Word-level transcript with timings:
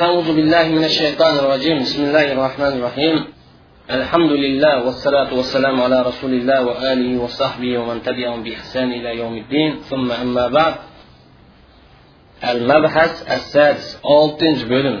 أعوذ 0.00 0.36
بالله 0.36 0.68
من 0.68 0.84
الشيطان 0.84 1.38
الرجيم. 1.38 1.82
بسم 1.82 2.04
الله 2.04 2.32
الرحمن 2.32 2.72
الرحيم. 2.78 3.24
الحمد 3.90 4.30
لله 4.30 4.84
والصلاة 4.84 5.34
والسلام 5.34 5.80
على 5.80 6.02
رسول 6.02 6.32
الله 6.34 6.66
وآله 6.66 7.22
وصحبه 7.22 7.78
ومن 7.78 8.02
تبعهم 8.02 8.42
بإحسان 8.42 8.92
إلى 8.92 9.18
يوم 9.18 9.36
الدين. 9.36 9.80
ثم 9.90 10.12
أما 10.12 10.48
بعد. 10.48 10.74
المبحث 12.44 13.32
السادس 13.32 13.98
أولتنج 14.04 14.64
بölüm 14.64 15.00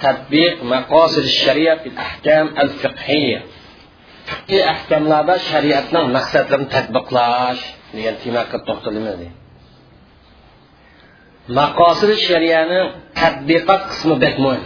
تطبيق 0.00 0.64
مقاصد 0.64 1.22
الشريعة 1.22 1.78
في 1.78 1.88
الأحكام 1.88 2.48
الفقهية. 2.58 3.42
fiqhiy 4.28 4.62
ahkamlarda 4.74 5.38
shariatning 5.48 6.06
maqsadlarini 6.16 6.68
tadbiqlash 6.76 7.62
degan 7.96 8.14
temaga 8.22 8.58
to'xtalamiz 8.68 9.39
maqosidi 11.58 12.16
shariyani 12.28 12.80
tadbiqot 13.20 13.82
qismi 13.90 14.14
bek 14.24 14.36
mo'yin 14.44 14.64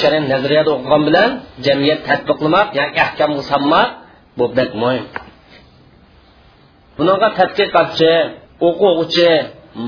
shariyani 0.00 0.28
nazariyada 0.34 0.70
o'qigan 0.76 1.02
bilan 1.08 1.30
jamiyat 1.66 2.00
tadbiqlamoq 2.08 2.68
ya'ni 2.78 2.98
ahkamga 3.06 3.42
solmoq 3.52 3.88
bu 4.38 4.44
bek 4.58 4.70
bunaqa 6.98 7.28
tadqiqotchi 7.38 8.14
o'quvchi 8.68 9.30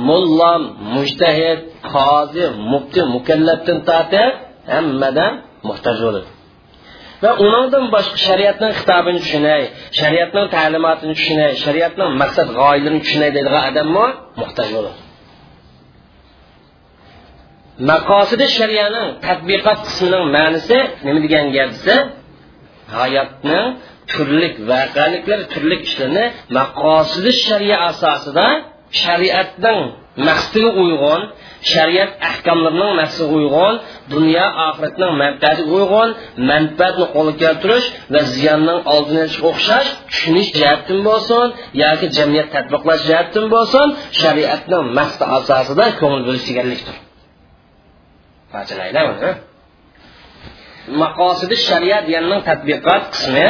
mullam 0.08 0.62
mujtahid 0.96 1.58
qozi 1.94 2.44
mufti 2.72 3.00
mukallafdan 3.14 3.78
tortib 3.88 4.32
hammadan 4.74 5.32
muhtoj 5.68 5.96
bo'ladi 6.06 6.28
va 7.22 7.30
uningdan 7.46 7.84
boshqa 7.94 8.18
shariatning 8.28 8.72
xitobini 8.78 9.18
tushunay 9.24 9.62
shariatning 10.00 10.46
ta'limotini 10.56 11.14
tushunay 11.18 11.50
shariatning 11.64 12.10
maqsad 12.22 12.48
g'oyalarini 12.58 13.00
tushunay 13.04 13.30
deydigan 13.36 13.64
odammi 13.70 14.06
muhtoj 14.42 14.68
bo'ladi 14.76 15.05
maqosidi 17.90 18.46
shariyaning 18.58 19.08
tadbiqot 19.26 19.78
qismining 19.86 20.24
ma'nisi 20.36 20.78
nima 21.04 21.18
degan 21.24 21.46
gap 21.56 21.70
desa 21.74 21.96
hayotni 22.96 23.60
turli 24.12 24.48
voqeliklar 24.70 25.40
turli 25.52 25.76
ishlarni 25.86 26.24
maqosidi 26.58 27.32
shariya 27.46 27.76
asosida 27.90 28.46
shariatning 29.02 29.80
maqsadiga 30.28 30.70
uyg'un 30.82 31.20
shariat 31.72 32.10
ahkomlarining 32.30 32.92
maqsadiga 33.00 33.34
uyg'un 33.40 33.74
dunyo 34.12 34.46
oxiratning 34.68 35.12
manfaatiga 35.22 35.72
uyg'un 35.78 36.08
manfaatni 36.50 37.06
qo'lga 37.14 37.34
keltirish 37.42 37.86
va 38.12 38.20
ziyonning 38.34 38.80
oldini 38.94 39.20
olishga 39.24 39.46
o'xshash 39.52 39.88
tushunish 40.10 40.50
jihatdan 40.58 41.00
bo'lsin 41.08 41.46
yoki 41.82 42.06
jamiyat 42.16 42.48
tadbiqlash 42.54 43.02
jihatdan 43.08 43.46
bo'lsin 43.54 43.86
shariatning 44.20 44.84
maqsadi 44.98 45.24
asosida 45.38 45.84
ko'ngil 46.00 46.22
bo'lish 46.28 46.46
deganlikdir. 46.50 46.96
Maqosidi 51.02 51.56
shariat 51.68 52.04
yanning 52.14 52.40
tadbiqot 52.48 53.02
qismi 53.14 53.48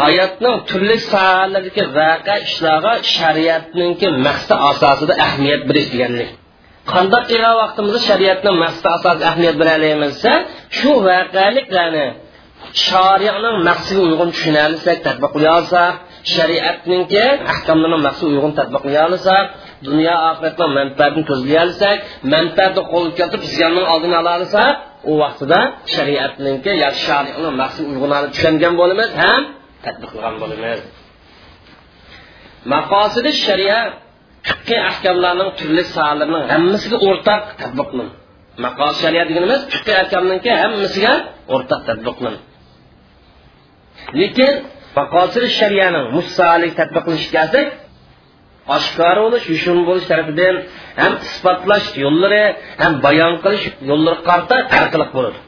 hayotning 0.00 0.56
turli 0.68 0.96
sohalaridagi 1.10 1.82
voqea 1.98 2.36
ishlarga 2.48 2.92
shariatninki 3.16 4.06
maqsad 4.26 4.58
asosida 4.70 5.14
ahamiyat 5.26 5.62
berish 5.68 5.88
deganlik. 5.94 6.30
Qandoq 6.92 7.24
qilgan 7.30 7.54
vaqtimizda 7.62 8.00
shariatni 8.08 8.50
maqsad 8.64 8.90
asosida 8.96 9.24
ahamiyat 9.30 9.56
beralaymiz 9.60 10.14
shu 10.78 10.90
voqeliklarni 11.08 12.06
shariatning 12.86 13.56
maqsadiga 13.68 14.02
uyg'un 14.08 14.30
tushunalsak 14.34 14.98
tadbiq 15.06 15.32
tadbiqlay 15.34 15.50
olsak 15.58 15.94
shariatninki 16.34 17.24
ahkomlarini 17.52 17.98
maqsadga 18.06 18.32
uyg'un 18.34 18.52
tadbiqlay 18.60 18.96
olsak 19.06 19.44
dunyo 19.86 20.14
oxiratning 20.30 20.70
manfaatini 20.78 21.24
ko'zlay 21.30 21.56
olsak 21.64 21.98
manfaatni 22.34 22.82
qo'lga 22.92 23.12
keltirib 23.18 23.44
ziyonning 23.54 23.86
oldini 23.92 24.16
ola 24.22 24.32
olsak 24.38 24.72
u 25.10 25.12
vaqtida 25.22 25.58
shariatniki 25.94 26.72
yoki 26.84 27.00
shariatni 27.08 27.50
maqsadiga 27.62 27.90
uyg'un 27.94 28.12
tushungan 28.34 28.74
bo'lamiz 28.80 29.10
ham 29.22 29.40
tadbiq 29.84 30.10
qilgan 30.14 30.34
bo'lamiz. 30.42 30.80
Maqosidi 32.74 33.30
sharia 33.46 33.78
fiqqiy 34.48 34.80
ahkamlarning 34.90 35.50
turli 35.58 35.82
sohalarining 35.94 36.44
hammasiga 36.52 36.96
o'rtaq 37.08 37.42
tadbiqlin 37.60 38.08
maqos 38.64 38.94
sharia 39.02 39.22
deganimiz 39.28 39.60
fiqqiy 39.72 39.96
ahkamniki 40.02 40.50
hammasiga 40.62 41.12
o'rtaq 41.54 41.80
tadbiqlin 41.88 42.36
lekin 44.20 44.52
maqosidi 44.98 45.48
shariyaning 45.60 46.06
mustalik 46.16 46.72
tadbiq 46.80 47.02
qilishga 47.06 47.32
kelsak 47.42 47.66
oshkora 48.76 49.20
bo'lish 49.24 49.46
yushun 49.52 49.78
bo'lish 49.88 50.06
tarafidan 50.10 50.54
ham 51.00 51.12
isbotlash 51.26 51.88
yo'llari 52.04 52.44
ham 52.82 52.92
bayon 53.06 53.34
qilish 53.44 53.64
yo'llari 53.90 54.18
qarta 54.28 54.56
farqli 54.72 55.06
bo'ladi. 55.16 55.38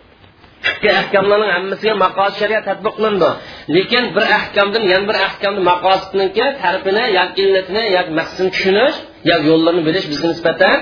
Ikki 0.70 0.88
ahkomlarning 1.00 1.50
hammasiga 1.56 1.94
maqos 2.04 2.32
shariat 2.40 2.64
tadbiq 2.70 2.94
qilindi. 2.98 3.30
Lekin 3.76 4.04
bir 4.16 4.24
ahkomdan 4.38 4.82
yana 4.92 5.04
bir 5.10 5.16
ahkomni 5.28 5.62
maqosidniki 5.70 6.44
tarifini 6.62 7.04
yoki 7.18 7.40
illatini 7.46 7.82
yoki 7.96 8.12
maqsadini 8.20 8.50
tushunish 8.54 8.96
yoki 9.30 9.46
yo'llarini 9.52 9.82
bilish 9.88 10.06
bizga 10.12 10.26
nisbatan 10.32 10.76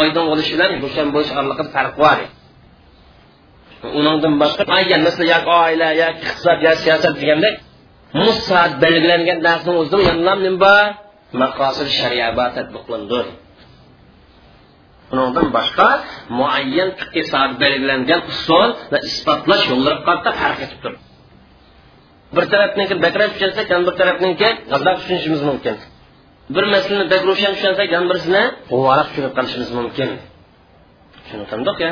oydin 0.00 0.24
bo'lishi 0.30 0.52
bilan 0.54 0.70
bo'shan 0.84 1.06
bo'lish 1.14 1.30
oraliqida 1.38 1.70
farq 1.76 1.94
bor. 2.02 2.18
Undan 3.98 4.34
boshqa 4.42 4.62
agar 4.78 4.98
masalan 5.06 5.28
yoki 5.34 5.50
oila 5.64 5.88
yoki 6.02 6.20
iqtisod 6.26 6.58
yoki 6.66 6.80
siyosat 6.84 7.14
degandek 7.20 7.54
musat 8.24 8.72
belgilangan 8.84 9.38
narsani 9.48 9.76
o'zidan 9.82 10.00
yana 10.08 10.32
nima 10.46 10.58
bor. 10.66 10.86
Maqosid 11.42 11.88
tadbiq 12.56 12.82
qilindi 12.88 13.20
undan 15.26 15.46
boshqa 15.56 15.88
muayyan 16.38 16.90
fiqhiy 17.00 17.24
soat 17.32 17.52
belgilangan 17.62 18.20
usul 18.32 18.68
va 18.92 18.98
isbotlash 19.08 19.64
yo'llari 19.72 19.98
qarta 20.08 20.30
farq 20.40 20.58
etib 20.66 20.78
turibdi. 20.82 21.06
Bir 22.36 22.44
tarafniki 22.52 22.94
bakrak 23.04 23.30
tushunsak 23.34 23.66
yana 23.72 23.82
bir 23.88 23.94
tarafniki 24.00 24.48
tushunishimiz 24.98 25.42
mumkin. 25.50 25.76
Bir 26.54 26.64
masalani 26.74 27.06
bak 27.12 27.22
ro'shan 27.28 27.52
tushunsak 27.56 27.88
yana 27.94 28.06
birisini 28.10 28.42
g'uvaraq 28.70 29.06
tushunib 29.10 29.32
qolishimiz 29.38 29.70
mumkin. 29.78 30.08
Tushunib 31.22 31.46
ya. 31.86 31.90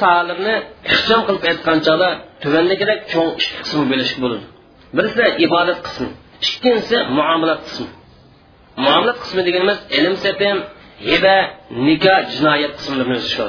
Sohalarini 0.00 0.54
ixcham 0.94 1.20
qilib 1.26 1.42
aytgan 1.50 1.78
chog'da 1.86 2.08
tuvandagidek 2.42 2.98
cho'ng 3.12 3.30
ikki 3.42 3.56
bo'ladi 4.24 4.46
ibodat 5.46 5.78
qismi. 5.86 6.08
İkkinchisi 6.46 6.96
muomalat 7.18 7.60
qismi. 7.66 7.88
Muomalat 8.84 9.18
qismi 9.22 9.40
deganimiz 9.48 9.78
ilm 9.98 10.14
setim 10.24 10.56
hiba 11.10 11.36
nikoh 11.86 12.20
jinoyat 12.34 12.72
qismlarini 12.78 13.16
o'z 13.18 13.26
ichiga 13.28 13.48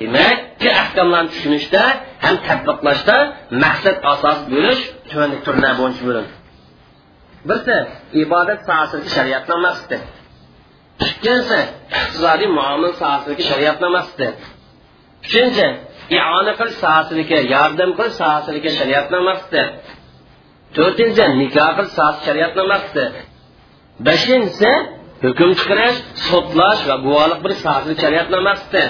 demak 0.00 0.38
ahkomlarni 0.84 1.30
tushunishda 1.34 1.82
ham 2.24 2.36
tadbiqlashda 2.46 3.16
maqsad 3.64 3.96
asos 4.12 4.38
bo'lish 4.52 4.82
tuvanlik 5.10 5.40
turlar 5.46 5.72
bo'yicha 5.80 6.02
bo'ladi. 6.08 6.30
Birisi 7.48 7.76
ibodat 8.24 8.60
sohasidagi 8.68 9.10
shariatni 9.16 9.56
maqsadi 9.66 10.06
ikkinchisi 11.06 11.60
iqtisodiy 11.98 12.48
muomala 12.58 12.88
sohasidagi 13.00 13.44
shariatni 13.50 13.88
maqsadi 13.98 14.28
uchinchi 15.26 15.66
iona 16.16 16.52
qilish 16.58 16.78
sohasidagi 16.84 17.38
yordam 17.54 17.90
qilish 17.98 18.16
sohasidagi 18.22 18.70
shariatni 18.78 19.18
maqsadi 19.30 19.62
to'rtinchi 20.78 21.24
nikoh 21.40 21.70
qilish 21.76 21.92
sohasi 21.98 22.20
shariatni 22.26 22.62
maqsadi. 22.74 23.18
Beshinchisi 24.06 24.72
hukm 25.24 25.50
chiqarish 25.58 25.98
sudlash 26.28 26.82
va 26.90 26.96
guvohlik 27.06 27.40
berish 27.44 27.60
sohasida 27.66 27.94
shariatning 28.04 28.42
maqsadi. 28.50 28.84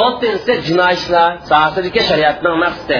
Oltinchisi 0.00 0.52
jinoyatchilar 0.66 1.30
sohasidagi 1.50 2.00
shariatning 2.10 2.56
maqsadi. 2.64 2.98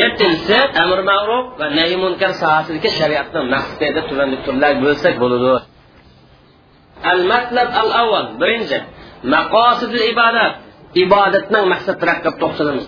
Yettinchisi 0.00 0.58
amr 0.82 1.00
ma'ruf 1.10 1.44
va 1.60 1.66
nahi 1.78 1.94
munkar 2.04 2.32
sohasidagi 2.42 2.90
shariatning 3.00 3.46
maqsadi 3.54 3.90
deb 3.96 4.04
tuvanli 4.10 4.36
turlar 4.46 4.72
bo'lsak 4.84 5.14
bo'ladi. 5.22 5.54
Al 7.12 7.20
matlab 7.32 7.68
al 7.80 7.90
avval 8.00 8.26
birinchi 8.40 8.78
maqosidil 9.34 10.04
ibodat. 10.12 10.52
Ibodatning 11.04 11.64
maqsadi 11.72 12.04
haqida 12.10 12.30
to'xtalamiz. 12.42 12.86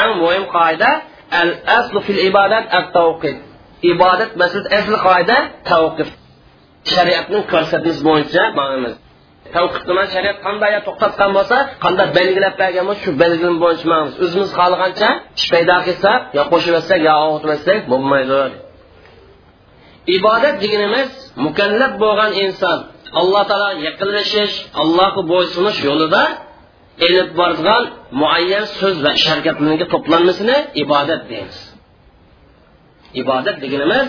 Eng 0.00 0.10
muhim 0.22 0.44
qoida 0.56 0.90
الأصل 1.32 2.02
في 2.02 2.12
العبادة 2.12 2.78
التوقيت 2.78 3.36
عبادة 3.84 4.28
مسألة 4.36 4.78
أصل 4.78 4.96
قاعدة 4.96 5.50
توقف 5.64 6.10
شريعة 6.84 7.26
من 7.30 7.42
كرسات 7.42 7.86
نزمونجة 7.86 8.50
مغمز 8.50 8.96
توقف 9.54 9.88
ما 9.88 10.06
شريعة 10.06 10.44
قندا 10.44 10.66
يا 10.68 10.78
توقف 10.78 11.22
قم 11.22 11.32
بسا 11.32 11.68
قندا 11.80 12.04
بلغل 12.04 12.44
أفاق 12.44 12.76
يمو 12.76 12.94
شو 12.94 13.12
بلغل 13.12 13.50
مبونج 13.50 13.86
مغمز 13.86 14.20
أزمز 14.20 14.54
خالقان 14.54 14.92
چا 14.94 15.20
شبيدا 15.36 15.78
خيصا 15.78 16.30
يا 16.34 16.42
قوش 16.42 16.68
بسك 16.68 16.96
يا 16.96 17.10
أغط 17.10 17.46
بسك 17.46 17.84
مبمي 17.88 18.24
زور 18.24 18.50
عبادة 20.08 20.50
مكلف 21.36 21.92
بوغان 21.96 22.32
إنسان. 22.32 22.84
الله 23.16 23.42
تعالى 23.42 23.84
يقل 23.84 24.18
الله 24.76 25.06
قبوي 25.16 25.44
سنش 25.44 25.84
ilib 27.06 27.30
borgan 27.40 27.82
muayyan 28.20 28.64
so'z 28.78 28.96
va 29.04 29.10
ish 29.18 29.26
harakatlarga 29.30 29.86
to'planmasini 29.94 30.56
ibodat 30.82 31.22
deymiz. 31.30 31.58
İbodat 33.20 33.56
deganimiz 33.62 34.06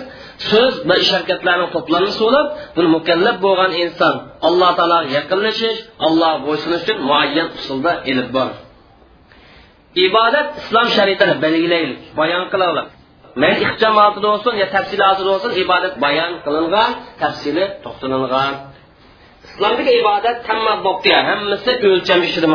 so'z 0.49 0.73
va 0.89 0.95
ish 1.03 1.11
harakatlarning 1.15 1.69
to'plamisi 1.75 2.19
bo'lib 2.25 2.47
buni 2.75 2.87
mukallaf 2.97 3.35
bo'lgan 3.45 3.71
inson 3.83 4.15
alloh 4.47 4.71
taologa 4.79 5.09
yaqinlashish 5.17 5.79
alloh 6.07 6.33
bo'ysunish 6.45 6.81
uchun 6.85 6.97
muayyan 7.09 7.47
usulda 7.59 7.91
ilib 8.11 8.29
bor. 8.37 8.51
İbodat 10.05 10.47
islom 10.61 10.87
shariatini 10.97 11.35
belgilaylik 11.43 11.99
bayon 12.19 12.43
qilaylik 12.53 12.87
man 13.41 13.53
ixchamotida 13.65 14.27
bo'lsin 14.33 14.53
yo 14.61 14.67
tafsilotida 14.75 15.29
bo'lsin 15.33 15.51
ibodat 15.63 15.93
bayon 16.05 16.31
qilingan 16.45 16.89
tafsili 17.21 17.65
to'xtalingan 17.83 18.53
islomdagi 19.57 19.91
ibodat 20.01 20.37
hamma 20.49 20.73
bo'libdi 20.85 21.11
hammasi 21.29 21.71
o'lcham 21.89 22.19
ishida 22.29 22.47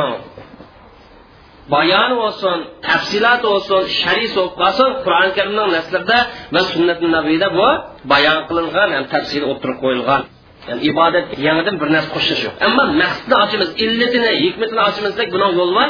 bayon 1.74 2.10
bo'lsin 2.20 2.58
tafsilot 2.88 3.40
bo'lsin 3.48 3.82
shariy 4.00 4.28
bo'lib 4.36 4.54
qolsin 4.60 4.88
qur'oni 5.04 5.30
karimning 5.38 5.68
nasrida 5.76 6.18
va 6.54 6.60
sunnati 6.72 7.06
nabiyda 7.16 7.48
bu 7.58 7.68
bayon 8.12 8.38
qilingan 8.48 8.88
ham 8.96 9.04
tafsili 9.14 9.44
o'tirib 9.52 9.78
qo'yilgan. 9.84 10.22
Yani 10.68 10.80
ibodat 10.90 11.26
yangidan 11.46 11.76
bir 11.80 11.88
narsa 11.94 12.10
qo'shish 12.16 12.40
yo'q. 12.46 12.54
Ammo 12.66 12.82
maqsadni 13.02 13.34
ochamiz 13.44 13.70
illatini 13.84 14.30
hikmatini 14.44 14.80
ochamiz 14.88 15.12
desak 15.14 15.28
buni 15.34 15.46
yo'l 15.60 15.70
bor. 15.78 15.88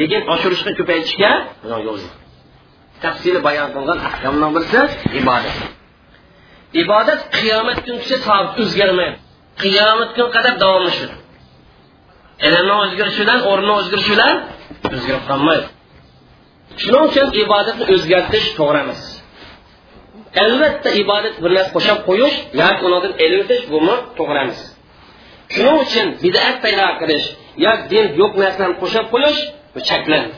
Lekin 0.00 0.20
oshirishga 0.34 0.72
ko'paytirishga 0.78 1.30
buni 1.62 1.72
yo'l 1.86 1.98
yo'q. 2.04 2.12
Tafsili 3.04 3.40
bayon 3.48 3.68
qilingan 3.74 3.98
ahkomning 4.08 4.50
birisi 4.56 4.80
ibodat. 5.20 5.56
Ibodat 6.82 7.20
qiyomat 7.36 7.78
kungacha 7.86 8.16
sobit 8.26 8.56
o'zgarmaydi. 8.64 9.16
Qiyomat 9.62 10.10
kun 10.16 10.28
qadar 10.34 10.54
davomlashadi 10.62 11.14
ilmni 12.48 12.74
o'zgarishi 12.84 13.20
bilan 13.24 13.40
o'rni 13.50 13.72
o'zgarishi 13.80 14.10
bilan 14.14 14.34
o'zgarib 14.94 15.24
qolmaydi. 15.30 15.66
Shuning 16.82 17.04
uchun 17.08 17.26
ibodatni 17.42 17.84
o'zgartirish 17.94 18.48
to'g'ri 18.58 18.78
emas. 18.84 19.00
Albatta 20.44 20.90
ibodat 21.02 21.34
bir 21.42 21.50
narsa 21.56 21.70
qo'shib 21.76 21.98
qo'yish 22.08 22.36
yoki 22.60 22.82
unidan 22.88 23.12
elitish 23.24 23.42
o'tish 23.44 23.64
bumi 23.72 23.94
to'g'ri 24.18 24.38
emas. 24.44 24.60
Shuning 25.54 25.76
uchun 25.84 26.06
bidat 26.22 26.56
paydo 26.64 26.86
qilish 27.00 27.26
yoki 27.66 27.84
din 27.92 28.06
yo'q 28.20 28.32
narsani 28.42 28.74
qo'shib 28.82 29.06
qo'yish 29.14 29.40
bu 29.74 29.80
cheklandi 29.88 30.36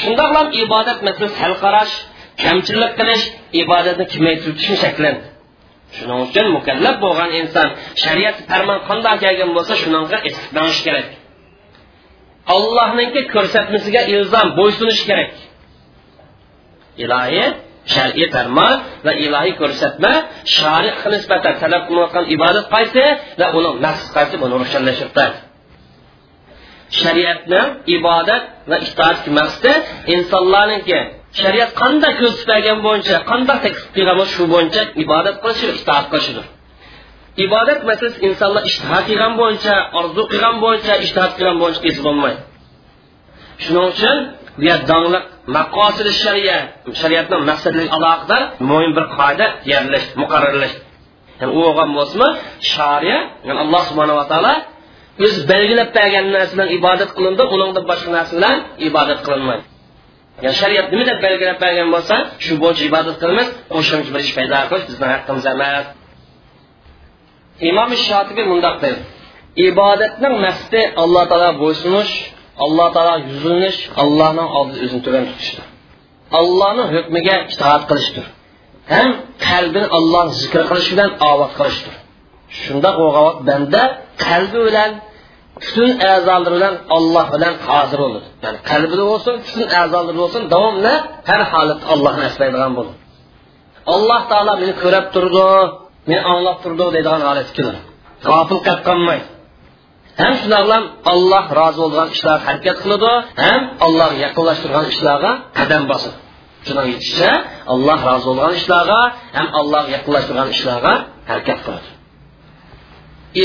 shundoq 0.00 0.30
ham 0.36 0.46
ibodat 0.62 0.98
masalan 1.06 1.32
sal 1.40 1.52
qarash 1.64 1.94
kamchilik 2.42 2.92
qilish 2.98 3.24
ibodatni 3.62 4.04
kamaytirishni 4.12 4.76
cheklandi 4.84 5.22
shuning 5.96 6.20
uchun 6.26 6.46
mukallaf 6.56 6.96
bo'lgan 7.04 7.30
inson 7.40 7.68
shariat 8.04 8.36
farmon 8.50 8.78
qandoq 8.88 9.16
kelgan 9.24 9.50
bo'lsa 9.56 9.74
shunga 9.82 10.18
istiqlanish 10.28 10.80
kerak. 10.86 11.08
Allohniki 12.56 13.20
ko'rsatmasiga 13.34 14.02
ilzom 14.14 14.48
bo'ysunish 14.58 15.02
kerak. 15.08 15.32
Ilohiy 17.04 17.46
shar'iy 17.94 18.26
farmon 18.34 18.74
va 19.06 19.12
ilohiy 19.24 19.54
ko'rsatma 19.62 20.12
shari 20.56 20.90
nisbatan 21.14 21.54
talab 21.62 21.82
qilinayotgan 21.88 22.24
ibodat 22.34 22.66
qaysi 22.74 23.04
va 23.40 23.46
uni 23.58 23.70
maqsad 23.84 24.10
qaysi 24.16 24.34
buni 24.42 24.54
ro'shanlashtirdi 24.62 25.26
shariatni 27.00 27.60
ibodat 27.96 28.42
va 28.70 28.76
itoat 28.86 29.18
maqsadi 29.38 29.72
insonlarniki 30.14 30.98
shariat 31.40 31.70
qanday 31.82 32.12
ko'rsatgan 32.20 32.78
bo'yicha 32.86 33.16
qanday 33.30 33.58
taklif 33.64 33.86
qilgan 33.96 34.26
shu 34.34 34.42
bo'yicha 34.54 34.82
ibodat 35.04 35.36
qilish 35.42 35.62
va 35.68 35.72
itoat 35.80 36.06
qilishdir 36.12 36.46
ibodat 37.44 37.80
masalasi 37.88 38.18
insonlar 38.28 38.62
ishtiho 38.70 38.98
qilgan 39.08 39.32
bo'yicha 39.40 39.74
orzu 39.98 40.22
qilgan 40.32 40.56
bo'yicha 40.64 40.94
ishtihat 41.04 41.32
qilgan 41.36 41.56
bo'yicha 41.62 41.80
kesib 41.86 42.02
bo'lmaydi. 42.08 42.40
Shuning 43.62 43.86
uchun 43.92 44.16
bu 44.58 44.62
yer 44.70 44.80
dongliq 44.90 45.24
maqosidi 45.56 46.12
shariat 46.24 46.64
shariatning 47.00 47.42
maqsadiga 47.50 47.86
aloqador 47.96 48.42
mo'min 48.68 48.92
bir 48.96 49.04
qoida 49.18 49.46
yerlash 49.72 50.06
muqarrarlash. 50.22 50.74
Yani 51.40 51.52
u 51.58 51.60
bo'lgan 51.66 51.90
bo'lsinmi 51.98 52.28
shariat 52.74 53.24
yani 53.48 53.58
alloh 53.64 53.82
subhanava 53.88 54.24
taolo 54.32 54.54
o'zi 55.24 55.40
belgilab 55.52 55.88
bergan 55.98 56.26
narsa 56.34 56.52
bilan 56.56 56.68
ibodat 56.78 57.10
qilindi 57.16 57.42
uningdan 57.54 57.84
boshqa 57.90 58.10
narsa 58.16 58.32
bilan 58.38 58.56
ibodat 58.88 59.20
qilinmaydi. 59.26 59.64
Ya'ni 60.44 60.56
shariat 60.62 60.86
nima 60.92 61.04
deb 61.10 61.18
belgilab 61.26 61.58
bergan 61.64 61.88
bo'lsa 61.94 62.16
shu 62.44 62.52
bo'yicha 62.62 62.82
ibodat 62.90 63.16
qilamiz 63.22 63.48
qo'shimcha 63.74 64.10
bir 64.14 64.20
ish 64.26 64.32
paydo 64.38 64.56
qilish 64.70 64.86
bizni 64.90 65.06
haqqimiz 65.14 65.44
emas. 65.54 65.86
Imom 67.70 67.90
shotibiy 68.06 68.46
mundoq 68.52 68.76
dedi 68.84 69.00
ibodatning 69.68 70.34
maqsadi 70.46 70.80
alloh 71.02 71.24
taolo 71.30 71.50
bo'ysunish 71.62 72.12
alloh 72.64 72.88
taolo 72.94 73.14
yuzlanish 73.28 73.78
allohning 74.02 74.48
oldida 74.58 74.78
o'zini 74.84 75.02
tuban 75.06 75.24
tutishdir. 75.30 75.66
Allohni 76.40 76.84
hukmiga 76.94 77.36
itoat 77.52 77.82
qilishdir. 77.90 78.26
Ham 78.92 79.08
qalbini 79.48 79.88
alloh 79.98 80.26
zikr 80.40 80.62
qilish 80.70 80.88
bilan 80.94 81.10
ovod 81.30 81.52
qilishdir. 81.58 81.94
Shundoq 82.62 82.94
bo'lgan 83.02 83.34
banda 83.48 83.82
qalbi 84.26 84.58
bilan 84.68 84.90
butun 85.62 85.90
a'zolari 86.12 86.50
bilan 86.56 86.74
olloh 86.96 87.26
bilan 87.34 87.54
hozir 87.68 87.98
bo'ladi 88.04 88.28
ya'ni 88.44 88.58
qalbida 88.70 89.04
bo'lsin 89.12 89.34
butun 89.44 89.66
a'zolari 89.80 90.16
bo'lsin 90.22 90.42
davomli 90.54 90.94
har 91.28 91.42
holatda 91.52 91.86
ollohni 91.94 92.24
aslaydigan 92.30 92.72
bo'ladi 92.78 92.96
alloh 93.94 94.20
taolo 94.30 94.52
meni 94.62 94.74
ko'rib 94.82 95.06
turdi 95.14 95.46
meni 96.10 96.22
anglab 96.32 96.56
turdi 96.64 96.84
deydigan 96.94 97.22
holatga 97.28 97.52
keladi. 97.58 97.80
G'ofil 98.26 98.60
qilib 98.66 98.82
qolmaydi 98.88 99.26
ham 100.22 100.32
shularlar 100.40 100.82
olloh 101.12 101.44
rozi 101.58 101.78
bo'lgan 101.84 102.08
ishlarga 102.14 102.44
harakat 102.48 102.76
qiladi 102.82 103.10
ham 103.44 103.60
allohga 103.86 104.18
yaqinlashtirgan 104.26 104.86
ishlarga 104.92 105.30
qadam 105.58 105.82
bosadi. 105.90 106.16
Shuning 106.66 106.86
yetishicha 106.94 107.32
alloh 107.74 107.98
rozi 108.08 108.24
bo'lgan 108.28 108.52
ishlarga 108.60 109.00
ham 109.36 109.48
allohga 109.60 109.90
yaqinlashtirgan 109.96 110.48
ishlarga 110.56 110.92
harakat 111.30 111.58
qiladi 111.64 111.88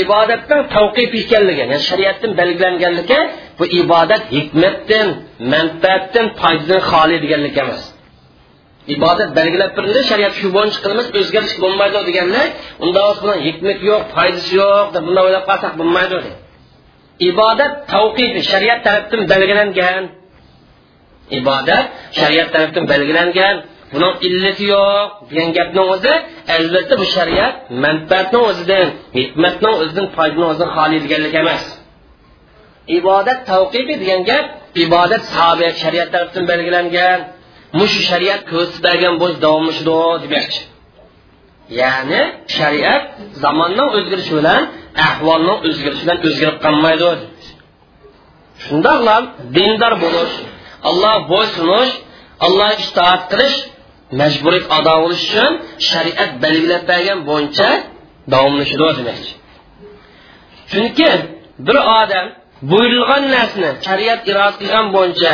ibodatning 0.00 0.62
tavqif 0.74 1.10
ekanligi 1.22 1.60
ya'ni 1.62 1.78
shariatdan 1.88 2.32
belgilanganligi 2.40 3.20
bu 3.58 3.64
ibodat 3.80 4.22
hikmatdan 4.36 5.08
manfaatdan 5.52 6.26
foydadan 6.40 6.80
xoli 6.90 7.16
deganlik 7.24 7.56
emas. 7.64 7.82
Ibodat 8.94 9.30
belgilab 9.38 9.70
berildi 9.76 10.02
shariat 10.10 10.34
shu 10.40 10.48
bo'yicha 10.56 10.78
qilamiz 10.84 11.06
o'zgarish 11.18 11.54
bo'lmaydi 11.62 11.98
deganlar 12.08 12.46
unda 12.84 13.02
bilan 13.22 13.38
hikmat 13.46 13.78
yo'q 13.88 14.02
foydasi 14.14 14.50
yo'q 14.60 14.86
deb 14.94 15.02
bunday 15.06 15.22
o'ylab 15.26 15.44
qolsak 15.50 15.72
bo'lmaydi 15.80 16.18
ibodat 17.30 17.72
tavqifi 17.92 18.40
shariat 18.50 18.80
tarafdan 18.86 19.22
belgilangan. 19.32 20.04
Ibodat 21.38 21.84
shariat 22.18 22.48
tarafdan 22.54 22.84
belgilangan. 22.92 23.56
Buning 23.92 24.14
illati 24.26 24.64
yo'q. 24.74 25.06
Degan 25.30 25.50
gapni 25.58 25.82
o'zi 25.92 26.14
albatta 26.56 26.94
bu 27.00 27.06
shariat 27.16 27.54
manfaatni 27.84 28.38
o'zidan 28.48 28.86
hikmatni 29.18 29.70
o'zidan 29.82 30.06
foydani 30.16 30.44
o'zidan 30.50 30.70
xoli 30.76 30.98
deganlik 31.04 31.34
emas. 31.42 31.64
Ibodat 32.98 33.40
tavqibi 33.50 33.94
degan 34.02 34.20
gap 34.30 34.46
ibodat 34.84 35.22
sahobiya 35.34 35.70
shariat 35.82 36.08
tarafidan 36.14 36.44
belgilangan. 36.52 37.20
Mushu 37.78 38.00
shariat 38.10 38.40
ko'rsatgan 38.52 39.14
bo'lsa 39.20 39.38
davomlashadi 39.46 40.24
demoqchi. 40.24 40.60
Ya'ni 41.80 42.22
shariat 42.56 43.02
zamonning 43.42 43.88
o'zgarishi 43.98 44.32
bilan 44.38 44.62
ahvolning 45.08 45.58
o'zgarishi 45.68 46.02
bilan 46.04 46.18
o'zgarib 46.28 46.58
qolmaydi. 46.64 47.10
Shundoqla 48.64 49.16
dindor 49.56 49.94
bo'lish 50.04 50.34
alloh 50.88 51.16
bo'ysunish 51.32 51.92
allohga 52.46 52.76
itoat 52.86 53.22
qilish 53.32 53.56
majburiyat 54.20 54.66
ado 54.78 54.94
bo'lish 55.02 55.24
uchun 55.28 55.52
shariat 55.90 56.30
belgilab 56.44 56.82
bergan 56.90 57.18
bo'yicha 57.30 57.68
davomlashadi 58.32 58.92
demakchi 58.98 59.32
chunki 60.72 61.08
bir 61.66 61.76
odam 62.00 62.26
buyurilgan 62.70 63.24
narsani 63.36 63.70
shariat 63.86 64.20
iroda 64.30 64.52
qilgan 64.60 64.86
bo'yicha 64.96 65.32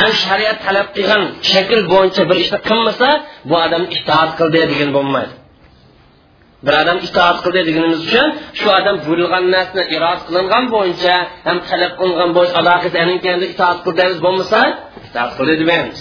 ham 0.00 0.10
shariat 0.24 0.58
talab 0.66 0.88
qilgan 0.96 1.22
shakl 1.50 1.80
bo'yicha 1.92 2.22
bir 2.30 2.36
ishni 2.44 2.58
qilmasa 2.68 3.08
bu 3.48 3.54
odam 3.64 3.82
itoat 3.96 4.30
qildi 4.38 4.60
degan 4.72 4.90
bo'lmaydi. 4.96 5.34
Bir 6.66 6.74
odam 6.82 6.98
itoat 7.08 7.36
qildi 7.44 7.60
deganimiz 7.68 8.00
uchun 8.08 8.26
shu 8.58 8.66
odam 8.78 8.96
buyurilgan 9.06 9.44
narsani 9.54 9.82
iroda 9.94 10.20
qilingan 10.26 10.64
bo'yicha 10.74 11.14
ham 11.46 11.56
talab 11.68 11.92
qilingan 12.00 12.30
bo'yicha 12.36 12.56
ado 12.62 12.74
qilsa 12.82 12.98
itoat 13.54 13.78
qildi 13.86 14.04
bo'lmasa 14.26 14.60
itoat 15.08 15.30
qildi 15.38 15.54
demaymiz. 15.62 15.98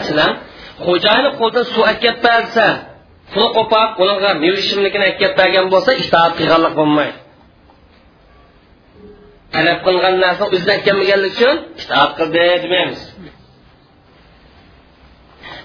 Masalan 0.00 0.32
xo'jayini 0.86 1.30
qo'lidan 1.40 1.64
suv 1.72 1.84
akib 1.92 2.16
bersa 2.26 2.66
suv 3.34 3.46
qo'pab 3.56 3.88
ularga 4.02 4.30
meva 4.42 4.58
ichimlikini 4.64 5.08
bergan 5.38 5.66
bo'lsa 5.72 5.90
itoat 6.02 6.32
qilganlik 6.38 6.74
bo'lmaydi. 6.80 7.18
Talab 9.54 9.78
qilingan 9.84 10.14
narsa 10.24 10.44
o'zidan 10.54 10.78
kelmaganligi 10.86 11.34
uchun 11.36 11.56
itoat 11.82 12.10
qildi 12.18 12.44
demaymiz 12.64 13.00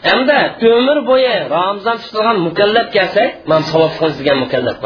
hamda 0.08 0.40
umr 0.78 0.98
bo'yi 1.10 1.36
ramzon 1.56 1.98
tutilgan 2.04 2.38
mukallab 2.48 2.88
kelsak 2.96 3.30
man 3.52 3.62
savob 3.72 3.92
qilamiz 3.98 4.18
degan 4.22 4.38
mukallaf 4.44 4.78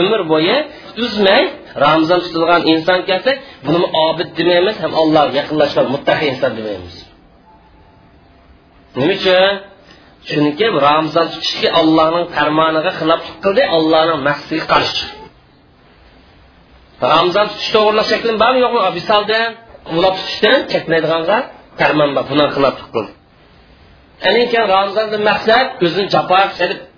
umr 0.00 0.20
bo'yi 0.32 0.56
uzmay 1.04 1.42
ramzon 1.84 2.20
tutilgan 2.24 2.62
inson 2.72 3.00
kelsak 3.08 3.36
buni 3.66 3.86
obid 4.06 4.28
demaymiz 4.38 4.76
ham 4.82 4.92
allohga 5.02 5.34
yaqinlashgan 5.40 5.86
muttaqi 5.94 6.24
inson 6.32 6.52
demaymiz. 6.58 6.94
Nima 8.96 9.14
uchun? 9.18 9.54
Chunki 10.28 10.66
ramazon 10.86 11.26
tutishga 11.34 11.68
allohning 11.80 12.26
farmoniga 12.36 12.92
xiloflik 12.98 13.36
qildi 13.44 13.62
allohning 13.76 14.20
maqsadiga 14.28 14.66
qarshi. 14.72 15.04
Ramazon 17.12 17.46
tutish 17.52 17.70
to'g'irlash 17.74 18.08
shakli 18.12 18.32
bormi 18.42 18.58
yo'qmi? 18.64 18.80
Misolda 18.98 19.40
ulab 19.96 20.14
tutishdan 20.20 20.58
chekmaydiganga 20.72 21.38
farmon 21.80 22.10
bor 22.16 22.24
buni 22.30 22.44
xiloflik 22.54 22.88
qildi. 22.94 23.12
Keyin 24.52 24.64
ramazondan 24.74 25.22
maqsad 25.30 25.66
o'zini 25.84 26.08
jafo 26.14 26.40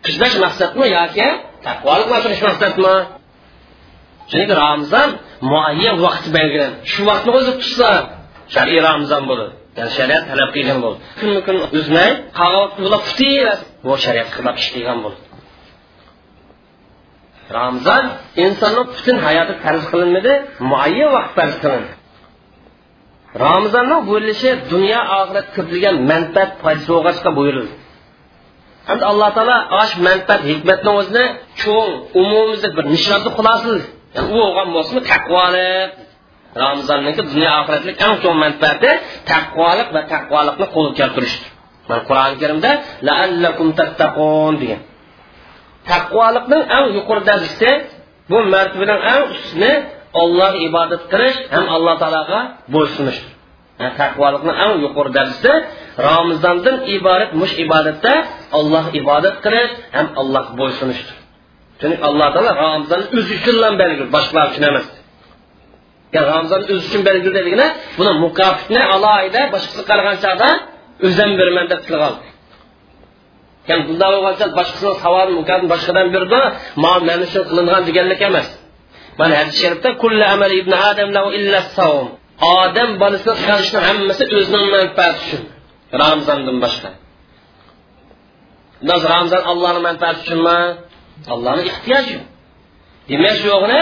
qilib 0.05 0.41
maqsadmi 0.45 0.87
yoki 0.99 1.29
taqvolik 1.67 2.09
oshirish 2.17 2.43
maqsadmi? 2.49 2.95
Chunki 4.31 4.55
ramazon 4.65 5.09
muayyan 5.53 5.97
vaqt 6.05 6.25
belgilan 6.37 6.73
shu 6.91 7.01
vaqtni 7.11 7.31
o'zi 7.39 7.53
tutsa 7.63 7.91
shar'iy 8.55 8.81
ramazon 8.89 9.23
bo'ladi 9.31 9.55
ya'ni 9.77 9.91
shariat 9.99 10.23
talab 10.31 10.51
qilgan 10.57 10.79
bo'ldi 10.85 11.01
kunni 11.21 11.41
kun 11.47 11.57
uzmay 11.79 12.11
bu 13.85 13.93
shariat 14.05 14.29
xilaf 14.37 14.57
ish 14.63 14.69
qilgan 14.75 14.99
bo'ldi 15.05 15.21
ramazon 17.57 18.05
insonni 18.45 18.83
butun 18.95 19.17
hayoti 19.27 19.55
farz 19.65 19.83
qilinmadi 19.93 20.33
muayyan 20.71 21.11
vaqt 21.17 21.33
farz 21.39 21.57
qilindi 21.63 21.93
ramazonning 23.43 24.03
bo'lilishi 24.11 24.51
dunyo 24.73 25.01
oxirat 25.21 25.47
ko'plagan 25.57 25.97
manfaat 26.11 26.51
foydasi 26.63 26.89
bo'lg'achqa 26.93 27.31
buyurildi. 27.39 27.75
Hamda 28.89 29.05
alloh 29.13 29.31
taolo 29.37 29.57
osh 29.83 29.93
manfaat 30.09 30.43
hikmatni 30.51 30.91
o'zini 31.01 31.25
cho'ng 31.63 31.91
umumizda 32.21 32.69
bir 32.77 32.85
nishonni 32.95 33.31
xulosaladi 33.37 33.85
yani 34.17 34.29
u 34.35 34.37
bo'lgan 34.45 34.69
bo'lsinmi 34.77 35.03
taqvolik 35.13 35.91
ramazonniki 36.63 37.23
dunyo 37.31 37.51
oxiratlik 37.61 37.97
eng 38.07 38.15
cho'ng 38.23 38.39
manfaati 38.45 38.91
taqvolik 39.33 39.89
va 39.95 40.01
taqvolikni 40.15 40.67
qo'lga 40.75 40.93
keltirishdir 41.01 41.51
mana 41.89 42.01
qur'oni 42.09 42.37
karimda 42.43 42.71
laallakum 43.09 43.69
tattaqun 43.79 44.55
degan. 44.63 44.81
Taqvolikning 45.91 46.63
eng 46.77 46.87
yuqori 46.97 47.23
darajasi 47.29 47.71
bu 48.31 48.39
martabaning 48.55 49.01
eng 49.13 49.23
ustini 49.35 49.73
ollohga 50.23 50.59
ibodat 50.69 51.03
qilish 51.13 51.39
ham 51.55 51.65
alloh 51.77 51.95
taologa 52.03 52.41
bo'ysunish 52.75 53.21
taqvolikni 54.01 54.53
eng 54.65 54.75
yuqori 54.85 55.11
darajasi 55.17 55.53
ramazondan 56.09 56.77
iborat 56.97 57.31
mush 57.41 57.55
ibodatda 57.65 58.15
olloh 58.59 58.85
ibodat 59.01 59.37
qilish 59.45 59.73
ham 59.97 60.07
allohga 60.21 60.53
bo'ysunishdir 60.61 61.17
chunki 61.81 61.99
alloh 62.09 62.29
taolo 62.35 62.51
ramazonni 62.65 63.07
o'zi 63.19 63.33
uchun 63.39 63.75
belgil 63.81 64.07
boshqalar 64.17 64.47
uchun 64.53 64.65
emas. 64.71 64.87
Yani 66.15 66.27
Ramazan'ın 66.27 66.65
özü 66.69 66.89
için 66.89 67.05
benim 67.07 67.35
dediğine 67.35 67.77
bunun 67.99 68.21
mukafetine 68.21 68.85
alayda 68.85 69.53
başkası 69.53 69.87
kalkan 69.87 70.17
çağda 70.17 70.61
özen 71.01 71.39
vermen 71.39 71.71
de 71.71 71.81
kılgan. 71.81 72.15
Yani 73.69 73.89
bunda 73.89 74.19
olacak 74.19 74.57
başkasının 74.57 74.95
savarı 74.95 75.31
mukafetini 75.31 75.71
başkadan 75.71 76.13
bir 76.13 76.31
de 76.31 76.53
mal 76.77 77.03
memnun 77.03 77.27
kılıngan 77.27 77.87
digenlik 77.87 78.23
emez. 78.23 78.59
Ben 79.19 79.31
hadis-i 79.31 79.61
şerifte 79.61 79.97
kulle 79.97 80.27
amel 80.27 80.51
ibn 80.51 80.73
Adem 80.73 81.15
lehu 81.15 81.33
illa 81.33 81.61
savun. 81.61 82.11
Adem 82.41 83.01
balısına 83.01 83.35
çıkarışının 83.35 83.81
hemmesi 83.83 84.25
özünün 84.37 84.71
menfaati 84.71 85.27
için. 85.27 85.49
Ramazan'dan 85.93 86.61
başka. 86.63 86.89
Nasıl 88.83 89.09
Ramazan 89.09 89.43
Allah'ın 89.43 89.83
menfaati 89.83 90.21
için 90.21 90.43
mi? 90.43 90.75
Allah'ın 91.29 91.65
ihtiyacı. 91.65 92.21
Demak 93.11 93.35
shu 93.41 93.47
yo'g'ini 93.55 93.81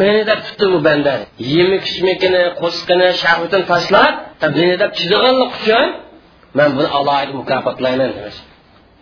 meni 0.00 0.22
deb 0.30 0.40
tutdi 0.46 0.66
bu 0.72 0.78
banda. 0.88 1.14
Yemi 1.54 1.78
kishmikini 1.86 2.42
qo'shiqini 2.60 3.08
shahvatini 3.22 3.64
tashlab 3.72 4.12
meni 4.58 4.74
deb 4.82 4.90
chidaganlik 4.98 5.50
uchun 5.58 5.86
man 6.58 6.70
buni 6.76 6.88
alohida 6.98 7.32
mukofotlayman 7.40 8.10
demoqchi. 8.16 8.42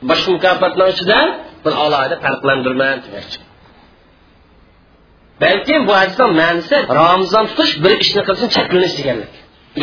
Boshqa 0.09 0.30
mukofotlar 0.37 0.87
ichidan 0.94 1.26
buni 1.64 1.76
alohida 1.85 2.16
farqlandirman 2.25 2.97
demoqchi. 3.06 3.38
Balkim 5.42 5.80
bu 5.88 5.92
hadisdan 6.00 6.30
ma'nosi 6.40 6.76
ramazon 7.00 7.44
tutish 7.50 7.73
bir 7.85 7.92
ishni 8.04 8.23
qilsin 8.28 8.49
cheklanish 8.56 8.94
deganlik. 8.99 9.33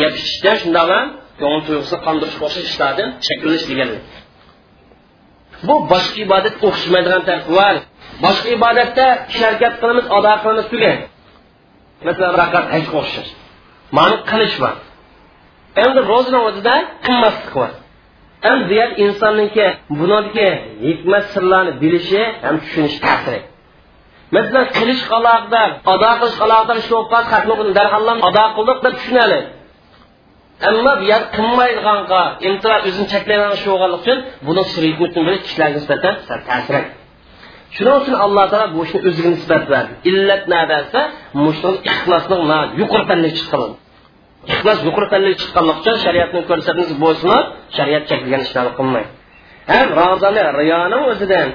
Yeb 0.00 0.12
ichishdan 0.20 0.56
shundaqmi 0.62 1.00
ko'ngil 1.40 1.62
tuyg'usini 1.66 1.98
qondirish 2.06 2.36
o'xshash 2.44 2.66
ishlardan 2.70 3.08
cheklanish 3.26 3.64
deganlik. 3.70 4.04
Bu 5.66 5.74
boshqa 5.92 6.18
ibodat 6.26 6.54
o'xshamaydigan 6.68 7.22
tarafi 7.28 7.50
bor 7.60 7.74
boshqa 8.24 8.48
ibodatda 8.56 9.06
sharkat 9.38 9.74
qilamiz 9.80 10.06
ado 10.16 10.32
qilamiz 10.42 10.66
tugan 10.72 10.98
masalan 12.06 12.34
raqat 12.42 12.64
hajga 12.74 12.94
o'xshash. 13.02 13.30
Mani 13.96 14.16
qilish 14.30 14.56
bor. 14.62 14.74
Endi 15.84 16.00
ro'zani 16.10 16.40
o'zida 16.48 16.74
qilmaslik 17.06 17.52
bor. 17.58 17.70
Endi 18.50 18.62
ziyat 18.70 18.90
yer 18.92 19.06
insonniki 19.06 19.66
buniki 20.00 20.48
hikmat 20.86 21.24
sirlarini 21.34 21.72
bilishi 21.82 22.22
ham 22.44 22.56
tushunishi 22.62 22.98
ta'siri. 23.06 23.40
Masalan 24.36 24.66
qilish 24.78 25.02
qaloqda 25.12 25.62
ado 25.92 26.10
qilish 26.20 26.36
qaloqda 26.42 26.72
ish 26.80 26.88
bo'lib 26.92 27.08
qoldi 27.12 27.28
xatni 27.32 27.72
darhol 27.78 28.06
ado 28.28 28.44
qildik 28.56 28.78
deb 28.84 28.94
tushunadi. 28.98 29.40
Ammo 30.68 30.92
bu 31.00 31.04
yer 31.12 31.22
qilmaydiganga 31.36 32.22
intiho 32.48 32.76
o'zini 32.88 33.06
cheklaydigan 33.12 33.56
shu 33.62 33.68
bo'lganligi 33.72 34.00
uchun 34.02 34.18
buni 34.46 34.62
sir 34.72 34.82
hikmatini 34.88 35.22
bilish 35.26 35.42
kishilarga 35.46 35.76
nisbatan 35.78 36.14
ta'sir 36.50 36.74
shuning 37.76 37.94
uchun 38.00 38.14
alloh 38.24 38.44
taolo 38.52 38.66
bu 38.74 38.80
ishni 38.86 39.00
o'ziga 39.08 39.30
nisbat 39.36 39.62
berdi. 39.72 39.92
Illat 40.10 40.42
nada 40.54 40.78
mushuni 41.44 41.78
ixlosni 41.90 42.36
yuqori 42.80 43.04
pallak 43.10 43.32
chiqqan 43.38 43.70
ixlos 44.52 44.78
yuqori 44.88 45.06
pallak 45.12 45.34
chiqqanligi 45.40 45.78
uchun 45.82 45.96
shariatni 46.04 46.40
ko'rsatmasi 46.50 46.94
bo'lsin 47.04 47.38
shariat 47.76 48.02
cheklagan 48.10 48.42
ishlarni 48.46 48.72
qilmang. 48.78 49.06
Ham 49.72 49.88
ramazonni 50.00 50.42
riyoni 50.60 50.98
o'zidan 51.10 51.48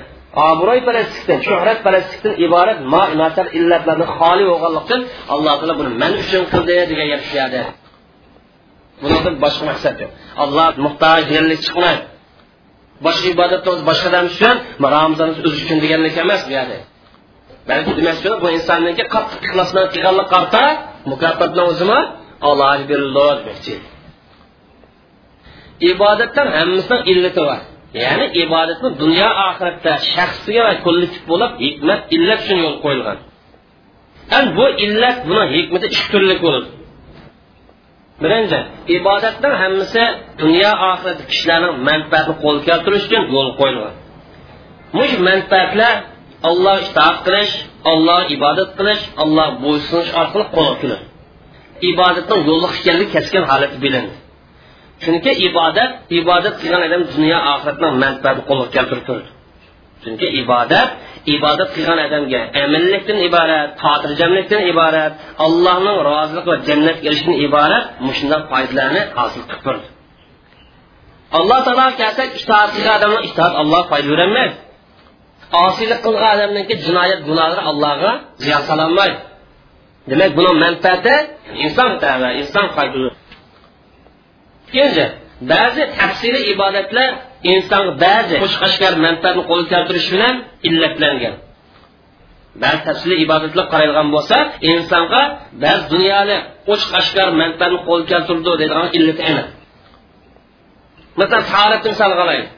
obro'y 0.49 0.79
parastlikdan 0.87 1.39
shuhrat 1.47 1.79
parastlikdan 1.85 2.33
iborat 2.45 2.79
nasar 3.21 3.45
illatlarni 3.59 4.05
xoli 4.17 4.43
bo'lganligi 4.51 4.83
uchun 4.85 5.01
alloh 5.33 5.53
taolo 5.59 5.73
buni 5.79 5.91
man 6.01 6.13
uchun 6.23 6.43
qildi 6.53 6.75
degan 6.91 7.07
gap 7.11 7.21
tushadi. 7.25 7.59
Bundan 9.01 9.35
boshqa 9.43 9.63
maqsad 9.71 9.95
yo'q. 10.01 10.11
Alloh 10.43 10.67
muhtoj 10.85 11.21
yerlik 11.35 11.59
chiqmaydi 11.65 12.03
boshqa 13.05 13.27
ibodatimiz 13.35 13.81
boshqadan 13.89 14.25
uchun 14.31 14.55
ramazon 14.95 15.29
o'zi 15.47 15.57
uchun 15.65 15.77
deganlik 15.83 16.15
emas 16.23 16.41
bu 16.47 16.51
yerda. 16.57 16.77
Balki 17.69 17.91
demak 17.99 18.17
bu 18.43 18.47
insonniki 18.57 19.03
qattiq 19.15 19.39
ixlos 19.47 19.69
bilan 19.73 19.87
qilganlik 19.93 20.27
qarta 20.35 20.63
mukofotni 21.11 21.61
o'zimi 21.71 21.99
olloh 22.49 22.79
berildi 22.89 23.19
demoqchi 23.43 23.75
illati 27.11 27.41
bor. 27.47 27.59
Ya'ni 28.03 28.25
ibodatni 28.43 28.89
dunyo 29.03 29.29
oxiratda 29.47 29.93
shaxsiga 30.13 30.61
va 30.67 30.73
kollektiv 30.85 31.23
bo'lib 31.31 31.51
hikmat 31.65 32.01
illat 32.15 32.39
uchun 32.43 32.57
yo'l 32.65 32.77
qo'yilgan. 32.85 33.17
Bu 34.57 34.65
illat 34.85 35.17
buni 35.29 35.43
hikmati 35.55 35.85
ikki 35.95 36.07
turli 36.13 36.35
bo'ladi 36.45 36.67
birinchi 38.21 38.59
ibodatning 38.97 39.55
hammasi 39.61 40.03
dunyo 40.41 40.71
oxirat 40.91 41.19
kishilarning 41.29 41.75
manfaatini 41.89 42.35
qo'lga 42.43 42.63
keltirish 42.69 43.05
uchun 43.07 43.23
yo'l 43.35 43.49
qo'yilgan. 43.59 43.93
Mush 44.97 45.15
manfaatlar 45.29 45.95
olloh 46.49 46.77
itoat 46.87 47.17
qilish 47.25 47.53
olloh 47.91 48.21
ibodat 48.35 48.69
qilish 48.77 49.03
olloh 49.23 49.47
bo'ysunish 49.63 50.11
orqali 50.21 50.45
qo'lga 50.55 50.75
keladi 50.81 51.05
ibodatning 51.91 52.41
yo'lliq 52.49 52.73
ekanligi 52.79 53.11
keskin 53.15 53.43
holati 53.51 53.77
bilindi 53.83 54.15
chunki 55.03 55.31
ibodat 55.47 55.91
ibodat 56.19 56.55
qilgan 56.61 56.81
odam 56.87 57.01
dunyo 57.13 57.37
oxiratning 57.53 57.93
manfaatini 58.03 58.43
qo'lga 58.49 58.67
keltirib 58.75 59.03
turadi 59.07 59.29
chunki 60.03 60.27
ibodat 60.41 60.89
ibodat 61.35 61.69
qilgan 61.75 61.99
odamga 62.07 62.41
amillikdan 62.63 63.17
iborat 63.27 63.69
xotirjamlikdan 63.83 64.61
iborat 64.71 65.13
allohning 65.45 65.97
roziligi 66.09 66.49
va 66.53 66.57
jannatga 66.67 67.05
erishishdan 67.09 67.37
iborat 67.47 67.85
mushundoq 68.07 68.43
foydalarni 68.51 69.01
hosil 69.17 69.41
qilib 69.49 69.61
turdi 69.65 69.87
alloh 71.37 71.59
taolo 71.65 71.85
kelsak 71.99 72.29
itoat 72.41 72.69
qilgan 72.75 72.93
odamni 72.99 73.19
itoat 73.29 73.53
alloh 73.61 73.81
foyda 73.91 74.07
berolmaydi 74.13 74.55
osiylik 75.65 75.99
qilgan 76.05 76.31
odamniki 76.35 76.73
jinoyat 76.85 77.19
gunohlari 77.27 77.63
allohga 77.71 78.11
ziyon 78.43 78.61
sololmaydi 78.69 79.17
demak 80.09 80.31
buni 80.37 80.51
manfaati 80.63 81.15
inson 81.65 81.89
inson 82.41 82.67
foyda 82.75 82.97
ikkinchi 84.67 85.05
ba'zi 85.51 85.83
tafsiliy 85.99 86.45
ibodatlar 86.53 87.09
inson 87.53 87.85
ba'zi 88.03 88.35
qo'shqashkar 88.43 88.93
manfaatni 89.05 89.43
qo'lga 89.49 89.67
keltirish 89.73 90.07
bilan 90.13 90.35
illatlangan. 90.67 91.35
Ba'zi 92.63 92.81
tafsiliy 92.89 93.19
ibodatlar 93.25 93.65
qaraydigan 93.73 94.07
bo'lsa 94.15 94.37
insonga 94.71 95.21
ba'zi 95.63 95.83
dunyolik 95.93 96.41
qo'shqashgar 96.67 97.27
manfaatni 97.41 97.79
qo'lga 97.87 98.07
keltirdi 98.11 98.43
deydigan 98.47 98.87
illat 98.97 99.19
emas 99.31 99.47
masalan 101.19 101.43
tahoratni 101.51 101.89
misol 101.93 102.11
qilaylik 102.19 102.49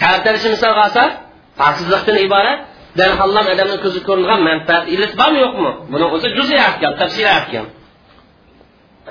tahoratni 0.00 0.48
misol 0.54 0.72
qilsa 0.80 1.02
pokizlikdan 1.60 2.18
iborat 2.26 2.58
darhollam 2.98 3.46
odamni 3.54 3.76
ko'zi 3.84 4.00
ko'ringan 4.08 4.40
manfaat 4.48 4.84
illat 4.94 5.12
bormi 5.20 5.38
yo'qmi? 5.44 5.70
Buni 5.92 6.06
o'zi 6.14 6.28
juziy 6.36 6.58
ahkam 6.68 6.92
tafsiliy 7.00 7.30
ahkam 7.40 7.66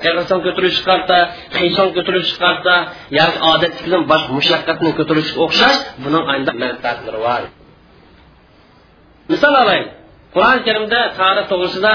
eg'irson 0.08 0.40
ko'tarib 0.46 0.72
chiqarsa 0.78 1.16
qiyson 1.56 1.88
ko'tarib 1.96 2.24
chiqarsa 2.30 2.74
yoki 3.18 3.38
odatdagidan 3.52 4.02
boshqa 4.10 4.32
mushaqqatni 4.38 4.90
ko'tarishga 4.98 5.38
o'xshash 5.46 5.78
buning 6.04 6.24
ayni 6.32 6.52
manfaatlari 6.62 7.18
bor 7.26 7.42
misol 9.32 9.54
olaylik 9.62 9.90
qur'oni 10.34 10.60
karimda 10.68 11.00
tarix 11.20 11.44
to'g'risida 11.52 11.92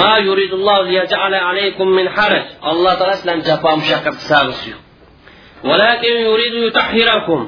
ma 0.00 0.12
yuridullohu 0.28 0.82
liyaj'ala 0.90 1.38
alaykum 1.50 1.88
min 1.98 2.06
haraj. 2.16 2.44
Alloh 2.70 2.92
taolo 2.98 3.14
sizlarni 3.18 3.44
jafo 3.50 3.70
mushaqqat 3.80 4.14
qilsag'isi 4.20 4.70
yo'q 4.72 6.02
yuridu 6.28 6.58
yutahhirakum. 6.66 7.40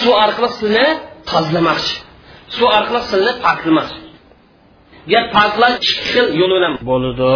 Su 0.00 0.10
orqali 0.24 0.48
sizni 0.58 0.86
tozalamoqchi 1.30 1.94
su 2.56 2.64
orqali 2.78 3.00
sizni 3.10 3.32
poklamoqchi 3.46 4.00
gap 5.12 5.26
poklash 5.36 5.76
ikki 5.78 5.94
xil 6.10 6.26
yo'l 6.40 6.52
bilan 6.56 6.74
bo'ladi 6.90 7.32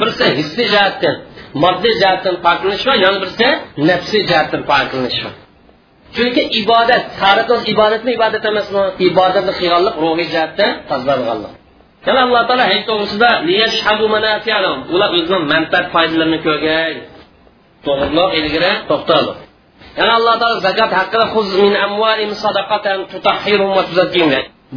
birisi 0.00 0.26
hissi 0.38 0.64
jihatdan 0.72 1.16
moddiy 1.64 1.94
jihatdan 2.00 2.34
poklanish 2.46 2.84
va 2.88 2.94
yana 3.04 3.18
birisi 3.22 3.48
nafsiy 3.88 4.22
jihatdan 4.30 4.62
poklanish 4.72 5.18
chunki 6.14 6.42
ibodat 6.60 7.02
tariqimiz 7.20 7.62
ibodatmi 7.72 8.10
ibodat 8.18 8.42
emasmi? 8.50 8.82
Ibodatni 9.08 9.52
qilganlik 9.60 9.94
ruhiy 10.04 10.28
jihatdan 10.34 10.70
tozalganlik 10.90 11.54
yana 12.06 12.20
alloh 12.26 12.42
taolo 12.48 12.64
haj 12.70 12.80
to'g'risida 12.88 13.30
ular 14.94 15.10
o'zini 15.18 15.38
manfaat 15.52 15.86
foydalarini 15.94 16.38
ko'rgay 16.46 16.92
to'g'riliq 17.86 18.30
ilgari 18.38 18.72
to'xtaldi. 18.90 19.32
Yana 19.98 20.12
alloh 20.18 20.34
taolo 20.40 20.56
zakot 20.66 20.90
haqida 20.98 21.22
min 22.30 22.36
sadaqatan 22.44 22.98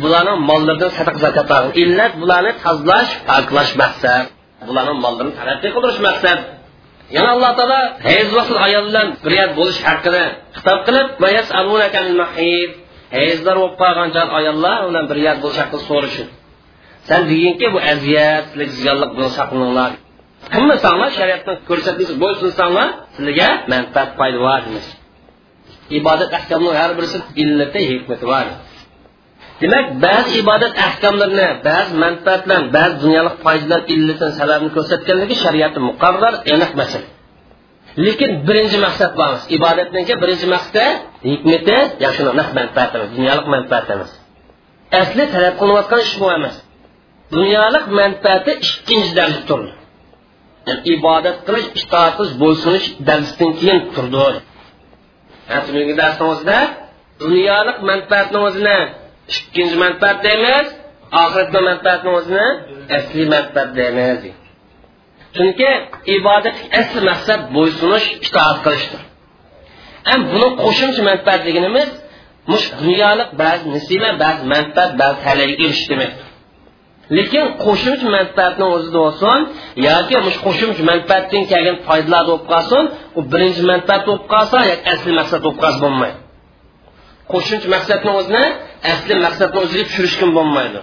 bularni 0.02 0.34
mollaridan 0.50 0.92
sadaqa 0.98 1.20
zakot 1.26 1.50
illat 1.84 2.12
bularni 2.22 2.52
tozalash 2.66 3.12
poklash 3.30 3.72
maqsad 3.82 4.26
bularni 4.68 4.94
mollarini 5.06 5.34
taraqqiy 5.40 5.72
qildirish 5.76 6.02
maqsad. 6.08 6.40
Yana 7.16 7.30
alloh 7.36 7.52
taolo 7.60 7.80
hayz 8.08 8.30
vaqt 8.38 8.56
ayol 8.68 8.86
bilan 8.90 9.08
biriyat 9.26 9.52
bo'lish 9.60 9.80
haqida 9.88 10.24
xitob 10.58 10.80
qilib 10.88 11.08
hayzlar 13.18 13.56
bo'lib 13.62 13.76
qolgan 13.82 14.28
ayollar 14.40 14.78
bilan 14.90 15.06
biriyat 15.12 15.38
bo'lish 15.44 15.60
haqida 15.62 15.82
so'rashdi. 15.90 16.24
San 17.10 17.22
deginki 17.32 17.68
bu 17.74 17.80
aziyat 17.94 18.46
ziyonlik 18.80 19.12
bilan 19.18 19.32
saqlaninglar. 19.40 19.92
Qilmasanglar 20.54 21.10
shariatni 21.20 21.54
ko'rsatmasi 21.70 22.14
bo'ysunsanglar 22.24 22.88
sizlarga 23.16 23.50
manfaat 23.72 24.10
foyda 24.20 24.40
bor 24.46 24.62
ibodat 25.98 26.32
har 26.80 26.92
illati 27.42 27.82
hikmati 27.90 28.26
bor. 28.32 28.48
Demak 29.62 29.86
ba'zi 30.06 30.32
ibodat 30.42 30.74
ahkomlarini 30.88 31.48
ba'zi 31.68 31.94
manfaatlar 32.04 32.62
ba'zi 32.76 32.96
dunyolik 33.04 33.36
foydalar 33.46 33.82
illatini 33.94 34.34
sababini 34.40 34.72
ko'rsatganligi 34.78 35.36
shariatda 35.44 35.80
muqarrar 35.90 36.34
aniq 36.54 36.72
masala 36.82 37.08
lekin 38.06 38.32
birinchi 38.48 38.78
maqsad 38.86 39.12
bormiz 39.20 39.44
ibodatniki 39.58 40.14
birinchi 40.22 40.48
maqsad 40.56 40.94
hikmati 41.30 41.78
ya 42.04 42.10
shuni 42.16 42.32
manfaat 42.60 42.90
emas 42.98 43.10
dunyolik 43.18 43.46
manfaat 43.56 43.88
emas 43.96 44.12
asli 45.02 45.24
talab 45.34 45.56
qilinayotgan 45.60 46.00
ish 46.06 46.16
bu 46.22 46.28
emas. 46.38 46.56
Dunyolik 47.36 47.86
manfaati 48.00 48.52
ikkinchi 48.68 49.12
darajada 49.18 49.46
turdi. 49.50 49.72
Yani 50.68 50.82
ibodat 50.94 51.38
qilish 51.48 51.68
itoat 51.80 52.14
qilish 52.18 52.36
bo'ysunish 52.42 52.88
darsdan 53.08 53.52
keyin 53.60 53.80
turdi. 53.96 54.40
Bugungi 55.66 55.96
darsimizda 56.02 56.58
dunyolik 57.24 57.78
manfaatni 57.90 58.38
o'zini 58.48 58.78
ikkinchi 59.34 59.76
manfaat 59.84 60.18
deymiz 60.28 60.68
oxiratda 61.24 61.60
manfaatni 61.70 62.10
o'zini 62.20 62.48
asli 62.98 63.24
manfaat 63.36 63.70
deymiz. 63.80 64.22
Chunki 65.36 65.70
ibodat 66.18 66.58
asli 66.80 67.00
maqsad 67.10 67.42
bo'ysunish 67.56 68.08
itoat 68.28 68.58
qilishdir. 68.66 69.02
Ham 70.10 70.20
buni 70.32 70.48
qo'shimcha 70.64 71.02
manfaat 71.10 71.42
deganimiz 71.48 71.90
mush 72.52 72.66
dunyolik 72.82 73.30
ba'zi 73.42 73.66
nisiba 73.76 74.10
ba'zi 74.24 74.44
manfaat 74.54 74.92
ba'zi 75.02 75.18
talaga 75.26 75.54
erishish 75.64 75.88
demakdir. 75.92 76.28
Lekin 77.18 77.46
qo'shimcha 77.66 78.08
manfaatni 78.18 78.66
o'zida 78.76 78.98
bo'lsin 79.06 79.40
yoki 79.88 80.16
mush 80.28 80.38
qo'shimcha 80.46 80.84
manfaatdan 80.92 81.44
kelgan 81.52 81.78
foydalar 81.88 82.24
bo'lib 82.30 82.46
qolsin 82.52 82.84
u 83.18 83.22
birinchi 83.32 83.62
manfaat 83.72 84.02
bo'lib 84.08 84.24
qolsa 84.34 84.58
yoki 84.72 84.86
asli 84.94 85.12
maqsad 85.20 85.40
bo'lib 85.46 85.60
qolsa 85.64 85.80
bo'lmaydi. 85.86 86.20
Qo'shimcha 87.32 87.68
maqsadni 87.76 88.12
o'zini 88.20 88.46
asli 88.94 89.14
maqsadni 89.26 89.58
o'ziga 89.64 89.84
tushirishgan 89.90 90.32
bo'lmaydi. 90.38 90.80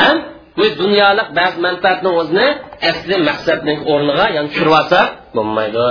Ham 0.00 0.16
bu 0.58 0.66
dunyolik 0.82 1.28
ba'zi 1.38 1.58
manfaatni 1.66 2.10
o'zini 2.20 2.46
asli 2.90 3.16
maqsadning 3.28 3.78
o'rniga 3.92 4.26
ya'ni 4.36 4.48
tushirib 4.52 4.74
olsa 4.80 5.00
bo'lmaydi. 5.36 5.86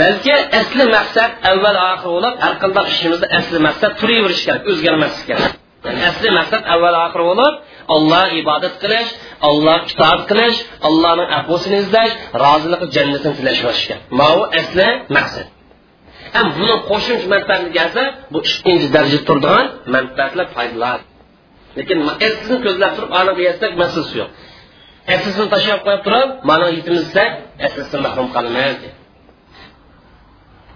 Balki 0.00 0.34
asli 0.60 0.84
maqsad 0.96 1.30
avval 1.50 1.76
oxir 1.90 2.08
bo'lib 2.14 2.34
har 2.44 2.54
qanday 2.62 2.84
ishimizda 2.92 3.26
asli 3.38 3.58
maqsad 3.68 3.92
turaverish 4.00 4.42
kerak 4.46 4.62
o'zgarmaslik 4.70 5.26
kerak. 5.30 5.52
Asli 6.10 6.28
maqsad 6.38 6.62
avval 6.74 6.96
oxir 7.06 7.22
bo'lib 7.30 7.54
olloh 7.94 8.28
ibodat 8.42 8.74
qilish 8.82 9.10
olloh 9.48 9.78
kitob 9.90 10.20
qilish 10.30 10.58
allohning 10.88 11.28
afusini 11.38 11.76
izlash 11.84 12.12
roziligi 12.44 12.86
jannatini 12.96 13.34
tilash 13.38 13.60
ekan 13.68 13.98
bu 14.20 14.40
asli 14.60 14.88
maqsad. 15.16 15.46
Ham 16.36 16.46
buni 16.58 16.74
qo'shimcha 16.90 17.26
manfaatni 17.34 17.70
kelsa 17.78 18.02
bu 18.32 18.38
ikkinchi 18.50 18.86
daraja 18.94 19.20
turadigan 19.28 19.66
manfaatlar 19.94 20.46
foydalar 20.56 20.98
lekin 21.78 21.98
sizni 22.38 22.58
ko'zlab 22.66 22.92
turib 22.96 23.12
aniq 23.20 23.36
yesak 23.48 23.72
masalasi 23.82 24.14
yo'q. 24.20 24.30
Aslisini 25.14 25.48
tashlab 25.54 25.80
qo'yib 25.86 26.02
turib 26.06 26.28
mana 26.50 26.66
yetimizsa 26.78 27.22
aslisdan 27.66 28.00
mahrum 28.06 28.28
qolamiz 28.36 28.78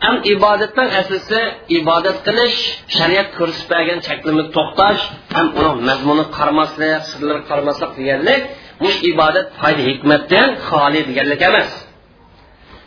ham 0.04 0.16
ibodatdan 0.34 0.88
aslisi 1.00 1.40
ibodat 1.78 2.18
qilish 2.26 2.58
shariat 2.96 3.28
ko'rsatib 3.38 3.68
bergan 3.72 3.98
cheklimni 4.06 4.44
to'xtash 4.56 5.02
ham 5.36 5.46
uni 5.60 5.70
mazmuni 5.88 6.24
qaramaslik 6.36 7.00
sirlari 7.10 7.42
qaramaslik 7.50 7.90
deganlik 7.98 8.40
bu 8.82 8.90
ibodat 9.10 9.46
foyda 9.60 9.82
hikmatdan 9.90 10.48
xoli 10.68 11.00
deganlik 11.08 11.40
emas. 11.50 11.70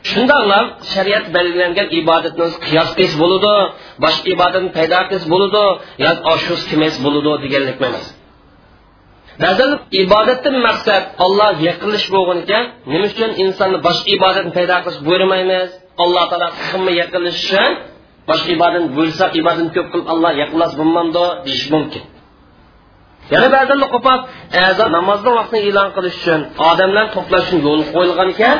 Shundoqla 0.09 0.59
shariat 0.93 1.25
belgilangan 1.35 1.87
ibodatni 1.99 2.47
qiyos 2.67 2.89
qilish 2.97 3.15
bo'ludi 3.21 3.55
boshqa 4.03 4.27
ibodatni 4.35 4.71
paydo 4.77 4.99
qilish 5.09 5.27
bo'ludi 5.33 5.65
yo 6.03 6.11
oshus 6.33 6.61
kimas 6.69 6.95
bo'ludi 7.05 7.31
deganlik 7.43 7.77
emas. 7.87 8.05
Ba'zan 9.43 9.71
ibodatdan 10.03 10.55
maqsad 10.67 11.03
olloh 11.25 11.53
yaqinlish 11.69 12.07
bo'lgan 12.15 12.37
ekan 12.43 12.63
nima 12.91 13.05
uchun 13.11 13.31
insonni 13.43 13.77
boshqa 13.87 14.07
ibodatni 14.17 14.51
paydo 14.57 14.75
qilish 14.85 14.99
buyurmaymiz? 15.07 15.69
Alloh 16.03 16.23
taolo 16.31 16.47
qilma 16.69 16.91
yaqinlish 17.01 17.39
uchun 17.45 17.71
boshqa 18.29 18.49
ibodatni 18.57 18.89
bo'lsa 18.97 19.25
ibodatni 19.39 19.71
ko'p 19.75 19.87
qilib 19.91 20.07
alloh 20.13 20.31
yaqinlash 20.41 20.73
bo'lmamdi 20.79 21.25
deyish 21.45 21.67
mumkin. 21.75 22.03
Yana 23.33 23.47
ba'zan 23.55 23.79
qo'pab 23.93 24.19
namozni 24.97 25.31
vaqtini 25.39 25.61
e'lon 25.69 25.89
qilish 25.95 26.17
uchun 26.21 26.41
odamlar 26.69 27.05
to'plash 27.15 27.45
uchun 27.47 27.59
yo'l 27.67 27.81
qo'yilgan 27.95 28.29
ekan 28.35 28.57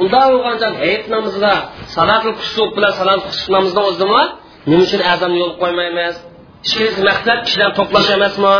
unda 0.00 0.20
bo'lganda 0.32 0.66
hayit 0.82 1.04
namozida 1.14 1.52
salatul 1.96 2.34
kusuf 2.40 2.68
bilan 2.76 2.92
salatul 3.00 3.28
kusuf 3.32 3.48
namozidan 3.56 3.84
o'zimi 3.90 4.22
nima 4.68 4.82
uchun 4.86 5.02
azon 5.12 5.32
yo'l 5.40 5.52
qo'ymaymiz? 5.62 6.14
Ikkinchi 6.66 7.00
maqsad 7.08 7.38
kishilar 7.46 7.70
to'plash 7.78 8.08
emasmi? 8.16 8.54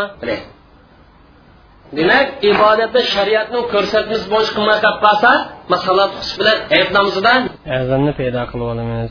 Demak 1.98 2.26
ibodatda 2.50 3.00
shariatni 3.14 3.60
ko'rsatmasi 3.72 4.26
bo'yicha 4.32 4.52
qolib 4.58 4.98
qolsa 5.04 5.30
masalan 5.72 6.10
bilan 6.38 6.58
hayit 6.72 6.90
namozida 6.96 7.32
azonni 7.80 8.12
paydo 8.18 8.42
qilib 8.50 8.68
olamiz. 8.74 9.10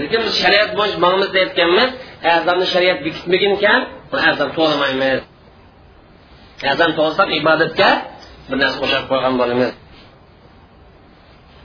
Lekin 0.00 0.20
biz 0.26 0.34
shariat 0.42 0.70
bo'yicha 0.78 0.98
mangimiz 1.04 1.30
deyotganmiz 1.36 1.90
azonni 2.36 2.66
shariat 2.74 2.98
bekitmagan 3.06 3.52
ekan 3.58 3.80
azon 4.30 4.50
to'lamaymiz. 4.56 5.20
Azon 6.72 6.90
to'lsam 6.98 7.28
ibodatga 7.40 7.88
bir 8.48 8.56
narsa 8.62 8.76
qo'shib 8.82 9.04
qo'ygan 9.10 9.34
bo'lamiz 9.40 9.70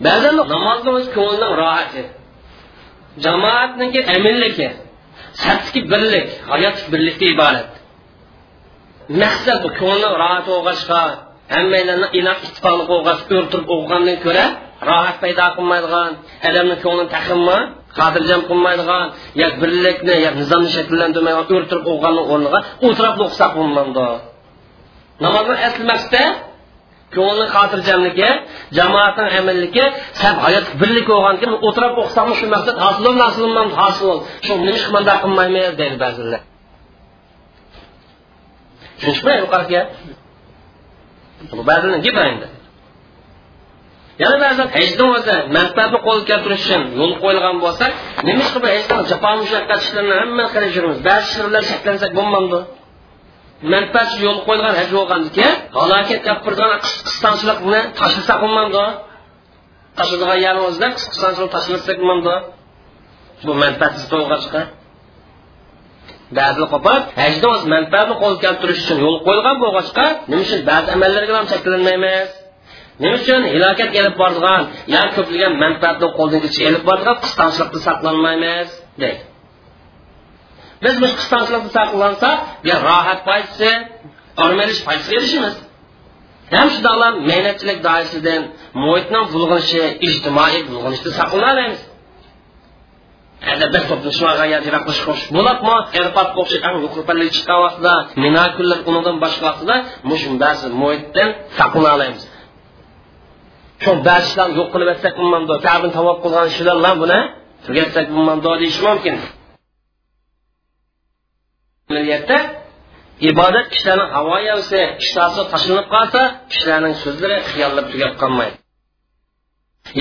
ba'zan 0.06 0.36
namozni 0.54 0.90
o'zi 0.98 1.10
ko'ngilning 1.18 1.54
rohati 1.62 2.04
jamoatniki 3.26 4.00
aminligi 4.16 4.68
safdiki 5.44 5.82
birlik 5.92 6.28
hayotlik 6.52 6.88
birlikka 6.94 7.26
iborat 7.36 7.70
maqsad 9.22 9.58
bu 9.64 9.70
ko'ngilni 9.80 10.10
rohat 10.22 10.48
o'g'ashqa 10.58 11.02
hammalarni 11.56 12.08
inoq 12.20 12.40
ittifoqni 12.48 12.84
qo'g'ash 12.92 13.22
o'rtirib 13.38 13.68
o'qigandan 13.76 14.18
ko'ra 14.26 14.46
rohat 14.90 15.18
paydo 15.24 15.46
qilmaydigan 15.58 16.12
odamni 16.48 16.76
ko'nglini 16.84 17.10
taqimmi 17.16 17.58
xotirjam 17.98 18.42
qilmaydigan 18.50 19.06
yo 19.42 19.48
birlikni 19.62 20.16
yo 20.26 20.30
nizomni 20.40 20.70
shakllantirmaydigan 20.78 21.46
o'rtirib 21.60 21.86
o'qiganni 21.92 22.22
o'rniga 22.34 22.60
o'tirib 22.88 23.18
o'qisak 23.26 23.54
namozni 25.24 25.56
asli 25.68 26.24
ko'ngilni 27.16 27.48
xotirjamligi 27.56 28.30
jamoatning 28.78 29.30
amalligi 29.40 29.86
sab 30.22 30.36
hayot 30.46 30.66
birlik 30.82 31.06
bo'lgan 31.12 31.36
keyin 31.42 31.54
o'tirib 31.68 31.94
o'qisaqmi 32.02 32.34
shu 32.40 32.46
maqsad 32.56 32.78
hosil 32.86 33.04
bo'ldi 33.08 33.22
hosil 33.28 33.44
hosil 33.82 34.10
shu 34.46 34.52
nima 34.60 34.72
ish 34.80 34.88
bunday 34.94 35.18
qilmaymiz 35.24 35.72
deydi 35.82 35.98
ba'zilar. 36.06 36.42
Tushunishmi 38.98 39.34
yuqoriga 39.44 39.82
bu 41.58 41.64
ba'zilarni 41.70 42.00
gapi 42.08 42.22
endi. 42.32 42.48
Yana 44.24 44.38
ba'zan 44.46 44.68
hajni 44.78 45.06
o'zi 45.16 45.36
manfaatni 45.58 46.00
qo'lga 46.08 46.26
keltirish 46.32 46.64
uchun 46.66 46.84
yo'l 47.00 47.14
qo'yilgan 47.24 47.56
bo'lsa 47.64 47.86
nima 48.28 48.42
ish 48.46 48.52
qilib 48.56 49.06
jafo 49.12 49.32
mushaqqat 49.42 49.80
ishlarni 49.86 50.16
hamma 50.22 50.46
qilib 50.54 50.72
yuramiz. 50.78 51.00
Ba'zi 51.10 51.26
ishlar 51.32 51.64
shaklansak 51.72 52.12
bo'lmamdi. 52.20 52.60
Manfaat 53.74 54.10
yo'l 54.26 54.40
qo'yilgan 54.48 54.74
haj 54.80 54.90
bo'lgandan 54.98 55.32
keyin 55.38 55.56
halokat 55.80 56.20
gapirgan 56.28 56.72
buni 57.66 57.82
tashlasak 58.00 58.38
bo'lmamdi 58.44 58.86
tashlaydigan 59.98 60.40
yerni 60.46 60.62
o'zida 60.70 60.88
qisqonchilik 60.98 61.52
tashlasak 61.56 61.98
bo'lmamdi 62.02 62.36
bu 63.46 63.54
manfaatsiz 63.64 64.06
qo'yilg'achqa 64.12 64.62
ba'zi 66.40 66.64
qo'pol 66.74 67.00
hajda 67.22 67.46
o'z 67.54 67.64
manfaatni 67.76 68.16
qo'lga 68.24 68.40
keltirish 68.46 68.80
uchun 68.84 68.98
yo'l 69.06 69.18
qo'yilgan 69.28 69.56
bo'lg'achqa 69.64 70.06
nima 70.30 70.42
uchun 70.46 70.62
ba'zi 70.70 70.88
amallarga 70.96 71.34
ham 71.38 71.46
cheklanmaymiz 71.54 72.30
nima 73.02 73.16
uchun 73.22 73.42
halokat 73.54 73.90
kelib 73.96 74.16
boradigan 74.22 74.62
yo 74.94 75.02
ko'plagan 75.16 75.54
manfaatni 75.64 76.08
qo'ldan 76.18 76.40
kechib 76.46 76.64
elib 76.70 76.84
boradigan 76.90 77.18
qistonchilikda 77.24 77.80
saqlanmaymiz 77.88 78.68
deydi. 79.02 79.31
biz 80.84 80.96
bu 81.02 81.08
qisqanchilikdan 81.20 81.72
saqlansak 81.78 82.38
bir 82.66 82.78
rohat 82.88 83.20
foydasi 83.28 83.70
ormalish 84.46 84.82
foydasiga 84.88 85.16
erishamiz 85.20 85.56
ham 86.56 86.68
shu 86.74 86.80
dog'lar 86.88 87.12
mehnatchilik 87.30 87.80
doirasidan 87.88 88.42
muhitning 88.84 89.26
bulg'inishi 89.34 89.84
ijtimoiy 90.08 90.62
bulg'inishdan 90.70 91.14
saqlana 91.20 91.50
olamiz 91.56 91.82
Әдә 93.42 93.72
бер 93.74 93.88
топлышмага 93.90 94.46
я 94.46 94.60
дирактыш 94.62 95.00
кош. 95.02 95.22
Булапмы? 95.34 95.74
Эрпат 95.98 96.36
кошы 96.36 96.60
ан 96.62 96.84
юқыр 96.86 97.08
пәле 97.08 97.30
чыга 97.34 97.56
вакытда, 97.58 97.94
мина 98.22 98.44
күлләр 98.58 98.84
уныңдан 98.86 99.18
башка 99.24 99.48
вакытда 99.48 99.78
мушун 100.04 100.38
бәсе 100.38 100.70
мойттан 100.70 101.34
саклана 101.58 101.96
алабыз. 101.96 102.28
Шул 103.82 104.04
бәшләр 104.06 104.54
юк 104.60 104.70
кылып 104.72 104.94
әтсәк 104.94 105.18
булмамды. 105.18 105.58
Тәбин 105.66 105.92
тавап 105.92 106.22
кылган 106.22 106.54
шулар 106.54 106.78
лан 106.86 107.00
буны 107.02 107.20
түгәтсәк 107.66 108.14
булмамды 108.14 108.58
дишмәмкин. 108.62 109.18
Amaliyotda 111.92 112.38
ibodat 113.30 113.66
kishilarning 113.74 114.12
havoyasi 114.18 114.80
ishtasi 115.04 115.42
tashlanib 115.54 115.88
qolsa 115.96 116.22
kishilarning 116.52 116.96
so'zlari 117.04 117.38
xiyollar 117.50 117.84
tugab 117.92 118.14
qolmaydi 118.22 118.58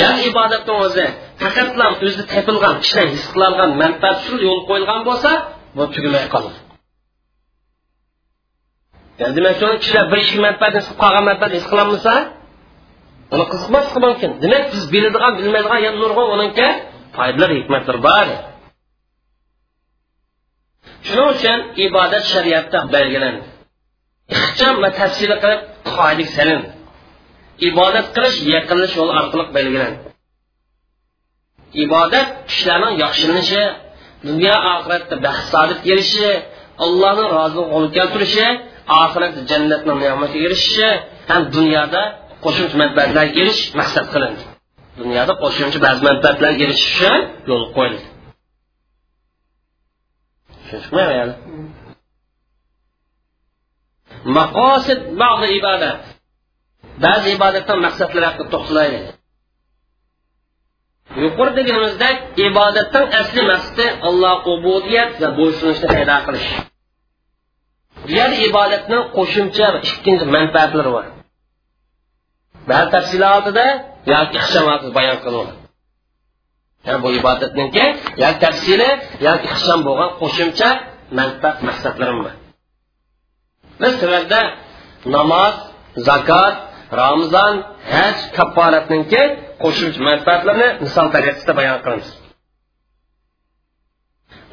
ya'ni 0.00 0.20
ibodatni 0.30 0.72
o'zi 0.84 1.06
faqatla 1.42 1.84
o'zi 2.06 2.22
tepilgan 2.32 2.74
kishilar 2.82 3.06
his 3.14 3.24
qilolgan 3.32 3.70
manfaat 3.82 4.16
uchun 4.22 4.38
yo'l 4.46 4.60
qo'yilgan 4.68 5.00
bo'lsa 5.08 5.30
bu 5.76 5.82
tugamay 5.94 6.24
qoladi 6.34 6.58
yani 9.20 9.32
demak 9.36 9.54
kishilar 9.82 10.04
bir 10.12 10.18
ishga 10.24 10.40
manfaat 10.48 10.72
his 10.78 10.88
qolgan 11.02 11.24
manfaat 11.30 11.52
his 11.58 11.66
uni 13.36 14.06
mumkin 14.06 14.30
demak 14.42 14.64
biz 14.72 14.84
biladigan 14.92 15.32
bilmaydigan 15.38 15.80
yana 15.86 15.98
nurg'un 16.02 16.28
uniki 16.36 16.68
foydalar 17.16 17.50
hikmatlar 17.58 17.96
bor 18.08 18.28
shuning 21.06 21.28
uchun 21.34 21.58
ibodat 21.86 22.24
shariatda 22.32 22.78
belgilandi 22.94 23.42
ixcham 24.36 24.74
va 24.82 24.88
tafsil 25.00 25.32
qilib 25.42 25.60
qoidaga 25.96 26.26
salin 26.36 26.62
ibodat 27.68 28.06
qilish 28.16 28.38
yaqinlash 28.54 28.94
yo'li 28.98 29.12
orqali 29.20 29.44
belgilandi 29.56 29.98
ibodat 31.84 32.26
kishilarning 32.48 32.94
yaxshilanishi 33.04 33.62
dunyo 34.28 34.54
oxiratda 34.74 35.16
baxt 35.26 35.44
saodat 35.52 35.80
erishi 35.92 36.28
allohni 36.84 37.24
roziligini 37.36 37.70
qo'lga 37.74 37.90
keltirishi 37.96 38.46
oxiratda 39.02 39.40
jannatni 39.50 39.92
ne'matga 40.02 40.38
erishishi 40.46 40.88
ham 41.30 41.42
dunyoda 41.56 42.02
qo'shimcha 42.44 42.76
manfaatlarga 42.82 43.38
erish 43.42 43.60
maqsad 43.80 44.06
qilindi 44.12 44.42
dunyoda 45.00 45.32
qo'shimcha 45.42 45.78
ba'zi 45.86 46.00
manfaatlarga 46.08 46.62
erishish 46.66 46.92
uchun 46.96 47.18
yo'l 47.50 47.64
qo'yildi 47.76 48.04
tushunishmayapti 50.70 51.36
maqosid 54.36 55.00
ba'zi 55.22 55.46
ibodat 55.58 56.00
ba'zi 57.04 57.28
ibodatdan 57.36 57.78
maqsadlar 57.86 58.22
haqida 58.28 58.48
to'xtalaylik 58.54 59.06
yuqori 61.22 61.50
deganimizdek 61.58 62.16
ibodatdan 62.48 63.04
asli 63.20 63.42
maqsadi 63.52 63.86
alloh 64.08 64.36
ubudiyat 64.54 65.12
va 65.22 65.28
bo'ysunishni 65.38 65.86
paydo 65.94 66.16
qilish. 66.26 66.48
Bu 68.02 68.10
yerda 68.18 68.36
ibodatning 68.48 69.02
qo'shimcha 69.16 69.66
ikkinchi 69.88 70.24
manfaatlari 70.36 70.90
bor. 70.96 71.06
Ba'zi 72.68 72.88
tafsilotida 72.94 73.66
yoki 74.12 74.36
ixchamotida 74.42 74.92
bayon 74.98 75.18
qilinadi. 75.24 75.59
Ya'ni 76.86 76.98
bu 77.04 77.08
ibodatniki 77.20 77.84
yoki 78.24 78.38
tafsili 78.44 78.90
yoki 79.26 79.46
ixcham 79.54 79.80
bo'lgan 79.86 80.10
qo'shimcha 80.20 80.68
manfaat 81.18 81.58
maqsadlarim 81.68 82.18
bor 82.24 82.34
biz 83.82 83.94
tularda 84.02 84.40
namoz 85.16 85.54
zakot 86.08 86.54
ramazon 87.00 87.54
haj 87.94 88.16
kapporatniki 88.36 89.22
qo'shimcha 89.62 90.00
manfaatlarni 90.10 90.68
misol 90.84 91.06
tariqasida 91.14 91.52
bayon 91.60 91.78
qilamiz 91.84 92.08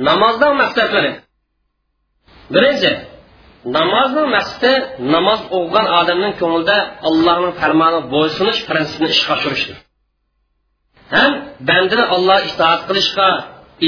namozdan 0.08 0.54
maqsadlari 0.62 1.12
birinchi 2.54 2.92
namozning 3.78 4.28
maqsadi 4.38 4.72
namoz 5.16 5.42
o'qigan 5.58 5.88
odamning 6.00 6.34
ko'nglida 6.42 6.78
allohning 7.10 7.54
farmoni 7.62 8.00
bo'ysunish 8.14 8.60
prinsipini 8.70 9.10
ishga 9.16 9.32
oshirishdir 9.38 9.78
ham 11.16 11.32
bandani 11.70 12.06
olloh 12.16 12.40
itoat 12.50 12.82
qilishga 12.90 13.30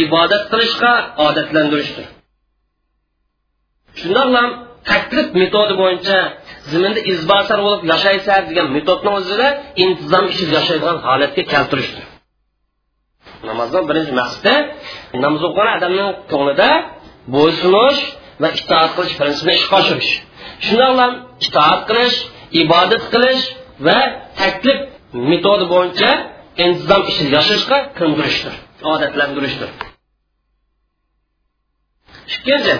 ibodat 0.03 0.43
qilishga 0.51 0.93
odatlantirishdir 1.27 2.07
shundoqlam 3.99 4.47
taklif 4.91 5.27
metodi 5.41 5.73
bo'yicha 5.81 6.17
ziminda 6.71 7.01
izbosar 7.11 7.59
bo'lib 7.65 7.83
yashaysa 7.93 8.33
degan 8.49 8.67
metodni 8.77 9.09
o'zida 9.19 9.47
intizom 9.83 10.25
ichida 10.33 10.51
yashaydigan 10.59 10.97
holatga 11.07 11.43
keltirishdir. 11.53 12.05
Namozdan 13.49 13.83
birinchi 13.89 14.13
maqsadi 14.21 14.53
namoz 15.23 15.41
o'qigan 15.47 15.69
odamni 15.77 16.05
ko'nglida 16.31 16.69
bo'ysunish 17.35 17.99
va 18.41 18.49
itoat 18.59 18.91
qilish 18.97 19.15
prinsipini 19.19 19.55
ishga 19.59 19.75
oshirish. 19.81 20.11
Shundoqlam 20.65 21.11
itoat 21.45 21.81
qilish 21.89 22.17
ibodat 22.61 23.03
qilish 23.13 23.43
va 23.87 23.99
taklif 24.41 24.77
metodi 25.29 25.65
bo'yicha 25.73 26.11
intizom 26.63 27.01
ichida 27.11 27.31
yashashga 27.37 27.77
ko'ndirishdir 27.99 28.55
odatlantirishdir. 28.93 29.69
Ikkinchi 32.33 32.75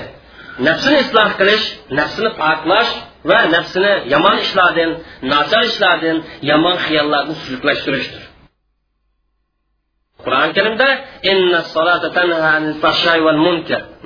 nafsini 0.68 0.98
isloh 1.04 1.30
qilish 1.40 1.66
nafsini 2.00 2.30
poklash 2.42 2.92
va 3.30 3.40
nafsini 3.56 3.92
yomon 4.14 4.38
ishlardan 4.46 4.92
nachar 5.34 5.64
ishlardan 5.72 6.18
yomon 6.50 6.76
xiyollardan 6.86 7.36
suyuqlashtirishdir 7.44 8.24
qur'oni 10.24 10.52
karimda 10.58 10.88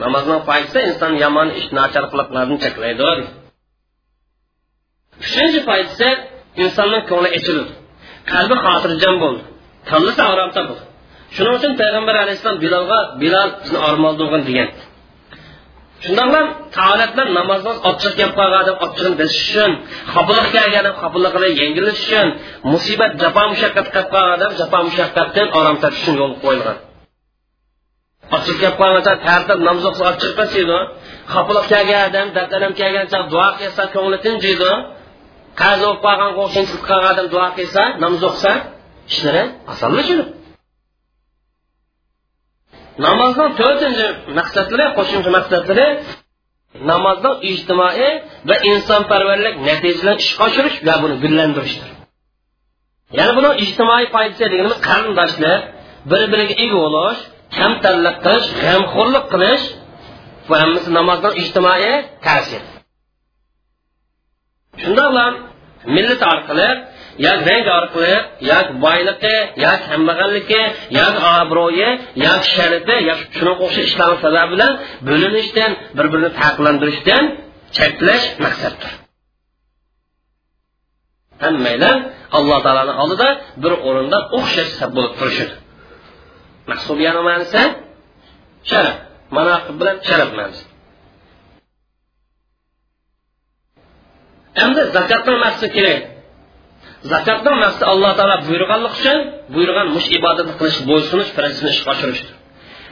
namozning 0.04 0.42
foydasi 0.48 0.80
inson 0.90 1.14
yomon 1.24 1.48
ish 1.60 1.68
nachar 1.80 2.04
qiliqlarni 2.12 2.56
cheklaydi 2.64 3.04
uchinchi 5.24 5.60
foydasi 5.70 6.10
insonning 6.64 7.04
ko'ngli 7.10 7.30
ichiladi 7.40 7.74
qalbi 8.32 8.56
xotirjam 8.66 9.16
bo'ldi. 9.24 9.44
Tanlasa 9.90 10.24
orom 10.34 10.50
topadi 10.58 10.84
shuning 11.36 11.54
uchun 11.60 11.74
payg'ambar 11.82 12.16
alayhissalom 12.24 12.60
bilolga 12.66 13.00
bilol 13.22 13.50
bizni 13.62 13.80
ormoldirg'in 13.90 14.44
degan. 14.50 14.70
Shundoqlam 16.04 16.48
taolatlar 16.78 17.28
namozdan 17.40 17.78
ochiq 17.90 18.14
gap 18.20 18.32
qolgan 18.40 18.64
deb 18.70 18.78
ochig'ini 18.86 19.16
bilish 19.20 19.40
uchun 19.48 19.72
xofaliq 20.14 20.48
kelgan 20.56 20.86
odam 20.90 21.52
yengilish 21.62 22.02
uchun 22.06 22.28
musibat 22.72 23.12
jafo 23.22 23.44
mushaqqat 23.52 23.88
qilib 23.94 24.08
qolgan 24.16 24.38
deb 24.44 24.52
jafo 24.60 24.80
mushaqqatdan 24.88 25.48
orom 25.60 25.76
topish 25.84 26.02
uchun 26.04 26.16
yo'l 26.22 26.34
qo'yilgan. 26.44 26.78
Ochiq 28.38 28.58
gap 28.64 28.76
qolgan 28.82 29.18
tartib 29.28 29.60
namoz 29.68 29.84
o'qisa 29.90 30.06
ochiq 30.14 30.32
qilsaydi 30.40 30.80
xofaliq 31.34 31.66
kelgan 31.74 32.02
odam 32.10 32.28
dardalam 32.36 32.72
kelgan 32.80 33.06
duo 33.34 33.48
qilsa 33.60 33.84
ko'ngli 33.96 34.18
tinchiydi. 34.26 34.72
Qazi 35.62 35.84
o'qib 35.92 36.02
qolgan 36.06 36.32
qo'shnichilik 36.40 36.84
qilgan 36.90 37.12
odam 37.14 37.28
duo 37.34 37.48
qilsa 37.58 37.82
namoz 38.04 38.24
o'qisa 38.30 38.54
ishlari 39.12 39.44
osonlashadi. 39.74 40.24
Namozning 43.06 43.52
to'rtinchi 43.60 44.08
maqsadlari 44.40 44.86
qo'shimcha 44.98 45.30
maqsadlari 45.38 45.88
namozning 46.92 47.36
ijtimoiy 47.52 48.12
va 48.50 48.56
insonparvarlik 48.72 49.56
natijalarini 49.70 50.22
ishga 50.26 50.42
oshirish 50.48 50.78
va 50.88 50.94
buni 51.04 51.16
gullantirishdir. 51.24 51.90
Ya'ni 53.18 53.34
buni 53.38 53.50
ijtimoiy 53.66 54.06
foydasi 54.14 54.44
deganimiz 54.54 54.80
qarindoshlik 54.88 55.62
bir 56.12 56.22
biriga 56.32 56.56
ega 56.64 56.78
bo'lish 56.86 57.20
kamtarlik 57.58 58.18
qilish 58.26 58.48
g'amxo'rlik 58.62 59.26
qilish 59.34 59.66
bu 60.48 60.54
hammasi 60.62 60.90
namozdan 61.00 61.34
ijtimoiy 61.42 61.94
ta'sir 62.26 62.62
shundoq 64.82 65.08
bilan 65.12 65.34
millat 65.96 66.22
orqali 66.34 66.70
yoki 67.26 67.44
rang 67.50 67.68
orqali 67.80 68.14
yoki 68.52 68.74
boyligi 68.86 69.36
yoki 69.66 69.86
kambag'alligi 69.92 70.62
yoki 71.00 71.22
obro'yi 71.40 71.90
yoki 72.26 72.48
sharifi 72.56 72.96
yoki 73.10 73.24
shunga 73.38 73.54
o'xshash 73.66 73.88
ishlarni 73.90 74.18
sababi 74.24 74.50
bilan 74.54 74.72
bo'linishdan 75.08 75.72
bir 75.98 76.06
birini 76.12 76.32
farqlantirishdan 76.40 77.24
cheklash 77.78 78.26
maqsaddir. 78.46 78.92
Hammaylar 81.44 81.96
alloh 82.38 82.60
taoloni 82.66 82.94
oldida 83.04 83.28
bir 83.64 83.74
o'rinda 83.88 84.18
o'xshash 84.38 84.72
bo'lib 84.96 85.14
turishadi 85.20 85.56
mahsubiyani 86.70 87.22
ma'nosi 87.30 87.64
sharaf. 88.72 88.98
Manaqib 89.38 89.76
bilan 89.82 89.98
sharaf 90.10 90.30
ma'nosi 90.40 90.64
endi 94.64 94.82
zakotni 94.96 95.36
maqsadi 95.46 95.72
kerak. 95.78 96.02
Zakotni 97.12 97.52
maqsadi 97.64 97.86
alloh 97.94 98.12
taolo 98.20 98.36
buyurganlik 98.48 98.94
uchun 99.00 99.20
buyurgan 99.56 99.88
mush 99.96 100.08
ibodatni 100.18 100.54
qilish 100.60 100.80
bo'ysunish 100.90 101.32
prinsipini 101.38 101.72
ishga 101.76 101.90
oshirishdir. 101.96 102.34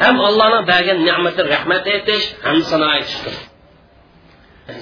Ham 0.03 0.15
allohning 0.27 0.63
bergan 0.71 0.97
ne'matga 1.07 1.43
rahmat 1.53 1.83
aytish 1.93 2.25
ham 2.45 2.57
sano 2.69 2.87
aytishdir. 2.95 3.35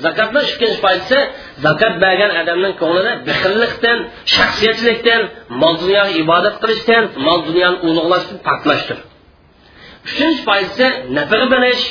Zakotni 0.05 0.41
ikkinchi 0.51 0.77
foydasi 0.85 1.19
zakot 1.65 1.93
bergan 2.05 2.31
odamning 2.41 2.73
ko'nglida 2.81 3.13
bixillikdan 3.27 3.97
shaxsiyatchilikdan 4.35 5.21
mol 5.61 5.73
dunyoga 5.83 6.11
ibodat 6.23 6.55
qilishdan 6.61 7.03
mol 7.27 7.39
dunyoni 7.47 7.77
ulug'lashdan 7.87 8.37
poklashdir 8.47 8.99
uchinchi 10.07 10.41
foydasi 10.47 10.87
nafaqa 11.17 11.47
berish 11.55 11.83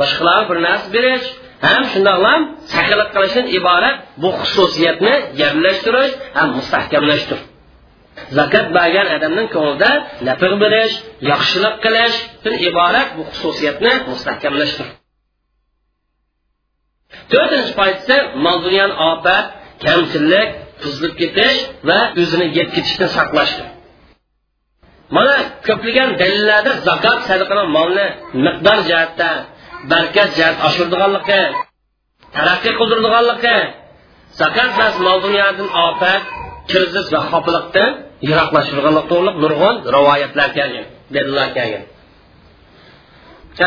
boshqalarga 0.00 0.44
bir 0.50 0.58
narsa 0.66 0.88
berish 0.96 1.26
ham 1.64 1.82
shundoqlam 1.92 2.40
saxilik 2.74 3.08
qilishdan 3.14 3.46
iborat 3.58 3.96
bu 4.22 4.28
xususiyatni 4.40 5.14
yerlashtirish 5.40 6.12
ham 6.36 6.48
mustahkamlashdir. 6.58 7.40
Zakot 8.38 8.66
bergan 8.76 9.06
odamning 9.16 9.48
ko'nglida 9.54 9.90
nafaqa 10.28 10.56
berish 10.64 10.94
yaxshilik 11.30 11.74
qilishdan 11.84 12.54
iborat 12.68 13.08
bu 13.16 13.22
xususiyatni 13.32 13.92
mustahkamlashdir. 14.10 14.88
To'rtinchi 17.32 17.72
foydasi 17.78 18.16
mol 18.44 18.58
dunyoni 18.66 18.94
ofat 19.10 19.46
kamchilik 19.84 20.48
buzilib 20.82 21.14
ketish 21.20 21.58
va 21.88 21.98
o'zini 22.20 22.46
yeb 22.58 22.68
ketishdan 22.76 23.10
saqlashdir. 23.18 23.66
Mana 25.16 25.36
ko'plagan 25.66 26.10
dalillarda 26.20 26.72
zakot 26.88 27.18
sadaqani 27.28 27.64
molni 27.76 28.06
miqdor 28.44 28.78
jihatda 28.88 29.28
barkat 29.90 30.28
jihat 30.36 30.56
oshirdiganligi 30.68 31.42
taraqqiy 32.36 32.72
qildirdiganligi 32.80 33.56
zakot 34.40 34.70
bas 34.78 34.94
mol 35.06 35.18
dunyodan 35.26 35.68
ofat 35.86 36.22
kirziz 36.70 37.06
va 37.14 37.20
xofiliqdan 37.30 37.90
yiroqlashtirganlik 38.26 39.06
to'g'ri 39.12 39.32
nurg'un 39.42 39.76
rivoyatlar 39.96 40.48
kelgan 40.58 40.86
dalillar 41.14 41.48
kelgan. 41.56 41.84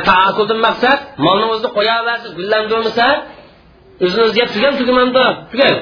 Taakuldan 0.10 0.60
maqsad 0.68 1.00
molni 1.26 1.46
o'zida 1.54 1.70
qo'yaversa 1.78 2.28
gullantirmasa 2.38 3.08
o'zini 4.06 4.24
o'zi 4.28 4.38
yeb 4.42 4.50
tugan 4.56 4.74
tugamanda 4.80 5.26
tugan 5.52 5.76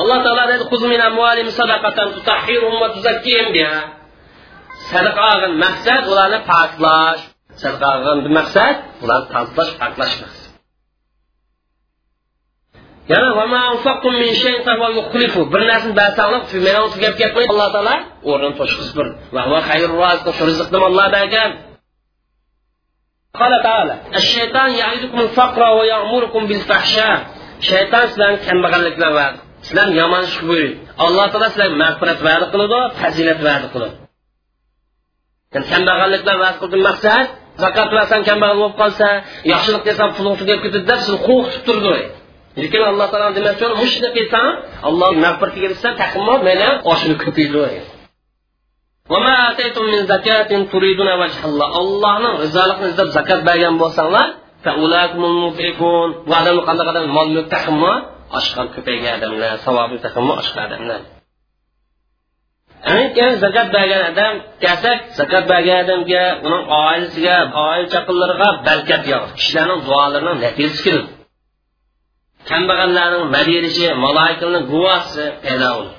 alloh 0.00 0.18
taolo 0.24 0.44
dedi 0.52 0.64
sadaqa 4.91 5.21
olgan 5.33 5.53
maqsad 5.65 6.03
ularni 6.11 6.39
poklash 6.51 7.21
sadaqa 7.61 7.87
olgan 7.95 8.17
maqsad 8.39 8.75
ularni 9.03 9.27
tozalash 9.33 9.71
poklash 9.81 10.15
maqsad 10.23 10.49
yana 13.11 13.29
bir 15.53 15.61
narsani 15.71 15.95
bersanglar 16.01 16.41
meni 16.67 16.79
tugab 16.93 17.13
ketmaydi 17.21 17.51
alloh 17.53 17.69
taolo 17.75 17.95
o'rnini 18.31 18.55
to'shqizib 18.59 18.95
bir 18.99 19.07
rizqni 20.49 20.77
olloh 20.87 21.07
bergan 21.17 21.51
قال 23.41 23.53
تعالى 23.67 23.95
الشيطان 24.15 24.69
يعدكم 24.81 25.19
الفقر 25.19 25.61
ويأمركم 25.77 26.41
بالفحشاء 26.49 27.17
shayton 27.67 28.05
sizlarni 28.11 28.39
kambag'alliklar 28.47 29.11
va'da 29.19 29.39
sizlarni 29.67 29.95
yomon 30.01 30.21
ish 30.29 30.37
buyuradi 30.49 30.75
alloh 31.05 31.25
taolo 31.31 31.47
sizlarga 31.53 31.77
mag'firat 31.83 32.19
va'da 32.27 32.45
qiladi 32.53 32.79
fazilat 33.01 33.39
va'da 33.47 33.67
qiladi 35.54 35.66
kambag'alliklar 35.72 36.36
va'da 36.44 36.78
maqsad 36.88 37.26
zakot 37.62 37.88
bersang 37.94 38.22
kambag'al 38.28 38.56
bo'lib 38.62 38.76
qolsa 38.82 39.08
yaxshilik 39.52 39.82
desam 39.88 40.08
puling 40.16 40.36
tugab 40.40 40.58
ketadi 40.64 40.84
deb 40.90 40.98
sizni 41.04 41.18
qo'rqitib 41.28 41.62
turdi. 41.68 41.98
Lekin 42.62 42.82
alloh 42.90 43.06
taolo 43.12 43.28
demoqchi 43.38 43.66
mushuni 43.82 44.08
qilsang 44.16 44.48
alloh 44.88 45.10
mag'firatiga 45.24 45.68
bitsa 45.72 45.88
taqimo 46.02 46.34
meni 46.48 46.68
oshini 46.92 47.16
ko'paydi. 47.22 47.64
Allohning 51.80 52.34
rizoligini 52.44 52.88
izlab 52.92 53.08
zakot 53.16 53.40
bergan 53.48 53.74
bo'lsanglar 53.82 54.26
bu 56.26 56.32
odamni 56.40 56.62
qanday 56.68 56.84
qadam 56.88 57.04
mol 57.16 57.28
mulk 57.34 57.48
taqimmi 57.54 57.92
oshqan 58.38 58.66
ko'paygan 58.74 59.12
odamlar 59.18 59.50
savobi 59.66 59.96
taqimmi 60.06 60.32
oshqan 60.42 60.64
odamlar. 60.68 61.00
Keyin 63.16 63.34
zakat 63.44 63.68
bergan 63.76 64.02
odam 64.12 64.34
kelsak 64.64 64.98
zakat 65.18 65.44
bergan 65.50 65.78
odamga 65.84 66.24
uning 66.46 66.64
oilasiga 66.84 67.36
oila 67.64 67.86
chaqinlariga 67.94 68.48
barkat 68.68 69.02
yog'di 69.12 69.32
kishilarning 69.38 69.80
duolarining 69.88 70.38
natijasi 70.44 70.80
keladi 70.86 71.10
kambag'allarning 72.50 73.24
madirishi 73.36 73.86
maloikalarning 74.04 74.64
guvohisi 74.72 75.24
paydo 75.44 75.68
bo'ladi 75.76 75.92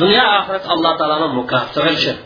dunyo 0.00 0.24
oxirat 0.38 0.64
alloh 0.74 0.92
taoloni 1.00 1.28
mukofotiga 1.38 1.88
erishadi 1.90 2.22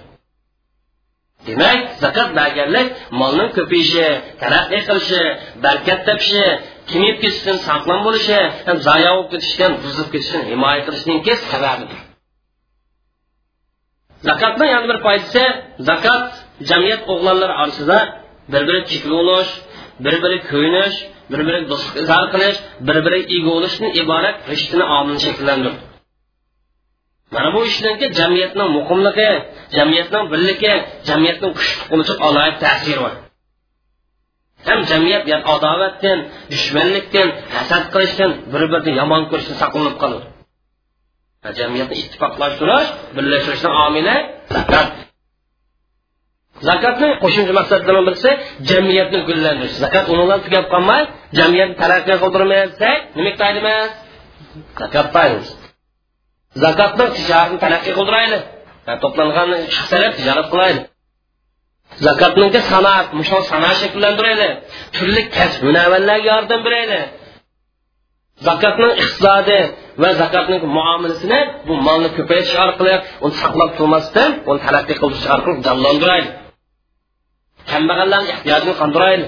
demak 1.46 1.78
zakat 2.02 2.28
berganlik 2.38 2.88
molning 3.20 3.50
ko'payishi 3.56 4.06
taraqqiy 4.42 4.82
qilishi 4.88 5.22
barkat 5.64 6.00
topishi 6.08 6.44
kimib 6.90 7.16
ketishidan 7.22 7.58
saqlan 7.68 8.00
bo'lishi 8.06 8.38
ham 8.66 8.76
zoya 8.88 9.10
bo'lib 9.14 9.28
ketishidan 9.32 9.72
buzib 9.84 10.08
ketishidan 10.12 10.42
himoya 10.50 10.80
qilishninki 10.86 11.32
sababidir. 11.50 12.00
Zakotni 14.28 14.66
yana 14.74 14.86
bir 14.90 14.98
foydasi 15.06 15.44
zakot 15.88 16.24
jamiyat 16.70 17.02
o'g'lonlar 17.12 17.50
orasida 17.60 17.98
bir 18.52 18.62
biri 18.68 18.80
chekli 18.90 19.14
bo'lish 19.18 19.50
bir 20.04 20.14
biri 20.22 20.38
ko'yinish 20.50 20.96
bir 21.32 21.40
biri 21.46 21.60
do'stlik 21.70 21.96
izhor 22.02 22.24
qilish 22.34 22.58
bir 22.86 22.96
biri 23.04 23.18
ega 23.36 23.50
bo'lishdan 23.50 23.90
iborat 24.02 24.36
rishtini 24.52 24.84
omilni 24.98 25.20
shakllantirdi 25.26 25.82
mana 27.34 27.48
bu 27.54 27.60
ishlarga 27.70 28.06
jamiyatning 28.20 28.68
muqimligi 28.78 29.30
jamiyatning 29.76 30.24
birligi 30.32 30.72
jamiyatning 31.08 31.52
kuchli 31.58 31.84
bo'lishi 31.90 32.14
alohida 32.26 32.58
ta'siri 32.64 33.00
bor. 33.04 33.14
Ham 34.68 34.80
jamiyat 34.90 35.24
adovatdan 35.54 36.18
dushmanlikdan 36.52 37.28
hasad 37.56 37.84
qilishdan 37.94 38.30
bir 38.52 38.62
birini 38.72 38.92
yomon 39.00 39.22
ko'rishdan 39.30 39.56
saqlanib 39.62 39.96
qoladi. 40.02 40.26
Jamiyatni 41.58 41.96
ittifoqlashtirish 42.02 42.88
birlashtirishni 43.16 43.70
omili 43.86 44.16
zakat. 44.56 44.88
Zakotni 46.68 47.08
qo'shimcha 47.22 47.52
maqsadlaridan 47.60 48.04
birisi 48.08 48.30
jamiyatni 48.70 49.18
gullantirish 49.28 49.76
zakat 49.84 50.04
umuman 50.14 50.38
tugab 50.46 50.64
qolmay 50.74 51.02
jamiyatni 51.38 51.76
taraqqiyot 51.82 52.20
qildirmasak 52.24 52.98
nima 53.16 53.30
emas 53.60 53.90
zakat 54.80 55.06
paymiz 55.16 55.48
zakotni 56.62 57.06
tijoratni 57.16 57.58
taraqqiy 57.64 57.92
qildirayli 57.98 58.38
to'plangan 59.02 59.48
chiqsalar 59.74 60.10
tijorat 60.18 60.46
qilayli 60.52 60.82
zakotniki 62.06 62.60
sanoat 62.72 63.06
mushal 63.18 63.42
sanoat 63.52 63.76
shakllantirayli 63.82 64.48
turli 64.94 65.22
kasb 65.36 65.60
hunavarlarga 65.66 66.28
yordam 66.30 66.60
berayli 66.66 67.00
zakotning 68.46 68.92
iqtisodi 69.02 69.60
va 70.02 70.08
zakotning 70.20 70.62
muomalasini 70.78 71.40
bu 71.66 71.74
molni 71.86 72.08
ko'paytirish 72.16 72.56
orqali 72.64 72.94
uni 73.24 73.34
saqlab 73.42 73.70
turmasdan 73.78 74.30
uni 74.50 74.60
taraqqiy 74.66 74.96
qildirish 75.00 75.28
orqali 75.34 75.56
jonlantirayli 75.66 76.30
kambag'allarni 77.70 78.30
ehtiyojini 78.34 78.74
qondirayli 78.80 79.26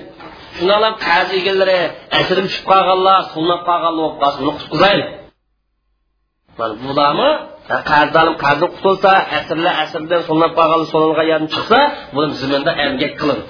shundoq 0.57 0.95
qarz 1.07 1.29
egalari 1.41 1.79
asirga 2.19 2.43
tushib 2.49 2.65
qolganlar 2.71 3.19
sunnat 3.35 3.61
qolganlar 3.69 4.07
bo'lib 4.09 4.19
qolsa 4.23 4.39
uni 6.89 7.31
qarzdorni 7.91 8.35
qarzi 8.45 8.67
qutulsa 8.75 9.13
asrlar 9.39 9.75
asrdan 9.85 10.21
chiqsa 11.55 11.81
buni 12.15 12.29
ziminda 12.41 12.73
emgak 12.87 13.13
qilin 13.21 13.41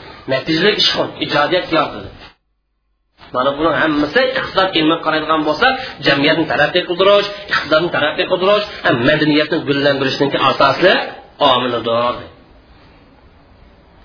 mana 3.37 3.51
buni 3.59 3.71
hammasi 3.83 4.23
iqtisod 4.39 4.69
ilmi 4.79 4.97
qaraydigan 5.05 5.41
bo'lsa 5.49 5.69
jamiyatni 6.07 6.45
taraqqiy 6.53 6.83
qildirish 6.89 7.29
iqtisodni 7.53 7.89
taraqqiy 7.97 8.27
qildirish 8.33 8.65
madaniyatni 9.09 9.59
gullantirishniki 9.69 10.39
asosli 10.51 10.93
omilidir. 11.53 12.15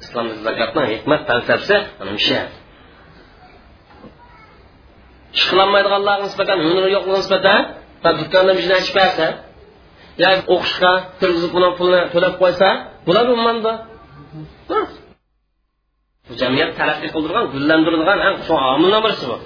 Islom 0.04 0.28
zakotni 0.46 0.84
hikmat 0.94 1.22
falsafasi 1.28 1.76
mana 2.00 2.12
shu. 2.28 2.40
Ish 5.38 5.46
qilolmaydiganlarga 5.50 6.24
nisbatan 6.28 6.58
hunari 6.66 6.90
yo'qligiga 6.96 7.20
nisbatan 7.22 7.60
do'konda 8.04 8.52
ishni 8.60 8.74
ochib 8.80 8.96
bersa 9.00 9.28
yo 10.24 10.30
o'qishga 10.56 10.92
kirgizib 11.20 11.52
buni 11.56 11.70
pulni 11.80 12.00
to'lab 12.14 12.34
qo'ysa 12.42 12.68
bular 13.08 13.26
umanda 13.36 13.72
jamiyat 16.40 16.72
taraqqiy 16.80 17.10
qildirgan 17.16 17.46
gullantiradigan 17.54 18.20
eng 18.28 18.36
chong 18.48 18.62
omildan 18.74 19.02
birisi 19.06 19.26
bu. 19.30 19.38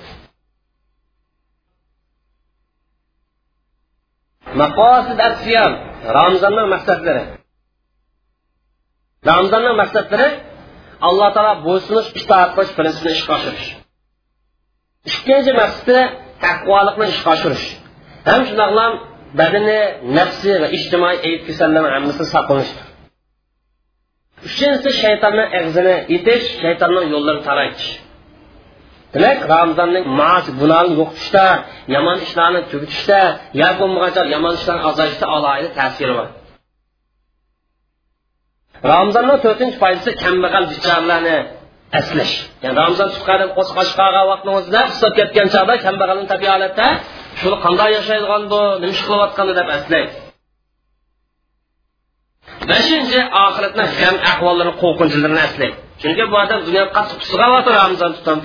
Maqosid 4.61 5.19
asiyam 5.29 5.71
ramzonning 6.17 6.67
maqsadlari 6.75 7.23
ramzonning 9.29 9.75
maqsadlari 9.81 10.29
alloh 11.07 11.29
taolo 11.35 11.53
bo'ysunish 11.67 12.09
itoat 12.19 12.49
qilish 12.55 12.73
prinsipini 12.77 13.13
ishga 13.17 13.33
oshirish 13.37 13.67
ikkinchi 15.09 15.51
maqsadi 15.61 15.97
taqvolikni 16.45 17.05
ishga 17.13 17.29
oshirish 17.35 17.65
ham 18.29 18.41
shundoqlam 18.47 18.91
badani 19.39 19.79
nafsi 20.17 20.51
va 20.61 20.67
ijtimoiy 20.77 21.17
ayb 21.27 21.41
kasallarni 21.47 21.89
hammasini 21.95 22.27
saqlanishdir 22.35 22.84
uchinchisi 24.47 24.89
shaytonni 25.01 25.45
ag'zini 25.59 25.95
itish 26.15 26.45
shaytonning 26.61 27.07
yo'llarini 27.13 27.43
taraytish. 27.49 27.89
Demak 29.13 29.39
ramzonning 29.53 30.05
mas 30.19 30.45
gunohni 30.61 30.93
yo'qotishda 30.99 31.45
yomon 31.95 32.17
ishlarni 32.25 32.61
tugatishda 32.71 33.19
yo 33.61 33.69
bo'lmagancha 33.79 34.21
yomon 34.35 34.53
ishlarni 34.59 34.83
azayishda 34.91 35.25
alohida 35.35 35.69
ta'siri 35.79 36.13
bor. 36.19 36.27
Ramzonning 38.93 39.39
to'rtinchi 39.45 39.77
foydasi 39.83 40.09
kambag'al 40.23 40.65
bichoralarni 40.71 41.37
aslash 41.99 42.33
ya'ni 42.63 42.75
ramzon 42.81 43.09
chiqqanib 43.15 43.49
qo'shqashqaga 43.57 44.21
vaqtni 44.31 44.51
o'zida 44.57 44.81
ushlab 44.91 45.13
ketgan 45.19 45.47
chog'da 45.55 45.75
kambag'alni 45.85 46.25
tabiiy 46.31 46.51
holatda 46.55 46.87
shuni 47.39 47.57
qanday 47.65 47.89
yashaydigan 47.97 48.43
bu 48.51 48.61
nima 48.81 48.93
ish 48.95 49.03
qilayotgandi 49.07 49.53
deb 49.59 49.67
aslaydi 49.77 50.24
beshinchi 52.71 53.19
oxiratni 53.45 53.85
gam 54.01 54.15
ahvollarini 54.31 54.75
qo'rqinchilarini 54.83 55.41
aslaydi 55.47 55.77
chunki 56.01 56.23
bu 56.31 56.35
odam 56.43 56.59
dunyo 56.67 56.83
qattiq 56.95 57.17
tusig'ayotir 57.23 57.73
ramzon 57.81 58.11
tutam. 58.17 58.37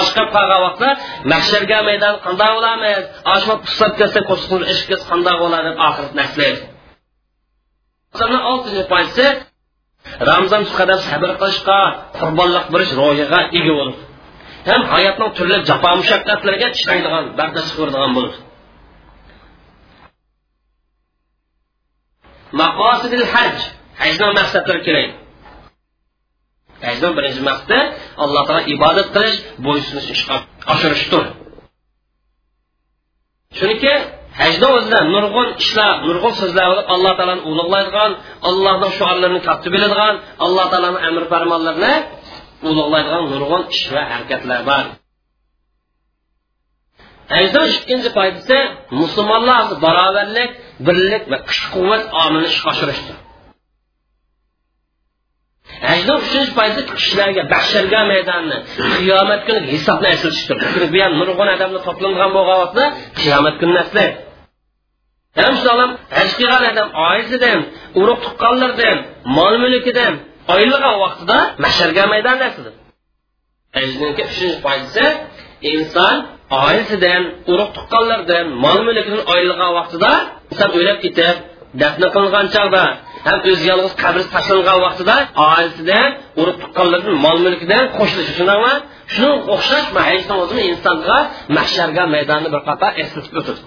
Oshqab 0.00 0.28
qolgan 0.36 0.60
vaqtda 0.66 0.88
mahsharga 1.32 1.78
maydon 1.88 2.14
qanday 2.26 2.50
bo'lamiz? 2.56 3.02
Oshma 3.34 3.54
ushlab 3.68 3.92
kelsa 4.00 4.20
qo'shiqni 4.30 4.64
ish 4.72 4.82
qanday 5.10 5.36
bo'ladi 5.42 5.66
deb 5.68 5.76
oxiratni 5.88 6.20
aslaydi 6.28 6.60
oltinchi 8.52 8.82
qadar 10.80 10.98
sabr 11.10 11.30
qilishga 11.40 11.78
qurbonlik 12.18 12.66
berish 12.74 12.92
ega 13.58 13.72
bo'lib 13.78 13.98
ham 14.70 14.82
hayotning 14.92 15.30
turli 15.36 15.56
jafo 15.68 15.88
bo'ladi 18.16 18.49
maqosidil 22.60 23.26
haj 23.34 23.56
hajdan 24.02 24.30
maqsadlari 24.38 24.80
kerak 24.86 25.10
hajdan 26.86 27.12
birinchi 27.16 27.42
maqsadi 27.50 27.78
alloh 28.24 28.42
taolo 28.48 28.62
ibodat 28.74 29.08
qilish 29.14 29.36
bo'ysunish 29.66 30.08
ishga 30.14 30.36
oshirishdir. 30.72 31.24
Chunki 33.58 33.92
hajni 34.40 34.66
o'zida 34.76 35.00
nurg'un 35.14 35.48
ishlar 35.62 35.92
nurg'un 36.06 36.32
so'zlar 36.40 36.66
bo'lib 36.70 36.86
alloh 36.94 37.12
taoloni 37.18 37.42
ulug'laydigan 37.50 38.12
allohni 38.48 38.88
shuarlarini 38.98 39.40
katta 39.48 39.68
biladigan 39.74 40.14
alloh 40.44 40.66
taoloni 40.72 40.98
amr 41.08 41.22
farmonlarini 41.32 41.94
ulug'laydigan 42.70 43.24
nurg'un 43.32 43.62
ish 43.74 43.84
va 43.94 44.02
harakatlar 44.12 44.60
bor. 44.70 44.84
Hajdan 47.34 47.66
ikkinchi 47.76 48.10
foydasi 48.16 48.58
musulmonlar 49.00 49.64
barobarlik 49.84 50.50
birlik 50.86 51.24
va 51.32 51.38
kuch 51.48 51.62
quvvat 51.74 52.02
omilini 52.22 52.48
ishga 52.52 52.68
oshirishdir 52.74 53.16
hajdan 55.88 56.16
uchinchi 56.26 56.52
foydasi 56.58 56.82
kishilarga 56.90 57.42
basharga 57.54 58.00
maydonni 58.12 58.56
qiyomat 58.96 59.40
kuni 59.46 59.60
hisobni 59.74 60.08
eslatishdir 60.14 60.86
bu 60.94 60.98
ham 61.04 61.12
nurg'un 61.20 61.48
odamlar 61.54 61.80
to'plangan 61.88 62.30
bo'lgan 62.36 62.58
vaqtda 62.62 62.84
qiyomat 63.20 63.54
kunini 63.60 63.80
eslaydi 63.84 64.14
ham 65.40 65.54
shunaqa 65.62 65.86
haj 66.18 66.30
дем, 66.40 66.50
odam 66.70 66.88
oilasidan 67.08 67.58
дем, 67.94 68.08
tuqqanlardan 68.24 68.98
mol 69.36 69.54
mulkidan 69.64 70.14
oylig'an 70.54 70.96
vaqtida 71.04 71.38
masharga 71.64 72.04
maydon 72.12 72.36
narsadir 72.42 72.74
hajniki 73.76 74.22
uchinchi 74.30 74.58
foydasi 74.64 75.04
inson 75.74 76.16
oilasidan 76.58 77.22
urug' 77.52 77.72
tuqqanlardan 77.76 78.46
mol 78.64 78.78
mulkidan 78.86 79.22
oylig'an 79.34 79.72
vaqtida 79.78 80.12
inson 80.52 80.70
o'lib 80.78 80.98
ketib 81.04 81.36
dafn 81.80 82.02
qilingan 82.14 82.46
chog'da 82.54 82.84
ham 83.26 83.38
o'zi 83.50 83.64
yolg'iz 83.70 83.94
qabr 84.02 84.20
tashlangan 84.34 84.78
vaqtida 84.86 85.16
oilasidan 85.48 86.08
urug' 86.40 86.58
tuqqanlardan 86.62 87.14
mol 87.26 87.38
mulkidan 87.46 87.84
qo'shilishi 87.98 88.32
shundaqmi 88.38 88.72
shunga 89.14 89.38
o'xshash 89.54 89.86
o'zini 90.42 90.62
insonga 90.72 91.18
mahsharga 91.56 92.02
maydonni 92.14 92.48
bir 92.54 92.60
qator 92.68 92.90
eslatib 93.02 93.36
o'tadi 93.40 93.62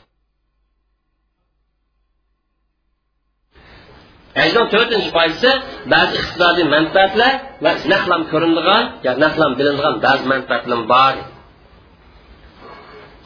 hajdan 4.40 4.66
to'rtinchi 4.74 5.10
foydasi 5.18 5.52
bəzi 5.94 6.14
iqtisadi 6.22 6.64
mənfəətlər 6.74 7.34
və 7.64 7.72
naqlam 7.94 8.22
ko'rinadigan 8.32 8.84
ya 9.06 9.12
naqlam 9.24 9.52
bilinadigan 9.60 9.96
bəzi 10.06 10.24
manfaatlar 10.34 10.82
var. 10.94 11.16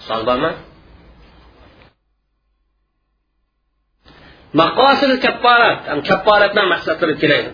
Savol 0.07 0.25
bormi 0.29 0.51
maqosid 4.61 5.11
kapparat 5.25 5.79
kapparatdan 6.09 6.65
maqsadlari 6.73 7.15
keladi 7.23 7.49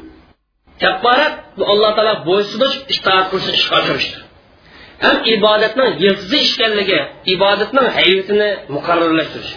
kapparat 0.84 1.34
bu 1.58 1.64
alloh 1.72 1.92
taolo 1.98 2.14
bo'ysunish 2.30 2.76
itoat 2.96 3.26
qilishni 3.32 3.54
ishga 3.60 3.76
oshirishdir. 3.82 4.22
Ham 5.06 5.18
ibodatning 5.36 5.90
yilqizi 6.04 6.38
ishkanligi 6.48 7.00
ibodatning 7.34 7.88
hayotini 7.98 8.50
muqarrarlashtirish 8.76 9.54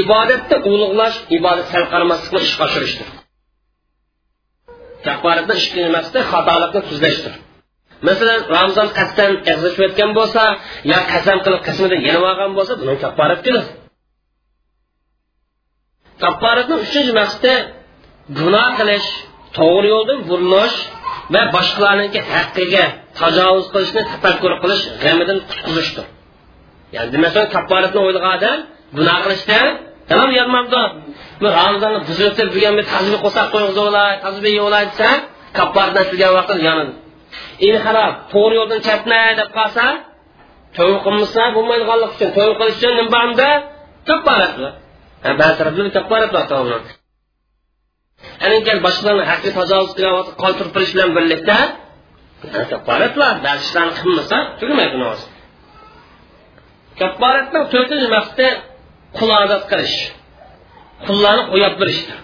ibodatni 0.00 0.56
ulug'lash 0.70 1.16
ibodat 1.36 1.66
sal 1.72 1.84
qaramaslikni 1.92 2.40
ishga 2.48 2.62
oshirishdir. 2.68 3.08
Kafforatni 5.06 5.54
ikkinchi 5.62 5.90
maqsadi 5.96 6.20
xatolikni 6.32 6.80
tuzlashdir. 6.88 7.34
Masalan 8.08 8.40
ramzon 8.56 8.88
qasddan 8.98 9.32
eg'zishib 9.52 10.10
bo'lsa 10.18 10.42
yo 10.92 10.98
qasam 11.12 11.38
qilib 11.44 11.62
qismidan 11.68 12.00
yenib 12.06 12.24
olgan 12.30 12.50
bo'lsa 12.58 12.72
buni 12.80 12.94
kafforat 13.04 13.40
keladi 13.46 13.70
kafforatni 16.22 16.76
uchinchi 16.84 17.12
maqsadi 17.20 17.52
gunoh 18.38 18.68
qilish 18.78 19.08
to'g'ri 19.58 19.88
yo'ldan 19.94 20.18
burilish 20.28 20.76
va 21.34 21.42
boshqalarniki 21.56 22.20
haqqiga 22.32 22.84
tajovuz 23.20 23.66
qilishni 23.74 24.02
tafakkur 24.12 24.52
qilish 24.62 24.82
g'amidan 25.02 25.38
qutqizishdir. 25.48 26.06
Ya'ni 26.96 27.18
masalan 27.24 27.48
kafforatni 27.56 27.98
o'ylagan 28.06 28.32
odam 28.38 28.58
gunoh 28.98 29.18
qilishdan 29.24 29.66
tamom 30.10 30.30
yonmamda 30.40 30.82
bu 31.40 31.48
ramzonni 31.60 32.00
buzib 32.08 32.26
o'tib 32.30 32.48
degan 32.56 32.72
bir 32.78 32.86
tazbi 32.94 33.16
qo'saq 33.24 33.46
qo'yg'izib 33.54 33.84
olay 33.90 34.12
tazbi 34.24 34.50
olay 34.68 34.84
desa 34.90 35.08
kappardan 35.58 36.04
silgan 36.10 36.32
vaqtda 36.38 36.62
yonadi. 36.68 36.92
Inhirob 37.68 38.14
to'g'ri 38.32 38.54
yo'ldan 38.60 38.80
chapmay 38.88 39.28
deb 39.40 39.50
qolsa 39.58 39.84
to'y 40.76 40.94
qilmasa 41.04 41.42
bo'lmaydiganlik 41.56 42.10
uchun 42.16 42.30
to'y 42.36 42.50
qilish 42.58 42.76
uchun 42.78 42.92
nima 42.98 43.10
borda 43.16 43.50
kaparatlar 44.08 44.72
ba'zi 45.40 45.54
taraflarda 45.58 45.90
kapparat 45.96 46.30
ana 46.60 46.78
aninkan 48.44 48.78
boshqalarni 48.86 49.24
haqqiga 49.30 49.52
tajovuz 49.60 49.90
qilgan 49.96 50.14
qoltirib 50.42 50.72
bilan 50.76 51.10
birlikda 51.16 51.58
kaparatlar 52.72 53.32
ba'zi 53.46 53.62
ishlarni 53.66 53.92
qilmasa 54.00 54.36
tugamaydi 54.60 54.96
namoz 55.02 55.20
kapparatning 57.00 57.64
to'rtinchi 57.72 58.08
maqsadi 58.16 58.48
qul 59.18 59.30
odat 59.44 59.64
qilish. 59.70 59.98
Qullarni 61.06 61.44
qo'yib 61.52 61.74
berishdir. 61.82 62.18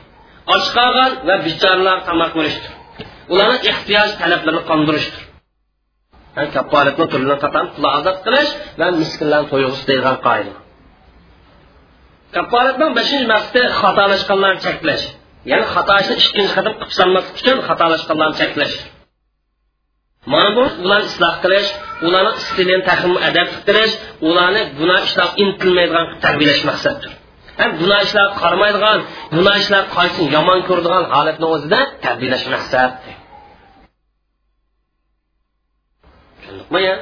Och 0.54 0.64
qolgan 0.76 1.12
va 1.28 1.36
bechoralar 1.46 1.98
tomoq 2.08 2.32
berishdir. 2.38 2.72
Ularni 3.32 3.58
ehtiyoj 3.72 4.10
talablarini 4.20 4.62
qondirishdir. 4.70 5.22
Kapporatni 6.56 7.06
turini 7.12 7.36
qatam 7.44 7.66
qul 7.74 7.84
ozod 7.98 8.16
qilish 8.26 8.50
va 8.80 8.86
miskinlarni 9.00 9.48
to'yg'ish 9.52 9.82
degan 9.90 10.16
qoida. 10.26 10.54
Kapporatning 12.36 12.92
beshinchi 12.98 13.26
maqsadi 13.34 13.62
xatolashganlarni 13.80 14.60
cheklash. 14.66 15.04
Ya'ni 15.50 15.66
xato 15.74 15.92
ishni 16.02 16.14
ikkinchi 16.22 16.52
qatam 16.58 16.74
qilib 16.78 16.92
solmaslik 16.98 17.34
uchun 17.40 17.58
xatolashganlarni 17.68 18.36
cheklash. 18.40 18.76
Mana 20.32 20.50
bu 20.56 20.64
ularni 20.84 21.06
isloh 21.12 21.34
qilish 21.44 21.68
ularni 22.06 22.32
istilini 22.42 22.82
tahim 22.88 23.14
adab 23.28 23.48
qilish 23.66 23.94
ularni 24.28 24.62
gunoh 24.78 25.00
ishlar 25.08 25.28
intilmaydigan 25.42 26.06
tarbiyalash 26.24 26.62
maqsaddir. 26.70 27.10
Ham 27.60 27.70
gunoh 27.80 28.00
ishlar 28.06 28.26
qaramaydigan 28.40 28.98
gunoh 29.36 29.56
ishlar 29.62 29.82
qaysini 29.96 30.28
yomon 30.36 30.58
ko'radigan 30.68 31.04
holatni 31.14 31.46
o'zida 31.54 31.80
tarbiyalash 32.04 32.46
maqsad 32.54 32.90
tushundikmi 36.55 36.79
ya 36.87 36.95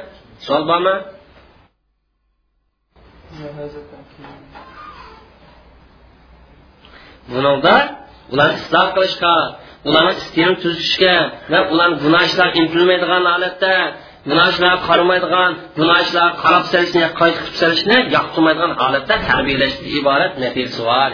savol 0.44 0.64
bormi 0.70 0.94
buningda 7.30 7.76
ularni 8.32 8.56
isloh 8.60 8.86
qilishga 8.96 9.34
ularni 9.88 10.12
istini 10.22 10.54
tuzishga 10.62 11.14
va 11.52 11.58
ularni 11.72 11.96
gunoh 12.04 12.22
ishlar 12.28 12.48
intilmaydigan 12.60 13.22
holatda 13.32 13.74
gunoh 14.28 14.46
ishlarga 14.52 14.78
qaramaydigan 14.88 15.50
gunoh 15.78 15.98
ishlarga 16.04 16.36
qarab 16.42 16.64
salishni 16.72 17.02
qayta 17.20 17.38
qilib 17.42 17.56
salishni 17.62 17.96
yoqtirmaydigan 18.16 18.72
holatda 18.82 19.14
tarbiyalashdan 19.28 19.86
iborat 19.98 20.32
natijasi 20.42 20.82
bor 20.90 21.12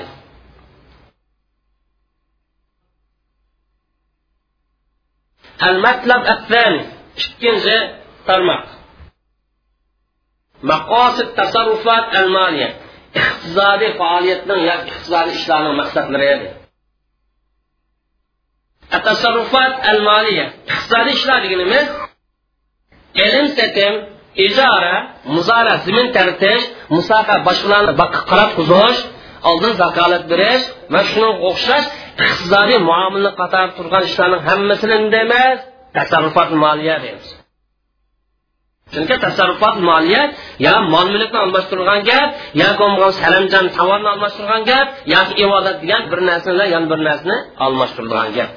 المطلب 5.68 6.22
الثاني 6.34 6.80
ikkinchi 7.22 7.76
tarmoq 8.31 8.63
maqosid 10.71 11.29
tasarrufat 11.39 12.05
al 12.21 12.29
moliya 12.37 12.69
iqtisodiy 13.19 13.91
faoliyatning 14.01 14.61
yoki 14.69 14.89
iqtisodiy 14.91 15.33
ishlarning 15.39 15.75
maqsadlari 15.81 16.27
edi 16.35 16.47
tasarrufat 19.07 19.73
al 19.91 19.99
moliya 20.09 20.45
iqtisodiy 20.71 21.13
ishlar 21.19 21.39
deganimiz 21.45 21.87
ilm 23.25 23.47
setim 23.57 23.93
ijara 24.47 24.95
muzora 25.35 25.73
zimin 25.85 26.07
tartish 26.17 26.63
musoqa 26.95 27.35
boshqalarni 27.47 27.93
qarab 28.29 28.51
quzish 28.57 28.99
oldin 29.49 29.73
zakolat 29.81 30.23
berish 30.31 30.63
va 30.93 31.01
shunga 31.11 31.31
o'xshash 31.49 31.87
iqtisodiy 32.25 32.79
muomala 32.89 33.31
qator 33.41 33.67
turgan 33.77 34.03
ishlarning 34.09 34.41
hammasini 34.49 34.95
emas 35.25 35.59
tasarrufot 35.97 36.49
moliya 36.63 36.95
deymiz 37.03 37.27
chunki 38.93 39.15
tasarrufot 39.25 39.75
moliya 39.89 40.21
yo 40.65 40.73
mol 40.93 41.07
mulkni 41.13 41.37
almashtirgan 41.45 41.99
gap 42.09 42.29
yoki 42.61 42.75
bo'lmag'an 42.81 43.13
salamjon 43.21 43.65
tovarni 43.77 44.09
almashtirgan 44.13 44.61
gap 44.69 44.87
yoki 45.13 45.33
ibodat 45.45 45.77
degan 45.83 46.01
bir 46.11 46.19
narsa 46.29 46.47
bilan 46.53 46.67
yana 46.73 46.87
bir 46.91 46.99
narsani 47.07 47.37
almashtirilgan 47.65 48.29
gap. 48.37 48.51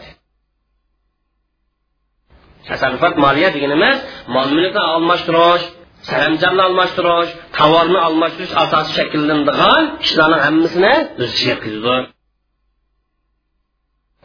Tasarrufot 2.69 3.15
moliya 3.25 3.49
deganimiz 3.57 3.99
mol 4.35 4.49
mulkni 4.57 4.83
almashtirish 4.95 5.65
salamjonni 6.11 6.63
almashtirish 6.69 7.31
tovarni 7.59 7.99
almashtirish 8.09 8.55
asosi 8.63 8.91
shakllanadigan 8.99 9.83
ishlarning 10.05 10.43
hammasini 10.47 10.95
o'z 11.23 11.31
ichiga 11.35 11.57
kirdi 11.65 11.97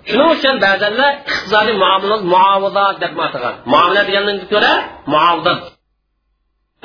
shuning 0.09 0.29
uchun 0.35 0.55
ba'zanlar 0.65 1.11
iqtisodiy 1.31 1.75
muomala 1.83 2.15
muovidat 2.33 2.95
deb 3.03 3.13
atagan. 3.27 3.55
Muomala 3.71 4.01
degandan 4.09 4.37
ko'ra 4.51 4.73
muovidat 5.13 5.59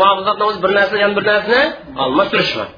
muovidatni 0.00 0.44
o'zi 0.48 0.58
bir 0.64 0.70
narsa 0.78 0.94
yana 1.04 1.14
bir 1.18 1.24
narsani 1.30 1.62
almashtirish 2.02 2.52
bor 2.58 2.68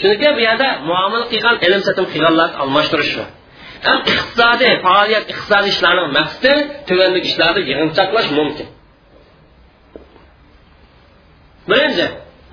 chunki 0.00 0.28
bu 0.36 0.40
yerda 0.48 0.68
muomala 0.90 1.26
qilgan 1.32 1.56
ilm 1.66 1.82
satim 1.88 2.06
qilganlarni 2.12 2.56
almashtirish 2.62 3.12
ham 3.20 3.28
iqtisodiy 4.12 4.72
faoliyat 4.86 5.24
iqtisodiy 5.32 5.70
ishlarni 5.74 6.04
maqsadi 6.18 6.52
tuvanlik 6.88 7.24
ishlarni 7.30 7.60
yig'inchoqlash 7.70 8.28
mumkin. 8.38 8.68
Birinchi 11.70 12.06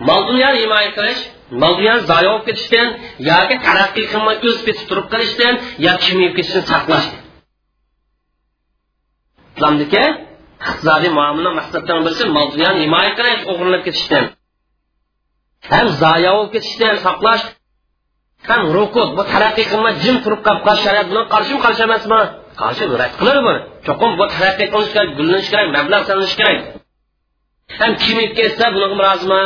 mol 0.08 0.22
dunyoni 0.30 0.58
himoya 0.64 0.92
qilish 0.98 1.22
mol 1.62 1.74
dunyoni 1.80 2.02
zoya 2.12 2.30
bo'lib 2.32 2.46
ketishdan 2.50 2.88
yoki 3.32 3.56
taraqqiy 3.68 4.06
qilmay 4.12 4.36
o'sib 4.48 4.64
ketib 4.68 4.86
turib 4.90 5.08
qolishdan 5.14 5.54
yoki 5.88 6.00
kishmayib 6.04 6.34
ketishdan 6.38 6.66
saqlash. 6.74 7.08
Iqtisodiy 10.70 11.12
muomala 11.18 11.52
maqsaddan 11.60 12.00
birisi 12.06 12.26
mol 12.36 12.48
dunyoni 12.54 12.80
himoya 12.86 13.12
qilish 13.18 13.42
o'g'irlab 13.52 13.82
ketishdan. 13.88 14.26
Ham 15.72 15.88
zoya 16.02 16.32
bo'lib 16.36 16.52
ketishdan 16.56 16.96
saqlash 17.06 17.44
ham 18.50 18.62
rukut 18.78 19.10
bu 19.18 19.24
taraqqiy 19.34 19.66
qilmay 19.72 19.94
jim 20.04 20.16
turib 20.24 20.42
qolib 20.46 20.62
qolish 20.68 20.84
shariat 20.86 21.08
bilan 21.12 21.26
qarshimi 21.34 21.60
qarshi 21.66 21.82
emasmi? 21.88 22.22
Qarshi 22.62 22.84
rad 23.02 23.14
qiladi 23.20 23.42
buni 23.48 23.60
cho'qim 23.88 24.12
bu 24.20 24.26
taraqqiy 24.36 24.68
qilish 24.74 24.92
kerak 24.96 25.10
gullanish 25.18 25.50
kerak 25.54 25.68
mablag' 25.78 26.06
salinish 26.10 26.36
kerak. 26.40 26.60
Ham 27.80 27.92
kimib 28.04 28.32
ketsa 28.38 28.66
bunaqa 28.74 28.96
rozimi? 29.08 29.44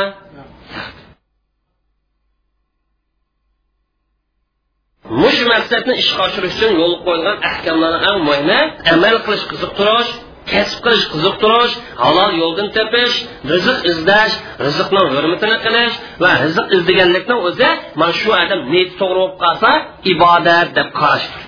Mush 5.22 5.40
maqsadni 5.52 5.94
ishga 6.02 6.20
oshirish 6.26 6.54
uchun 6.56 6.72
yo'l 6.80 6.94
qo'yilgan 7.04 7.36
ahkamlarni 7.50 7.98
eng 8.10 8.18
muhimi 8.28 8.58
amal 8.94 9.16
qilish 9.26 9.44
qiziqtirish 9.50 10.10
kasb 10.52 10.78
qilish 10.84 11.06
qiziqtirish 11.12 11.74
halol 12.04 12.32
yo'ldan 12.42 12.68
tepish 12.78 13.14
rizq 13.52 13.78
izlash 13.92 14.34
rizqning 14.66 15.06
hurmatini 15.14 15.56
qilish 15.66 15.94
va 16.22 16.30
rizq 16.44 16.66
izlaganlikni 16.76 17.36
o'zi 17.48 17.70
mana 18.00 18.12
shu 18.20 18.30
odam 18.42 18.60
niyati 18.72 18.94
to'g'ri 19.00 19.18
bo'lib 19.20 19.36
qolsa 19.44 19.70
ibodat 20.12 20.68
deb 20.78 20.88
qarashdir 21.00 21.42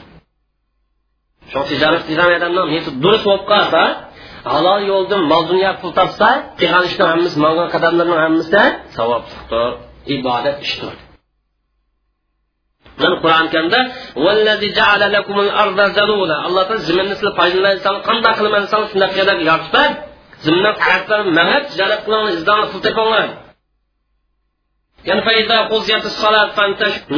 shu 1.53 1.61
tijorat 1.70 2.03
qilgan 2.09 2.28
odamning 2.38 2.66
niyati 2.72 2.90
durust 3.03 3.24
bo'lib 3.28 3.44
qolsa 3.53 3.82
halol 4.55 4.80
yo'ldan 4.90 5.22
mol 5.30 5.42
dunyo 5.53 5.70
pul 5.80 5.92
topsa 5.98 6.28
qilgan 6.61 6.84
ishni 6.90 7.05
hammasi 7.11 7.36
qadamlarning 7.74 8.20
hammasi 8.24 8.62
savobdir 8.96 9.70
ibodat 10.16 10.59
ishdir 10.66 10.94
mana 13.01 13.16
qur'on 13.22 13.47
karimda 13.53 13.80
alloh 15.62 15.88
taolo 15.97 16.76
ziminni 16.88 17.14
sizlar 17.18 17.34
foydalansan 17.40 17.95
qanday 18.09 18.32
qilaman 18.38 18.64
san 18.72 18.82
shunday 18.90 19.11
qilib 19.16 19.38
yoritib 19.51 19.93
zimindan 20.45 20.74
tarafdan 20.82 21.20
mangab 21.38 21.62
tijorat 21.70 22.01
qilinglar 22.07 22.32
izdonni 22.38 22.66
pul 22.72 22.80
topinglar 22.86 23.28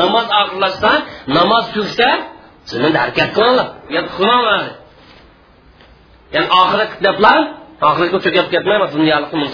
namoz 0.01 0.27
oxirlashsa 0.41 0.93
namoz 1.37 1.65
tugsa 1.75 2.09
ziminda 2.71 2.99
harakat 3.03 3.29
qilinglar 3.37 3.69
qilinglar 4.17 4.65
ya'ni 6.35 6.49
oxirat 6.61 6.91
kitoblar 6.95 7.39
oxiratga 7.89 8.19
cho'kib 8.25 8.47
ketmay 8.53 8.79
dunyolikni 8.97 9.47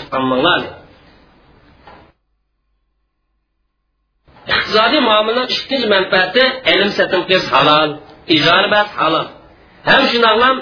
iqtisodiy 4.53 5.01
muomalaning 5.09 5.49
ikkinchi 5.57 5.87
manfaati 5.95 6.45
ilm 6.73 6.91
satim 6.99 7.23
qilish 7.29 7.49
halol 7.55 7.91
ijara 8.37 8.69
bas 8.75 8.89
halol 9.01 9.27
ham 9.89 10.03
shundoqlam 10.11 10.57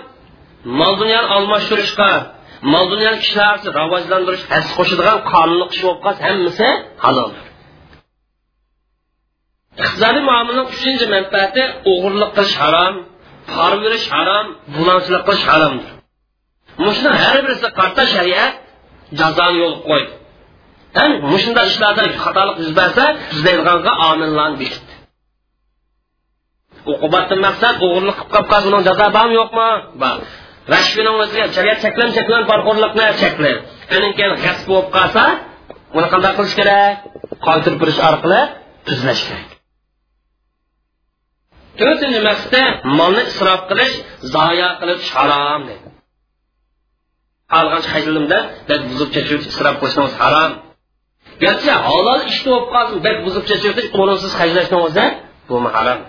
mol 0.80 0.94
dunyoni 1.00 1.28
almashtirishga 1.36 2.10
mol 2.72 2.84
dunyoni 2.92 3.18
kishilar 3.22 3.54
rivojlantirish 3.78 4.44
has 4.52 4.66
qo'shadigan 4.76 5.18
qonunni 5.32 5.66
ish 5.72 5.80
bo'lib 5.84 6.00
qolsa 6.04 6.22
hammasi 6.28 6.68
haloldir 7.04 7.44
iqtisodiy 9.82 10.22
muomalaning 10.30 10.66
uchinchi 10.74 11.06
manfaati 11.14 11.62
o'g'irlik 11.92 12.30
qilish 12.36 12.56
harom 12.62 12.94
parverish 13.54 14.06
harom 14.14 14.46
bulonchilik 14.76 15.22
qilish 15.28 15.44
haromdir 15.50 15.90
mushuni 16.84 17.10
har 17.22 17.36
birisi 17.44 17.68
qarta 17.78 18.02
shariat 18.14 18.54
jazoni 19.20 19.56
yo'l 19.62 19.76
qo'ydi 19.88 20.12
ham 20.96 21.10
mushunday 21.32 21.66
ishlarda 21.72 22.02
xatolik 22.24 22.56
yuz 22.62 22.72
bersa 22.80 23.04
tuzlaydiganga 23.30 23.92
omillarni 24.10 24.56
bekitdi 24.62 24.92
uqubatdan 26.92 27.40
maqsad 27.46 27.74
o'g'irlik 27.86 28.16
qilib 28.18 28.30
qolib 28.34 28.48
qolsa 28.52 28.66
uni 28.70 28.80
jazo 28.88 29.06
bormi 29.16 29.34
yo'qmi 29.40 29.68
bor 30.02 30.16
rashvini 30.74 31.10
o'ziga 31.22 31.46
shariat 31.56 31.78
cheklam 31.84 32.10
cheklam 32.16 32.42
parxo'rlikni 32.50 33.06
cheklar 33.22 33.56
undan 33.94 34.12
keyin 34.18 34.32
g'asb 34.44 34.66
bo'lib 34.70 34.88
uni 35.96 36.06
qanday 36.12 36.32
qilish 36.38 36.54
kerak 36.60 36.96
orqali 38.12 38.40
tuzlash 38.86 39.22
kerak 39.28 39.48
to'rtinchi 41.80 42.20
molni 42.98 43.22
isrof 43.30 43.60
qilish 43.70 43.94
zoya 44.34 44.68
garchi 51.42 51.70
halol 51.86 52.20
ishni 52.32 52.48
bo'lib 52.52 52.68
qolsin. 52.74 52.98
Bak 53.06 53.16
buzib 53.26 53.44
chachirdi 53.50 53.82
o'rinsiz 54.00 54.32
hajlashni 54.40 54.78
o'zi 54.86 55.04
bu 55.48 55.54
harom 55.76 56.00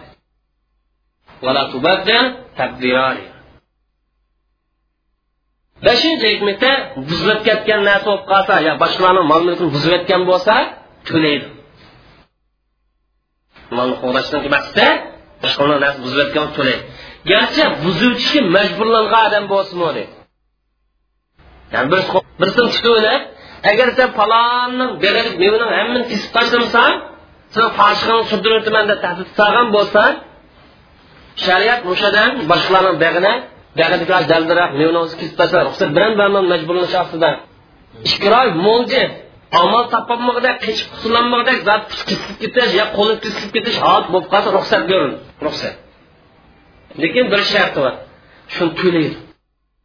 beshinchi 5.85 6.27
hikmati 6.33 6.71
buzilib 7.09 7.39
ketgan 7.47 7.81
narsa 7.89 8.05
bo'lib 8.07 8.25
qolsa 8.31 8.53
yo 8.67 8.73
boshqalarni 8.83 9.23
mol 9.31 9.41
mulkini 9.47 9.69
buzib 9.75 9.91
ketgan 9.95 10.21
bo'lsa 10.29 10.55
to'laydi. 11.09 11.47
Molni 13.77 13.95
qo'g'dashdan 14.01 14.39
maqsadi 14.55 14.87
boshqalarni 15.43 15.79
narsa 15.85 15.99
buzib 16.05 16.19
ketgan 16.21 16.47
to'laydi. 16.57 16.83
Garchi 17.31 17.63
buzuvchiga 17.83 18.41
majburlangan 18.55 19.21
odam 19.27 19.45
bo'lsinmi 19.53 19.89
deydi 19.97 20.13
yani 21.73 21.87
bir 21.91 22.49
tutib 22.55 22.69
agar 23.71 23.87
sen 23.97 24.09
falonni 24.19 24.85
beralik 25.03 25.35
mevani 25.43 25.65
hammani 25.77 26.01
kesib 26.11 26.29
tashlamasang 26.35 26.93
sen 27.55 27.65
foshig'ini 27.79 28.23
surdirib 28.31 28.57
o'taman 28.61 28.85
deb 28.91 28.99
tahdid 29.05 29.29
qilgan 29.39 29.67
bo'lsan 29.75 30.11
shariat 31.45 31.81
o'shadan 31.91 32.29
boshqalarni 32.51 32.99
beg'ini 33.05 33.33
beg'idagilar 33.79 34.23
daldiroq 34.31 34.71
mevani 34.79 34.99
kesib 35.21 35.35
tashlab 35.41 35.63
ruxsat 35.69 35.89
bilan 35.95 36.11
bilan 36.17 36.45
majburlanish 36.53 36.95
ostida 37.03 37.29
ikki 38.07 38.27
mo'lji 38.67 39.03
amal 39.61 39.83
topolmag'idek 39.93 40.55
qechib 40.65 40.87
qutulanmag'idek 40.93 41.57
zot 41.67 41.83
kisilib 42.07 42.37
ketish 42.43 42.71
yo 42.79 42.85
qo'li 42.97 43.15
kisilib 43.23 43.51
ketish 43.55 43.77
hol 43.85 44.01
bo'lib 44.11 44.27
qolsa 44.33 44.49
ruxsat 44.57 44.83
berildi. 44.89 45.17
Ruxsat. 45.45 45.75
Lekin 47.01 47.25
bir 47.31 47.41
sharti 47.53 47.79
bor. 47.85 47.95
Shuni 48.55 48.71
to'laydi. 48.79 49.17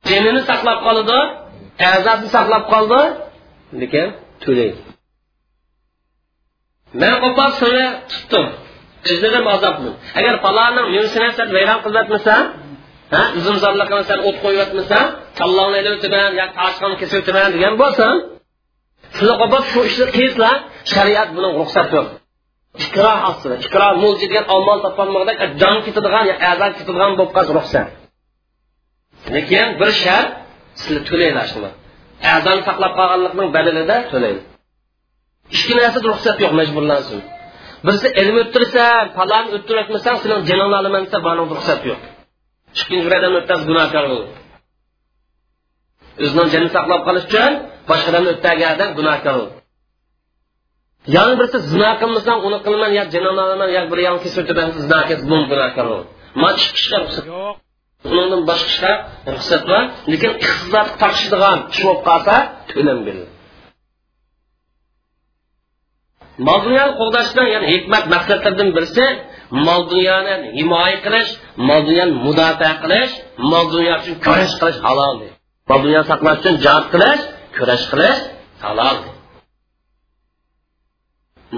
Jinini 0.08 0.42
saqlab 0.50 0.78
qoladi 0.86 1.18
azobni 1.94 2.28
saqlab 2.36 2.64
qoldi. 2.72 3.00
Lekin 3.80 4.06
to'laydi 4.44 4.80
man 7.00 7.14
qo'pol 7.24 7.50
seni 7.60 7.84
tutdim. 8.12 8.46
Izladim 9.12 9.46
azobni 9.54 9.92
agar 10.18 10.34
falonni 10.44 10.82
mumsini 10.94 11.28
vayron 11.56 11.78
qilyotmasa 11.84 12.34
ha 13.14 13.22
uzumzorliqini 13.38 14.04
san 14.10 14.18
o't 14.28 14.36
qo'yyotmasa 14.44 14.98
kallongni 15.38 15.78
ilib 15.82 16.14
yo 16.40 16.46
toshqonni 16.58 16.96
kesib 17.00 17.18
o'taman 17.22 17.50
degan 17.56 17.74
bo'lsa 17.82 18.06
shunaqa 19.16 19.38
qo'pol 19.42 19.62
shu 19.72 19.80
ishni 19.90 20.06
qilsizlar 20.16 20.54
shariat 20.92 21.28
buni 21.36 21.48
ruxsat 21.60 21.88
yo'q. 21.96 22.08
Ikro 22.84 23.12
ostida 23.30 23.54
ikro 23.66 23.86
mo'lji 24.02 24.26
degan 24.30 24.46
omon 24.56 24.78
topolmag'dak 24.84 25.36
e, 25.44 25.46
jon 25.60 25.76
ketadigan 25.86 26.24
yo 26.30 26.34
a'zo 26.50 26.66
ketadigan 26.78 27.12
bo'lib 27.18 27.32
qolsa 27.36 27.52
ruxsat. 27.58 27.88
Lekin 29.34 29.66
bir 29.80 29.90
shart 30.02 30.28
sizlar 30.80 31.02
to'langlar 31.08 31.46
shuni. 31.52 31.70
Azon 32.36 32.58
saqlab 32.68 32.92
qolganlikning 32.98 33.48
badalida 33.56 33.96
to'laydi 34.12 34.40
ikki 35.56 35.72
narsada 35.80 36.06
ruxsat 36.12 36.36
yo'q 36.44 36.52
majburlansin 36.60 37.20
birisi 37.86 38.08
ilm 38.20 38.36
o'ttirsan 38.42 39.04
falon 39.16 39.44
o'ttirayotmasang 39.56 40.16
seni 40.22 40.34
jiningni 40.48 40.76
olaman 40.80 41.02
desa 41.06 41.18
bani 41.26 41.42
ruxsat 41.58 41.80
yo'q. 41.90 42.00
Ikkinchi 42.80 43.04
bir 43.06 43.12
odam 43.18 43.32
o'tkazib 43.40 43.66
gunohkor 43.70 44.04
bo'ldi 44.12 44.30
o'zini 46.24 46.44
jinini 46.52 46.70
saqlab 46.76 47.00
qolish 47.06 47.26
uchun 47.28 47.52
boshqalarni 47.90 48.28
o'tdagan 48.34 48.70
odam 48.76 48.90
gunohkor 48.98 49.34
bo'ldi 49.38 49.54
yana 51.16 51.32
birisi 51.38 51.58
zina 51.72 51.90
qilmasang 52.00 52.38
uni 52.48 52.58
qilman 52.66 52.90
yo 52.98 53.04
jinini 53.12 53.30
olaman 53.44 53.70
yo 53.76 53.82
bir 53.90 53.98
yon 54.06 54.16
kesib 54.24 54.40
o'taman 54.42 54.70
zino 54.84 54.98
qilib 55.08 55.24
gunohkor 55.30 55.86
bo'ldi 55.92 56.08
mana 56.42 56.56
ikki 56.66 56.78
ishga 56.82 56.96
ruxsat. 57.04 57.24
Yo'q. 57.34 57.63
Undan 58.08 58.42
boshqa 58.50 58.68
ishlar 58.72 58.96
ruxsat 59.34 59.62
bor 59.70 59.82
lekin 60.12 60.32
ixtilot 60.46 60.88
taqishadigan 61.02 61.58
ish 61.72 61.80
bo'lib 61.86 62.02
qolsa 62.08 62.36
to'lam 62.70 62.98
beriladi. 63.06 63.32
Mol 66.46 66.58
dunyoni 66.66 66.92
qo'g'dashdan 67.00 67.46
ya'ni 67.54 67.66
hikmat 67.74 68.04
maqsadlardan 68.14 68.68
birisi 68.76 69.06
mol 69.66 69.82
dunyoni 69.92 70.34
himoya 70.58 70.98
qilish 71.04 71.30
mol 71.68 71.80
dunyoni 71.88 72.14
mudofaa 72.26 72.74
qilish 72.82 73.12
mol 73.50 73.66
dunyo 73.74 73.92
uchun 74.00 74.16
kurash 74.24 74.54
qilish 74.60 74.78
halol 74.86 75.16
mol 75.68 75.80
dunyoni 75.84 76.06
saqlash 76.10 76.38
uchun 76.40 76.54
jihod 76.64 76.86
qilish 76.92 77.22
kurash 77.56 77.84
qilish 77.92 78.20
halol 78.64 78.96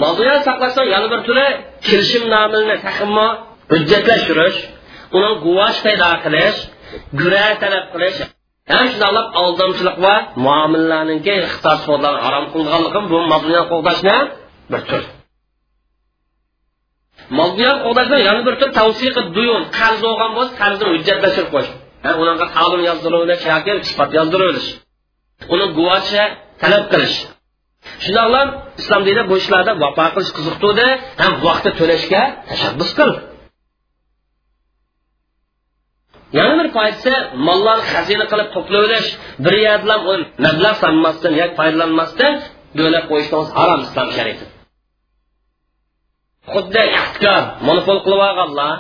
mol 0.00 0.12
dunyoni 0.18 0.42
saqlashdan 0.48 0.86
yana 0.94 1.06
bir 1.12 1.20
turi 1.28 1.48
kelishim 1.86 2.24
nomini 2.34 2.76
hujjatlashtirish 3.72 4.58
uni 5.16 5.30
guvoh 5.44 5.74
paydo 5.84 6.10
qilish 6.24 6.58
gura 7.20 7.46
talab 7.62 7.84
qilish 7.92 8.18
ham 8.72 8.84
shundoqlab 8.92 9.26
aldamchilik 9.40 9.96
va 10.04 10.14
muomalalarninki 10.46 11.32
ixtos 11.44 11.80
harom 12.24 12.46
qilganligi 12.54 13.00
bu 13.12 13.18
mol 13.30 13.40
dunyoni 13.44 13.66
qo'g'dashni 13.72 14.16
bir 14.72 14.82
tur. 14.88 15.02
Moldiyon 17.38 17.76
qo'dashdan 17.84 18.20
yana 18.28 18.40
bir 18.48 18.54
tur 18.60 18.70
tavsiqa 18.78 19.22
duyun. 19.36 19.62
Qarz 19.78 20.00
olgan 20.10 20.30
bo'lsa 20.36 20.52
qarzni 20.62 20.84
hujjatlashtirib 20.92 21.50
qo'yish. 21.54 21.70
Unaqa 22.22 22.46
ta'lim 22.56 22.82
yozdiruverish 22.88 23.44
yoki 23.52 23.72
isbot 23.84 24.10
yozdiruverish 24.18 24.68
uni 25.54 25.66
guvohi 25.78 26.24
talab 26.62 26.84
qilish. 26.92 27.16
Shundoqla 28.04 28.42
islom 28.80 29.02
dinida 29.06 29.24
bu 29.30 29.34
ishlarda 29.42 29.72
vafo 29.82 30.06
qilish 30.14 30.32
qiziqtuvdi. 30.36 30.86
Ham 31.22 31.32
vaqtda 31.46 31.70
to'lashga 31.80 32.22
tashabbus 32.50 32.90
qil. 32.98 33.10
Yana 36.38 36.54
bir 36.60 36.68
foydasi 36.76 37.12
mollarni 37.46 37.84
xazina 37.94 38.24
qilib 38.32 38.48
to'plavlash 38.56 39.08
bir 39.44 39.54
yerda 39.66 39.94
mablag' 40.44 40.76
solmasdan 40.82 41.32
yoki 41.40 41.54
foydalanmasdan 41.60 42.32
davlat 42.78 43.04
qo'yishingiz 43.10 43.50
harom 43.58 43.80
islom 43.86 44.08
shariati. 44.16 44.46
Xuddi 46.52 46.82
ehtikor 47.00 47.42
monopol 47.68 47.98
qilib 48.04 48.20
olganlar 48.28 48.74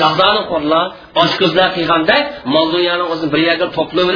jazoni 0.00 0.42
qo'rlar 0.50 0.84
oshko'zlar 1.22 1.68
qilganda 1.76 2.16
mol 2.54 2.66
dunyoni 2.74 3.04
o'zini 3.12 3.30
bir 3.34 3.40
yerga 3.48 3.66
to'plab 3.76 4.08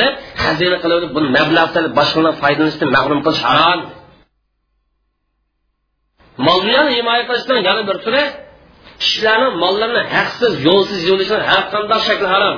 xazina 0.44 0.76
qilib 0.82 0.96
olib 0.98 1.12
buni 1.16 1.28
mablag' 1.38 1.70
qilib 1.74 1.92
boshqalardan 1.98 2.36
foydalanishdan 2.42 2.88
mahrum 2.96 3.20
qilish 3.26 3.42
harom. 3.50 3.80
Mol 6.46 6.58
dunyoni 6.66 6.90
himoya 6.98 7.24
qilishdan 7.28 7.58
yana 7.68 7.82
bir 7.90 7.96
turi 8.04 8.24
kishilarni 9.02 9.48
mollarini 9.62 10.02
haqsiz 10.16 10.52
yo'lsiz 10.68 11.00
yo'lishini 11.10 11.42
har 11.50 11.62
qanday 11.72 12.00
shakli 12.08 12.28
harom. 12.34 12.56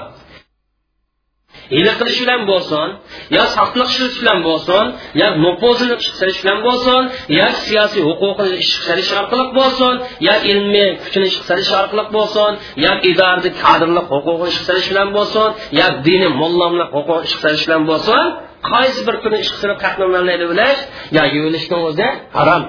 Hiyla 1.74 1.92
qilish 1.98 2.18
bilan 2.24 2.42
bo'lsin 2.50 2.88
yo 3.36 3.42
soxtlik 3.56 3.88
qilish 3.94 4.16
bilan 4.22 4.38
bo'lsin 4.48 4.84
yo 5.20 5.26
nupozini 5.44 5.96
chiqarish 6.04 6.38
bilan 6.42 6.58
bo'lsin 6.66 7.02
yo 7.38 7.46
siyosiy 7.64 8.02
huquqini 8.08 8.58
chiqarish 8.70 9.10
orqali 9.20 9.44
bo'lsin 9.58 9.94
yo 10.28 10.34
ilmiy 10.50 10.88
kuchini 11.02 11.28
chiqarish 11.34 11.70
orqali 11.80 12.04
bo'lsin 12.16 12.52
yo 12.84 12.92
idorada 13.10 13.50
kadrlik 13.62 14.06
huquqini 14.14 14.50
chiqarish 14.56 14.88
bilan 14.92 15.08
bo'lsin 15.16 15.48
yo 15.78 15.86
diniy 16.06 16.30
mollamlik 16.40 16.88
huquqini 16.96 17.28
chiqarish 17.32 17.64
bilan 17.66 17.82
bo'lsin 17.90 18.22
qaysi 18.70 19.00
bir 19.06 19.16
kuni 19.22 19.36
ish 19.44 19.52
qilib 19.60 19.78
qatnamlarni 19.84 20.46
bilish 20.52 20.80
yo 21.16 21.22
yuvilishni 21.34 21.76
o'zi 21.88 22.08
harom. 22.38 22.64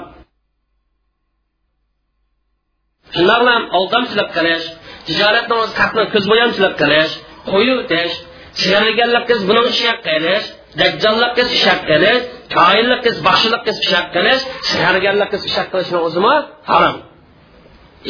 Shundoq 3.16 3.40
bilan 3.42 3.62
aldamchilik 3.78 4.30
qilish 4.38 4.66
tijoratni 5.08 5.56
o'zi 5.62 5.74
qatni 5.80 6.04
ko'zbo'yamchilik 6.14 6.74
qilish 6.82 7.14
qo'yib 7.52 7.78
o'tish 7.84 8.14
sig'irganlik 8.62 9.24
qiz 9.30 9.40
buni 9.50 9.62
ishaq 9.74 9.98
qilish 10.08 10.46
dajjollik 10.80 11.32
qiz 11.38 11.48
ishaq 11.58 11.80
qilish 11.90 12.24
koinlik 12.58 13.02
qiz 13.06 13.16
baxshilik 13.28 13.62
qiz 13.68 13.78
ishaq 13.86 14.06
qilish 14.16 14.42
sig'irganlik 14.70 15.30
qiz 15.34 15.42
ishaq 15.50 15.68
qilishni 15.74 16.00
o'zimi 16.08 16.36
harom. 16.70 16.96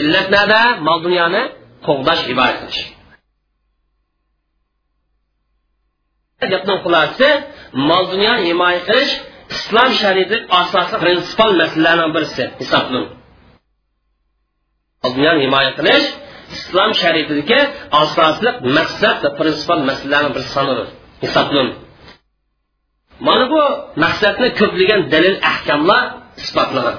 Illat 0.02 0.28
nada? 0.36 0.62
Mol 0.88 1.00
dunyoni 1.06 1.42
qo'g'dash 1.88 2.22
ibodat 2.34 2.58
qilish. 2.62 2.82
Gapning 6.54 6.80
xulosasi 6.84 7.30
mol 7.90 8.04
dunyoni 8.14 8.42
himoya 8.50 8.82
qilish 8.90 9.14
islom 9.56 9.90
shariati 10.02 10.38
asosiy 10.62 10.98
prinsipal 11.04 11.52
masalalarning 11.62 12.12
birisi 12.16 12.44
hisoblanadi 12.62 13.17
mol 15.02 15.12
dunyoni 15.18 15.40
himoya 15.46 15.72
qilish 15.80 16.08
islom 16.56 16.92
shariatidagi 17.02 17.60
asosli 18.04 18.50
maqsad 18.78 19.18
va 19.24 19.30
prinsipal 19.40 19.82
masalalarni 19.90 20.32
bir 20.36 20.44
sonidir. 20.56 20.88
Hisoblanadi. 21.24 21.76
Mana 23.28 23.46
bu 23.54 23.62
maqsadni 24.04 24.48
ko'plagan 24.60 25.02
dalil 25.14 25.36
ahkamlar 25.52 26.04
isbotlagan 26.44 26.98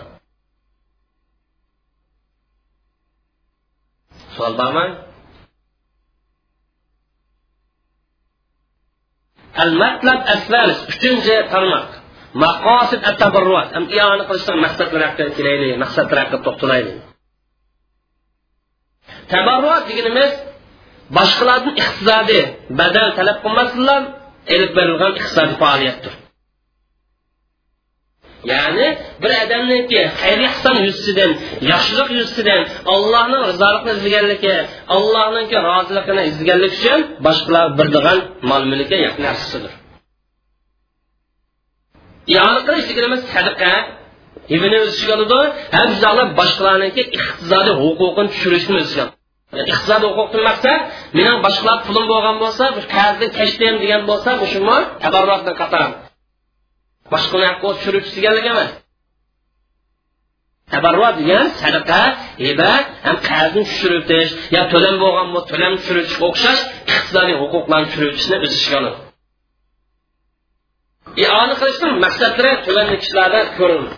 savol 4.38 4.54
bormi? 4.60 4.86
Al 9.62 9.72
matlab 9.82 10.20
asvalis 10.34 10.80
uchinchi 10.92 11.34
tarmoq. 11.52 11.88
Maqosid 12.44 13.00
at 13.08 13.16
tabarruat 13.22 13.68
iyona 13.96 14.24
qilishdan 14.28 14.58
maqsadlar 14.66 15.00
haqida 15.08 15.30
kelaylik 15.38 15.70
maqsadlar 15.84 16.16
haqida 16.22 16.38
to'xtalaylik. 16.46 16.96
Tabarruat 19.32 19.84
deganimiz 19.90 20.32
boshqalardan 21.16 21.74
iqtisodiy 21.82 22.42
badal 22.80 23.08
talab 23.18 23.38
qilmasdan 23.44 24.02
ilib 24.54 24.70
berilgan 24.78 25.12
iqtisodiy 25.18 25.56
faoliyatdir. 25.62 26.14
Ya'ni 28.52 28.88
bir 29.22 29.30
odamniki 29.44 30.00
xayr 30.20 30.40
ehson 30.48 30.76
yuzasidan 30.86 31.30
yaxshilik 31.72 32.08
yuzasidan 32.18 32.62
allohning 32.94 33.42
rizoligini 33.50 33.92
izlaganligi 33.98 34.54
allohninki 34.96 35.56
roziligini 35.68 36.22
izlaganlik 36.30 36.72
uchun 36.78 37.00
boshqalar 37.26 37.66
birdigan 37.78 38.18
mol 38.50 38.62
yaqin 39.06 39.22
narsasidir 39.28 39.72
iona 42.34 42.60
qilish 42.66 42.86
deganimiz 42.90 43.20
tushirishni 48.32 48.74
iqtisodiy 49.52 50.10
huquqdan 50.18 50.42
maqsad 50.50 50.80
mening 51.16 51.38
boshqalar 51.46 51.78
pulim 51.86 52.04
bo'lgan 52.12 52.36
bo'lsa 52.42 52.64
qarzni 52.96 53.28
kashdim 53.38 53.74
degan 53.82 54.02
bo'lsa 54.10 54.30
shumi 54.52 54.78
tabarroqdan 55.04 55.54
qatar 55.62 55.82
boshqani 57.12 57.46
haqqa 57.50 57.68
tushiruvchi 57.76 58.10
deganlik 58.18 58.46
emas 58.52 58.70
tabarro 60.72 61.08
degan 61.20 61.44
sadaqa 61.62 62.02
hiba 62.46 62.72
ham 63.06 63.16
qarzni 63.28 63.62
tushiritish 63.70 64.30
yo 64.56 64.62
to'lam 64.72 64.96
bo'lgan 65.04 65.28
bo'lsa 65.34 65.48
to'lam 65.52 65.72
tushirishga 65.80 66.24
o'xshash 66.30 66.62
iqtisodiy 66.92 67.36
huquqlarni 67.42 67.86
tushirishni 67.92 68.36
o'z 68.44 68.52
ichiga 68.58 68.76
oladi. 68.80 68.98
E, 71.22 71.24
oladi. 71.24 71.24
iona 71.24 71.54
qilishning 71.60 71.94
maqsadlari 72.04 72.52
to'lanli 72.66 72.96
kishilarda 73.02 73.40
ko'rinadi 73.58 73.96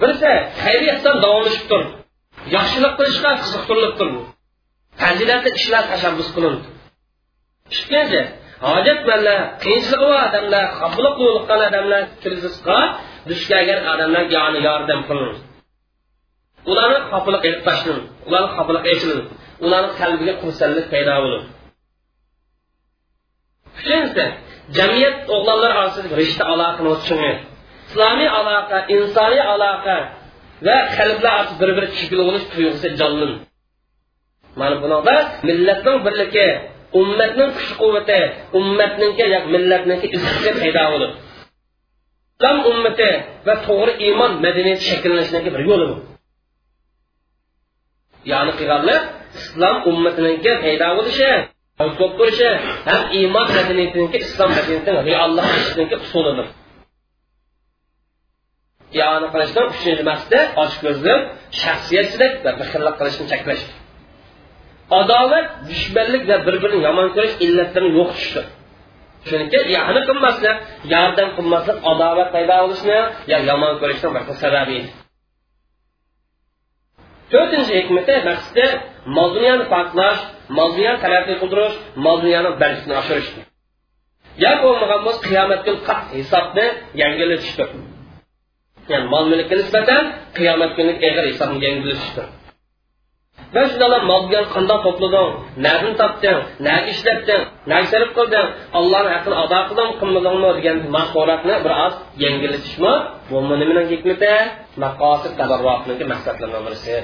birisi 0.00 0.32
xayriya 0.62 0.94
davom 1.24 1.44
etib 1.50 1.64
tur 1.70 1.82
yaxshilik 2.56 2.92
qilishga 2.98 3.30
qiziqtirilib 3.42 3.94
tur 3.98 4.08
fazilatli 5.02 5.50
ishlar 5.58 5.84
tashabbus 5.92 6.28
qilindi. 6.36 6.68
Ikkinchi 7.76 8.20
hojatmanlar 8.68 9.38
qiyinchiligi 9.62 10.04
bor 10.10 10.20
odamlar 10.28 10.64
xafalik 10.78 11.14
bo'lgan 11.22 11.60
odamlar 11.68 12.02
krizisga 12.22 12.78
duch 13.28 13.42
kelgan 13.50 13.80
odamlar 13.92 14.24
yoni 14.36 14.60
yordam 14.68 15.00
qilindi 15.08 15.40
ularni 16.70 16.98
xafliq 17.12 17.42
ilib 17.48 17.62
tashlin 17.68 17.98
ularni 18.28 18.50
xafliq 18.56 18.84
echilin 18.92 19.22
ularni 19.64 19.90
qalbiga 20.00 20.34
xursandlik 20.42 20.86
paydo 20.92 21.14
bo'ladi. 21.24 21.46
Uchinchisi 23.78 24.24
jamiyat 24.78 25.16
o'g'lonlar 25.34 25.72
orasida 25.80 26.08
rishta 26.22 26.44
aloqani 26.52 26.90
tushungan 27.00 27.36
islomiy 27.88 28.28
aloqa 28.40 28.78
insoniy 28.96 29.42
aloqa 29.54 29.96
va 30.66 30.76
qalblar 30.96 31.32
orasida 31.38 31.62
bir 31.62 31.70
biri 31.76 31.86
tushukli 31.92 32.22
bo'lish 32.28 32.46
tuyg'usi 32.52 32.88
jonlin 33.00 33.32
mana 34.60 34.76
bunida 34.82 35.14
millatning 35.48 35.98
birligi 36.06 36.48
ummatning 37.00 37.50
kuch 37.58 37.72
quvvati 37.80 38.20
ummatniki 38.58 39.24
millatniki 39.54 40.06
izhori 40.16 40.52
paydo 40.60 40.84
bo'ladi 40.92 41.14
islom 42.34 42.58
ummati 42.70 43.10
va 43.46 43.54
to'g'ri 43.66 43.92
iymon 44.06 44.32
madaniyati 44.44 44.84
shakllanishidagi 44.90 45.50
bir 45.54 45.62
yo'li 45.70 45.84
bu 45.90 45.96
ya'ni 48.30 48.52
qilganlik 48.58 49.00
islom 49.40 49.76
ummatiniki 49.90 50.52
paydo 50.64 50.88
bo'lishi 50.98 51.30
ko'p 51.98 52.12
bo'lishi 52.20 52.48
ham 52.88 53.02
iymon 53.18 53.46
madaniyatiniki 53.58 54.18
islom 54.26 54.50
madaniyatining 54.56 55.00
reallashishiniki 55.08 55.96
usulidir. 56.04 56.46
Ya'ni 59.00 59.26
qilishdan 59.32 59.64
uchinchi 59.74 60.04
maqsadi 60.10 60.38
ochko'zlik 60.64 61.20
shaxsiyatchilik 61.62 62.32
va 62.44 62.50
bixillik 62.60 62.94
qilishni 63.00 63.24
cheklash 63.32 63.64
adovat 65.00 65.46
dushmanlik 65.70 66.22
va 66.30 66.36
bir 66.46 66.56
birini 66.62 66.80
yomon 66.88 67.08
ko'rish 67.16 67.34
illatlarini 67.44 67.92
yo'qotishdir 67.98 68.44
chunki 69.28 69.58
yani 69.76 70.00
qilmaslik 70.08 70.56
yordam 70.94 71.28
qilmaslik 71.36 71.76
adovat 71.90 72.28
paydo 72.34 72.54
bo'lishni 72.62 72.98
yo 73.32 73.38
yomon 73.50 73.74
ko'rishni 73.80 74.08
sababi 74.44 74.78
to'rtinchi 77.32 77.72
hikmati 77.78 78.14
maqsadi 78.30 78.66
mol 79.16 79.28
dunyoni 79.36 79.64
poklash 79.74 80.20
mol 80.56 80.68
dunyoni 80.76 80.98
taraqqiy 81.04 81.36
qildirish 81.42 81.76
mol 82.04 82.16
dunyoni 82.24 82.50
barchasini 82.60 82.94
oshirish 83.00 83.30
yo 84.44 84.52
bo'lmagan 84.62 85.00
qiyomat 85.26 85.60
kuni 85.66 85.80
hisobni 86.18 86.66
yangilashishdir 87.00 87.68
ya'ni 88.90 89.06
mol 89.12 89.24
mulkka 89.30 89.54
nisbatan 89.60 90.02
qiyomat 90.36 90.70
kuni 90.76 90.92
eg'ir 91.08 91.24
hisobni 91.30 91.68
va 93.54 93.62
shundoq 93.70 94.02
mol 94.10 94.22
qandoq 94.54 94.80
to'plading 94.86 95.30
nadan 95.64 95.92
topding 96.00 96.40
na 96.66 96.74
ishlatding 96.92 97.42
na 97.70 97.76
sarf 97.90 98.10
qilding 98.16 98.48
allohni 98.78 99.10
haqqini 99.14 99.36
ado 99.44 99.58
qilding 99.68 99.90
qilmadingmi 100.00 100.50
degan 100.58 100.76
mashg'ulotni 100.96 101.54
biroz 101.64 101.94
yengillatishmi 102.22 102.94
bu 103.28 103.36
nimaning 103.60 103.86
hikmati 103.92 104.34
maqosid 104.82 105.32
tabarroqniki 105.40 106.04
maqsadlardan 106.12 106.62
birisi 106.66 106.96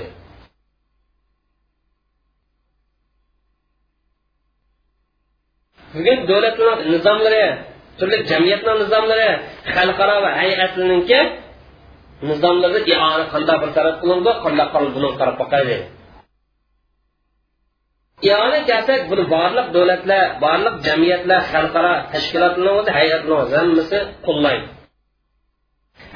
bugun 5.94 6.18
davlatlar 6.30 6.76
nizomlari 6.92 7.44
turli 7.98 8.16
jamiyatlar 8.30 8.74
nizomlari 8.82 9.28
xalqaro 9.76 10.16
va 10.24 10.30
hay'atlarniki 10.40 11.20
nizomlarda 12.26 12.80
iona 12.92 13.24
qanday 13.32 13.56
bir 13.62 13.70
taraf 13.76 13.94
qilindi 14.02 14.32
qanday 14.44 14.66
buni 14.96 15.08
qarab 15.20 15.36
boqaydi 15.42 15.76
iona 18.28 18.58
kelsak 18.68 19.00
buni 19.10 19.24
barliq 19.34 19.66
davlatlar 19.76 20.24
barliq 20.44 20.74
jamiyatlar 20.86 21.40
xalqaro 21.52 21.94
tashkilotlar 22.12 22.86
hay'atlar 22.98 23.40
hammasi 23.56 23.98
qo'llaydi 24.26 24.66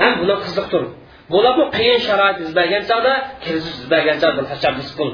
ham 0.01 0.13
buni 0.21 0.35
qiziqtir. 0.45 0.85
Bularni 1.33 1.67
qiyin 1.77 2.01
sharoit 2.07 2.39
bergan 2.59 2.83
chog'da 2.91 3.15
yuz 3.49 3.67
bergan 3.93 4.17
chog'da 4.23 4.43
tashabbus 4.51 4.91
qil 4.99 5.11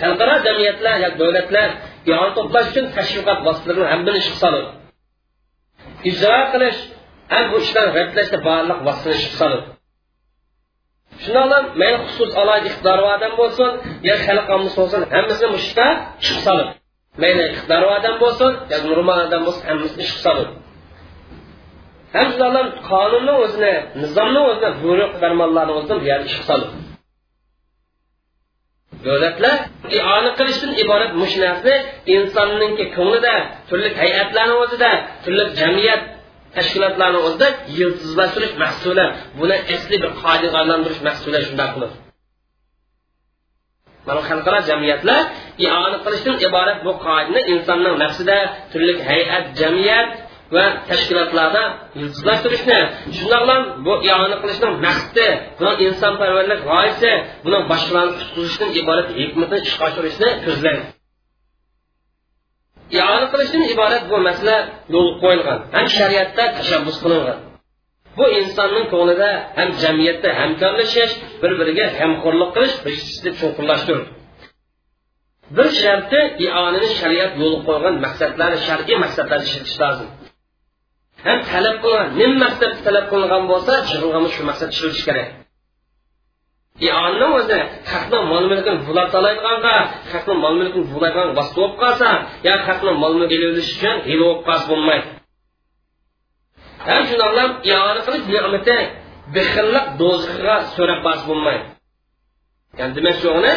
xalqaro 0.00 0.34
jamiyatlar 0.46 0.94
yoki 1.04 1.18
davlatlar 1.22 1.68
iona 2.10 2.30
to'plash 2.36 2.68
uchun 2.72 2.86
tashviqot 2.96 3.38
vositalarini 3.46 3.88
hammani 3.92 4.18
ishga 4.22 4.36
soladi 4.44 4.70
ijro 6.10 6.38
qilish 6.52 6.80
ham 7.32 7.44
bu 7.52 7.56
ishlarni 7.64 7.92
rəddləşdə 7.98 8.38
barlıq 8.48 8.78
vasını 8.86 9.16
çıxsadır. 9.22 9.62
Şunlarla 11.22 11.58
mən 11.82 11.94
xüsus 12.06 12.32
alaycı 12.42 12.68
iqtidarvadan 12.72 13.32
bolsun, 13.40 13.70
ya 14.08 14.16
xalq 14.26 14.48
amlısı 14.54 14.78
olsun, 14.82 15.02
hamısını 15.14 15.48
bu 15.54 15.58
işdə 15.64 15.86
çıxsadır. 16.24 16.68
Mən 17.22 17.36
iqtidarvadan 17.52 18.20
bolsun, 18.22 18.52
ya 18.70 18.78
nurmanadan 18.88 19.46
bolsun, 19.46 19.64
hamısını 19.70 20.04
çıxsadır. 20.10 20.48
Hem 22.12 22.26
şunlarla 22.32 22.62
kanunun 22.88 23.42
özüne, 23.44 23.74
nizamın 23.96 24.44
özüne, 24.50 24.82
buyruk 24.82 25.20
fermanların 25.20 25.76
özüne 25.78 26.00
bir 26.00 26.06
yer 26.06 26.28
çıksadır. 26.28 26.68
davlatlar 29.06 29.56
iona 29.96 30.30
qilishdan 30.38 30.72
iborat 30.82 31.12
mush 31.20 31.34
narsa 31.44 31.72
insonninki 32.14 32.84
ko'nglida 32.96 33.34
turli 33.68 33.88
hay'atlarni 34.00 34.54
o'zida 34.62 34.90
turli 35.24 35.44
jamiyat 35.60 36.02
tashkilotlarni 36.56 37.18
o'zida 37.26 37.48
yiltizlashtirish 37.78 38.54
mas'uli 38.64 39.06
buni 39.38 39.56
asli 39.74 39.96
bir 40.02 40.10
qoidaga 40.22 40.56
aylantirish 40.62 41.00
mas'uli 41.08 41.38
shunday 41.46 41.68
qilib. 41.74 41.92
Mana 44.06 44.20
xalqaro 44.30 44.60
jamiyatlar 44.70 45.20
iona 45.64 45.98
qilishdan 46.04 46.36
iborat 46.46 46.78
bu 46.86 46.92
qoidani 47.06 47.40
insonning 47.52 47.94
nafsida 48.04 48.36
turli 48.70 48.92
hay'at 49.08 49.44
jamiyat 49.60 50.10
va 50.54 50.64
tashkilotlarda 50.90 51.62
yiltizlashtirishni 52.00 52.78
shundoqla 53.18 53.56
bu 53.86 53.92
iona 54.08 54.36
qilishning 54.42 54.74
maqsadi 54.86 55.26
buni 55.58 55.72
insonparvarlik 55.86 56.60
g'oyasi 56.68 57.12
buni 57.44 57.58
boshqalarni 57.70 58.14
qutqizishdan 58.20 58.70
iborat 58.80 59.08
hikmatni 59.20 59.58
ishga 59.68 59.82
oshirishni 59.88 60.28
ko'zlaydi. 60.46 60.82
Iona 62.98 63.26
qilishdan 63.32 63.62
iborat 63.72 64.04
bu 64.10 64.16
masala 64.28 64.56
yo'l 64.94 65.08
qo'yilgan 65.22 65.60
ham 65.76 65.86
shariatda 65.98 66.44
tashabbus 66.58 66.96
qilingan. 67.04 67.38
Bu 68.18 68.24
insonning 68.40 68.86
ko'nglida 68.92 69.30
ham 69.58 69.68
jamiyatda 69.82 70.28
hamkorlashish 70.40 71.12
bir 71.42 71.52
biriga 71.60 71.86
hamxo'rlik 72.00 72.50
qilish 72.56 72.74
rishtasini 72.86 73.32
cho'qinlashtirdi 73.40 74.08
bir 75.56 75.68
sharti 75.82 76.20
ionini 76.46 76.88
shariat 77.00 77.32
yo'l 77.42 77.56
qo'ygan 77.68 77.94
maqsadlari 78.04 78.58
shar'iy 78.66 78.96
maqsadlar 79.04 79.38
ishlatish 79.46 79.78
lozim. 79.82 80.08
Ham 81.26 81.38
talab 81.50 81.76
qilingan 81.82 82.08
nima 82.20 82.36
maqsad 82.44 82.72
talab 82.86 83.06
qilingan 83.12 83.42
bo'lsa 83.52 83.74
shu 84.34 84.42
maqsad 84.50 84.68
ishlatish 84.74 85.04
kerak. 85.08 85.28
Ionni 86.84 87.26
o'zi 87.38 87.58
haqni 87.92 88.18
mol 88.30 88.44
mulkini 88.50 88.78
bulatalaydiganga 88.86 89.76
haqni 90.12 90.34
mol 90.42 90.54
mulkini 90.60 90.84
bulaydigan 90.92 91.28
vosita 91.38 91.56
bo'lib 91.60 91.74
qolsa 91.82 92.08
yo 92.46 92.54
haqni 92.68 92.92
mol 93.02 93.12
mulk 93.18 93.30
elilish 93.36 93.70
uchun 93.76 93.96
hil 94.08 94.20
bo'lib 94.24 94.40
qolsa 94.48 94.66
bo'lmaydi. 94.72 95.08
Ham 96.88 97.02
shundoqlam 97.08 97.50
iona 97.70 98.00
qilish 98.06 98.24
ne'mati 98.34 98.76
bexillik 99.34 99.86
do'zaxiga 100.00 100.56
so'rab 100.74 101.00
borsa 101.06 101.24
bo'lmaydi. 101.30 101.64
Ya'ni 102.78 102.92
demak 102.96 103.16
shu 103.20 103.28
uni 103.38 103.52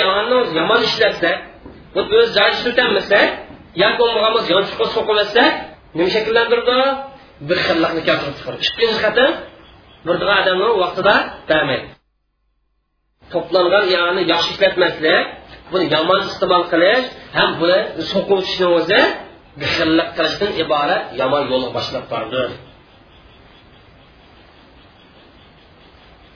ionni 0.00 0.38
yomon 0.58 0.80
ishlatsa 0.88 1.30
o'z 1.98 2.28
joyi 2.36 2.52
ishlatamasa 2.56 3.20
yoki 3.82 3.96
bo'lmagan 4.00 4.32
bo'lsa 4.36 4.48
yonchiqqa 4.56 4.86
so'qiversa 4.96 5.42
nima 5.96 6.10
shakllantirdi? 6.16 6.76
Bexillikni 7.50 8.02
keltirib 8.08 8.34
chiqardi. 8.38 8.62
Ikkinchi 8.68 8.98
xato 9.04 9.26
bir 10.06 10.14
odamni 10.22 10.68
vaqtida 10.82 11.14
bermaydi 11.50 11.91
to'plangan 13.34 13.84
yog'ni 13.96 14.22
yaxshi 14.32 14.50
ishlatmaslik 14.54 15.24
buni 15.72 15.84
yomon 15.94 16.20
iste'mol 16.30 16.64
qilish 16.72 17.06
ham 17.38 17.50
buni 17.60 17.78
so'quvchishni 18.10 18.66
o'zi 18.78 19.00
bixillik 19.60 20.08
qilishdan 20.16 20.50
iborat 20.64 21.02
yomon 21.20 21.42
yo'lga 21.50 21.70
boshlab 21.76 22.04
bordi 22.12 22.42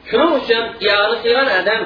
shuning 0.08 0.32
uchun 0.40 0.64
iyoni 0.86 1.16
qilgan 1.24 1.48
odam 1.58 1.82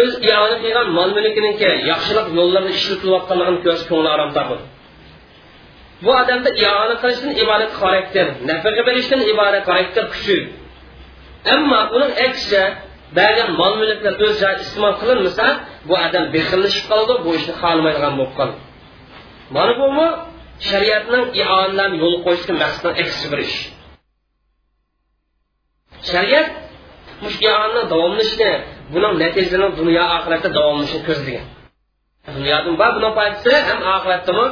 o'z 0.00 0.12
iyoni 0.28 0.56
qilgan 0.62 0.88
mol 0.98 1.10
mulkiniki 1.16 1.70
yaxshilik 1.90 2.26
yo'llarida 2.38 2.70
ishlatilayotganligini 2.78 3.60
ko'rsa 3.66 3.84
ko'ngli 3.90 4.10
orom 4.16 4.30
topadi 4.38 4.64
bu 6.04 6.10
odamda 6.22 6.50
iyoni 6.62 6.94
qilishdan 7.02 7.32
iborat 7.42 7.72
xarakter 7.80 8.26
nafaqa 8.50 8.82
berishdan 8.88 9.20
iborat 9.32 9.64
xarakter 9.68 10.04
kuchi. 10.14 10.38
Ammo 11.54 11.80
uning 11.96 12.12
aksi 12.26 12.62
ba'zan 13.18 13.48
mol 13.60 13.72
mulklar 13.80 14.14
o'z 14.24 14.34
joyida 14.42 14.62
iste'mol 14.66 14.94
qilinmasa 15.00 15.46
bu 15.88 15.94
odam 16.06 16.24
bexillashib 16.34 16.84
qoldi 16.92 17.12
bu 17.24 17.30
ishni 17.38 17.54
xohlamaydigan 17.60 18.12
bo'lib 18.18 18.32
qoldi. 18.38 18.58
Mana 19.54 19.72
bumi 19.80 20.06
shariatning 20.68 21.24
ionlarni 21.40 21.96
yo'l 22.02 22.16
qo'yishga 22.24 22.52
maqsaddan 22.62 22.94
aksi 23.02 23.26
bir 23.32 23.40
ish. 23.46 23.58
Shariat 26.10 26.48
mushani 27.24 27.80
davomlashni 27.92 28.50
buning 28.92 29.12
natijasini 29.22 29.68
dunyo 29.80 30.04
oxiratda 30.16 30.48
davomlashni 30.58 31.00
ko'zlagan. 31.08 31.46
Dunyodan 32.36 32.74
bor 32.80 32.90
buni 32.96 33.10
foydasi 33.18 33.52
ham 33.68 33.78
oxiratdami 33.94 34.46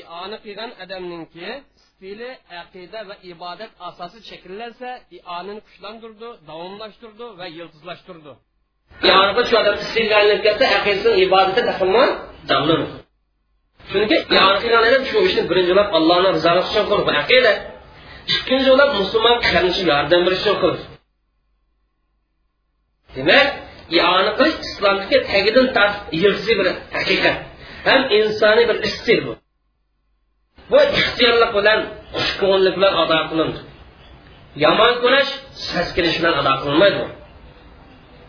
ioni 0.00 0.36
qilgan 0.44 0.70
odamninki 0.82 1.48
stili 1.96 2.30
aqida 2.62 3.00
va 3.08 3.14
ibodat 3.32 3.70
asosi 3.88 4.18
shakllansa 4.30 4.88
ionini 5.16 5.60
kuchlantirdi 5.66 6.28
davomlashtirdi 6.48 7.26
va 7.40 7.46
yiltizlashtirdi 7.58 8.32
ioniga 9.08 9.42
shu 9.48 9.54
odam 9.62 9.76
istilga 9.84 10.14
aylanib 10.20 10.42
ketsa 10.46 10.64
aqidasini 10.78 11.16
ibodati 11.26 11.62
taqilmon 11.70 12.10
davlanadi 12.50 12.98
chunki 13.90 14.16
iona 14.36 14.56
qilgan 14.62 14.82
odam 14.88 15.02
shu 15.10 15.18
ishni 15.28 15.42
birinchi 15.50 15.72
bo'lib 15.78 15.90
allohni 15.98 16.28
rizoligi 16.36 16.66
uchun 16.70 16.84
qildi 16.90 17.02
bu 17.08 17.12
aqida 17.22 17.52
ikkinchi 18.34 18.68
bo'lib 18.72 18.90
musulmon 19.00 19.36
qarinishi 19.46 19.82
yordam 19.90 20.20
berish 20.26 20.42
uchun 20.44 20.56
qildi 20.62 20.82
demak 23.16 23.48
iona 23.98 24.32
qilish 24.38 24.58
islomdagi 24.68 25.18
tagidan 25.32 25.66
tortib 25.76 26.04
yilsi 26.22 26.52
bir 26.58 26.68
haqiqat 26.96 27.36
ham 27.88 28.00
insoniy 28.18 28.64
bir 28.70 28.78
istil 28.88 29.20
bu 29.26 29.32
bu 30.70 30.78
ixtiyorlik 30.98 31.50
bilan 31.58 31.80
xushko'ngillik 32.16 32.74
bilan 32.78 32.94
ado 33.02 33.18
qilindi. 33.30 33.60
Yomon 34.64 34.92
ko'rish 35.02 35.30
saskinish 35.68 36.16
bilan 36.20 36.34
ado 36.40 36.52
qilinmaydi. 36.62 37.04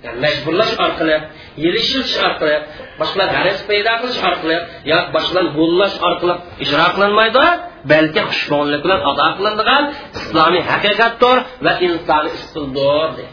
Yani 0.05 0.17
majburlash 0.25 0.73
orqali 0.85 1.15
yelishilish 1.63 2.15
orqali 2.27 2.55
boshqalar 2.99 3.27
g'araz 3.35 3.59
paydo 3.69 3.93
qilish 4.01 4.21
orqali 4.29 4.57
yo 4.91 4.97
boshqalar 5.15 5.45
bo'llash 5.59 5.95
orqali 6.07 6.33
ijro 6.63 6.88
qilinmaydi 6.95 7.45
balki 7.91 8.21
xushko'ngillik 8.31 8.81
bilan 8.85 9.01
ado 9.09 9.25
qilinadigan 9.38 9.83
islomiy 10.19 10.63
haqiqatdir 10.71 11.38
va 11.65 11.71
insoniy 11.88 12.33
istildir 12.39 13.27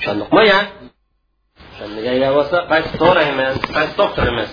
tushundikmi 0.00 0.42
ya? 0.52 0.60
Tushunmagan 1.70 2.32
bo'lsa 2.36 2.58
qaysi 2.72 2.92
to'g'ri 3.02 3.22
emas 3.32 3.56
qaysi 3.76 3.94
to'g'ri 4.00 4.28
emas? 4.34 4.50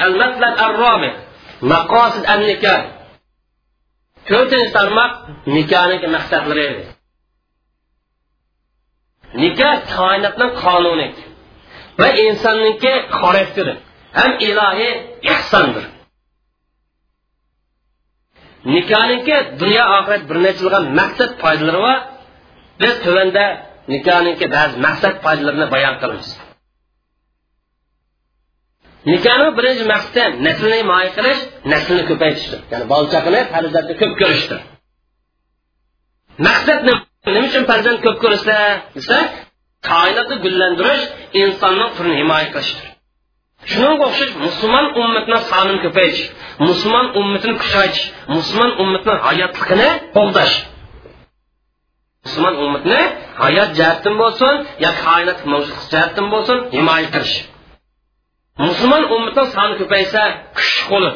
المطلب 0.00 0.54
الرابع 0.66 1.12
مقاصد 1.62 2.24
النكاح 2.30 2.82
to'rtinchi 4.28 4.72
tarmoq 4.76 5.12
nikohniki 5.56 6.06
maqsadlari 6.16 6.62
edi 6.70 6.84
nikoh 9.42 9.76
koinotning 9.96 10.52
qonuni 10.64 11.08
va 12.00 12.08
insonniki 12.26 12.92
xarakteri 13.20 13.74
ham 14.18 14.30
ilohiy 14.48 14.92
ehsondir 15.34 15.84
nikohniki 18.74 19.36
dunyo 19.60 19.84
oxirat 19.98 20.22
bir 20.28 20.36
necha 20.46 20.62
yilga 20.64 20.80
maqsad 21.00 21.30
foydalari 21.42 21.80
va 21.86 21.94
biz 22.80 22.94
tuvanda 23.04 23.44
nikohniki 23.92 24.46
ba'zi 24.56 24.74
maqsad 24.86 25.14
foydalarini 25.24 25.66
bayon 25.74 25.94
qilamiz 26.00 26.28
Nikohni 29.11 29.47
birinchi 29.57 29.83
maqsadi 29.93 30.35
naslni 30.47 30.77
himoya 30.81 31.09
qilish 31.17 31.41
naslni 31.73 32.03
ko'paytirishdir. 32.09 32.59
Ya'ni 32.71 32.85
bola 32.91 33.19
qilib 33.27 33.45
farzandni 33.53 33.93
ko'p 34.01 34.13
ko'rishdir. 34.21 34.59
Maqsad 36.47 36.79
nima? 36.87 37.01
Uchun 37.45 37.63
farzand 37.71 37.99
ko'p 38.05 38.17
ko'rishsa 38.23 38.57
desa 38.95 39.17
koinotni 39.89 40.35
gullantirish 40.45 41.03
insonning 41.41 41.89
turini 41.95 42.15
himoya 42.21 42.47
qilishdir. 42.53 42.87
Shunga 43.71 44.03
o'xshash 44.07 44.33
musulmon 44.45 44.85
ummatni 45.01 45.37
sonini 45.51 45.79
ko'paytirish 45.85 46.25
musulmon 46.67 47.05
ummatini 47.19 47.55
kuchaytirish 47.61 48.05
musulmon 48.35 48.71
ummatni 48.83 49.13
hayotligini 49.25 49.89
qo'g'dash 50.15 50.55
musulmon 52.25 52.55
ummatni 52.63 52.99
hayot 53.43 53.69
jihatdan 53.77 54.15
bo'lsin 54.21 54.55
yo 54.83 54.91
koinot 55.05 55.39
mavjud 55.51 55.77
jihatdan 55.91 56.25
bo'lsin 56.33 56.57
himoya 56.75 57.09
qilish. 57.15 57.35
Musulmon 58.65 59.03
ummatning 59.15 59.47
soni 59.55 59.73
ko'paysa 59.81 60.21
kuchli 60.57 60.83
bo'lib 60.91 61.15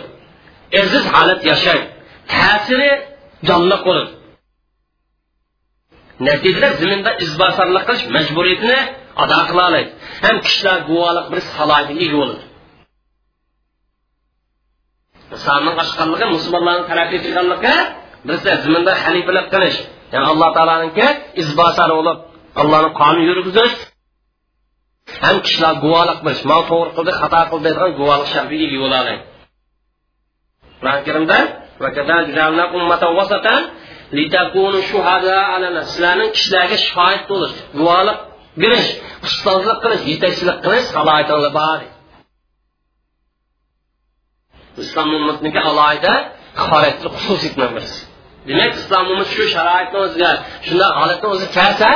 aziz 0.82 1.04
holat 1.14 1.42
yashay 1.52 1.80
ta'siri 2.34 2.92
jonli 3.50 3.78
bo'ladi 3.88 4.12
natijada 6.28 6.70
zaminda 6.82 7.12
izbosarlik 7.24 7.84
qilish 7.88 8.04
majburiyatini 8.16 8.80
ado 9.24 9.38
qila 9.50 9.64
oladi 9.70 9.90
ham 10.26 10.36
kishilar 10.46 10.78
guvohlik 10.90 11.26
bir 11.32 11.40
salohiyatga 11.56 11.96
ega 12.06 12.16
bo'ladi 12.22 12.44
islomning 15.38 15.76
oshqanligi 15.84 16.26
musulmonlarning 16.36 16.86
taraqqiy 16.92 17.20
qilganligi 17.26 17.76
bizda 18.30 18.52
zaminda 18.64 18.92
halifalik 19.04 19.48
qilish 19.54 19.78
ya'ni 20.14 20.28
alloh 20.34 20.50
taoloniki 20.58 21.08
izbosari 21.42 21.94
bo'lib 22.00 22.18
allohni 22.62 22.90
qonun 23.00 23.24
yurgizish 23.30 23.76
ham 25.24 25.38
kishilar 25.46 25.74
guvohlik 25.84 26.18
qilish 26.24 26.44
man 26.52 26.62
to'g'ri 26.70 26.92
qildi 26.98 27.12
xato 27.22 27.40
qildi 27.52 27.64
deydigan 27.68 27.92
guvohlik 28.00 28.28
shartiga 28.34 28.66
ega 28.68 28.80
bo'ladi 28.86 29.14
qur'oni 30.80 31.02
karimda 31.08 31.38
sizlarni 35.92 36.26
kishilarga 36.36 36.78
shohid 36.90 37.24
bo'lish 37.32 37.54
guvohlik 37.80 38.18
berish 38.62 38.90
ustozlik 39.28 39.78
qilish 39.84 40.04
yetakchilik 40.12 40.58
qilish 40.66 40.86
salohiyatinglar 40.96 41.54
bor 41.60 41.80
islom 44.84 45.10
ummatniki 45.20 45.60
alohida 45.70 46.14
xarakter 46.66 47.10
xususiyatdan 47.16 47.70
birisi. 47.76 48.00
Demak 48.48 48.72
islom 48.82 49.06
shu 49.34 49.44
sharoitni 49.56 49.98
o'ziga 50.06 50.32
shunday 50.66 50.92
holatni 51.00 51.28
o'zi 51.34 51.48
kelsa 51.58 51.90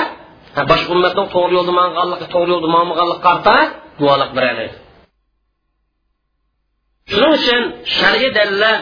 boshqa 0.71 0.89
ummatni 0.95 1.23
to'g'ri 1.35 1.53
yo'lda 1.57 1.73
manganligi 1.81 2.25
to'g'ri 2.33 2.51
yo'lda 2.55 2.69
manmaganlik 2.77 3.19
qarta 3.27 3.55
guvohlik 3.99 4.31
beradi. 4.37 4.65
Shuning 7.11 7.33
uchun 7.39 7.61
shar'iy 7.97 8.29
dalillar 8.37 8.75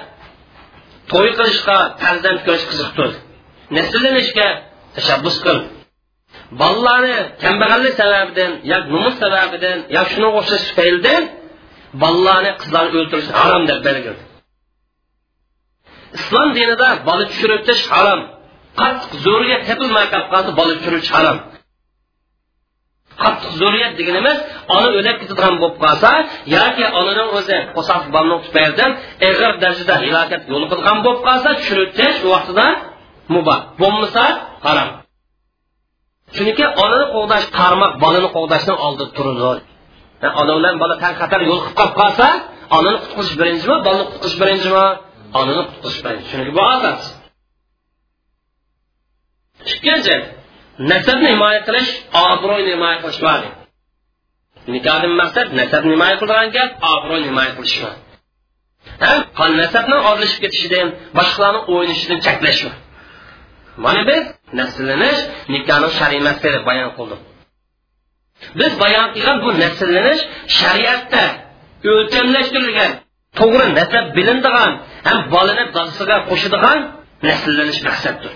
to'y 1.11 1.29
qilishga 1.37 1.77
farzand 2.01 2.39
ko'rish 2.45 2.65
qiziqdir. 2.71 3.11
Nasllanishga 3.77 4.47
tashabbus 4.95 5.37
qil. 5.45 5.57
Bolalarni 6.61 7.15
kambag'allik 7.43 7.93
sababidan 8.01 8.51
yo 8.71 8.77
nomus 8.93 9.15
sababidan 9.23 9.77
yo 9.95 10.01
shunga 10.11 10.29
o'xshash 10.39 10.65
tufaylidan 10.69 11.23
bolalarni 12.03 12.51
qizlarni 12.61 12.95
o'ltirish 13.01 13.29
harom 13.41 13.63
deb 13.71 13.79
belgildi 13.87 14.23
islom 16.17 16.49
dinida 16.57 16.89
bola 17.07 17.23
tushirib 17.31 17.61
harom. 17.95 18.21
Qattiq 18.81 19.11
zo'rga 19.25 19.57
tepilmay 19.69 20.05
qolib 20.13 20.27
qolsa 20.33 20.51
bola 20.59 20.73
tushirish 20.79 21.11
harom 21.15 21.37
qattiq 23.25 23.51
zo'riyat 23.61 23.93
deganimiz 23.99 24.37
ona 24.75 24.87
o'lib 24.99 25.15
ketadigan 25.21 25.55
bo'lib 25.61 25.77
qolsa 25.83 26.09
yoki 26.55 26.85
onaning 26.99 27.29
o'zi 27.37 27.57
qo'soq 27.75 28.01
bolani 28.15 28.37
tufaylidan 28.45 28.91
ig'ir 29.27 29.51
darajada 29.63 29.95
halokat 30.03 30.41
yo'l 30.51 30.63
qilgan 30.71 30.97
bo'lib 31.05 31.21
qolsa 31.27 31.49
tushiritish 31.59 32.17
vaqtida 32.33 32.65
muboh. 33.33 33.59
Bo'lmasa 33.81 34.23
harom 34.65 34.89
chunki 36.35 36.65
onani 36.83 37.05
qo'g'dash 37.15 37.45
qarmoq 37.59 37.91
bolani 38.03 38.29
qo'g'dashdan 38.35 38.77
oldida 38.85 39.05
turadi 39.17 39.61
ona 40.41 40.53
bilan 40.57 40.75
bola 40.81 40.95
tan 41.03 41.13
xatar 41.19 41.41
yo'l 41.49 41.59
qilib 41.63 41.75
qolib 41.79 41.95
qolsa 42.01 42.27
onani 42.77 42.97
qutqizish 43.03 43.35
birinchimi 43.41 43.75
bolani 43.85 44.05
qutqizish 44.11 44.37
birinchimi? 44.41 44.85
Onani 45.39 45.63
qutqizish 45.69 46.01
birinchi. 46.05 46.25
Chunki 46.31 46.51
bu 46.57 46.63
odat. 46.75 47.01
Ikkinchi 49.73 50.15
nasabni 50.79 51.27
himoya 51.33 51.61
qilish 51.67 51.91
obro'yni 52.31 52.71
himoya 52.75 52.97
qilish 53.03 53.19
bor 53.25 53.41
nikohdan 54.73 55.13
maqsad 55.21 55.47
nasabni 55.59 55.91
himoya 55.95 56.15
qiladigan 56.21 56.49
gap 56.57 56.69
obro'yni 56.93 57.27
himoya 57.31 57.51
qilish 57.57 57.77
bor 57.83 57.95
ham 59.39 59.51
nasabni 59.61 59.97
ozlashib 60.09 60.39
ketishidan 60.43 60.87
boshqalarni 61.17 61.61
o'ynashidan 61.73 62.19
cheklash 62.25 62.61
bor 62.65 62.75
mana 63.85 64.01
biz 64.09 64.23
nasllanish 64.59 65.19
nikohni 65.53 65.89
shar'iy 65.99 66.21
masala 66.27 66.51
deb 66.55 66.63
bayon 66.69 66.91
qildik 66.97 67.21
biz 68.59 68.71
bayon 68.83 69.07
qilgan 69.15 69.37
bu 69.43 69.49
nasllanish 69.63 70.21
shariatda 70.59 71.23
o'lchamlashtirilgan 71.91 72.91
to'g'ri 73.39 73.67
nasab 73.79 74.05
bilindigan 74.17 74.71
ham 75.07 75.19
bolani 75.33 75.63
dadasiga 75.75 76.17
qo'shadigan 76.29 76.79
nasllanish 77.27 77.79
maqsaddir. 77.87 78.33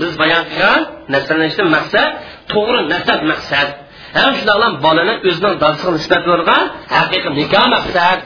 Biz 0.00 0.12
bayon 0.22 0.44
qilgan 0.52 0.80
nasablanishdan 1.14 1.68
maqsad 1.76 2.08
to'g'ri 2.52 2.80
nasab 2.92 3.20
maqsad 3.32 3.68
ham 4.18 4.32
shundoq 4.38 4.74
bolani 4.86 5.14
o'zining 5.28 5.54
dodisiga 5.62 5.90
nisbat 5.98 6.22
bo'lgan 6.30 6.62
haqiqiy 6.96 7.32
nikoh 7.40 7.64
maqsad 7.76 8.20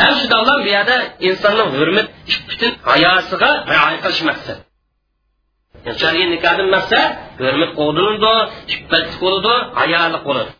ham 0.00 0.12
shundoq 0.20 0.48
bu 0.64 0.68
yerda 0.76 0.96
insonning 1.28 1.68
hurmat 1.76 2.08
butun 2.48 2.72
hayosiga 2.90 3.50
rioya 3.72 3.98
qilish 4.04 4.22
maqsad 4.30 4.58
shar'iy 6.00 6.26
nikohdan 6.34 6.68
maqsad 6.76 7.08
hurmat 7.42 7.70
qo'llanadi 7.78 8.34
iffat 8.74 9.06
bo'ladi 9.22 9.54
hayoli 9.80 10.18
bo'ladi 10.26 10.50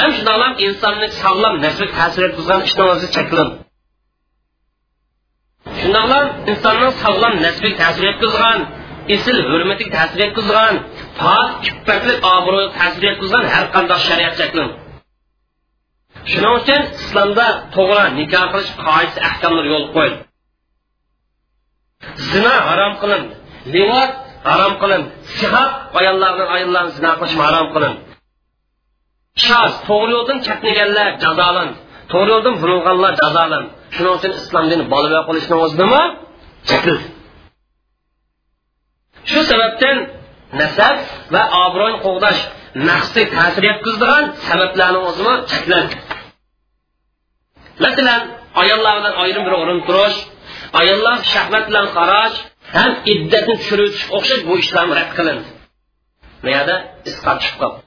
ham 0.00 0.10
shundoqlam 0.16 0.52
insonni 0.66 1.08
sog'lom 1.22 1.54
nasl 1.64 1.84
ta'sir 1.98 2.22
etkazgan 2.28 2.60
ishdan 2.68 2.86
o'zi 2.94 3.08
cheklan 3.16 3.48
shundoqlam 5.86 6.26
insonning 6.50 6.92
sog'lom 7.04 7.34
nasbiga 7.46 7.76
ta'sir 7.82 8.04
etkazgan 8.12 8.58
esil 9.14 9.36
hurmatiga 9.50 9.90
ta'sir 9.96 10.18
etkazgan 10.26 10.74
pok 11.20 11.48
ippatli 11.70 12.14
obro'ga 12.34 12.66
ta'sir 12.78 13.02
etkazgan 13.12 13.44
har 13.54 13.64
qanday 13.74 13.98
shariat 14.08 14.34
cheklan 14.40 14.70
shuning 16.30 16.54
uchun 16.60 16.82
islomda 17.04 17.46
to'g'ri 17.76 18.04
nikoh 18.18 18.44
qilish 18.52 18.72
qoidasi 18.86 19.18
ahkomlar 19.28 19.64
yo'l 19.72 19.86
qo'yildi 19.94 20.22
zina 22.30 22.54
harom 22.68 22.92
qilindi 23.02 23.34
livot 23.74 24.12
harom 24.50 24.72
qilindi 24.82 25.08
sihat 25.38 25.70
ayollarni 26.00 26.44
ayollarni 26.56 26.92
zina 26.98 27.12
qilish 27.20 27.36
harom 27.48 27.66
qilindi 27.74 28.00
shos 29.44 29.72
to'g'ri 29.88 30.10
yo'ldan 30.16 30.38
chatnaganlar 30.46 31.06
jazolandi 31.24 31.76
to'g'ri 32.12 32.30
yo'ldan 32.34 32.54
burilganlar 32.62 33.12
jazolandi 33.22 33.75
shuning 33.94 34.14
uchun 34.18 34.32
islom 34.40 34.64
dini 34.70 34.84
bola 34.94 35.20
qilishni 35.28 35.56
o'zi 35.64 35.76
nima? 35.82 36.02
Chekildi 36.70 37.06
shu 39.30 39.40
sababdan 39.50 39.96
nasab 40.60 40.96
va 41.34 41.42
obro'ni 41.64 41.98
qo'g'dash 42.06 42.40
naqsga 42.88 43.22
ta'sir 43.36 43.62
yetkazadigan 43.70 44.24
sabablarni 44.48 45.00
o'zini 45.08 45.34
cheklandi 45.50 45.96
masalan 47.84 48.22
ayollardan 48.62 49.14
ayrim 49.22 49.42
bir 49.46 49.54
o'rin 49.60 49.80
turish 49.88 50.18
ayollar 50.80 51.16
shahvat 51.32 51.64
bilan 51.68 51.86
qarash 51.96 52.36
ham 52.76 52.92
iddatni 53.12 53.54
tushirib 53.60 53.94
o'xshash 54.16 54.42
bu 54.48 54.54
ishlarni 54.62 54.94
rad 55.00 55.10
qilindi. 55.18 55.48
Bu 56.42 56.48
yerda 56.54 56.76
isqat 57.10 57.38
chiqib 57.44 57.58
qoldi. 57.62 57.80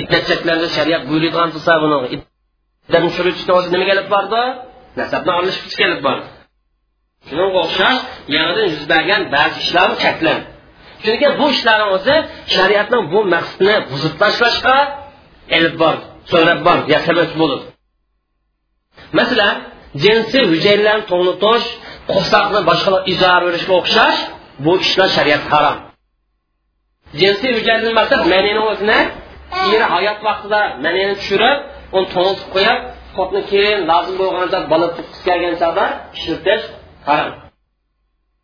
İddat 0.00 0.22
cheklandi 0.30 0.66
shariat 0.76 1.02
buyuradigan 1.08 1.48
tursa 1.54 1.72
buni 1.82 1.96
iddatni 2.16 3.08
tushirishni 3.10 3.52
o'zi 3.58 3.68
nimaga 3.74 3.92
olib 3.96 4.08
bordi 4.14 4.40
nasabni 4.98 5.32
olishga 5.40 5.68
kelib 5.80 6.00
bordi. 6.06 6.26
Shunga 7.28 7.46
o'xshash 7.64 8.00
yangidan 8.34 8.66
yuz 8.72 8.84
bergan 8.92 9.22
ba'zi 9.34 9.56
ishlarni 9.64 9.96
cheklandi 10.04 10.46
chunki 11.04 11.28
bu 11.40 11.46
ishlarni 11.54 11.86
o'zi 11.96 12.14
shariatning 12.54 13.04
bu 13.12 13.20
maqsadini 13.34 13.76
buzib 13.90 14.14
tashlashga 14.22 14.76
ilib 15.56 15.74
bor 15.82 15.96
so'rab 16.30 16.60
bor 16.66 16.78
ya 16.92 16.98
sabab 17.06 17.30
bo'ladi 17.40 17.66
masalan 19.18 19.54
jinsiy 20.02 20.44
hujayralarni 20.52 21.04
to'ng'itish 21.10 21.66
qo'saqni 22.12 22.60
boshqa 22.70 22.98
izor 23.12 23.40
berishga 23.46 23.74
o'xshash 23.80 24.20
bu 24.64 24.72
ishlar 24.84 25.08
shariat 25.16 25.44
harom. 25.52 25.76
Jinsiy 27.20 27.52
hujayradan 27.58 27.94
maqsad 28.00 28.22
manini 28.32 28.62
o'zini 28.70 29.00
eri 29.74 29.86
hayot 29.94 30.18
vaqtida 30.28 30.60
manini 30.84 31.14
tushirib 31.20 31.58
uni 31.96 32.06
to'ng'itib 32.14 32.48
qo'yib 32.54 32.78
qopni 33.18 33.40
keyin 33.50 33.78
lozim 33.90 34.14
bo'lganda 34.22 34.58
bola 34.72 34.86
tuqqisi 34.96 35.22
kelgan 35.28 35.54
chog'da 35.62 35.84
ishlatish 36.16 36.64
harom 37.08 37.32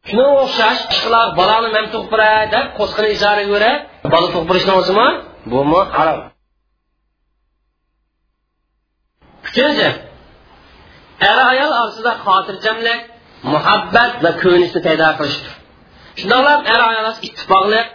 shunga 0.08 0.26
o'xshash 0.42 0.80
ishqilar 0.92 1.26
bolani 1.38 1.68
man 1.76 1.86
tug'piray 1.94 2.42
deb 2.54 2.66
qo'shqini 2.78 3.08
ijaraga 3.16 3.48
ko'ra 3.52 3.72
bola 4.12 4.28
tug'pirishni 4.34 4.72
o'zimi 4.80 5.08
bumi 5.52 5.80
harom 5.96 6.20
uchinchi 9.48 9.88
er 11.30 11.38
ayol 11.50 11.72
orasida 11.80 12.12
xotirjamlik 12.24 13.00
muhabbat 13.52 14.12
va 14.24 14.30
ko'nishni 14.42 14.80
paydo 14.86 15.08
qilishdir. 15.18 15.52
Shundoqlam 16.20 16.60
er 16.74 16.80
ayol 16.90 17.06
ittifoqlik 17.28 17.86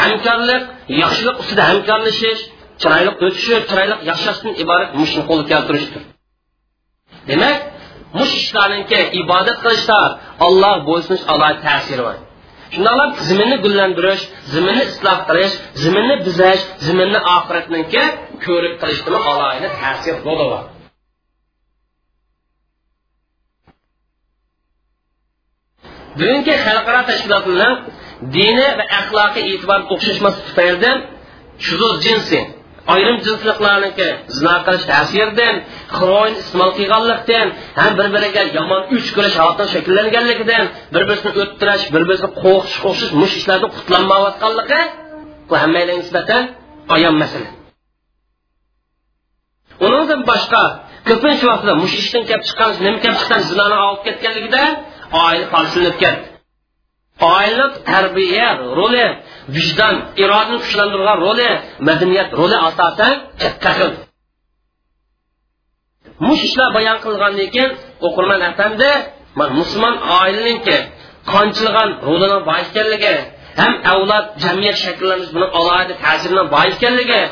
hamkorlik 0.00 0.62
yaxshilik 1.02 1.36
ustida 1.42 1.62
hamkorlashish 1.70 2.42
chiroyli 2.82 3.10
o'tishib 3.26 3.62
chiroyli 3.70 3.94
yashashdan 4.10 4.52
iborat 4.62 4.90
mushni 5.00 5.22
qo'lga 5.28 5.46
keltirishdir 5.52 6.02
demak 7.30 7.56
mush 8.18 8.32
ishlarninki 8.42 9.00
ibodat 9.22 9.58
qilishda 9.64 9.98
olloh 10.46 10.74
bo'ysunish 10.88 11.24
alohida 11.32 11.60
ta'siri 11.68 12.02
bor 12.08 12.16
shundoqlab 12.74 13.10
ziminni 13.28 13.56
gullantirish 13.64 14.22
ziminni 14.54 14.82
isloh 14.92 15.18
qilish 15.28 15.54
ziminni 15.82 16.16
buzash 16.26 16.62
ziminni 16.86 17.20
oxiratninki 17.36 18.04
ko'rib 18.44 18.74
qilishdimi 18.80 19.18
alohida 19.30 19.68
ta'sir 19.80 20.14
bo'ladi 20.26 20.58
bugungi 26.18 26.54
xalqaro 26.66 27.00
tashkilotlar 27.10 27.72
diniy 28.36 28.70
va 28.78 28.84
axloqiy 28.98 29.44
e'tibor 29.52 29.80
o'xshashmas 29.94 30.34
tufaylidan 30.46 30.96
shuzuz 31.66 31.94
jinsi 32.06 32.38
ayrim 32.92 33.16
jinsliqlarniki 33.26 34.08
zino 34.36 34.54
qilish 34.66 34.84
ta'siridan 34.92 35.54
xiroin 35.96 36.34
iste'mol 36.42 36.70
qilganlikdan 36.78 37.46
ham 37.80 37.92
bir 37.98 38.08
biriga 38.14 38.42
yomon 38.58 38.82
uch 38.96 39.08
ko'rish 39.16 39.36
holatdan 39.40 39.68
shakllanganligidan 39.74 40.64
bir 40.94 41.02
birini 41.08 41.30
o'ttirish 41.42 41.84
bir 41.94 42.02
birini 42.08 42.30
qo'rqish 42.42 42.76
qo'shish 42.84 43.12
mush 43.20 43.34
ishlardan 43.40 43.70
qutlanmayotganligi 43.76 44.80
bu 45.48 45.54
hammaga 45.62 45.94
nisbatan 46.00 46.42
ayon 46.94 47.16
masala. 47.22 47.50
Undan 49.86 50.20
boshqa 50.30 50.62
ko'pincha 51.08 51.46
vaqtda 51.52 51.72
mush 51.82 51.94
ishdan 52.02 52.22
kelib 52.28 52.44
chiqqan 52.48 52.70
nima 52.84 52.98
kelib 53.04 53.16
chiqqan 53.20 53.40
zinoni 53.50 53.76
olib 53.86 54.02
ketganligida 54.06 54.62
oila 55.24 55.46
falsilanib 55.52 55.96
ketdi 56.02 56.30
oila 57.36 57.66
tarbiya 57.90 58.48
roli 58.78 59.06
vijdon 59.56 59.94
irodani 60.22 60.58
kuchlantirgan 60.64 61.18
roli 61.24 61.48
madaniyat 61.88 62.30
roli 62.40 62.56
asosan 62.68 63.12
katta 63.42 63.70
xil. 63.78 63.92
Mush 66.26 66.42
ishlar 66.48 66.68
bayon 66.76 66.98
qilgandan 67.04 67.48
keyin 67.54 67.70
o'qirman 68.06 68.40
afandi 68.50 68.90
man 69.38 69.48
musulmon 69.58 69.94
oilaniki 70.20 70.76
qonchilgan 71.32 71.90
rolini 72.06 72.38
boy 72.48 72.60
ekanligi 72.66 73.14
ham 73.60 73.72
avlod 73.92 74.24
jamiyat 74.44 74.76
shakllanish 74.84 75.30
buni 75.34 75.46
alohida 75.58 75.94
ta'siridan 76.04 76.48
boy 76.54 76.66
ekanligi 76.74 77.22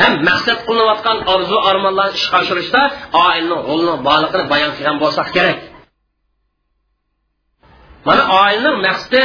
ham 0.00 0.12
maqsad 0.28 0.58
qilinayotgan 0.66 1.18
orzu 1.34 1.56
armonlarni 1.70 2.16
ishga 2.20 2.36
oshirishda 2.42 2.82
oilaning 3.26 3.60
rolini 3.68 3.96
borligini 4.08 4.44
bayon 4.52 4.70
qilgan 4.76 4.96
bo'lsak 5.02 5.28
kerak. 5.36 5.58
Mana 8.08 8.22
oilaning 8.42 8.78
maqsadi 8.88 9.20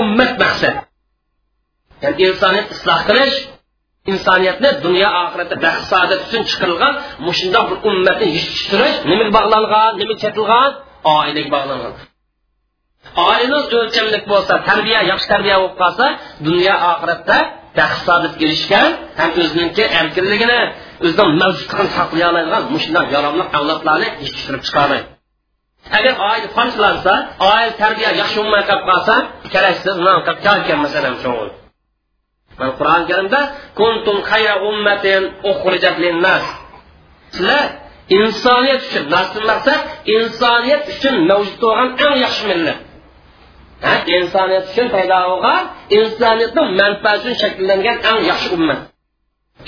ummat 0.00 0.32
maqsadi 0.44 0.78
ya'ni 2.02 2.22
insoniyat 2.30 2.66
isloh 2.74 3.00
qilish 3.08 3.36
insoniyatni 4.12 4.70
dunyo 4.86 5.08
oxiratda 5.22 5.56
baxt 5.64 5.84
saodat 5.92 6.20
uchun 6.26 6.42
chiqarilgan 6.50 6.94
mushundoq 7.26 7.64
bir 7.70 7.78
ummatni 7.90 8.26
yetishtirish 8.36 8.96
nimaga 9.10 9.32
bog'langan 9.38 9.90
nimaga 10.00 10.16
chetilgan? 10.22 10.70
Oilaga 11.16 11.50
bog'langan. 11.56 11.92
Oilani 13.28 13.56
o'lchamlik 13.80 14.24
bo'lsa 14.32 14.54
tarbiya 14.68 15.00
yaxshi 15.10 15.26
tarbiya 15.32 15.56
bo'lib 15.60 15.76
qolsa 15.82 16.06
dunyo 16.46 16.74
oxiratda 16.92 17.38
baxt 17.78 18.00
saodat 18.06 18.34
erishgan 18.44 18.88
ham 19.20 19.30
o'ziniki 19.42 19.84
erkinligini 20.00 20.60
o'zining 21.06 21.30
mavjudligini 21.42 21.90
saqlay 21.98 22.24
oladigan 22.30 22.62
mushundoq 22.74 23.06
yaromli 23.16 23.44
avlodlarni 23.58 24.08
yetishtirib 24.24 24.62
chiqaradi 24.66 24.98
agar 25.98 26.14
oila 26.30 26.48
fonchlansa 26.56 27.12
oila 27.50 27.72
tarbiya 27.82 28.10
yaxshi 28.20 28.36
bo'lmay 28.40 28.62
qolib 28.68 28.84
qolsa 28.90 29.14
keraksiz 29.54 29.96
kelgan 30.46 30.78
masalan 30.84 31.14
mana 32.58 32.72
qur'oni 32.78 33.04
karimda 33.10 33.40
kuntum 33.80 34.16
khayra 34.30 34.54
ummatin 34.68 35.22
ukhrijat 35.50 35.96
linnas. 36.04 36.44
Sizlar 37.34 37.64
insoniyat 38.18 38.80
uchun 38.88 39.04
nasl 39.14 39.40
maqsad 39.50 39.80
insoniyat 40.16 40.82
uchun 40.94 41.14
mavjud 41.30 41.56
bo'lgan 41.62 41.88
eng 42.04 42.14
yaxshi 42.24 42.44
millat. 42.50 42.78
Ha 43.86 43.94
insoniyat 44.16 44.64
uchun 44.70 44.86
paydo 44.94 45.18
bo'lgan 45.30 45.62
insoniyatning 45.98 46.68
manfaati 46.80 47.24
uchun 47.24 47.36
shakllangan 47.42 47.96
eng 48.10 48.18
yaxshi 48.30 48.48
ummat. 48.56 48.80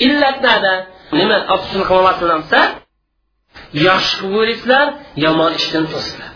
Illat 0.05 0.37
nada? 0.47 0.73
Nima? 1.19 1.37
Afsus 1.55 1.81
qilyapsizlar 1.89 2.67
yaxshi 3.87 4.13
qilib 4.21 4.87
yomon 5.23 5.51
ishdan 5.59 5.85
to'sizlar 5.91 6.31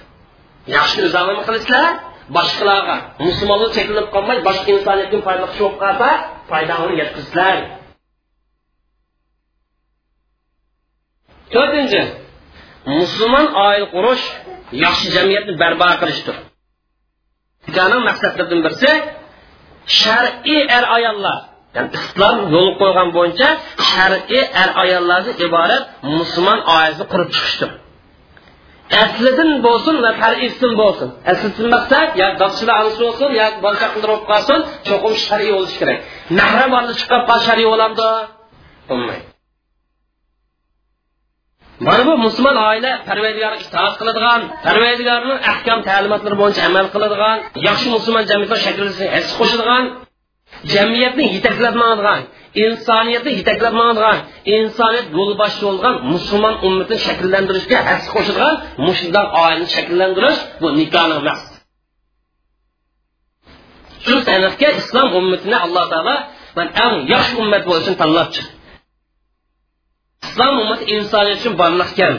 yaxshini 0.75 1.03
o'zinglarni 1.07 1.43
qilasizlar 1.47 1.85
boshqalarga 2.37 2.95
musulmonlar 3.27 3.69
cheklanib 3.77 4.07
qolmay 4.15 4.37
boshqa 4.47 4.69
insoniyatga 4.75 5.17
foyda 5.27 5.47
qilib 5.55 5.75
qolsa 5.83 6.09
foydani 6.49 6.93
yetkazsizlar 7.01 7.57
to'rtinchi 11.53 12.01
musulmon 12.99 13.47
oila 13.67 13.87
qurish 13.95 14.23
yaxshi 14.85 15.07
jamiyatni 15.15 15.53
barpo 15.61 15.87
qilishdir 16.01 16.35
maqsadlaridan 18.09 18.59
birisi 18.65 18.91
shar'iy 20.01 20.61
er 20.77 20.83
ayollar 20.97 21.39
ya'ni 21.75 21.89
islom 21.99 22.37
yo'l 22.53 22.69
qo'ygan 22.81 23.09
bo'yicha 23.17 23.49
shar'iy 23.91 24.43
er 24.61 24.69
ayollardan 24.83 25.35
iborat 25.47 25.83
musulmon 26.17 26.59
oilasini 26.75 27.05
qurib 27.11 27.29
chiqishdir 27.35 27.71
aslidan 29.03 29.51
bo'lsin 29.65 29.95
va 30.05 30.11
tarifdan 30.23 30.73
bo'lsin 30.81 31.09
aslidan 31.31 31.67
maqsad 31.75 32.09
yo 32.21 32.27
doqchilar 32.41 32.77
bo'lsin 33.01 33.29
yo 33.39 33.47
boshqa 33.65 33.87
qildirib 33.93 34.21
qolsin 34.31 34.59
cho'qim 34.87 35.13
shar'iy 35.27 35.51
bo'lishi 35.57 35.77
kerak 35.81 35.99
mahram 36.39 36.71
oldi 36.79 36.93
chiqib 36.99 37.21
qol 37.29 37.39
shar'iy 37.47 37.67
bo'lamdi 37.73 38.09
bo'lmaydi. 38.89 39.25
Mana 41.87 42.03
bu 42.07 42.13
musulmon 42.25 42.57
oila 42.69 42.91
parvardigorga 43.07 43.57
itoat 43.65 43.93
qiladigan 43.99 44.41
parvardigorni 44.65 45.35
ahkam 45.51 45.79
ta'limotlari 45.89 46.35
bo'yicha 46.41 46.61
amal 46.69 46.85
qiladigan 46.93 47.37
yaxshi 47.67 47.87
musulmon 47.95 48.23
jamiyatlar 48.31 48.59
shakllanishga 48.65 49.07
his 49.15 49.27
qo'shadigan 49.39 49.83
jamiyatni 50.73 51.23
yetaklab 51.35 51.75
boradigan 51.81 52.21
insoniyatni 52.65 53.31
yetaklab 53.39 53.73
boradigan 53.79 54.17
insoniyat 54.57 55.07
yo'lboshchi 55.17 55.63
bo'lgan 55.69 55.95
musulmon 56.13 56.55
ummatini 56.67 56.99
shakllantirishga 57.07 57.77
his 57.89 58.03
qo'shadigan 58.15 58.53
mushundoq 58.87 59.27
oilani 59.43 59.67
shakllantirish 59.75 60.39
bu 60.61 60.67
nikohni 60.79 61.17
maqsad 61.29 61.54
shu 64.05 64.15
sanatga 64.27 64.69
islom 64.81 65.07
ummatini 65.19 65.57
alloh 65.65 65.85
taolo 65.93 66.15
man 66.57 66.67
eng 66.85 66.95
yaxshi 67.13 67.33
ummat 67.43 67.63
bo'lishini 67.69 67.97
tanlab 68.01 68.27
chiqdi 68.35 68.53
islom 70.27 70.53
ummati 70.63 70.83
insoniyat 70.95 71.37
uchun 71.41 71.53
borliqkan 71.61 72.13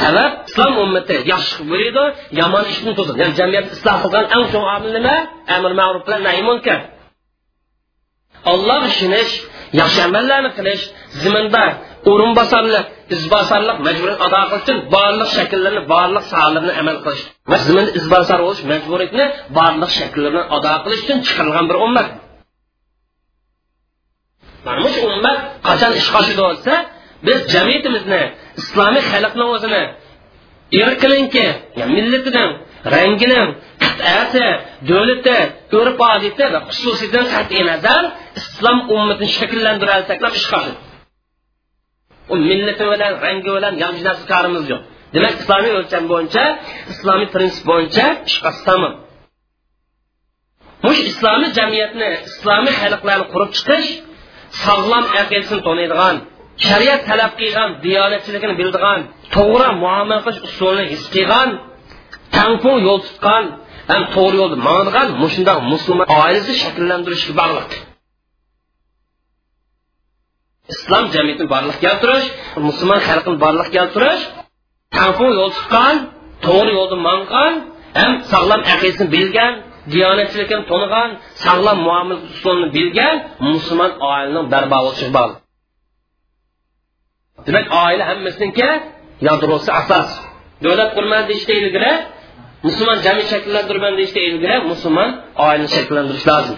sabab 0.00 0.32
islom 0.48 0.74
ummati 0.84 1.16
yaxshi 1.32 1.60
bo'ladi 1.70 2.04
yomon 2.40 2.64
ishni 2.72 2.92
to'sadi 2.98 3.18
ya'ni 3.22 3.34
jamiyat 3.40 3.66
isloh 3.76 3.96
qilgan 4.02 4.26
eng 4.36 4.44
chong 4.52 4.66
omil 4.76 4.92
nima? 4.96 5.16
Amr 5.56 5.72
ma'ruf 5.80 6.02
bilan 6.06 6.20
nahiy 6.26 6.44
munkar. 6.50 6.80
Olloh 8.52 8.80
ishonish 8.90 9.32
yaxshi 9.80 10.00
amallarni 10.08 10.50
qilish 10.58 10.84
zimindor 11.22 11.70
o'rinbosarlik 12.10 12.86
izbosarlik 13.14 13.78
majburiyat 13.86 14.20
ado 14.26 14.40
qilish 14.50 14.62
uchun 14.64 14.78
barliq 14.94 15.30
shakllarni 15.38 15.82
barliq 15.94 16.24
sohalarni 16.32 16.72
amal 16.80 16.96
qilish. 17.04 17.22
Va 17.50 17.56
izbosar 18.00 18.38
bo'lish 18.46 18.62
majburiyatni 18.72 19.24
barliq 19.58 19.90
shakllarni 19.98 20.42
ado 20.56 20.72
qilish 20.84 21.00
uchun 21.04 21.18
chiqarilgan 21.26 21.64
bir 21.70 21.76
ummat. 21.86 22.08
Mana 24.66 24.88
shu 24.94 25.00
ummat 25.14 25.38
qachon 25.68 25.92
ish 26.00 26.08
qoshida 26.14 26.42
bo'lsa 26.48 26.72
biz 27.26 27.38
jamiyatimizni 27.54 28.22
islomiy 28.60 29.02
xalqni 29.12 29.44
o'zini 29.54 29.82
irqininki 30.80 31.46
millatidan 31.94 32.50
rangini 32.94 33.42
qit'asi 33.82 34.46
davlati 34.90 35.36
urf 35.78 35.98
odati 36.14 36.44
va 36.54 36.60
xususiyatidan 36.68 37.26
qat'iy 37.34 37.62
nazar 37.72 38.02
islom 38.40 38.78
ummatini 38.94 39.30
shakllantiralsak 39.38 40.18
ish 40.38 40.46
qiladi 40.52 40.72
u 42.32 42.34
millati 42.48 42.84
bilan 42.92 43.12
rangi 43.24 43.50
bilan 43.56 43.74
yangi 43.84 44.02
narsa 44.08 44.24
korimiz 44.32 44.64
yo'q. 44.72 44.82
Demak 45.14 45.34
islomiy 45.40 45.72
o'lcham 45.80 46.04
bo'yicha 46.12 46.44
islomiy 46.92 47.28
prinsip 47.34 47.64
bo'yicha 47.70 48.06
ish 48.28 48.38
mush 50.86 51.00
islomiy 51.10 51.50
jamiyatni 51.58 52.08
islomiy 52.30 52.74
xalqlarni 52.82 53.26
qurib 53.32 53.50
chiqish 53.56 53.88
sog'lom 54.64 55.04
aqidasini 55.20 55.60
to'naydigan 55.66 56.16
shariat 56.66 57.00
talab 57.10 57.32
qilgan 57.40 57.70
diyonatchiligini 57.84 58.54
bildigan 58.60 58.98
to'g'ri 59.36 59.68
muomala 59.84 60.20
qilish 60.24 60.42
usulini 60.48 60.84
his 60.92 61.04
qilgan 61.14 61.48
tangpung 62.36 62.78
yo'l 62.86 63.00
tutgan 63.06 63.44
ham 63.90 64.02
to'g'ri 64.14 64.36
yo'lda 64.42 64.58
mangdigan 64.68 65.08
mushundoq 65.22 65.58
musulmon 65.72 66.06
oilasi 66.22 66.52
shakllantirishga 66.62 67.32
bog'liq. 67.40 67.70
Islom 70.70 71.04
jamiyatini 71.14 71.48
barliq 71.54 71.76
keltirish 71.84 72.26
musulmon 72.68 73.00
xalqini 73.08 73.38
barliq 73.44 73.68
keltirish 73.76 74.22
tangpung 74.96 75.30
yo'l 75.38 75.50
tutgan 75.58 75.94
to'g'ri 76.46 76.72
yo'lni 76.78 76.98
mangan 77.08 77.52
ham 77.98 78.12
sog'lom 78.32 78.60
aqidasini 78.72 79.08
bilgan 79.14 79.52
diyonatchilikni 79.92 80.64
to'nigan 80.70 81.08
sog'lom 81.44 81.78
muomil 81.86 82.18
usulini 82.34 82.68
bilgan 82.76 83.16
musulmon 83.52 83.92
oilaning 84.12 84.46
barbo 84.52 84.78
bo'lishi 84.86 85.06
bor. 85.16 85.30
Demak 87.46 87.66
oila 87.84 88.04
hammasiniki 88.10 88.68
yadrosi 89.28 89.70
asos 89.80 90.10
davlat 90.64 90.90
qurman 90.96 91.22
deyishda 91.28 91.52
ilgari 91.60 91.92
musulmon 92.66 92.98
jamiyat 93.06 93.28
shakllantirman 93.32 93.92
deyishda 93.98 94.20
ilgari 94.28 94.56
musulmon 94.72 95.10
oilani 95.46 95.68
shakllantirish 95.74 96.26
lozim 96.30 96.56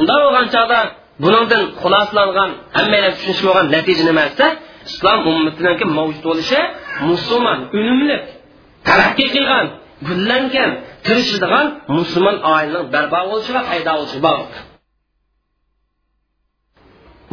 unda 0.00 0.14
bo'lgan 0.22 0.46
chog'da 0.54 0.80
buningdan 1.22 1.62
xulosalangan 1.82 2.50
hammanglar 2.76 3.12
tushunishib 3.16 3.44
bo'lgan 3.48 3.66
natija 3.76 4.04
nima 4.10 4.24
desa 4.30 4.46
islom 4.90 5.18
ummatiniki 5.30 5.84
mavjud 5.98 6.22
bo'lishi 6.28 6.60
musulmon 7.10 7.58
unumli 7.78 8.16
taraqqiy 8.88 9.28
qilgan 9.34 9.66
gullangan 10.08 10.70
tirishadigan 11.06 11.66
musulmon 11.96 12.36
oilaning 12.54 12.86
barpo 12.94 13.18
bo'lishi 13.30 13.52
va 13.56 13.62
paydo 13.70 13.92
bo'lishi 13.98 14.20
bog'liq 14.28 14.54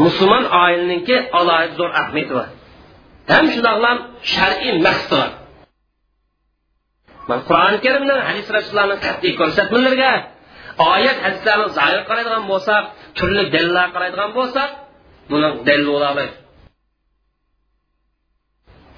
musulmon 0.03 0.45
oilaniki 0.63 1.15
alohida 1.39 1.75
zo'r 1.79 1.91
ahamiyati 1.99 2.33
bor. 2.37 2.47
Ham 3.31 3.45
shundoqlam 3.53 3.97
shar'iy 4.33 4.73
maqsadi 4.87 5.29
bor. 7.29 7.39
Qur'oni 7.47 7.77
karimda 7.85 8.15
hadis 8.29 8.47
rasulullohni 8.57 8.97
qat'iy 9.05 9.33
ko'rsatmalariga 9.39 10.11
oyat 10.93 11.17
hadislarni 11.25 11.67
zohir 11.77 12.01
qaraydigan 12.09 12.43
bo'lsak 12.51 12.83
turli 13.17 13.43
dalillar 13.53 13.87
qaraydigan 13.95 14.31
bo'lsak 14.37 14.69
buni 15.31 15.49
dalil 15.67 15.87
bo'la 15.93 16.09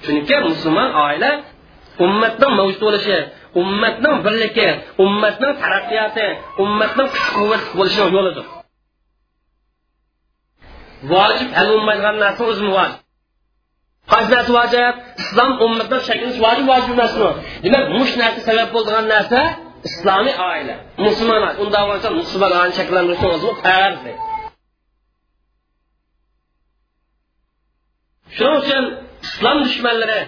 chunki 0.03 0.35
musulmon 0.47 0.89
oila 1.05 1.31
ummatning 2.05 2.53
mavjud 2.59 2.81
bo'lishi 2.85 3.17
ummatning 3.61 4.17
birligi 4.25 4.69
ummatning 5.03 5.53
taraqqiyoti 5.63 6.27
ummatning 6.63 7.07
kuch 7.13 7.27
quvvat 7.37 7.63
bo'lishining 7.77 8.11
yo'lidir. 8.17 8.45
Vojib 11.11 11.49
hal 11.57 11.67
bo'lmaydigan 11.73 12.15
narsa 12.23 12.41
o'zini 12.51 12.71
vojib. 12.77 12.99
Qaysi 14.11 14.29
narsa 14.35 14.51
vojib? 14.59 14.93
Islom 15.23 15.49
ummatdan 15.65 16.01
shakllanish 16.07 16.39
vojib 16.45 16.65
vojib 16.71 16.91
emasmi 16.95 17.29
demak 17.63 17.85
mush 17.97 18.13
narsa 18.21 18.39
sabab 18.47 18.69
bo'ladigan 18.75 19.05
narsa 19.15 19.39
islomiy 19.89 20.35
oila. 20.49 20.75
Musulmon 21.05 21.41
undoq 21.63 21.83
bo'lsa 21.89 22.07
musulmon 22.19 22.51
oilani 22.57 22.73
shakllantirishni 22.79 23.27
o'zi 23.35 23.49
farzi 23.63 24.13
shuning 28.37 28.57
uchun 28.61 28.83
islom 29.27 29.57
dushmanlari 29.65 30.19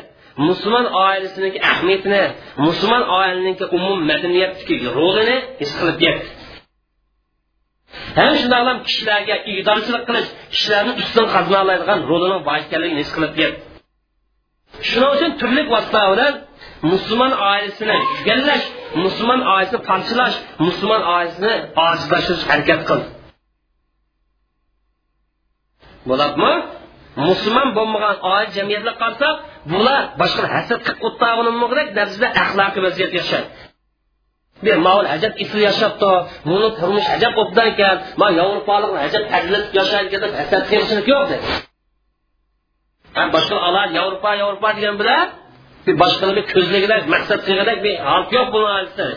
musulmon 0.47 0.85
oilasiniki 1.05 1.59
ahamiyatini 1.69 2.23
musulmon 2.65 3.03
oilaniki 3.19 3.65
umum 3.77 3.99
madaniyatdagi 4.11 4.87
rolini 4.97 5.37
his 5.61 5.71
qilib 5.79 5.99
yetdi 6.07 6.27
ham 8.17 8.31
shundoqlam 8.41 8.77
kishilarga 8.87 9.35
iydorchilik 9.51 10.03
qilish 10.07 10.29
kishilarni 10.53 10.91
ustidan 11.01 11.27
qazmoqlaydigan 11.35 11.99
rolini 12.09 12.37
bor 12.47 12.55
ekanligini 12.63 13.01
his 13.03 13.11
qilib 13.15 13.33
yetdi 13.43 13.59
shuning 14.89 15.11
uchun 15.15 15.31
turli 15.41 15.61
vositalar 15.73 16.09
bilan 16.13 16.33
musulmon 16.91 17.33
oilasini 17.49 17.97
tugallash 18.17 18.65
musulmon 19.03 19.41
oilasini 19.53 19.81
parchalash 19.89 20.37
musulmon 20.65 21.01
oilasini 21.15 21.53
ojizlashtirish 21.85 22.45
harakat 22.51 22.81
qildi 22.89 23.07
bo'ladimi 26.09 26.53
musulmon 27.27 27.69
bo'lmagan 27.77 28.15
oila 28.31 28.51
jamiyatga 28.57 28.93
qarasak 29.01 29.35
bular 29.71 30.01
boshqa 30.21 30.43
hasad 30.55 30.79
qilib 30.85 31.05
o'tag'inimdek 31.07 31.87
narsada 31.99 32.27
axloqiy 32.41 32.81
vaziyat 32.87 33.11
yashaydi. 33.19 33.49
Bir 34.65 34.77
mavul 34.85 35.07
ajab 35.15 35.33
isli 35.43 35.61
yashabdi 35.69 36.11
buni 36.49 36.69
turmush 36.79 37.07
ajab 37.15 37.33
obdan 37.43 37.67
ekan 37.73 37.95
man 38.21 38.31
yevropalik 38.39 38.91
ajab 39.07 39.23
yashaydi 39.79 40.15
hasad 40.39 40.63
qilishlik 40.69 41.07
boshqa 43.35 43.57
alar 43.67 43.87
yevropa 43.97 44.31
yevropa 44.41 44.69
degan 44.77 44.95
bilan 45.01 45.25
bir 45.85 45.95
boshqalarni 46.01 46.43
ko'zligida 46.53 46.95
maqsad 47.13 47.39
qilgandek 47.47 47.79
bir 47.85 47.95
hol 48.07 48.23
yo'q 48.35 48.47
buni 48.53 48.67
oilasida 48.75 49.07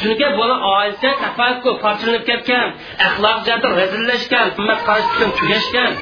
chunki 0.00 0.26
buni 0.38 0.56
oilasi 0.74 1.08
tafakkur 1.24 1.74
parchalanib 1.84 2.24
ketgan 2.30 2.66
axloq 3.06 3.38
jihatda 3.46 3.68
razillashgan 3.80 4.46
ummat 4.60 4.80
qarash 4.88 5.08
uchun 5.14 5.30
tugashgan. 5.38 5.92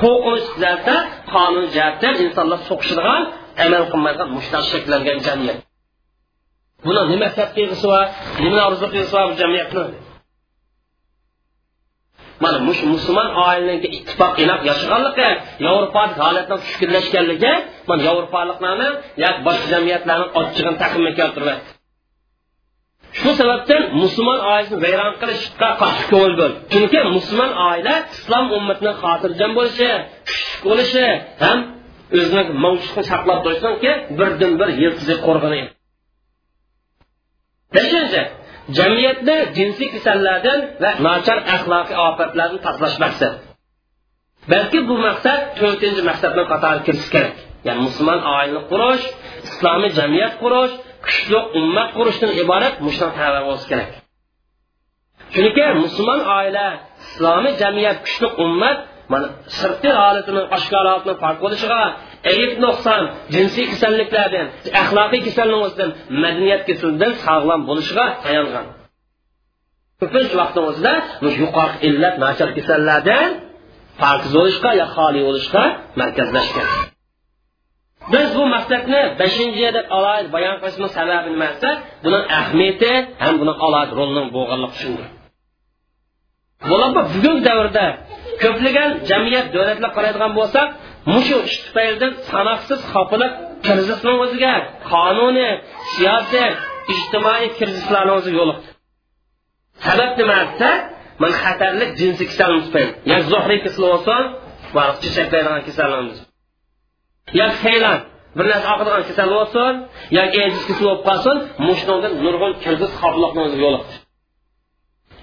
Qo'rqinish 0.00 0.48
jihatda 0.62 0.96
qonun 1.32 1.66
jihatda 1.74 2.08
insonlar 2.24 2.60
so'qishadigan 2.68 3.22
amal 3.64 3.82
qilmaydigan 3.92 4.28
mushtaq 4.36 4.64
shakllangan 4.72 5.18
jamiyat. 5.26 5.58
Buni 6.86 7.02
nima 7.12 7.20
maqsad 7.24 7.38
tadqiqisi 7.40 7.86
bor 7.92 8.04
nima 8.44 8.60
orzu 8.68 8.86
qilgisi 8.92 9.14
bor 9.18 9.28
jamiyatni? 9.42 9.84
Mana 12.42 12.58
mush 12.68 12.80
musulmon 12.94 13.28
oilaniki 13.46 13.88
ittifoq 13.96 14.34
inoq 14.44 14.60
yashaganligi 14.70 15.28
yevropolik 15.66 16.16
holatdan 16.24 16.58
tushkunlashganligi 16.64 17.52
mana 17.88 18.00
yevropaliklarni 18.08 18.88
yoki 19.24 19.40
boshqa 19.46 19.66
jamiyatlarni 19.74 20.26
ochchig'ini 20.40 20.76
taqimga 20.82 21.12
keltiryapti 21.20 21.70
shu 23.18 23.30
sababdan 23.40 23.82
musulmon 24.02 24.38
oilasini 24.50 24.78
vayron 24.84 25.12
qilishga 25.20 25.68
qattiq 25.80 26.06
ko'ngil 26.12 26.34
bo'l 26.40 26.52
chunki 26.72 26.98
musulmon 27.16 27.50
oila 27.70 27.94
islom 28.16 28.44
ummatini 28.58 28.92
xotirjam 29.02 29.50
bo'lishi 29.58 29.88
kuchli 30.28 30.64
bo'lishi 30.68 31.04
ham 31.42 31.58
o'zini 32.18 32.42
mavjudni 32.64 33.02
saqlab 33.12 33.38
turishdanki 33.44 33.90
birdan 34.18 34.52
bir 34.60 34.68
yiltizib 34.82 35.18
qo'rg'ini 35.26 35.62
beshinchi 37.76 38.22
jamiyatni 38.78 39.36
jinsiy 39.56 39.88
kasallardan 39.94 40.60
va 40.82 40.90
nochar 41.06 41.38
axloqiy 41.54 41.96
ofatlardan 42.08 42.60
tozalash 42.66 42.98
maqsad 43.04 43.32
balki 44.52 44.78
bu 44.88 44.94
maqsad 45.08 45.40
to'rtinchi 45.58 46.02
maqsadni 46.10 46.42
qatori 46.52 46.80
kirishi 46.86 47.10
kerak. 47.14 47.34
Ya'ni 47.66 47.80
musulmon 47.88 48.20
oilani 48.36 48.62
qurish 48.72 49.04
islomiy 49.48 49.90
jamiyat 49.98 50.34
qurish 50.42 50.72
kuchli 51.04 51.38
ummat 51.58 51.88
qurishdan 51.98 52.30
iborat 52.42 52.74
mushuna 52.86 53.10
bo'lishi 53.48 53.68
kerak. 53.72 53.90
Chunki 55.34 55.64
musulmon 55.84 56.20
oila 56.38 56.66
islomiy 57.06 57.54
jamiyat 57.62 57.98
kuchli 58.04 58.28
ummat 58.44 58.78
mana 59.12 59.26
sirtqi 59.58 59.90
holatini 60.00 60.42
oshkor 60.56 60.86
farq 61.22 61.38
bo'lishiga 61.44 61.80
ayib 62.30 62.52
nuqson 62.64 63.02
jinsiy 63.34 63.66
kasalliklardan 63.72 64.46
axloqiy 64.80 65.20
kasalliklardan 65.28 65.90
madaniyat 66.22 66.62
kasalidan 66.68 67.12
sog'lom 67.26 67.60
bo'lishiga 67.68 68.06
tayangan 68.24 68.66
ko'pincha 70.00 70.34
vaqtimizda 70.42 70.92
yuqori 71.42 71.76
illat 71.88 72.14
nachar 72.24 72.48
kasallardan 72.58 73.30
pokiz 74.02 74.30
bo'lishga 74.38 74.70
yo 74.80 74.86
xoli 74.96 75.20
bo'lishga 75.28 75.62
markazlashgan. 76.00 76.68
Biz 78.12 78.28
bu 78.36 78.44
maqsadni 78.54 79.00
beshinchi 79.20 79.66
deb 79.76 79.86
alohida 79.96 80.28
bayon 80.36 80.56
qilishimiz 80.60 80.92
sababi 80.98 81.28
nima 81.34 81.46
desa 81.52 81.70
buni 82.04 82.18
ahamiyati 82.38 82.92
ham 83.22 83.34
buni 83.40 83.52
alohida 83.66 83.94
rolini 83.98 84.22
bo'lganligi 84.36 84.74
uchundir 84.78 85.08
bugungi 87.14 87.42
davrda 87.48 87.86
ko'plagan 88.42 88.90
jamiyat 89.10 89.46
davlatlar 89.54 89.90
qaraydigan 89.96 90.32
bo'lsak 90.38 90.68
mushu 91.12 91.36
ish 91.48 91.58
tufaylidan 91.64 92.12
sanoqsiz 92.30 92.80
xofiliq 92.92 93.32
krizisni 93.66 94.12
o'ziga 94.24 94.54
qonuniy 94.90 95.52
siyosiy 95.92 96.48
ijtimoiy 96.94 97.46
krizislarni 97.58 98.12
o'zi 98.18 98.30
yo'liqdi 98.38 98.68
sabab 99.86 100.10
nima 100.20 100.38
desa 100.50 100.70
mana 101.20 101.34
xatarli 101.44 101.86
jinsiy 102.00 102.26
kasallik 102.30 102.62
tufayli 102.66 102.92
yo 103.10 103.16
zohriy 103.32 103.60
kasal 103.66 103.84
bo'lsin 103.94 104.24
chechaklaydigan 105.02 105.62
kasalligimiz 105.68 106.18
yo 107.38 107.46
saylan 107.62 107.98
bir 108.36 108.46
narsa 108.52 108.68
oqadigan 108.74 109.02
kasal 109.10 109.28
bo'lsin 109.36 109.72
yoki 110.18 110.38
ejiz 110.46 110.62
kasal 110.68 110.84
bo'lib 110.86 111.02
qolsin 111.08 111.36
mushundan 111.66 112.12
nurg'un 112.24 112.52
kirg'iz 112.64 112.92
xofliqni 113.00 113.40
o'ziga 113.46 113.62
yo'liqdi 113.66 113.94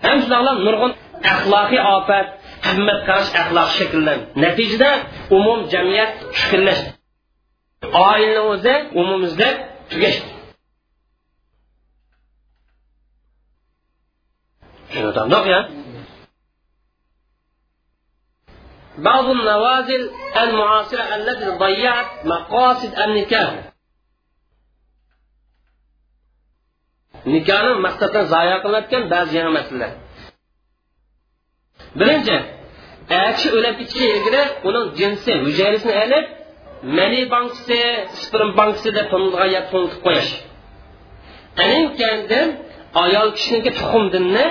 ham 0.05 0.17
shunaqa 0.23 0.51
nurg'un 0.67 0.91
axloqiy 1.34 1.81
ofat 1.97 2.27
qimmat 2.66 2.99
qarash 3.07 3.32
axloq 3.41 3.70
shakllan 3.80 4.20
natijada 4.43 4.89
umum 5.38 5.59
jamiyat 5.74 6.11
tushkunlashdi 6.34 6.89
oilani 8.07 8.41
o'zi 8.51 8.74
umumizda 9.01 9.47
tugashdi 9.91 10.30
tushunardoq 14.89 15.45
ya 15.55 15.61
بعض 18.97 19.26
النوازل 19.38 20.03
المعاصرة 20.43 21.16
التي 21.16 21.47
ضيعت 21.64 22.09
مقاصد 22.26 22.91
النكاح 23.03 23.51
nikohni 27.34 27.72
maqsaddan 27.86 28.26
zoya 28.34 28.57
qilayotgan 28.64 29.03
ba'zi 29.14 29.34
yangi 29.38 29.51
masalalar 29.57 29.91
birinchi 31.99 32.37
kishi 33.11 33.47
o'lib 33.57 33.75
ketishiga 33.79 34.07
ilgari 34.17 34.43
uning 34.67 34.87
jinsi 34.99 35.31
hujayrasini 35.45 35.93
ilib 36.05 36.25
mani 36.97 37.21
bankisi 37.33 37.79
sperm 38.21 38.49
bankisi 38.59 38.89
deb 38.97 39.05
to'nilgan 39.11 39.49
yer 39.55 39.63
to'nitib 39.71 39.99
qo'yish 40.05 40.31
keyin 41.99 42.47
ayol 43.03 43.29
kishiniki 43.37 43.71
tuxumdinni 43.79 44.45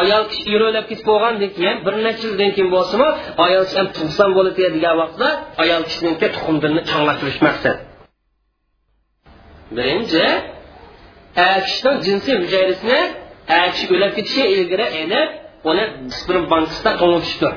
ayol 0.00 0.24
kishi 0.32 0.54
o'lib 0.68 0.84
ketib 0.90 1.06
bo'lgandan 1.10 1.50
keyin 1.56 1.76
bir 1.86 1.94
necha 2.06 2.24
yildan 2.28 2.50
keyin 2.56 2.70
bo'lsinmi 2.76 3.08
ayol 3.44 3.64
kishi 3.66 3.78
ham 3.80 3.88
tug'sam 3.96 4.30
bo'ladi 4.36 4.60
degan 4.76 4.94
vaqtda 5.02 5.28
ayol 5.62 5.82
kishiniki 5.88 6.26
tuxumdinni 6.34 6.80
changlashirish 6.90 7.40
maqsad. 7.46 7.76
Birinchi 9.76 10.24
kishining 11.66 11.96
jinsiy 12.06 12.34
hujayrasini 12.42 13.00
kishi 13.74 13.84
o'lib 13.96 14.12
ketishiga 14.16 14.46
ilgari 14.54 14.86
ilib 15.02 15.28
uni 15.68 15.84
sperm 16.18 16.44
bankisida 16.52 16.90
qo'ngtishdi 17.00 17.48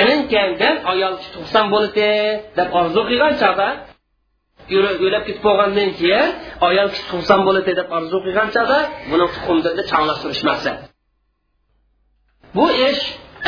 ilin 0.00 0.20
kelgan 0.32 0.76
ayol 0.92 1.14
kishi 1.18 1.30
tug'sam 1.36 1.66
bo'ladi 1.74 2.08
deb 2.58 2.68
orzu 2.80 3.00
qilgan 3.10 3.34
chog'da 3.42 3.68
o'lib 4.76 5.22
ketib 5.26 5.42
bo'lgandan 5.46 5.90
keyin 6.00 6.28
ayol 6.68 6.88
kishi 6.92 7.04
tug'sam 7.12 7.40
bo'ladi 7.46 7.70
deb 7.80 7.88
orzu 7.96 8.16
qilgan 8.26 8.48
chog'da 8.54 8.78
buni 9.10 9.26
tuxumdini 9.34 9.82
changlashtirish 9.90 10.42
bu 12.56 12.66
ish 12.88 13.02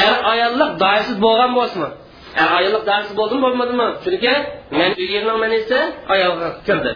er 0.07 0.15
ayollik 0.33 0.71
doirasiz 0.83 1.17
bo'lgan 1.27 1.51
bo'lsinmi? 1.59 1.91
Er 2.43 2.49
ayollik 2.59 2.83
doirasiz 2.89 3.15
bo'ldimi 3.21 3.43
bo'lmadimi? 3.47 3.89
Chunki 4.05 4.35
men 4.79 4.91
erning 5.17 5.39
manisi 5.45 5.79
ayolga 6.15 6.49
kirdi. 6.67 6.91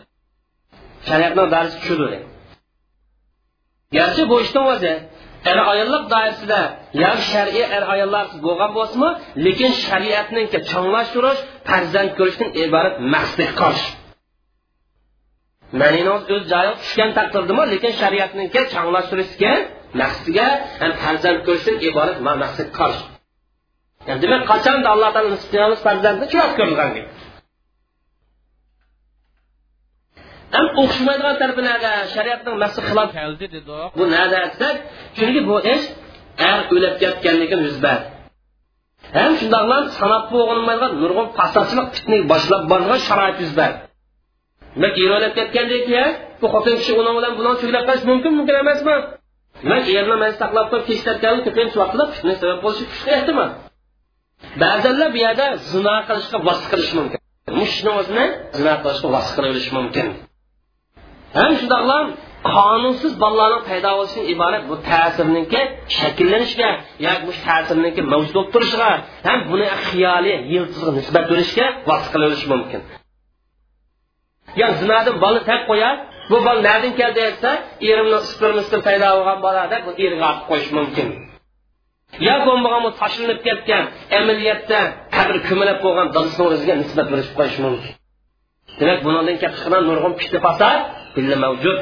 Shariatni 1.08 1.44
darsi 1.54 1.76
tushudi 1.80 2.18
garchi 3.96 4.22
bu 4.30 4.36
ishni 4.44 4.60
o'zi 4.72 4.92
er 5.50 5.58
ayollik 5.72 6.04
doirasida 6.12 6.60
yo 7.02 7.10
shar'iy 7.30 7.64
er 7.76 7.84
ayollar 7.94 8.26
bo'lgan 8.46 8.70
bo'lsinmi 8.78 9.10
lekin 9.46 9.72
shariatning 9.86 10.46
changlashtirish 10.70 11.40
farzand 11.68 12.10
ko'rishdan 12.18 12.50
iborat 12.64 12.94
maqsadga 13.14 13.54
qarshi 13.62 13.90
maninoz 15.82 16.22
o'z 16.34 16.42
joyiga 16.52 16.74
tushgan 16.82 17.10
taqdirdami 17.18 17.64
lekin 17.74 17.92
shariatninki 18.00 18.60
changlashtirishga 18.74 19.52
ham 20.82 20.92
farzand 21.02 21.38
ko'rishdan 21.46 21.76
iborat 21.88 22.18
maqsadga 22.28 22.74
qarshi 22.80 23.04
yani 24.08 24.20
demak 24.24 24.42
qachon 24.52 24.76
alloh 24.94 25.10
taolo 25.14 25.28
nisb 25.36 25.52
farzandni 25.86 26.26
shu 26.32 26.38
ko'rgan 26.58 26.90
ham 30.54 30.66
o'xshamaydigan 30.82 31.36
taraflarga 31.42 31.92
shariatning 32.14 32.56
maqsad 32.62 32.84
xilof 32.90 33.08
keldi 33.18 33.46
dedi. 33.56 33.76
Bu 33.98 34.04
nada 34.14 34.40
desak 34.44 34.76
chunki 35.16 35.40
bu 35.50 35.56
ish 35.74 35.86
er 36.50 36.58
o'lib 36.74 36.94
ketgandan 37.02 37.46
keyin 37.50 37.62
yuz 37.68 37.78
berdi 37.86 38.06
ham 39.16 39.32
shundoqlam 39.40 39.84
sanab 39.98 40.24
bo'lmaydigan 40.32 40.92
nurg'un 41.02 41.26
fasodchilik 41.38 41.86
fitna 41.96 42.16
boshlab 42.32 42.62
borgan 42.72 43.00
sharoit 43.08 43.36
yuz 43.44 43.52
berdi 43.60 43.78
demak 44.74 44.94
er 45.04 45.10
o'lib 45.16 45.32
ketgandan 45.38 45.82
keyin 45.88 46.12
bu 46.40 46.46
xotin 46.54 46.74
kishi 46.80 46.92
uni 47.00 47.12
bilan 47.16 47.32
buni 47.38 47.52
tuglab 47.62 47.84
qolish 47.88 48.04
mumkin 48.10 48.32
mumkin 48.38 48.56
emasmi? 48.62 48.96
Demak 49.62 49.84
erni 50.00 50.16
man 50.22 50.32
saqlab 50.40 50.66
qo'yib 50.70 50.84
kechikayotgan 50.88 51.36
ko'pincha 51.46 51.76
vaqtida 51.82 52.04
fitna 52.14 52.34
sabab 52.42 52.58
bo'lishi 52.64 52.84
kuchli 52.92 53.10
ehtimol 53.18 53.50
ba'zanlar 54.62 55.08
bu 55.14 55.18
yerda 55.26 55.46
zino 55.72 55.94
qilishga 56.08 56.38
vosita 56.48 56.68
qilish 56.72 56.92
mumkin. 56.98 57.18
Mushni 57.60 57.90
o'zini 58.00 58.24
zino 58.58 58.74
qilishga 58.82 59.08
vosita 59.16 59.40
qilib 59.46 59.72
mumkin 59.78 60.06
ham 61.38 61.52
shundoqla 61.60 61.98
qonunsiz 62.52 63.12
bolalarning 63.22 63.62
paydo 63.70 63.90
bo'lishidan 63.98 64.26
iborat 64.34 64.62
bu 64.70 64.76
ta'sirniki 64.90 65.60
shakllanishga 65.98 66.70
yoki 67.06 67.22
bu 67.28 67.32
ta'sirniki 67.46 68.00
mavjud 68.12 68.34
bo'lib 68.36 68.50
turishiga 68.54 68.90
ham 69.26 69.38
buni 69.50 69.66
xiyoliy 69.86 70.36
yiltizga 70.52 70.90
nisbat 70.98 71.24
berishga 71.30 71.66
vosita 71.88 72.08
qilaverishi 72.12 72.46
mumkin. 72.54 72.80
Yo 74.60 74.66
zinadan 74.80 75.16
bola 75.24 75.40
tap 75.48 75.62
qo'yadi 75.70 76.00
bu 76.30 76.36
bola 76.46 76.60
nadan 76.68 76.92
keldi 77.00 77.20
desa 77.28 77.50
erimni 77.90 78.18
spermisidan 78.30 78.80
paydo 78.88 79.06
bo'lgan 79.16 79.38
bola 79.46 79.62
deb 79.72 79.82
bu 79.86 79.92
erga 80.04 80.26
olib 80.30 80.42
qo'yish 80.50 80.70
mumkin. 80.78 81.08
Yo 82.26 82.34
bo'lmagan 82.46 82.82
bu 82.86 82.90
tashlanib 83.00 83.40
ketgan 83.46 83.84
amaliyotda 84.18 84.80
qabr 85.16 85.36
ko'milib 85.48 85.78
bo'lgan 85.84 86.08
dadasini 86.14 86.44
o'ziga 86.50 86.74
nisbat 86.82 87.06
berib 87.12 87.30
qo'yish 87.38 87.58
mumkin. 87.66 87.92
Demak 88.80 88.98
bundan 89.04 89.36
kelib 89.42 89.54
chiqqan 89.58 89.82
nurg'un 89.88 90.12
fitna 90.20 90.38
fasod 90.46 90.80
billa 91.14 91.36
mavjud. 91.44 91.80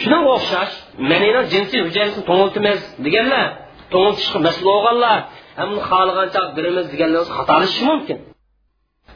Shunga 0.00 0.18
o'xshash 0.36 0.74
manini 1.10 1.40
jinsiy 1.52 1.80
hujayrasini 1.86 2.24
to'ngiltimiz 2.30 2.80
deganlar 3.04 3.46
to'ngiltishga 3.92 4.38
mas'ul 4.46 4.66
bo'lganlar 4.70 5.18
hamni 5.60 5.80
xohlagancha 5.88 6.40
birimiz 6.56 6.86
deganlar 6.92 7.22
xatolashi 7.36 7.82
mumkin. 7.90 8.18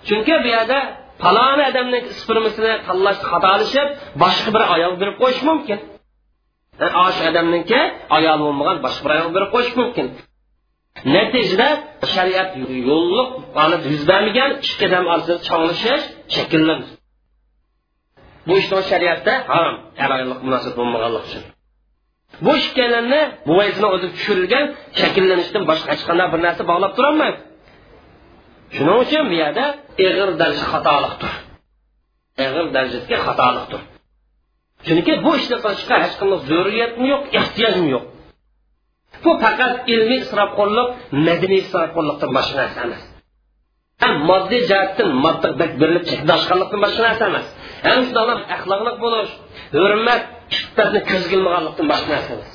Chunki 0.09 0.35
bu 0.45 0.49
yerda 0.57 0.79
faloni 1.23 1.63
odamni 1.71 1.99
spermisini 2.21 2.73
tanlashda 2.87 3.25
xatolashib 3.33 3.89
boshqa 4.23 4.51
bir 4.55 4.63
ayol 4.75 4.95
berib 5.01 5.17
qo'yish 5.23 5.43
mumkin. 5.51 5.79
Osh 7.07 7.19
odamniki 7.31 7.81
ayol 8.17 8.39
bo'lmagan 8.45 8.77
boshqa 8.85 9.03
bir 9.05 9.13
ayol 9.17 9.31
berib 9.37 9.51
qo'yish 9.55 9.73
mumkin. 9.81 10.07
Natijada 11.15 11.69
shariat 12.15 12.51
yo'lliq 12.89 13.29
yuz 13.93 14.03
bermagan 14.11 14.51
ikki 14.67 14.85
odam 14.89 15.05
orasida 15.13 15.37
chonglishish 15.49 16.05
shakllandi 16.37 16.87
bu 18.47 18.53
ishni 18.61 18.83
shariatda 18.91 19.33
harom 19.55 19.77
er 20.03 20.11
ayollik 20.17 20.41
munosabat 20.47 20.75
bo'lmaganligi 20.81 21.27
uchun 21.29 21.45
bu 22.45 22.53
ikkalanni 22.65 23.21
buvayzini 23.49 23.89
o'zi 23.95 24.09
tushirilgan 24.15 24.65
shakllanishdan 25.01 25.63
boshqa 25.71 25.89
hech 25.93 26.05
qanday 26.09 26.27
bir 26.33 26.41
narsa 26.47 26.63
bog'lab 26.71 26.93
turolmaydi 26.99 27.39
shuning 28.75 28.99
uchun 29.05 29.25
bu 29.31 29.35
yerda 29.43 29.65
ig'ir 30.05 30.29
darajada 30.41 30.67
xatolikdir 30.73 31.33
ig'ir 32.45 32.67
darajadagi 32.77 33.17
xatolikdir 33.27 33.83
chunki 34.87 35.13
bu 35.25 35.31
ishni 35.41 35.57
qilishga 35.65 35.97
hech 36.05 36.15
qanday 36.21 36.39
zaruriyatim 36.51 37.05
yo'q 37.13 37.23
ehtiyojim 37.41 37.87
yo'q 37.95 38.05
bu 39.25 39.31
faqat 39.45 39.75
ilmiy 39.95 40.21
isrofxo'rlik 40.25 40.89
madaniy 41.27 41.61
isrofxo'rlikdan 41.65 42.31
boshqa 42.37 42.57
narsa 42.63 42.81
emas 42.87 43.03
ham 44.05 44.15
moddiy 44.31 44.63
jihatdan 44.71 45.11
modda 45.25 45.49
berilib 45.81 46.05
chekdashganlikdan 46.11 46.81
boshqa 46.85 47.03
narsa 47.07 47.25
emas. 47.31 47.47
Ham 47.87 47.99
shundoq 48.07 48.29
axloqli 48.55 48.93
bo'lish 49.05 49.33
hurmat 49.79 50.23
iffatni 50.57 51.01
ko'zga 51.11 51.35
ilmaganlikdan 51.39 51.87
boshqa 51.93 52.09
narsa 52.15 52.31
emas. 52.37 52.53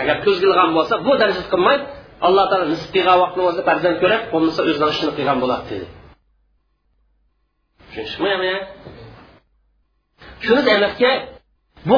Agar 0.00 0.16
ko'zga 0.24 0.44
ilgan 0.50 0.70
bo'lsa 0.76 0.94
bu 1.06 1.12
darajada 1.20 1.48
qilmay 1.54 1.78
alloh 2.26 2.44
taolo 2.50 2.66
nisb 2.74 2.88
qilgan 2.94 3.16
vaqtni 3.22 3.42
o'zida 3.48 3.64
farzand 3.68 3.96
bo'lmasa 4.32 4.60
o'zidan 4.68 4.90
ishini 4.94 5.12
qilgan 5.18 5.38
bo'ladi 5.42 5.64
dedi. 5.72 5.86
Tushunishmi 7.88 8.28
shuni 10.44 10.62
bu 11.88 11.96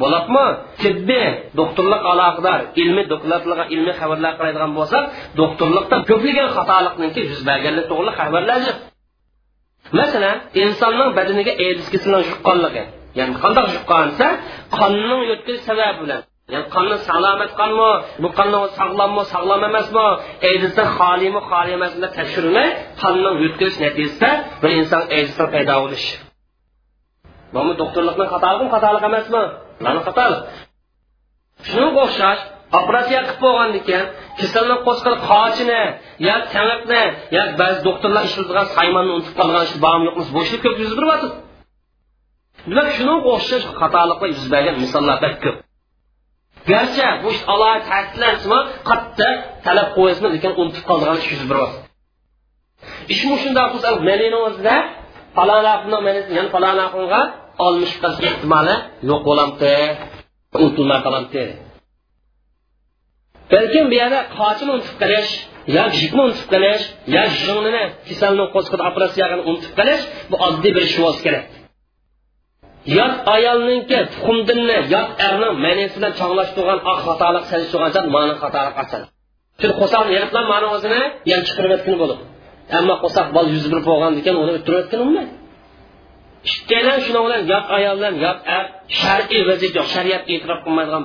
bo'ladimi? 0.00 0.46
Tibbiy 0.82 1.28
doktorlik 1.60 2.02
aloqador 2.12 2.60
ilmiy 2.82 3.06
doktorlarga 3.12 3.64
ilmiy 3.74 3.94
xabarlar 4.00 4.32
qiladigan 4.38 4.72
bo'lsak 4.78 5.04
doktorlikda 5.40 5.96
ko'plagan 6.10 6.48
xatolikniki 6.56 7.20
yuz 7.30 7.40
berganlik 7.48 7.86
to'g'ri 7.90 8.12
xabarlar 8.20 8.60
masalan 9.98 10.36
insonning 10.62 11.10
badaniga 11.18 11.52
edis 11.66 11.86
kasalini 11.92 12.26
yuqqanligi 12.30 12.82
ya'ni 13.18 13.34
qandoq 13.42 13.66
desa 14.10 14.26
qonning 14.78 15.20
o'tkazish 15.34 15.64
sababi 15.68 15.96
bilan 16.02 16.22
ya'ni 16.52 16.66
qonni 16.74 16.96
salomat 17.08 17.50
qonmi 17.60 17.90
bu 18.22 18.28
qonni 18.38 18.58
sog'lommi 18.78 19.22
sog'lom 19.32 19.62
emasmi 19.70 20.06
aydisdan 20.48 20.88
xolimi 20.98 21.40
xoli 21.50 21.70
emasmi 21.78 22.08
tekshirmay 22.18 22.68
qonning 23.02 23.34
natijasida 23.84 24.30
bir 24.62 24.70
inson 24.80 25.02
aydisdan 25.16 25.48
paydo 25.54 25.74
bo'lishi. 25.84 26.14
Bu 27.54 27.60
doktorlikni 27.82 28.24
xatoligimi 28.32 28.70
xatolik 28.74 29.04
emasmi? 29.10 29.42
Mana 29.84 30.00
xatolik 30.06 30.40
shunga 31.70 32.00
o'xshash 32.06 32.42
operatsiya 32.78 33.20
qilib 33.26 33.40
bo'lgandan 33.44 33.82
keyin 33.88 34.06
kasallik 34.40 34.80
qo'zqal 34.86 35.16
qochini 35.30 35.82
yo 36.26 36.34
taniqni 36.54 37.02
yo 37.36 37.42
ba'zi 37.60 37.78
doktorlar 37.88 38.22
ishlatgan 38.28 38.66
saymonni 38.76 39.10
unutib 39.16 39.34
qolgan 39.40 39.62
ish 39.68 39.76
bormi 39.84 40.04
yo'qmi 40.08 40.24
bo'shlik 40.36 40.60
ko'p 40.64 40.76
yuz 40.82 40.92
beryapti 40.98 41.28
demak 42.68 42.88
shunga 42.96 43.14
o'xshash 43.34 43.66
xatoliklar 43.80 44.28
yuz 44.36 44.46
bergan 44.52 44.74
ko'p. 45.44 45.56
Garchi 46.70 47.06
bu 47.22 47.28
ish 47.34 47.42
qattiq 48.90 49.36
talab 49.66 49.88
qo'yasmi 49.96 50.28
lekin 50.34 50.52
unutib 50.62 50.84
qoldigan 50.90 51.16
ish 51.22 51.30
yuz 51.34 51.44
beryapti 51.50 51.78
olmish 57.66 57.94
qilish 58.02 58.22
ehtimoli 58.28 58.74
yo'q 59.10 59.20
bo'lamdi 59.28 59.72
unutilmay 60.58 61.00
qolamdi 61.06 61.44
balkim 63.52 63.84
bu 63.90 63.94
yerda 64.02 64.20
qochini 64.38 64.70
unutib 64.76 64.96
qilish 65.02 65.30
yo 65.76 65.84
jikni 65.98 66.20
unutib 66.26 66.46
qilish 66.52 66.84
yo 67.14 67.22
jinini 67.38 67.82
kasalni 68.08 68.44
qo'zqatib 68.54 68.86
operatsiyani 68.90 69.36
unutib 69.48 69.72
qilish 69.78 70.02
bu 70.30 70.36
oddiy 70.46 70.72
bir 70.76 70.82
ish 70.88 70.96
bo'lsa 71.04 71.20
kerak. 71.26 71.46
Yot 72.98 73.14
ayolninki 73.36 73.98
tuxumdinni 74.12 74.76
yot 74.94 75.08
erni 75.26 75.48
manisi 75.64 75.94
bilan 75.98 76.12
chog'lashtirgan 76.20 76.78
oq 76.90 76.98
xatolik 77.06 77.44
sanishtirgan 77.50 78.06
mani 78.14 78.34
xatolik 78.42 78.74
asal. 78.82 79.02
Chunki 79.60 79.74
qo'saq 79.80 80.04
yig'itlar 80.14 80.44
mani 80.52 80.66
o'zini 80.74 81.00
yan 81.30 81.40
chiqirib 81.46 81.70
yotgan 81.74 81.96
bo'lib. 82.02 82.18
Ammo 82.78 82.94
qo'saq 83.04 83.26
bol 83.36 83.46
yuz 83.54 83.64
bir 83.72 83.80
bo'lgan 83.88 84.12
ekan 84.20 84.34
uni 84.42 84.52
o'ttirib 84.58 84.86
bo'lmaydi 85.02 85.39
ikkalan 86.48 86.98
shuning 87.04 87.24
bilan 87.26 87.42
yot 87.52 87.66
ayoldan 87.78 88.14
yot 88.24 88.38
er 88.56 88.64
shar'iy 89.00 89.42
vaziyat 89.48 89.74
yo'q 89.78 89.88
shariat 89.94 90.22
e'tirof 90.34 90.60
qilmaydigan 90.64 91.02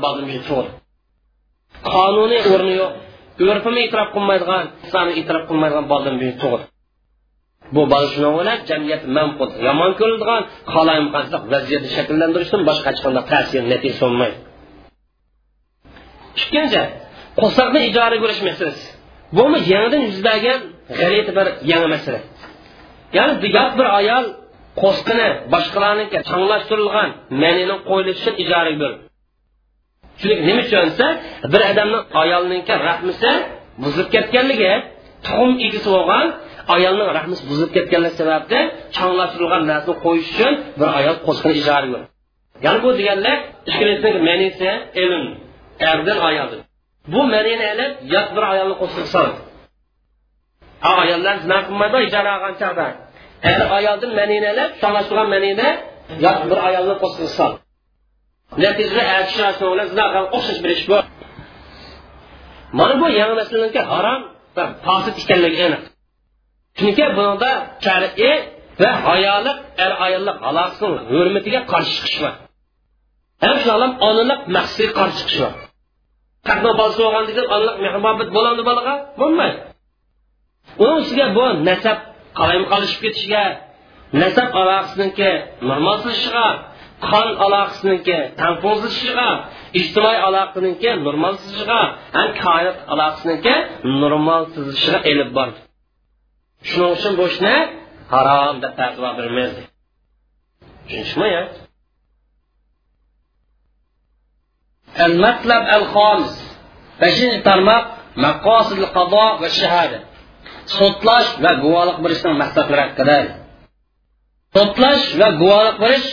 to'g'ri 0.50 0.70
qonuniy 1.94 2.42
o'rni 2.54 2.74
yo'q 2.82 2.94
urfini 3.52 3.80
e'tirof 3.86 4.10
qilmaydigan 4.16 4.64
islomni 4.86 5.14
e'tirof 5.20 5.44
qilmaydigan 5.50 5.86
bolam 5.94 6.16
to'g'ri 6.44 6.66
bu 7.76 7.82
bola 7.92 8.08
shuning 8.14 8.34
bilan 8.40 8.60
jamiyat 8.70 9.04
manqul 9.18 9.50
yomon 9.68 9.92
ko'riladigan 10.00 10.44
qalaymqanchilik 10.74 11.44
vaziyatni 11.54 11.90
shakllantirishdan 11.98 12.62
boshqa 12.70 12.88
hech 12.92 13.02
qanday 13.06 13.24
ta'sir 13.32 13.62
natija 13.72 13.98
bo'lmaydi 14.04 14.38
ikkinchi 16.42 16.82
qo'saqni 17.42 17.80
ijara 17.90 18.18
ko'rish 18.24 18.42
masalasi 18.50 18.86
bu 19.36 19.44
yangidan 19.74 20.02
yuz 20.08 20.20
bergan 20.28 20.60
g'alati 21.00 21.32
bir 21.38 21.48
yangi 21.72 21.88
masala 21.96 22.20
ya'ni 23.18 23.34
bir 23.80 23.88
ayol 24.00 24.26
qo'sqini 24.82 25.28
boshqalarniki 25.54 26.18
changlashtirilgan 26.30 27.10
ma'nini 27.42 27.76
qo'yilishi 27.90 28.20
uchun 28.22 28.36
ijaraga 28.44 28.78
berdi 28.84 29.00
chunki 30.20 30.36
nima 30.48 30.62
uchun 30.66 30.84
desa 30.90 31.08
bir 31.54 31.62
odamni 31.72 32.00
ayolninki 32.24 32.74
rahmisi 32.90 33.32
buzilib 33.84 34.10
ketganligi 34.16 34.72
tuxum 35.26 35.52
egisi 35.68 35.90
bo'lgan 35.96 36.26
ayolning 36.76 37.10
rahmisi 37.18 37.44
buzilib 37.50 37.72
ketganligi 37.78 38.16
sababli 38.22 38.60
changlashtirilgan 38.96 39.62
narsani 39.72 39.96
qo'yish 40.06 40.30
uchun 40.34 40.54
bir 40.80 40.90
ayol 41.00 41.16
berdi 41.28 42.08
ya'ni 42.66 42.80
bu 42.84 42.90
deganlar 43.00 43.38
manisi 44.30 44.70
ilm 45.04 45.24
erdan 45.92 46.20
ayoldan 46.30 46.62
bu 47.14 47.22
ma'nini 47.34 47.66
ilib 47.74 47.92
yot 48.14 48.28
bir 48.36 48.44
ayolni 48.52 48.76
soldi. 49.16 49.40
Ayollar 50.82 51.36
ijara 52.08 52.34
er 53.44 53.62
ayoldan 53.78 54.12
manini 54.20 54.48
ilib 54.54 54.72
changlashtirgan 54.82 55.28
manini 55.36 55.70
yot 56.26 56.40
bir 56.50 56.60
ayolni 56.68 56.96
soldi 57.38 57.60
natijada 58.64 59.04
o'xshash 60.38 60.60
bir 60.64 60.72
ish 60.78 60.84
mana 62.80 62.94
bu. 63.02 63.06
Yangi 63.20 63.36
naslniki 63.42 63.82
harom 63.92 64.22
va 64.58 64.64
chunki 66.78 67.06
bunda 67.18 67.50
qarshi 71.72 71.94
chiqish 71.98 72.18
bor 72.24 72.34
chiqish 75.20 75.38
bor 75.44 75.54
muhabbat 78.04 78.30
bo'ladi 78.36 78.62
bolaga 78.70 78.94
bo'lmaydi 79.22 79.60
uning 80.84 81.30
bu 81.38 81.44
nasab 81.70 81.98
qalayim 82.39 82.65
qolishib 82.73 83.01
ketishiga 83.05 83.45
nasab 84.23 84.49
aloqasiniki 84.61 85.31
normallashishiga 85.71 86.47
qon 87.09 87.29
aloqasiniki 87.47 88.19
tanquzishiga 88.41 89.29
ijtimoiy 89.81 90.19
aloqasiniki 90.29 90.91
normalsizishiga 91.07 91.81
ham 92.17 92.29
koinot 92.45 92.79
aloqasiniki 92.93 93.55
normalsizishiga 94.03 94.99
elib 95.11 95.31
bordi 95.37 95.61
shuning 96.69 96.93
uchun 96.97 97.13
bu 97.19 97.25
ishni 97.33 97.55
harom 98.13 98.55
deb 98.63 98.73
fatvo 98.79 99.09
bermaydi 99.19 99.63
tushunishmi 100.89 101.31
المطلب 105.07 105.65
الخامس 105.79 106.35
beshinchi 107.01 107.39
tarmoq 107.49 107.85
maqosid 108.25 108.81
qado 108.97 109.27
va 109.43 109.49
shahada 109.61 109.99
sotlash 110.78 111.32
va 111.44 111.52
guvohlik 111.64 111.98
berishning 112.04 112.36
maqsadlari 112.44 112.82
haqida. 112.86 113.18
Sotlash 114.56 115.06
va 115.22 115.30
guvohlik 115.42 115.78
berish 115.84 116.10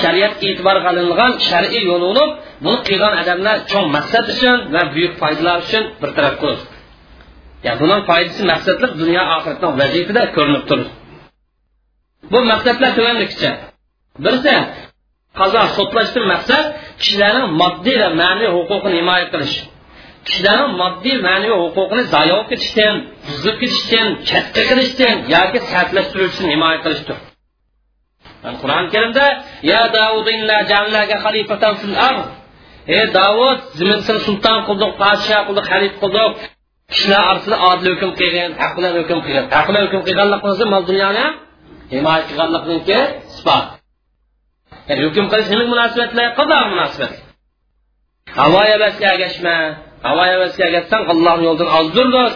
shariat 0.00 0.34
e'tibor 0.46 0.76
qilingan 0.86 1.32
shar'iy 1.48 1.82
yo'l 1.90 2.02
bo'lib 2.08 2.30
buni 2.64 2.78
qilgan 2.88 3.14
odamlar 3.22 3.56
cho'ng 3.70 3.88
maqsad 3.96 4.24
uchun 4.34 4.58
va 4.74 4.82
buyuk 4.94 5.12
foydalar 5.22 5.56
uchun 5.64 5.84
bir 6.00 6.10
taraf 6.16 6.34
ko'z 6.42 6.58
ya'ni 7.64 7.78
buning 7.82 8.02
foydasi 8.10 8.42
maqsadli 8.52 8.86
dunyo 9.02 9.22
oxiratni 9.36 9.68
vazifada 9.80 10.22
ko'rinib 10.36 10.64
turibdi 10.68 10.92
bu 12.32 12.38
maqsadlar 12.52 12.90
tuvanlikicha 12.98 13.50
birisi 14.24 14.54
qazo 15.38 15.62
sotlashdan 15.76 16.24
maqsad 16.34 16.64
kishilarning 17.00 17.46
moddiy 17.60 17.96
va 18.02 18.08
ma'naviy 18.20 18.50
huquqini 18.56 18.96
himoya 19.00 19.26
qilish. 19.32 19.56
Kishilarni 20.30 20.66
moddiy 20.82 21.16
ma'naviy 21.26 21.56
huquqini 21.64 22.02
zayo 22.14 22.38
ketishdan 22.50 22.94
buzib 23.26 23.56
ketishdan 23.62 24.06
chetga 24.28 24.62
qilishdan 24.70 25.14
yoki 25.34 25.58
sarflashtirishdan 25.70 26.46
himoya 26.54 26.78
qilishdir. 26.84 27.18
Qur'oni 28.62 28.88
karimda 28.94 29.26
ya 29.72 29.80
davud 29.98 30.26
xalifatan 31.24 31.72
fil 31.80 31.96
ard. 32.08 32.24
Ey 32.96 33.04
davud 33.18 33.58
zimin 33.78 34.00
sulton 34.26 34.58
qildik 34.68 34.92
podsha 35.02 35.38
qildik 35.46 35.66
xalif 35.72 35.94
qildik. 36.02 36.34
Kishilar 36.92 37.22
orasida 37.30 37.56
odil 37.70 37.92
hukm 37.94 38.10
qilgin 38.20 38.50
haq 38.60 38.72
bilan 38.76 38.92
hukm 38.98 39.18
qilgin 39.24 39.44
haq 39.56 39.64
bilan 39.68 39.82
hukm 39.86 40.00
qilganligingizni 40.08 40.66
mol 40.74 40.82
dunyoni 40.90 41.24
himoya 41.94 42.22
qilganligniki 42.28 42.98
isbot 43.32 43.66
hukm 45.04 45.26
qilish 45.32 45.48
nima 45.52 45.64
munosabatlar? 45.72 46.26
Qazoq 46.38 46.64
munosabat. 46.72 47.12
Havo 48.38 48.60
ag'ashma. 49.14 49.56
Ama 50.04 50.28
evvelsiye 50.28 50.70
geçsen 50.70 51.04
Allah'ın 51.04 51.42
yoldan 51.42 51.66
azdır 51.66 52.12
da 52.12 52.32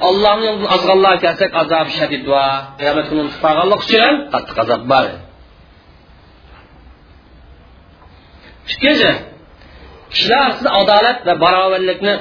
Allah'ın 0.00 0.42
yoldan 0.42 0.72
azgallığa 0.72 1.14
gelsek 1.14 1.54
azab 1.54 1.88
şedid 1.88 2.28
var. 2.28 2.62
Kıyamet 2.78 3.10
günün 3.10 3.28
tıfağallık 3.28 3.82
için 3.84 4.30
katlık 4.30 4.58
azap 4.58 4.88
var. 4.88 5.06
İkinci, 8.68 9.14
kişiler 10.10 10.36
arasında 10.36 10.70
adalet 10.72 11.26
ve 11.26 11.40
beraberlikini. 11.40 12.18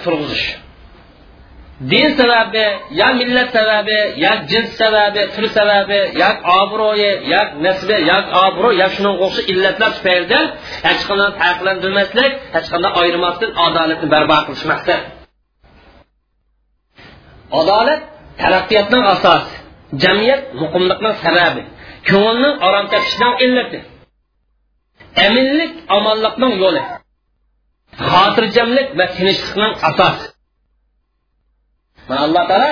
Din 1.80 2.18
sababi 2.18 2.66
yo 2.91 3.08
millat 3.20 3.50
sababi 3.52 3.98
yo 4.24 4.32
jins 4.50 4.70
sababi 4.78 5.22
tur 5.36 5.45
sababi 5.58 6.00
yo 6.22 6.30
obro'yi 6.62 7.12
yo 7.32 7.41
nasbi 7.66 7.95
yo 8.10 8.18
obro' 8.45 8.74
yo 8.82 8.88
shunga 8.95 9.12
o'xshash 9.26 9.50
illatlar 9.54 9.91
tufaylidan 9.98 10.45
hech 10.86 11.02
qanday 11.08 11.32
farqlantirmaslik 11.40 12.32
hech 12.56 12.68
qanday 12.72 12.91
ayirmasdan 13.02 13.52
adolatni 13.66 14.08
barpo 14.14 14.36
qilish 14.48 14.66
maqsad 14.72 15.02
adolat 17.60 18.02
taraqqiyotning 18.41 19.04
asosi 19.14 19.54
jamiyat 20.04 20.41
muqimliqning 20.62 21.16
sababi 21.26 21.62
ko'ngilning 22.10 22.56
orom 22.68 22.86
topishining 22.94 23.34
illati 23.45 23.80
aminlik 25.26 25.74
omonlikning 25.98 26.54
yo'li 26.64 26.84
xotirjamlik 28.12 28.88
va 29.00 29.06
tinchlikning 29.16 29.74
asosi 29.90 30.32
alloh 32.10 32.44
taolo 32.50 32.68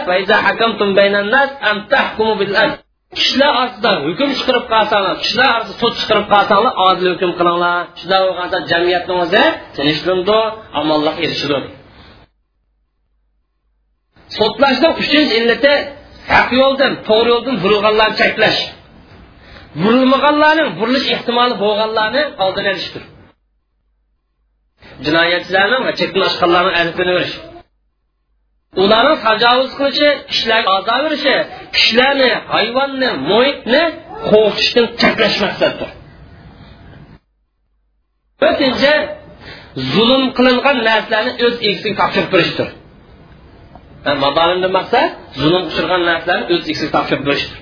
kishilar 3.17 3.51
orasida 3.59 3.91
hukm 4.05 4.29
chiqarib 4.37 4.65
qolsanglar 4.73 5.15
kishilar 5.23 5.49
orasida 5.55 5.75
sud 5.81 5.93
chiqarib 5.99 6.27
qolsanglar 6.33 6.73
odil 6.87 7.07
hukm 7.13 7.31
qilinglar. 7.39 7.77
Shunday 7.99 8.21
bo'lganda 8.27 8.57
jamiyatni 8.71 9.13
o'zi 9.23 9.43
tinchlikdi 9.75 10.39
omonlik 10.79 11.17
erishidi 11.25 11.59
sudlashning 14.37 14.93
uchinchi 15.01 15.33
illati 15.39 15.73
haq 16.33 16.49
yo'ldan 16.61 16.93
to'g'ri 17.07 17.29
yo'ldan 17.33 17.55
burilganlarni 17.63 18.15
cheklash 18.21 18.59
burilmaganlarning 19.83 20.69
burilish 20.79 21.07
ehtimoli 21.15 21.55
bo'lganlarni 21.63 22.23
oldini 22.43 22.69
olishdir. 22.73 23.03
Jinoyatchilarni 25.05 25.77
va 25.85 25.91
chekdan 25.99 26.23
oshganlarni 26.29 26.71
aniqini 26.81 27.13
ularni 28.83 29.15
tajovuz 29.25 29.71
qilishi 29.79 30.09
kishilarga 30.29 30.69
azo 30.77 30.95
berishi 31.05 31.35
kishilarni 31.75 32.29
hayvonni 32.53 33.09
muhitni 33.31 33.83
qo'rqitishdan 34.29 34.85
cheklash 35.01 35.37
maqsaddir 35.45 35.89
to'rtinchi 38.41 38.93
zulm 39.93 40.23
qilingan 40.37 40.77
narsalarni 40.89 41.31
o'z 41.45 41.55
egasiga 41.67 41.95
topshirib 42.01 42.29
berishdir. 42.35 42.67
Madolimdan 44.23 44.71
maqsad 44.79 45.05
zulm 45.41 45.63
uchirgan 45.69 46.01
narsalarni 46.09 46.45
o'z 46.55 46.63
egasiga 46.71 46.91
topshirib 46.97 47.23
berishdir. 47.29 47.59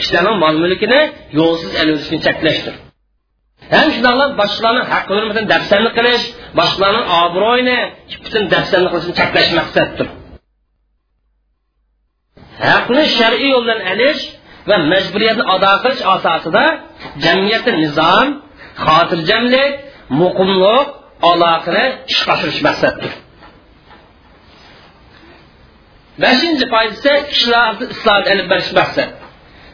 Kishilarni 0.00 0.32
mol 0.44 0.54
mulkini 0.64 1.00
yo'lsiz 1.38 1.72
olishni 1.82 2.18
cheklashdir 2.26 2.74
Hem 3.70 3.92
şunlarla 3.92 4.38
başkalarının 4.38 4.84
haklarını 4.84 5.26
mesela 5.26 5.48
defsenlik 5.48 5.94
kılış, 5.94 6.32
başkalarının 6.54 7.06
abroyunu, 7.08 7.90
bütün 8.24 8.50
defsenlik 8.50 8.90
kılışını 8.90 9.14
çekleş 9.14 9.52
maksattır. 9.52 10.08
Haklı 12.60 13.06
şer'i 13.06 13.48
yoldan 13.48 13.80
eliş 13.80 14.32
ve 14.68 14.76
mecburiyetini 14.76 15.42
ada 15.42 15.82
kılış 15.82 15.98
asası 16.04 16.52
da 16.52 16.80
cemiyette 17.18 17.76
nizam, 17.76 18.42
hatircemlik, 18.74 19.80
mukumluk, 20.08 21.02
alakını 21.22 21.98
iş 22.08 22.28
başırış 22.28 22.62
maksattır. 22.62 23.10
Beşinci 26.18 26.68
faiz 26.68 26.92
ise 26.92 27.28
kişiler 27.28 27.74
ıslah 27.90 28.26
edilip 28.26 28.50
barışmaktır 28.50 29.04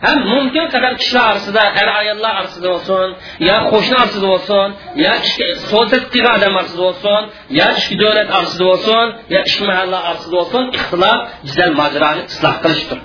həm 0.02 0.18
mümkün 0.28 0.68
qədər 0.74 0.96
kişilər 1.00 1.30
arasında, 1.32 1.62
ər 1.82 1.90
ayollar 2.00 2.34
arasında 2.40 2.68
olsun, 2.72 3.16
ya 3.48 3.56
qoşna 3.70 3.96
arasında 3.96 4.26
olsun, 4.26 4.74
ya 4.96 5.16
iki 5.16 5.46
sosiyatik 5.70 6.26
adam 6.26 6.56
arasında 6.56 6.82
olsun, 6.82 7.30
ya 7.50 7.72
iki 7.78 7.94
dövlət 8.02 8.30
arasında 8.38 8.64
olsun, 8.64 9.14
ya 9.34 9.40
iki 9.42 9.64
məhəllə 9.64 10.00
arasında 10.10 10.36
olsun, 10.36 10.70
ixtilaf 10.78 11.20
gözəl 11.46 11.72
macranı 11.80 12.26
islah 12.26 12.62
qilishdir. 12.62 12.98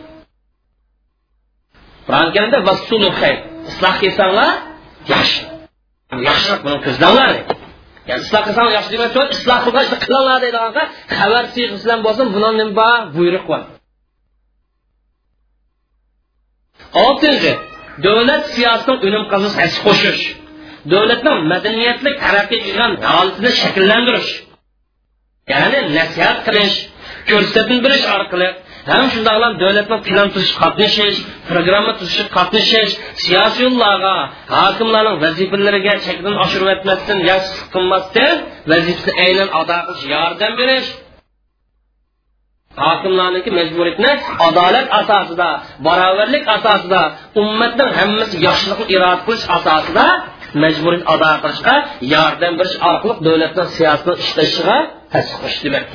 Frankiyanda 2.07 2.65
vasulu 2.65 3.09
xeyr, 3.21 3.37
islah 3.69 3.93
qilsanlar 4.01 4.51
yaxşı. 5.13 5.43
Yəni 6.11 6.23
yaxşı 6.25 6.53
bunu 6.63 6.77
ko'zlanglar. 6.85 7.29
Yani 8.07 8.21
ıslah 8.21 8.45
kılsan 8.45 8.69
yaxşı 8.69 8.91
demek 8.91 9.11
söz, 9.11 9.29
ıslah 9.29 9.63
kılsan 9.63 9.83
işte 9.83 9.99
kılanlar 9.99 10.41
deyil 10.41 10.63
anka, 10.65 10.89
haber 11.19 11.43
sıyıkı 11.43 11.77
silen 11.77 12.03
bozun, 12.03 12.33
bunun 12.33 12.57
ne 12.57 12.75
var? 12.75 13.17
Buyruk 13.17 13.49
var. 13.49 13.61
Oltinchi 17.05 17.51
davlat 18.05 18.43
siyosatining 18.55 19.01
unum 19.09 19.23
qazish 19.31 19.77
qo'shish. 19.85 20.23
Davlatning 20.91 21.37
madaniyatli 21.51 22.11
taraqqiy 22.23 22.59
qilgan 22.65 22.91
holatini 23.11 23.51
shakllantirish. 23.61 24.31
Ya'ni 25.51 25.79
nasihat 25.97 26.37
qilish 26.47 26.77
ko'rsatib 27.29 27.79
berish 27.85 28.05
orqali 28.17 28.47
ham 28.91 29.05
shundoqla 29.13 29.47
davlatni 29.63 29.97
plan 30.07 30.27
tuzish 30.33 30.53
qatnashish 30.61 31.17
programma 31.49 31.91
tuzish 31.99 32.27
qatnashish 32.37 32.93
siyosiy 33.23 33.63
yo'llarga 33.65 34.15
hokimlarning 34.57 35.17
vazifalariga 35.25 35.93
chekdan 36.05 36.35
oshirib 36.43 36.69
o'tmasdan 36.75 37.19
yo 37.29 37.37
qilmasdan 37.73 38.35
vazifasini 38.71 39.13
aynan 39.25 39.49
ado 39.59 39.77
qilish 39.87 40.05
yordam 40.15 40.53
berish 40.61 40.87
hokimlarniki 42.83 43.49
majburiyatni 43.59 44.11
adolat 44.47 44.87
asosida 44.99 45.49
barobarlik 45.87 46.43
asosida 46.57 47.01
ummatning 47.41 47.91
hammasi 47.99 48.35
yaxshilikni 48.47 48.85
iroda 48.95 49.17
qilish 49.25 49.45
asosida 49.57 50.05
majburiyat 50.63 51.03
ado 51.13 51.29
qilishga 51.43 51.75
yordam 52.13 52.53
berish 52.59 52.77
orqali 52.89 53.15
davlatning 53.27 53.69
siyosatini 53.77 54.15
ishlashiga 54.25 54.77
tasdiqlash 55.13 55.59
demak 55.65 55.85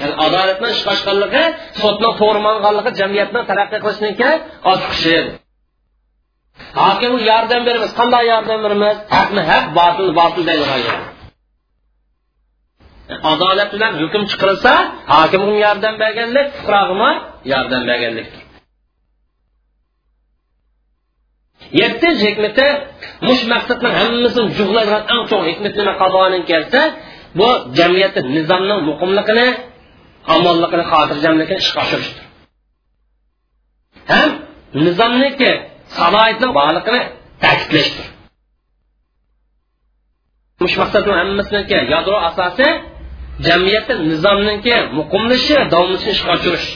ya'ni 0.00 0.14
adolatni 0.26 0.68
ish 0.74 0.82
boshqanligi 0.88 1.44
sudni 1.80 2.10
to'g'ri 2.20 2.90
jamiyatni 3.00 3.40
taraqqiy 3.50 3.80
qilishniki 3.84 4.30
ochqishi 4.72 5.16
hokimga 6.82 7.22
yordam 7.30 7.62
beramiz. 7.68 7.90
Qanday 7.98 8.24
yordam 8.32 8.60
beramiz? 8.64 8.96
Haqni 9.16 9.42
haq 9.50 9.64
botil 9.78 10.08
botil 10.18 10.42
deydigan 10.48 10.80
adolat 13.32 13.68
bilan 13.74 13.92
hukm 14.02 14.22
chiqarilsa 14.30 14.72
hokimga 15.14 15.56
yordam 15.66 15.94
berganlik 16.02 16.48
fuqaroga 16.58 17.10
yordam 17.52 17.82
berganlik 17.90 18.30
yettinchi 21.80 22.24
hikmati 22.28 22.66
mush 23.26 23.42
maqsadni 23.52 23.90
hammasini 23.98 24.48
jug'laydigan 24.58 25.02
eng 25.12 25.22
cho'ng 25.30 25.44
hikmat 25.50 25.74
nima 25.78 25.92
qadonin 26.02 26.42
kelsa 26.50 26.80
bu 27.38 27.48
jamiyatni 27.78 28.22
nizomning 28.36 28.80
muqimligini 28.88 29.46
omonligini 30.34 30.84
xotirjamligini 30.92 31.58
ishga 31.64 31.78
oshirishdir 31.84 32.24
ham 34.12 34.30
nizomniki 34.86 35.50
salohiyatni 35.98 36.48
borligini 36.58 37.00
ta'kidlashdir 37.42 38.06
mush 40.62 40.76
maqsadni 40.82 41.12
hammasiniki 41.20 41.76
yadro 41.94 42.16
asosi 42.28 42.68
jamiyatni 43.46 43.94
nizomniki 44.10 44.74
muqimlashi 44.98 45.54
davomlashishni 45.72 46.12
ishga 46.16 46.30
oshirish 46.36 46.68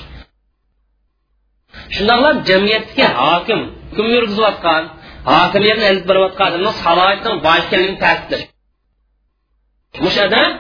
shundoqla 1.95 2.31
jamiyatga 2.49 3.07
hokim 3.23 3.61
hukm 3.91 4.07
yurgizayotgan 4.17 4.83
hokimiyatni 5.31 5.87
ilib 5.93 6.05
borayotgan 6.11 6.53
bor 7.47 7.57
ekanligini 7.63 7.99
ta'kidlash. 8.05 8.45
Mush 10.05 10.19
odam 10.27 10.51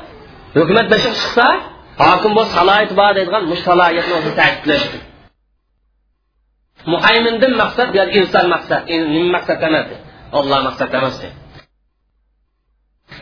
hukumat 0.56 0.86
chiqsa 1.04 1.46
hokim 2.04 2.32
bu 2.38 2.42
salohiyati 2.56 2.94
bor 3.00 3.10
deydigan 3.16 3.42
mush 3.50 3.62
salohiyatni 3.68 4.14
o'zi 4.18 4.32
ta'kidlash. 4.40 4.84
Maqsad 7.62 7.88
inson 8.18 8.46
maqsad 8.54 8.82
nima 9.14 9.28
maqsad 9.36 9.58
emas 9.68 9.86
olloh 10.38 10.58
maqsad 10.68 10.90
emas. 10.98 11.16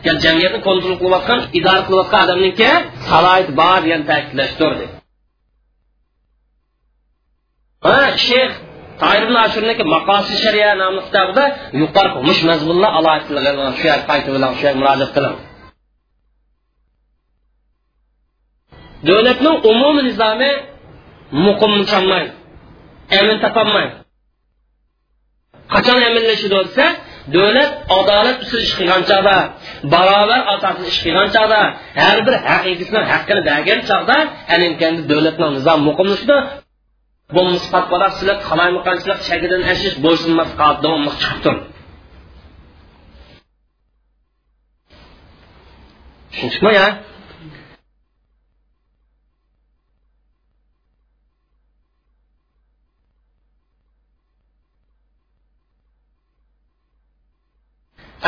Ya'ni 0.05 0.19
jamiyatni 0.25 0.59
kontrol 0.67 0.95
qilayotgan 1.01 1.39
idora 1.57 1.81
qilayotgan 1.87 2.21
odamniki 2.25 2.69
salohiyat 3.09 3.49
bor 3.59 3.79
degan 3.85 4.01
ta'kidlashdir 4.09 4.71
ha 7.85 7.97
shayx 8.27 8.51
toir 9.01 9.21
ibn 9.27 9.35
ashurniki 9.45 9.83
maqosi 9.95 10.33
shariya 10.43 10.69
yer 10.73 10.77
yer 13.85 13.99
davlat 27.35 27.71
adolat 27.97 28.37
ustida 28.43 28.61
ish 28.67 28.73
qilgan 28.79 29.01
chog'da 29.09 29.37
barobar 29.93 30.41
asosida 30.53 30.87
ish 30.91 30.99
qilgan 31.05 31.27
chog'da 31.35 31.61
har 32.03 32.17
bir 32.27 32.35
haq 32.47 32.63
egisini 32.73 33.01
haqqini 33.11 33.41
bergan 33.49 33.79
chog'da 33.89 34.17
davlatning 35.11 35.51
nizom 35.57 35.79
muqimlashida 35.89 36.37
bu 37.35 37.41
musbat 37.53 37.85
bola 37.93 38.07
sizlar 38.17 38.37
qalaymaqanchilik 38.49 39.19
shagidan 39.29 39.61
ya. 46.79 46.87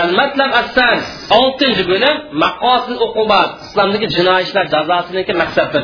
Al-matlab 0.03 0.51
as-sas 0.61 1.03
6 1.37 1.87
bo'lim 1.91 2.15
maqosid 2.43 2.97
uqubat 3.07 3.49
islomdagi 3.65 4.07
jinoiy 4.15 4.41
ishlar 4.47 4.65
jazosiniki 4.75 5.33
maqsadi. 5.41 5.79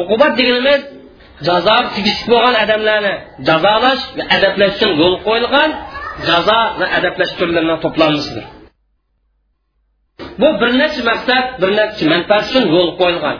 Uqubat 0.00 0.32
deganimiz 0.38 0.82
jazo 1.48 1.76
tegishli 1.94 2.26
bo'lgan 2.32 2.54
odamlarni 2.64 3.14
jazolash 3.48 4.02
va 4.18 4.24
adablash 4.36 4.74
uchun 4.76 4.92
yo'l 5.00 5.16
qo'yilgan 5.26 5.70
jazo 6.28 6.60
va 6.80 6.86
adablash 6.98 7.32
turlarining 7.38 7.78
to'plamisidir 7.84 8.46
bu 10.40 10.48
bir 10.60 10.70
necha 10.78 11.02
maqsad 11.10 11.44
bir 11.60 11.70
necha 11.78 12.04
manfaat 12.14 12.44
uchun 12.50 12.64
yo'l 12.74 12.90
qo'yilgan. 13.00 13.36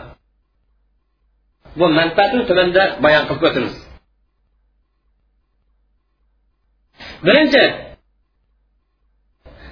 Bu 1.78 1.86
manfaatni 1.98 2.42
tuanda 2.48 2.82
bayon 3.04 3.24
qilib 3.28 3.44
o'tamiz. 3.48 3.74
Birinchi 7.26 7.62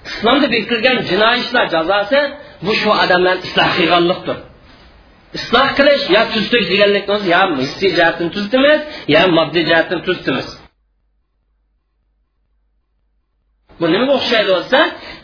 islomda 0.09 0.47
bekirilgan 0.55 0.97
jinoiy 1.11 1.39
ishlar 1.45 1.67
jazosi 1.75 2.21
bu 2.67 2.73
shu 2.81 2.91
odamlarni 3.03 3.43
isloh 3.49 3.69
qilganlikdir 3.79 4.37
isloh 5.39 5.69
qilish 5.79 6.05
yo 6.17 6.23
tuzitish 6.33 6.67
deganlik 6.73 7.05
yo 7.33 7.41
hissiy 7.63 7.91
jihatdan 7.99 8.29
tuzitamiz 8.35 8.81
yo 9.15 9.21
moddiy 9.37 9.65
jihatdan 9.71 10.01
tuzitamiz 10.07 10.49
bu 13.81 13.85
nimaga 13.93 14.13
o'xshaydi 14.19 14.51
bo'lsa 14.57 14.79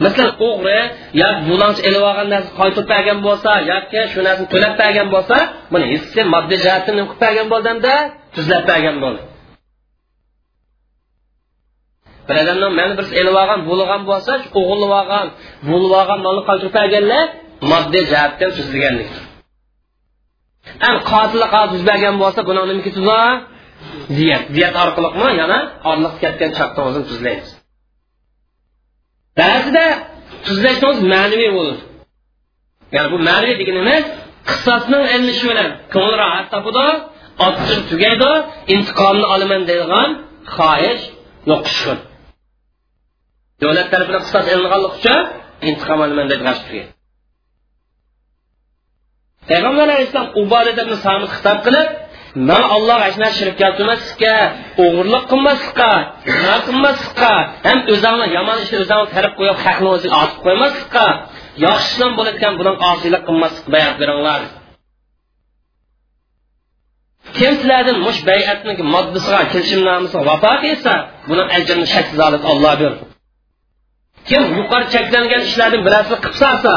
masalan 0.04 0.32
o'g'ri 0.48 0.80
yo 1.20 1.28
bulonchi 1.48 1.80
ilib 1.88 2.02
olgan 2.10 2.28
narsa 2.34 2.50
qaytib 2.60 2.84
bergan 2.92 3.18
bo'lsa 3.26 3.50
yoki 3.72 4.00
shu 4.12 4.20
narsani 4.26 4.48
to'lab 4.54 4.74
bergan 4.82 5.08
bo'lsa 5.14 5.36
buni 5.72 5.86
hissiy 5.92 6.24
moddiy 6.34 6.58
jihatdan 6.64 6.94
nima 6.96 7.06
qilib 7.10 7.22
bergan 7.24 7.46
bo'ldimda 7.52 7.92
tuzlab 8.34 8.64
bergan 8.70 8.96
bo'ldi. 9.04 9.22
Bir 12.28 12.36
odamni 12.42 12.68
mani 12.78 12.92
birisi 12.98 13.14
elib 13.20 13.34
olgan 13.42 13.60
bo'lgan 13.70 14.02
bo'lsa 14.10 14.32
o'g'irlab 14.58 14.92
olgan 15.00 15.26
bo'lib 15.70 15.92
olgan 16.00 16.18
molni 16.26 16.42
qoldirib 16.48 16.74
berganlar 16.78 17.24
moddiy 17.72 18.04
jihatdan 18.12 18.50
tuzilganlikdir 18.56 19.22
an 20.88 20.96
qotilni 21.10 21.48
qotil 21.56 21.80
bergan 21.90 22.16
bo'lsa 22.22 22.40
buni 22.48 22.60
nima 22.70 22.82
ketadi 22.86 23.34
diyat 24.18 24.44
diyat 24.56 24.74
orqaliqmi? 24.84 25.28
Yana 25.40 25.58
orliq 25.90 26.14
ketgan 26.22 26.50
chaqda 26.58 26.80
tuzlaymiz. 27.10 27.48
Ba'zida 29.40 29.86
tuzlashimiz 30.46 30.98
ma'naviy 31.12 31.50
bo'ladi 31.56 31.82
ya'ni 32.94 33.08
bu 33.12 33.18
ma'naviy 33.28 33.56
deganimiz 33.62 34.04
qissosning 34.48 35.04
ilinishi 35.14 35.44
bilan 35.50 35.68
ko'ngil 35.94 36.16
rohat 36.22 36.46
topadi 36.54 36.86
otishib 37.46 37.82
tugaydi 37.90 38.30
intiqomni 38.74 39.26
olaman 39.34 39.62
deydigan 39.70 40.08
xohish 40.56 41.02
yo'qishsin 41.50 41.98
davlat 43.62 43.86
tarafidan 43.92 44.22
qisqas 44.24 44.46
ilinganlik 44.52 44.92
uchun 44.98 45.18
intiqom 45.68 45.98
olaman 46.04 46.26
deb 46.32 46.40
g'ash 46.46 46.60
turgan 46.66 46.88
payg'ambar 49.50 49.86
alayhissalom 49.88 50.28
ubodat 50.42 50.76
ibn 50.84 50.94
samid 51.06 51.30
xitob 51.36 51.58
qilib 51.66 51.88
man 52.50 52.62
alloh 52.76 52.98
ashna 53.08 53.28
shirk 53.38 53.54
keltirmaslikka 53.62 54.34
o'g'irlik 54.84 55.24
qilmaslikqa 55.32 55.90
zino 56.36 56.56
qilmaslikqa 56.66 57.32
ham 57.66 57.78
o'zingni 57.92 58.26
yomon 58.36 58.58
ishni 58.64 58.76
o'zingni 58.84 59.08
tarif 59.16 59.32
qo'yib 59.38 59.58
haqni 59.64 59.88
o'ziga 59.96 60.16
otib 60.24 60.38
qo'ymaslikqa 60.46 61.06
yaxshi 61.66 61.88
ishlar 61.94 62.10
bo'layotgan 62.18 62.52
buni 62.60 62.72
osiylik 62.90 63.22
qilmaslik 63.28 63.66
bayon 63.74 63.94
beringlar. 64.00 64.40
Kim 67.36 67.52
sizlardan 67.60 67.98
mush 68.06 68.20
bayatni 68.30 68.72
moddasiga 68.94 69.40
kelishimnomasiga 69.52 70.22
vafo 70.30 70.52
etsa 70.72 70.94
buni 71.30 71.42
ajrini 71.56 71.86
shaksiz 71.94 72.18
olib 72.28 72.42
olloh 72.52 72.74
berdi. 72.82 73.09
Kim 74.30 74.42
yuqori 74.58 74.86
cheklangan 74.94 75.42
ishlarni 75.48 75.78
bilasini 75.86 76.16
qilib 76.22 76.36
solsa 76.42 76.74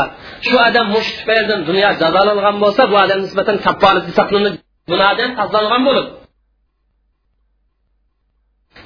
shu 0.47 0.55
odam 0.67 0.85
mush 0.95 1.09
tufaylidan 1.17 1.61
dunyo 1.69 1.89
jazolangan 2.01 2.55
bo'lsa 2.63 2.81
bu 2.91 2.95
odam 3.03 3.19
nisbatan 3.25 3.57
kapporat 3.65 4.03
hisoblanib 4.09 4.55
gunohdan 4.89 5.29
tozalangan 5.39 5.81
bo'lib. 5.87 6.07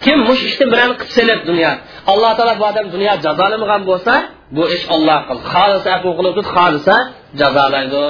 Kim 0.04 0.18
mush 0.30 0.42
ishni 0.50 0.66
bilan 0.74 0.92
qilib 1.00 1.12
selib 1.18 1.40
dunyo 1.50 1.72
alloh 2.12 2.32
taolo 2.38 2.54
bu 2.62 2.66
odam 2.72 2.88
dunyo 2.96 3.14
jazolamagan 3.26 3.82
bo'lsa 3.90 4.14
bu 4.56 4.64
ish 4.76 4.86
olloh 4.96 5.20
qil 5.28 5.40
xohlasa 5.52 5.90
afu 5.98 6.10
qilib 6.18 6.38
xohlasa 6.54 6.96
jazolaydi. 7.40 8.06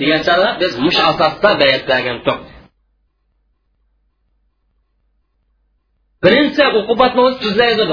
Degancha 0.00 0.34
biz 0.62 0.72
mush 0.84 0.98
asosida 1.10 1.50
bayat 1.62 1.82
bergan 1.90 2.18
birinchi 6.24 6.64
uqubatni 6.80 7.20
o'zi 7.26 7.38
tuzlaydi 7.44 7.84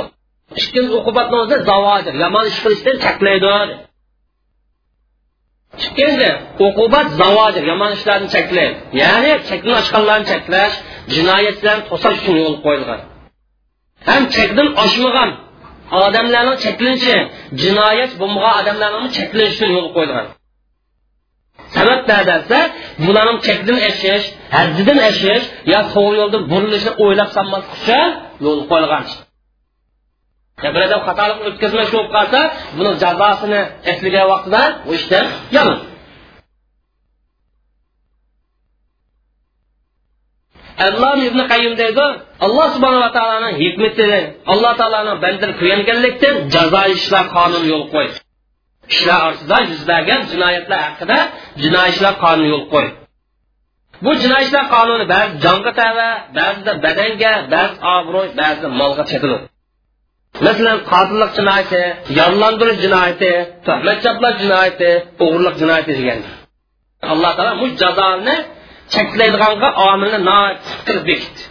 ikkinchi 0.58 0.94
uqubatni 1.00 1.38
o'zi 1.44 1.58
zavodir 1.70 2.16
yomon 2.24 2.46
ish 2.52 2.60
qilishdan 2.64 2.96
cheklaydi 3.06 3.54
ikkinchi 5.86 6.30
uqubat 6.68 7.08
zavodir 7.22 7.64
yomon 7.72 7.92
ishlarni 7.98 8.28
cheklaydi 8.36 8.76
ya'ni 9.02 9.32
chekni 9.50 9.74
oshganlarni 9.82 10.26
cheklash 10.32 10.76
jinoyatlarni 11.16 11.84
to'sash 11.90 12.18
uchun 12.22 12.36
yo'l 12.44 12.56
qo'yilgan 12.66 13.02
ham 14.10 14.24
chekdan 14.36 14.68
oshmagan 14.86 15.30
odamlarning 16.06 16.58
cheklanishi 16.66 17.16
jinoyat 17.62 18.12
bo'lmagan 18.22 18.54
odamlarni 18.62 19.10
cheklanishi 19.18 19.56
uchun 19.58 19.70
yo'l 19.78 19.90
qo'yilgan 19.96 20.28
sabab 21.76 22.02
desa 22.32 22.60
bularni 23.06 23.40
chekdan 23.48 23.78
eshish 23.90 24.26
haddidan 24.58 25.00
eshish 25.10 25.46
yo 25.72 25.80
to'g'ri 25.94 26.16
yo'lda 26.22 26.40
burilishni 26.52 26.92
o'ylab 27.04 27.30
solmaslik 27.36 27.74
uchun 27.78 28.08
yo'l 28.46 28.62
qo'yilgan 28.72 29.06
bir 30.74 30.82
odam 30.88 31.02
xatolik 31.08 31.38
o'tkazmoqchi 31.50 31.94
bo'lib 31.98 32.12
qolsa 32.16 32.40
buni 32.78 32.92
jazosini 33.04 33.62
eslagan 33.92 34.26
vaqtida 34.32 34.62
u 34.90 34.92
ishdan 35.00 35.26
yomon 35.56 35.80
alloh 40.88 41.18
ibn 41.30 41.40
qayyim 41.52 41.74
deydi 41.82 42.06
alloh 42.46 42.68
subhanava 42.76 43.10
taoloning 43.18 43.56
hikmati 43.64 44.08
alloh 44.54 44.74
taoloning 44.82 45.18
bandani 45.26 45.54
kuyganlikdan 45.62 46.36
jazo 46.54 46.84
ishlar 46.98 47.26
qonun 47.38 47.64
yo'l 47.72 47.86
qo'ydi 47.94 48.18
kishilar 48.92 49.20
orasida 49.28 49.58
yuz 49.72 49.82
bergan 49.92 50.22
jinoyatlar 50.32 50.80
haqida 50.88 51.18
jinoiy 51.64 51.90
ishlar 51.94 52.14
qonuni 52.24 52.50
yo'l 52.54 52.66
qo'ydi 52.74 52.92
bu 54.04 54.12
jinoiy 54.24 54.44
ishlar 54.48 54.66
qonuni 54.76 55.06
ba'zi 55.14 55.32
jonga 55.46 55.72
tava 55.82 56.10
ba'zida 56.38 56.72
badanga 56.86 57.34
ba'zi 57.54 57.76
obro'y 57.98 58.28
ba'zida 58.42 58.68
molga 58.80 59.04
chetiladi 59.12 59.46
masalan 60.46 60.78
qotillik 60.92 61.32
jinoyati 61.38 61.82
yollandirish 62.20 62.80
jinoyati 62.86 63.32
tuhmat 63.66 63.98
chaplash 64.04 64.38
jinoyati 64.44 64.90
o'g'irlik 65.24 65.56
jinoyati 65.62 65.92
degan 66.00 66.20
alloh 67.14 67.32
taolo 67.38 67.54
bu 67.62 67.68
jazoni 67.82 68.36
cheklaydiganga 68.94 69.70
omilni 69.90 70.20
qilib 70.86 71.04
bekitdi 71.10 71.42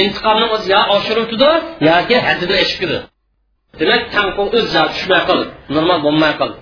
intiqomni 0.00 0.46
o'zi 0.54 0.68
yo 0.74 0.80
oshiruvdidi 0.96 1.50
yoki 1.88 2.16
haddidan 2.26 2.58
eshib 2.64 2.90
demak 3.80 4.02
tanqon 4.14 4.46
o'z 4.58 4.66
tushmay 4.94 5.22
qoldi 5.28 5.46
normal 5.74 5.98
bo'lmay 6.06 6.32
qoldi. 6.40 6.58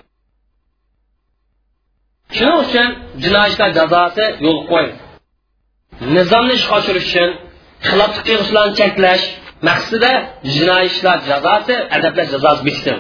Shuning 2.37 2.59
uchun 2.65 2.89
jinoyatchilar 3.25 3.71
jazosi 3.79 4.25
yo'l 4.47 4.59
qo'ydi. 4.71 4.95
Nizomni 6.17 6.55
ish 6.59 6.67
oshirish 6.77 7.09
uchun 7.11 7.31
xiloflik 7.89 8.25
qilishlarni 8.29 8.75
cheklash 8.81 9.25
maqsadida 9.69 10.13
jinoyatchilar 10.55 11.19
jazosi 11.31 11.75
adablar 11.97 12.27
jazosi 12.35 12.63
bitsin 12.69 12.97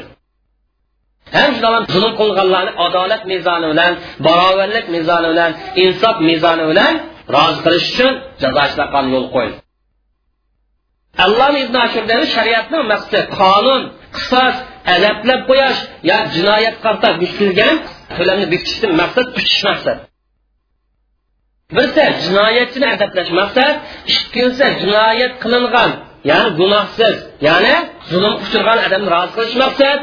ham 1.37 1.51
shunaqa 1.57 1.79
zulm 1.95 2.13
qilganlarni 2.21 2.73
adolat 2.87 3.23
mezoni 3.33 3.67
bilan 3.73 3.93
barobarlik 4.27 4.87
mezoni 4.97 5.27
bilan 5.33 5.51
insof 5.85 6.17
mezoni 6.31 6.65
bilan 6.71 6.93
rozi 7.35 7.59
qilish 7.65 7.87
uchun 7.93 8.13
jazo 8.43 8.61
ishlaqan 8.69 9.05
yo'l 9.15 9.27
qo'ydi. 9.35 9.57
Alloh 11.25 11.53
ibn 11.65 11.77
ashurdani 11.87 12.27
shariatni 12.37 12.79
maqsadi 12.93 13.21
qonun 13.41 13.83
qisos 14.17 14.57
adablab 14.95 15.41
qo'yish 15.51 15.81
yo 16.11 16.19
jinoyat 16.35 16.77
qarta 16.85 17.09
kuchtilgan 17.21 17.75
to'lamni 18.17 18.47
bekitishdan 18.53 18.93
maqsad 19.03 19.27
kuchish 19.37 19.63
maqsad. 19.71 19.99
Birsa 21.77 22.05
jinoyatchini 22.25 22.87
adablash 22.95 23.31
maqsad 23.41 23.75
ikkinchisi 24.15 24.67
jinoyat 24.83 25.33
qilingan 25.43 25.91
ya'ni 26.31 26.51
gunohsiz 26.61 27.17
ya'ni 27.49 27.75
zulm 28.11 28.35
uchirgan 28.45 28.79
odamni 28.87 29.09
rozi 29.15 29.33
qilish 29.37 29.57
maqsad 29.65 29.99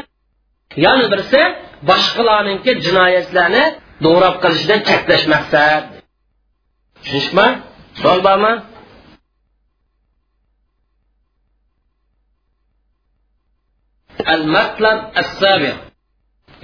yana 0.85 1.05
birisi 1.11 1.41
boshqalarninki 1.89 2.71
jinoyatlarni 2.85 3.63
do'rab 4.05 4.35
qilishidan 4.43 4.79
cheklash 4.89 5.25
maqsad 5.33 5.83
tushunishmi 7.03 7.47
savol 8.01 8.21
bormi 8.27 8.53
المطلب 14.35 14.99
السابع 15.17 15.73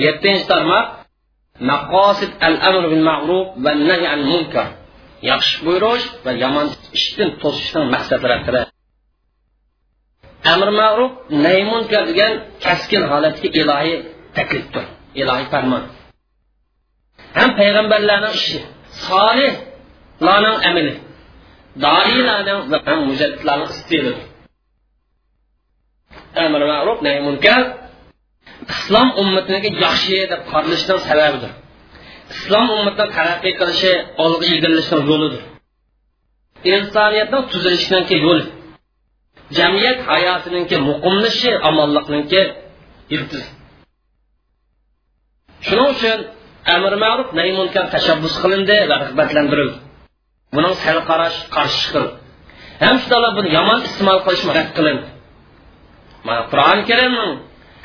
yettinchi 0.06 0.46
tarmoq 0.52 0.86
maqosid 1.72 2.32
al 2.48 2.56
amr 2.70 2.84
bil 2.92 3.04
ma'ruf 3.10 3.48
va 3.64 3.72
nahy 3.90 4.06
al 4.16 4.24
munkar 4.32 4.68
yaxshi 5.30 5.56
buyurish 5.66 6.06
va 6.26 6.32
yomon 6.44 6.68
ishdan 7.00 7.30
to'sishning 7.42 7.86
maqsadlari 7.96 8.34
haqida 8.38 8.62
Amr 10.53 10.69
ma'ruf 10.81 11.13
nahy 11.45 11.63
munkar 11.73 12.03
degan 12.11 12.33
kaskin 12.65 13.03
holatga 13.13 13.49
ilohiy 13.61 13.97
taklifdir 14.37 14.85
ilohiy 15.21 15.47
farmon. 15.53 15.83
Ham 17.39 17.51
payg'ambarlarning 17.61 18.35
ishi 18.41 18.59
solihlarning 19.07 20.57
amali 20.69 20.95
doiylarning 21.87 22.61
va 22.73 22.79
ham 22.87 22.99
mujaddidlarning 23.11 23.71
istilidir. 23.77 24.27
Amr 26.45 26.61
ma'ruf 26.73 26.99
nahy 27.07 27.19
munkar 27.29 27.61
islom 28.75 29.09
ummatiga 29.23 29.71
yaxshi 29.85 30.19
deb 30.33 30.41
qaralishning 30.53 31.01
sababidir. 31.09 31.53
Islom 32.35 32.67
ummatining 32.77 33.11
taraqqiy 33.19 33.55
qilishi 33.61 33.93
olg'a 34.25 34.47
ilgarilashning 34.53 35.05
yo'lidir. 35.11 35.43
Insoniyatning 36.75 37.45
tuzilishiniki 37.53 38.17
yo'li. 38.27 38.45
Jamiyat 39.59 39.99
hayotininki 40.11 40.77
muqimlishi 40.89 41.51
omonliqninki 41.69 42.43
iltiz 43.15 43.45
shuning 45.67 45.89
uchun 45.95 46.19
amr 46.75 46.93
ma'ruf 47.05 47.29
nahy 47.39 47.51
munkar 47.61 47.85
tashabbus 47.95 48.35
qilindi 48.43 48.77
va 48.91 48.97
rag'batlantirildi 49.03 49.79
buning 50.55 50.75
sal 50.85 50.99
qarash 51.11 51.39
qarshi 51.57 51.79
chiqildi. 51.85 52.13
Ham 52.85 52.97
shundoq 53.03 53.33
buni 53.39 53.49
yomon 53.59 53.81
iste'mol 53.89 54.19
qilish 54.27 54.45
rad 54.57 54.69
qilindi. 54.77 55.07
Mana 56.27 56.43
qur'oni 56.51 56.83
karimning 56.91 57.33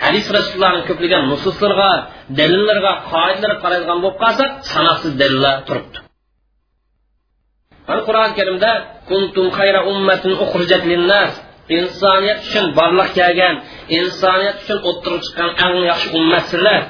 hadis 0.05 0.25
rasulullohning 0.37 0.83
ko'plagan 0.89 1.23
nususlarga 1.31 1.91
dalillarga 2.39 2.93
qoidalarga 3.11 3.57
qaraydigan 3.63 3.97
bo'lib 4.03 4.17
qolsak 4.23 4.51
sanoqsiz 4.73 5.11
dalillar 5.21 5.55
turibdi. 5.67 5.97
Qur'oni 8.07 8.33
karimda 8.39 8.71
kuntum 9.09 9.47
xayra 9.57 9.79
ummatin 9.91 10.33
uxrijat 10.43 10.83
linnas 10.91 11.31
insoniyat 11.77 12.39
uchun 12.47 12.65
borliq 12.79 13.09
kelgan 13.19 13.55
insoniyat 13.99 14.57
uchun 14.63 14.79
o'ttirib 14.89 15.21
chiqqan 15.25 15.49
eng 15.65 15.75
yaxshi 15.91 16.07
ummatsizlar 16.19 16.81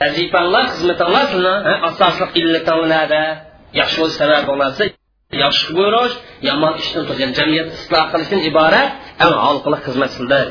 vazifanglar 0.00 0.64
xizmatinglar 0.74 1.24
sizni 1.32 1.54
asosli 1.88 2.26
illatinglarda 2.40 3.22
yaxshi 3.80 3.96
bo'lish 4.00 4.16
sababi 4.20 4.44
bo'lmasa 4.50 4.82
yaxshi 5.44 5.68
buyurish 5.76 6.14
yomon 6.48 6.72
ishdan 6.82 7.04
turgan 7.08 7.30
jamiyat 7.38 7.68
isloh 7.78 8.04
qilishdan 8.12 8.40
iborat 8.50 8.90
eng 9.24 9.34
xalqlik 9.44 9.82
xizmatsizlar 9.86 10.46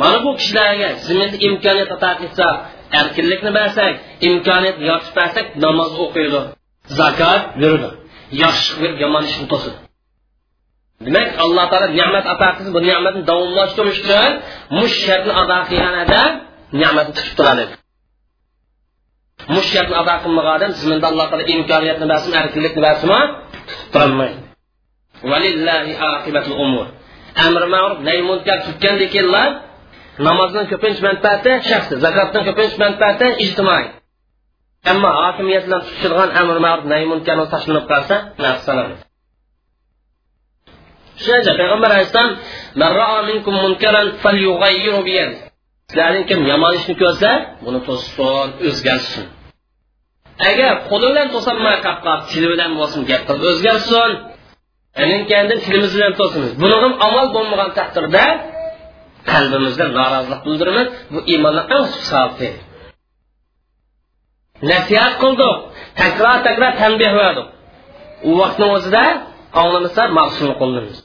mana 0.00 0.18
bu 0.24 0.30
kishilarga 0.40 0.88
ziminda 1.06 1.36
imkoniyat 1.48 1.90
ato 1.96 2.10
qilsak 2.20 2.54
erkinlikni 3.00 3.50
bersak 3.58 3.92
imkoniyat 4.28 4.76
yoritib 4.88 5.14
bersak 5.18 5.46
namoz 5.64 5.92
o'qiydi 6.04 6.40
zakot 6.98 7.42
beradi 7.62 7.88
yaxshi 8.42 8.72
berib 8.80 8.98
yomon 9.04 9.24
ishni 9.30 9.46
to'sadi 9.52 9.78
demak 11.06 11.28
alloh 11.44 11.64
taolo 11.70 11.88
ne'mat 12.00 12.24
ato 12.32 12.46
qilsa 12.56 12.70
bu 12.76 12.80
ne'matni 12.88 13.22
davomlashtirish 13.30 14.00
uchun 14.04 14.32
mush 14.78 14.96
shartni 15.06 15.32
ado 15.42 15.56
qilganida 15.70 16.22
ne'matni 16.80 17.12
tutib 17.16 17.34
turadi. 17.38 17.64
Mush 19.54 19.68
shartni 19.74 19.96
ado 20.02 20.14
qilmagan 20.22 20.52
odam 20.58 20.72
ziminda 20.80 21.06
alloh 21.12 21.26
taolo 21.30 21.44
imkoniyatni 21.54 22.06
bersin 22.12 22.32
erkinlikni 22.40 22.80
bersinmi 22.86 23.20
tutib 23.68 23.88
turolmaydi. 23.92 24.40
Amr 27.46 27.62
ma'ruf 27.74 27.98
nahy 28.06 28.20
munkar 28.30 28.58
tutgandan 28.66 29.08
keyinlar 29.14 29.48
namozning 30.26 30.66
ko'pincha 30.72 31.02
manfaati 31.08 31.52
shaxsiy 31.70 31.98
zakotning 32.04 32.44
ko'pincha 32.48 32.76
manfaati 32.84 33.26
ijtimoiy 33.44 33.86
ammo 34.90 35.10
hokimiyat 35.20 35.64
bilan 35.66 35.80
tutilgan 35.88 36.30
amr 36.40 36.56
ma'ruf 36.66 36.86
nahy 36.92 37.04
munkarni 37.12 37.44
tashlanib 37.54 37.84
qolsa 37.92 38.16
shuncha 41.24 41.52
payg'ambar 41.60 41.90
alayhissalom 41.94 42.32
sizlarning 45.90 46.24
kim 46.30 46.40
yomon 46.52 46.72
ishni 46.78 46.94
ko'rsa 47.02 47.30
buni 47.64 47.80
to'ssin 47.88 48.48
o'zgarsin. 48.68 49.24
Agar 50.50 50.72
qo'li 50.90 51.06
bilan 51.12 51.28
to'solmay 51.34 51.76
qolib 51.84 52.00
qolib 52.06 52.24
tili 52.30 52.46
bilan 52.52 52.70
bo'lsin 52.78 53.00
gap 53.10 53.22
qilib 53.28 53.44
o'zgarsin 53.52 54.12
keyin 55.30 55.46
tilimiz 55.64 55.92
bilan 55.96 56.12
to'simiz 56.20 56.52
buni 56.62 56.76
ham 56.82 56.92
amal 57.06 57.26
bo'lmagan 57.36 57.70
taqdirda 57.78 58.24
qalbimizda 59.32 59.84
norozilik 59.98 60.40
bildirmas 60.46 60.88
bu 61.12 61.18
iymonni 61.32 61.62
eng 61.76 61.86
sifati 61.94 62.48
nasihat 64.70 65.14
qildik 65.22 65.54
takror 66.00 66.36
takror 66.46 66.72
tanbeh 66.82 67.12
berdik 67.20 67.48
u 68.28 68.30
vaqtni 68.40 68.66
o'zida 68.76 69.04
anglamasa 69.60 70.02
mag'sul 70.18 70.52
qildimiz 70.60 70.96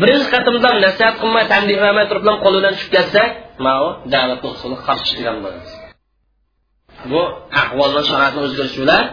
birinchi 0.00 0.26
qatimda 0.34 0.68
nasihat 0.86 1.14
qilmay 1.22 1.44
tanbeh 1.52 1.78
bermay 1.84 2.06
turib 2.10 2.24
qo'l 2.44 2.54
bilan 2.58 2.72
tushib 2.76 2.90
ketsak 2.96 3.30
mana 3.64 3.88
davlatni 4.12 4.48
usuli 4.54 4.76
qarshi 4.86 5.04
chiqqan 5.10 5.36
bo'lamiz 5.44 5.72
bu 7.10 7.20
ahvolni 7.60 8.02
sharoitni 8.10 8.40
o'zgarishi 8.46 8.78
bilan 8.84 9.04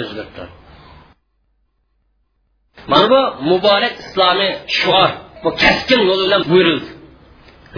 o'zgartiradi 0.00 0.54
mana 2.90 3.06
bu 3.12 3.20
muborak 3.50 3.94
islomiy 4.04 4.52
shuor 4.78 5.10
bu 5.44 5.50
kaskin 5.62 6.00
yo'l 6.08 6.20
bilan 6.26 6.42
buyurildi. 6.50 6.90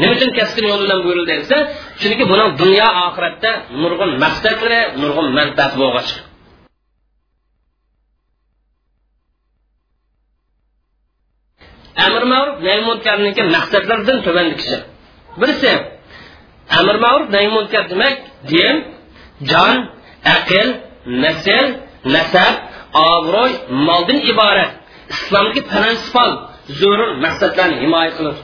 Nima 0.01 0.13
uchun 0.17 0.31
kasbin 0.39 0.65
yo'li 0.71 0.83
bilan 0.85 0.99
buyurildi 1.05 1.33
desa 1.41 1.57
chunki 2.01 2.25
buni 2.31 2.45
dunyo 2.63 2.89
oxiratda 3.07 3.51
nurg'un 3.83 4.11
maqsadlari 4.25 4.81
nurg'un 5.03 5.27
manfaati 5.39 5.77
bo'lg'ach 5.83 6.11
amr 12.07 12.23
ma'ruf 12.33 12.57
nahy 12.67 12.81
munkarniki 12.89 13.43
maqsadlaridan 13.57 14.19
kishi. 14.61 14.77
birisi 15.41 15.73
amr 16.79 16.97
ma'ruf 17.05 17.29
nahy 17.35 17.49
munkar 17.57 17.85
demak 17.93 18.15
din 18.51 18.75
jon 19.51 19.77
aql 20.37 20.69
nasl 21.25 21.67
nasab 22.15 22.55
obro'y 23.15 23.53
moldan 23.89 24.19
iborat. 24.33 24.73
Islomga 25.15 25.63
prinsipal 25.73 26.31
zarur 26.81 27.11
maqsadlarni 27.25 27.77
himoya 27.83 28.11
qiladi 28.17 28.41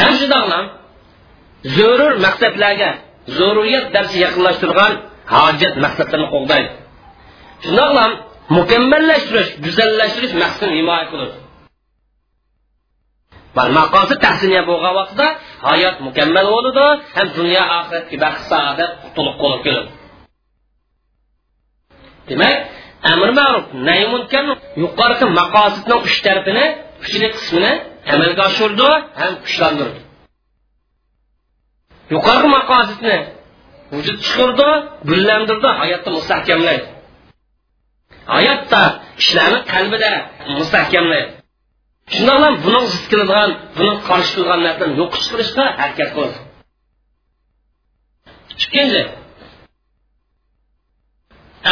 ham 0.00 0.12
shundoqlam 0.20 0.64
zo'rur 1.76 2.12
maqsadlarga 2.26 2.90
zo'ruriyat 3.38 3.86
darsi 3.94 4.16
yaqinlashtirgan 4.26 4.92
hojat 5.34 5.74
maqsadlarni 5.84 6.28
qo'llaydi 6.34 6.70
shundoqlam 7.64 8.10
mukammallashtirish 8.58 9.50
go'zallashtirish 9.64 10.34
maqsadini 10.42 10.76
himoya 10.80 11.04
qiladi. 11.12 11.36
Maqosid 13.78 14.18
tahsiniya 14.26 14.62
bo'lgan 14.70 14.94
vaqtda 15.00 15.26
hayot 15.68 15.96
mukammal 16.06 16.46
bo'ladi 16.54 16.86
ham 17.16 17.28
dunyo 17.38 17.62
oxiratga 17.78 18.16
baxt 18.24 18.42
saodat 18.50 18.90
to'liq 19.16 19.36
bo'lib 19.42 19.60
keladi. 19.66 19.90
Demak 22.28 22.54
amr 23.12 23.28
ma'ruf 23.38 23.64
nahy 23.88 24.04
munkar 24.14 24.44
yuqorqi 24.82 25.24
maqosidning 25.40 26.00
uch 26.06 26.16
tarafini 26.26 26.64
uchlik 27.04 27.32
qismini 27.38 27.72
amalga 28.12 28.42
oshirdi 28.50 28.88
ham 29.20 29.32
kuchlantirdi 29.44 30.00
yuqori 32.12 32.48
maqosidni 32.56 33.16
vujud 33.94 34.18
chiqirdi 34.26 34.68
gullantirdi 35.08 35.68
hayotni 35.80 36.10
mustahkamlaydi. 36.18 36.86
Hayotda 38.34 38.82
ishlarni 39.22 39.60
qalbida 39.72 40.12
mustahkamlaydi. 40.58 41.30
Shundoq 42.14 42.38
ham 42.44 42.54
buni 42.64 42.80
zid 42.92 43.04
qiladigan 43.10 43.50
buni 43.78 43.94
qarshi 44.08 44.32
qilgan 44.36 44.60
narsani 44.66 44.92
yo'q 45.00 45.12
chiqarishga 45.22 45.64
harakat 45.80 46.08
qiladi 46.14 46.38
ikkinchi 48.62 49.02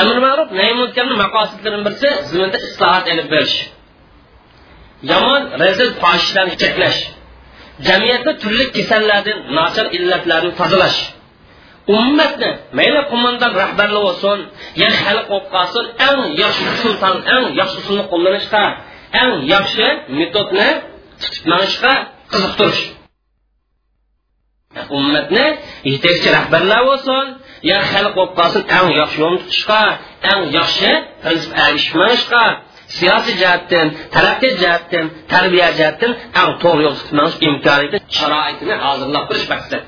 amr 0.01 0.17
ma'ruf 0.27 0.49
nahy 0.59 0.73
munkarni 0.81 1.15
birisi 1.87 2.11
ziminda 2.31 2.59
islohot 2.67 3.05
ilib 3.13 3.29
berish. 3.35 3.57
Yomon 5.11 5.43
razil 5.63 5.91
fohishlarni 6.03 6.55
cheklash. 6.63 7.01
Jamiyatni 7.87 8.33
turli 8.43 8.65
kasallardan 8.77 9.39
nochor 9.57 9.87
illatlarni 9.97 10.53
tozalash. 10.61 10.99
Ummatni 11.97 12.51
mayli 12.79 13.01
qo'mondon 13.11 13.53
rahbarlar 13.63 14.03
bo'lsin 14.09 14.39
ya 14.83 14.89
xalq 15.03 15.27
bo'lib 15.31 15.47
qolsin 15.55 15.85
eng 16.09 16.21
yaxshi 16.43 16.65
usul 16.75 16.95
eng 17.35 17.45
yaxshi 17.61 17.77
usulni 17.83 18.05
qo'llanishga 18.13 18.65
eng 19.23 19.33
yaxshi 19.55 19.87
metodni 20.19 20.69
tutib 21.21 21.43
qiziqtirish 22.33 22.83
ummatni 24.99 25.47
yetakchi 25.93 26.29
rahbarlar 26.37 26.81
bo'lsin 26.91 27.25
yo 27.71 27.79
xalq 27.91 28.13
bo'lib 28.17 28.33
qolsin 28.39 28.63
eng 28.79 28.89
yaxshi 29.01 29.19
yo'lni 29.23 29.39
tutishga 29.43 29.83
eng 30.33 30.43
yaxshi 30.59 30.93
ishmanishga 31.79 32.45
siyosiy 32.99 33.37
jihatdan 33.43 33.87
taraqqiy 34.15 34.53
jihatdan 34.63 35.07
tarbiya 35.33 35.69
jihatdan 35.79 36.13
eng 36.41 36.51
to'g'ri 36.63 36.83
yo'l 36.87 36.97
tutmanish 37.01 37.37
imkoniyati 37.49 37.99
sharoitini 38.19 38.75
hozirlab 38.85 39.25
turish 39.29 39.47
maqsad. 39.53 39.83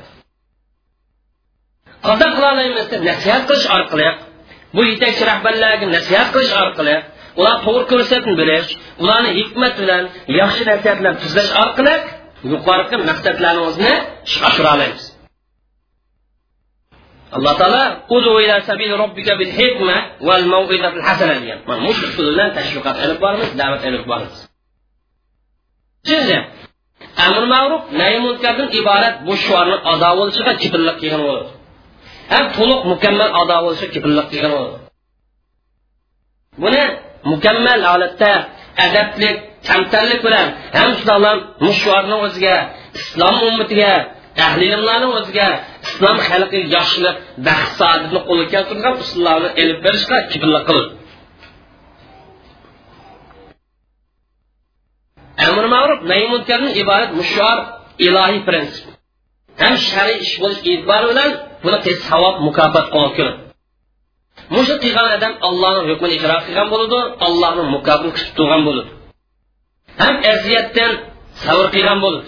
Qanday 2.07 2.31
qila 2.37 2.51
deb 2.93 3.03
nasihat 3.11 3.43
qilish 3.49 3.67
orqali 3.77 4.09
bu 4.77 4.81
yetakchi 4.91 5.23
rahbarlarga 5.31 5.87
nasihat 5.97 6.29
qilish 6.35 6.55
orqali 6.63 6.97
ular 7.41 7.57
to'g'ri 7.65 7.85
ko'rsatib 7.93 8.35
berish 8.41 8.69
ularni 9.03 9.31
hikmat 9.41 9.75
bilan 9.81 10.03
yaxshi 10.41 10.63
nasihat 10.71 10.97
bilan 11.01 11.15
tuzlash 11.23 11.51
orqali 11.63 11.95
yuqorgi 12.53 12.97
maqsadlarimizni 13.11 13.93
ishga 14.29 14.47
oshira 14.51 14.71
olamiz. 14.77 15.03
Mau'izatil 20.55 21.05
hasana 21.09 21.35
degan 21.43 21.59
mana 21.69 21.81
mush 21.87 22.01
usul 22.09 22.27
bilan 22.33 22.51
tashviqot 22.57 22.97
ilib 23.05 23.19
boramiz 23.25 23.51
da'vat 23.61 23.83
ilib 23.89 24.05
boramiz. 24.11 24.39
Uchinchi 26.05 26.39
amr 27.27 27.43
ma'ruf 27.55 27.83
nahy 28.01 28.17
munkardan 28.27 28.69
iborat 28.81 29.15
bu 29.27 29.35
shuarni 29.45 29.77
ado 29.93 30.09
bo'lishiga 30.19 30.53
kipillik 30.63 30.97
qilgan 31.01 31.23
bo'ladi 31.27 31.51
ham 32.33 32.45
to'liq 32.57 32.81
mukammal 32.93 33.31
ado 33.41 33.57
bo'lishiga 33.65 33.91
kipillik 33.95 34.27
qilgan 34.33 34.53
bo'ladi 34.57 34.79
buni 36.63 36.83
mukammal 37.31 37.81
holatda 37.91 38.33
adablik 38.87 39.37
kamtarlik 39.69 40.21
bilan 40.27 40.47
ham 40.79 40.91
shularni 41.01 41.33
mushvarni 41.67 42.17
o'ziga 42.25 42.57
islom 42.99 43.37
ummatiga 43.49 43.93
ahli 44.47 44.65
ilmlarni 44.75 45.09
o'ziga 45.19 45.49
islom 45.87 46.19
xalqi 46.29 46.59
yaxshilab 46.77 47.17
baxt 47.47 47.73
saodatni 47.81 48.21
qo'lga 48.29 48.47
keltirgan 48.55 48.95
usullarni 49.05 49.51
ilib 49.63 49.79
berishga 49.87 50.17
kibrlik 50.33 50.65
qildi 50.69 50.91
amr 55.47 55.65
ma'ruf 55.75 56.01
nahy 56.11 56.25
munkardan 56.35 56.73
iborat 56.83 57.11
mushor 57.21 57.57
ilohiy 58.07 58.41
prinsip 58.49 58.85
ham 59.63 59.75
shar'iy 59.89 60.19
ish 60.27 60.35
bo'lish 60.43 60.61
e'tibori 60.71 61.07
bilan 61.11 61.31
buni 61.65 61.79
savob 62.09 62.35
mukofot 62.47 62.87
qo'lga 62.95 63.13
keladi 63.19 63.47
mushu 64.55 64.75
qilgan 64.83 65.07
odam 65.17 65.33
allohni 65.49 65.83
hukmini 65.91 66.15
ijro 66.19 66.37
qilgan 66.47 66.67
bo'ladi 66.73 66.99
allohni 67.27 67.63
mukofotini 67.75 68.13
kutib 68.17 68.33
turgan 68.39 68.63
bo'ladi. 68.69 68.91
Ham 70.01 70.15
aziyatdan 70.33 70.93
sabr 71.45 71.67
qilgan 71.75 71.99
bo'ladi. 72.05 72.27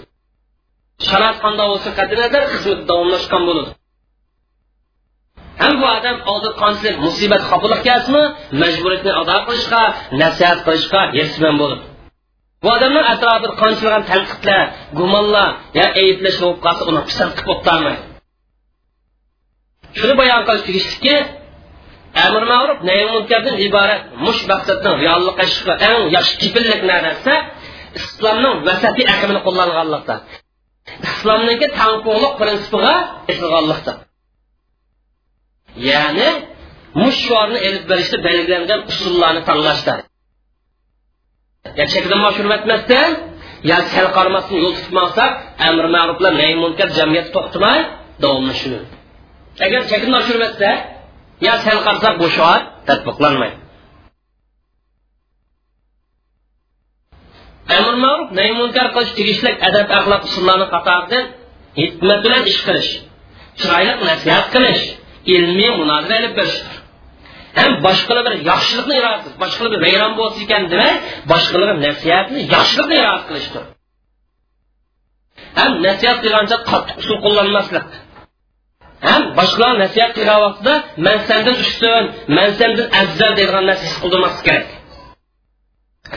Sharoit 1.06 1.38
qanday 1.44 1.66
bo'lsa 1.72 1.90
qat'iy 1.98 2.18
nazar 2.22 2.42
xizmat 2.52 2.80
davomlashgan 2.90 3.42
bo'ladi. 3.48 3.70
Ham 5.62 5.74
bu 5.80 5.86
odam 5.96 6.16
oldi 6.32 6.48
qanchalik 6.62 6.96
musibat 7.06 7.42
xafalik 7.50 7.80
kelsinmi 7.88 8.24
majburiyatni 8.62 9.12
ado 9.22 9.36
qilishga 9.48 9.82
nasihat 10.22 10.58
qilishga 10.66 11.00
hirsiman 11.16 11.54
bo'ladi. 11.62 11.84
Bu 12.62 12.68
odamlar 12.76 13.04
atrofida 13.14 13.54
qanchalagan 13.62 14.04
tanqidlar 14.10 14.62
gumonlar 14.98 15.48
yo 15.78 15.86
ayblash 16.02 16.38
qolsa 16.64 16.82
uni 16.90 17.00
pisand 17.08 17.32
qilib 17.38 17.60
shuni 19.98 20.14
bayon 20.20 20.42
qilish 20.48 20.88
amr 22.26 22.42
ma'ruf 22.52 22.78
munkardan 23.14 23.56
iborat 23.66 24.02
mush 24.26 24.40
eng 25.88 26.02
yaxshi 26.16 26.34
islomning 27.98 28.54
aqimini 29.12 29.40
qo'llanganlikda 29.46 30.14
islomniki 31.08 31.66
tangqo'liq 31.80 32.32
prinsipiga 32.40 32.94
esilganlikda 33.32 33.92
ya'ni 35.88 36.28
mushvorni 37.02 37.58
elib 37.68 37.84
berishda 37.90 38.18
belgilangan 38.28 38.80
usullarni 38.92 39.42
tanlashda 39.48 39.94
ya 41.78 41.84
chekdan 41.92 42.20
oshirib 42.28 42.50
o'tmasdan 42.56 43.10
yo 43.70 43.78
sal 43.92 44.06
qaramasdan 44.16 44.56
yo'l 44.64 44.74
tutmasak 44.80 45.30
amr 45.68 45.84
ma'ruflar 45.96 46.32
nahy 46.40 46.54
munkar 46.64 46.88
jamiyat 46.98 47.26
to'xtamay 47.34 47.78
davomlashadi 48.22 48.78
agar 49.66 49.80
chekdan 49.90 50.14
oshirib 50.20 50.42
o'tsa 50.48 50.70
yo 51.46 51.54
sal 51.64 51.78
qarasak 51.86 52.14
bu 52.22 52.28
tatbiqlanmaydi 52.88 53.67
amr 57.76 57.94
ma'ruf 58.04 58.28
nahy 58.38 58.50
munkar 58.60 58.86
qilish 58.94 59.12
tegishli 59.18 59.50
adab 59.68 59.86
axloq 59.98 60.22
usullarini 60.28 60.68
qatoridan 60.74 61.24
hikmat 61.80 62.18
bilan 62.24 62.42
ish 62.52 62.60
qilish 62.66 62.90
chiroyli 63.60 63.92
nasihat 64.10 64.46
qilish 64.54 64.82
ilmiy 65.34 65.70
munozara 65.80 66.16
ilib 66.20 66.34
berishdir 66.38 66.76
ham 67.58 67.72
boshqalar 67.86 68.22
bir 68.28 68.34
yaxshilikni 68.50 68.94
iroda 69.00 69.18
qilish 69.24 69.38
boshqalar 69.42 69.70
bir 69.74 69.80
vayron 69.86 70.12
bo'lsa 70.20 70.38
ekan 70.46 70.62
demay 70.72 70.94
boshqalarga 71.32 71.74
nasihatni 71.86 72.40
yaxshilikni 72.54 72.96
iroda 73.02 73.24
qilishdir. 73.28 73.64
Ham 75.58 75.72
nasihat 75.86 76.18
qilgancha 76.24 76.56
qattiq 76.70 76.96
usul 77.02 77.18
qo'llanmaslik. 77.24 77.86
Ham 79.08 79.22
boshqalar 79.38 79.74
nasihat 79.84 80.10
qilgan 80.16 80.38
vaqtida 80.46 80.74
man 81.06 81.18
sandan 81.28 81.56
ustun 81.64 82.04
man 82.36 82.48
sandan 82.58 82.88
afzal 83.00 83.32
deydigan 83.38 83.64
narsa 83.70 83.84
his 83.88 83.96
qildirmaslik 84.02 84.44
kerak 84.48 84.68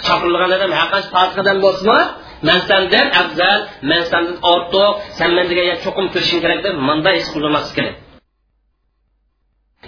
chaqirilgan 0.07 0.51
odam 0.57 0.71
qancha 0.91 1.09
past 1.15 1.35
odam 1.41 1.57
bo'lsinmi? 1.65 2.01
Man 2.47 2.59
sandan 2.69 3.07
afzal 3.21 3.59
man 3.89 4.01
sandan 4.11 4.37
ortiq 4.53 4.91
san 5.17 5.29
men 5.37 5.45
degan 5.51 5.77
cho'qim 5.83 6.05
kirishing 6.13 6.41
kerak 6.43 6.59
deb 6.65 6.75
manday 6.89 7.15
his 7.19 7.27
qildirmaslik 7.33 7.75
kerak. 7.77 7.95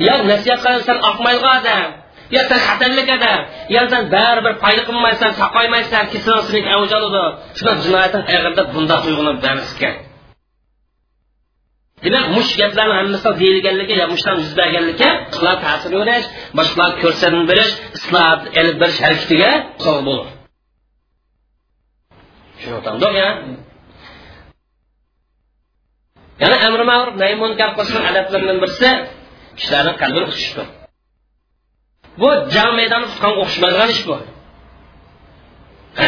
Yo 0.08 0.14
nasihat 0.32 0.60
qilsan 0.66 0.98
oqmaydigan 1.10 1.56
odam 1.62 1.90
yo 2.36 2.42
xatarlik 2.68 3.10
sen 3.92 4.04
baribir 4.16 4.54
foyda 4.64 4.84
qilmaysan 4.90 5.32
saqaymaysan 5.42 6.04
kesilsizlik 6.14 6.66
avj 6.76 6.92
oladi 7.00 7.24
shuna 7.58 7.74
jinoyatning 7.84 8.26
ag'irda 8.36 8.64
bundoq 8.74 9.02
uyg'unib 9.10 9.38
bermasga 9.46 9.92
demak 12.04 12.26
mush 12.36 12.52
gaplarni 12.62 12.96
hammasi 13.00 13.30
deyilganligi 13.42 13.94
yo 14.02 14.06
mushdan 14.14 14.36
yuz 14.44 14.54
berganligi 14.60 15.10
isloh 15.34 15.56
ta'sir 15.66 15.92
berish 16.00 16.28
boshqalar 16.58 16.92
ko'rsatib 17.02 17.44
berish 17.52 17.72
isloh 17.98 18.38
ilib 18.60 18.78
berish 18.82 19.00
harakatiga 19.06 19.52
so'l 19.84 20.00
bo'ladi 20.08 20.32
tushunayotgandi 22.56 23.08
ya? 23.24 23.30
Yana 26.42 26.56
amri 26.68 26.84
ma'ruf 26.92 27.16
nahy 27.22 27.34
munkar 27.44 27.70
qilishning 27.78 28.06
adablaridan 28.12 28.58
birisi 28.64 28.90
kishilarni 29.58 29.94
qalbini 30.02 30.28
tutishdir 30.32 30.68
bu 32.22 32.30
jang 32.56 32.72
maydoni 32.80 33.06
tutqanga 33.12 33.40
o'xshamaydigan 33.44 33.90
ish 33.96 34.04
bu. 34.10 34.16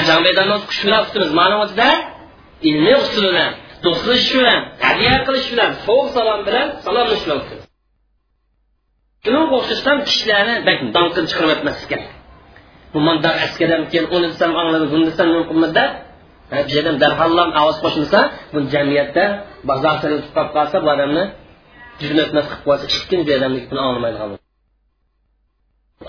Jang 0.08 0.20
maydonida 0.26 0.58
kuch 0.70 0.80
bilan 0.86 1.02
tutamiz 1.08 1.32
o'zida 1.64 1.90
ilmiy 2.70 2.96
usul 3.04 3.26
bilan 3.32 3.52
do'stlashish 3.84 4.34
bilan 4.40 4.60
hadya 4.86 5.14
qilish 5.26 5.48
bilan 5.54 5.72
sovuq 5.86 6.08
salom 6.16 6.40
bilan 6.48 6.68
salomlashish 6.86 7.28
mumkin. 7.32 7.58
Shunga 9.24 9.44
o'xshashdan 9.58 9.98
kishilarni 10.08 10.56
donqin 10.96 11.26
chiqarib 11.30 11.52
o'tmaslik 11.56 11.88
kerak. 11.92 12.10
Bu 12.94 13.00
mundoq 13.08 13.36
askardan 13.46 13.82
keyin 13.92 14.06
uni 14.16 14.28
desam 14.34 14.52
angladi 14.62 14.86
buni 14.94 15.04
desam 15.10 15.28
mumkinmida 15.36 15.86
bu 16.52 16.72
yerdan 16.76 16.98
darhallam 17.04 17.50
ovoz 17.62 17.78
qo'shilsa 17.84 18.20
bu 18.54 18.60
jamiyatda 18.74 19.24
bozor 19.70 19.96
tutib 20.02 20.32
qolib 20.36 20.52
qolsa 20.58 20.78
bu 20.84 20.88
odamni 20.96 21.24
jurnatmas 22.02 22.46
qilib 22.50 22.64
qo'ysa 22.68 22.86
ikkinchi 22.98 23.32
odamni 23.38 23.60
gapini 23.64 23.82
anglamaydigan 23.88 24.30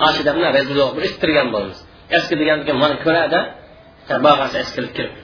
ashida 0.09 0.31
bilan 0.37 0.51
rezil 0.59 0.79
istirgan 1.09 1.49
bo'lamiz. 1.55 1.79
Eski 2.17 2.35
degan 2.41 2.59
mana 2.83 2.97
ko'radi 3.05 3.41
bag'asi 4.27 4.57
eskilib 4.65 4.93
kirib 4.97 5.15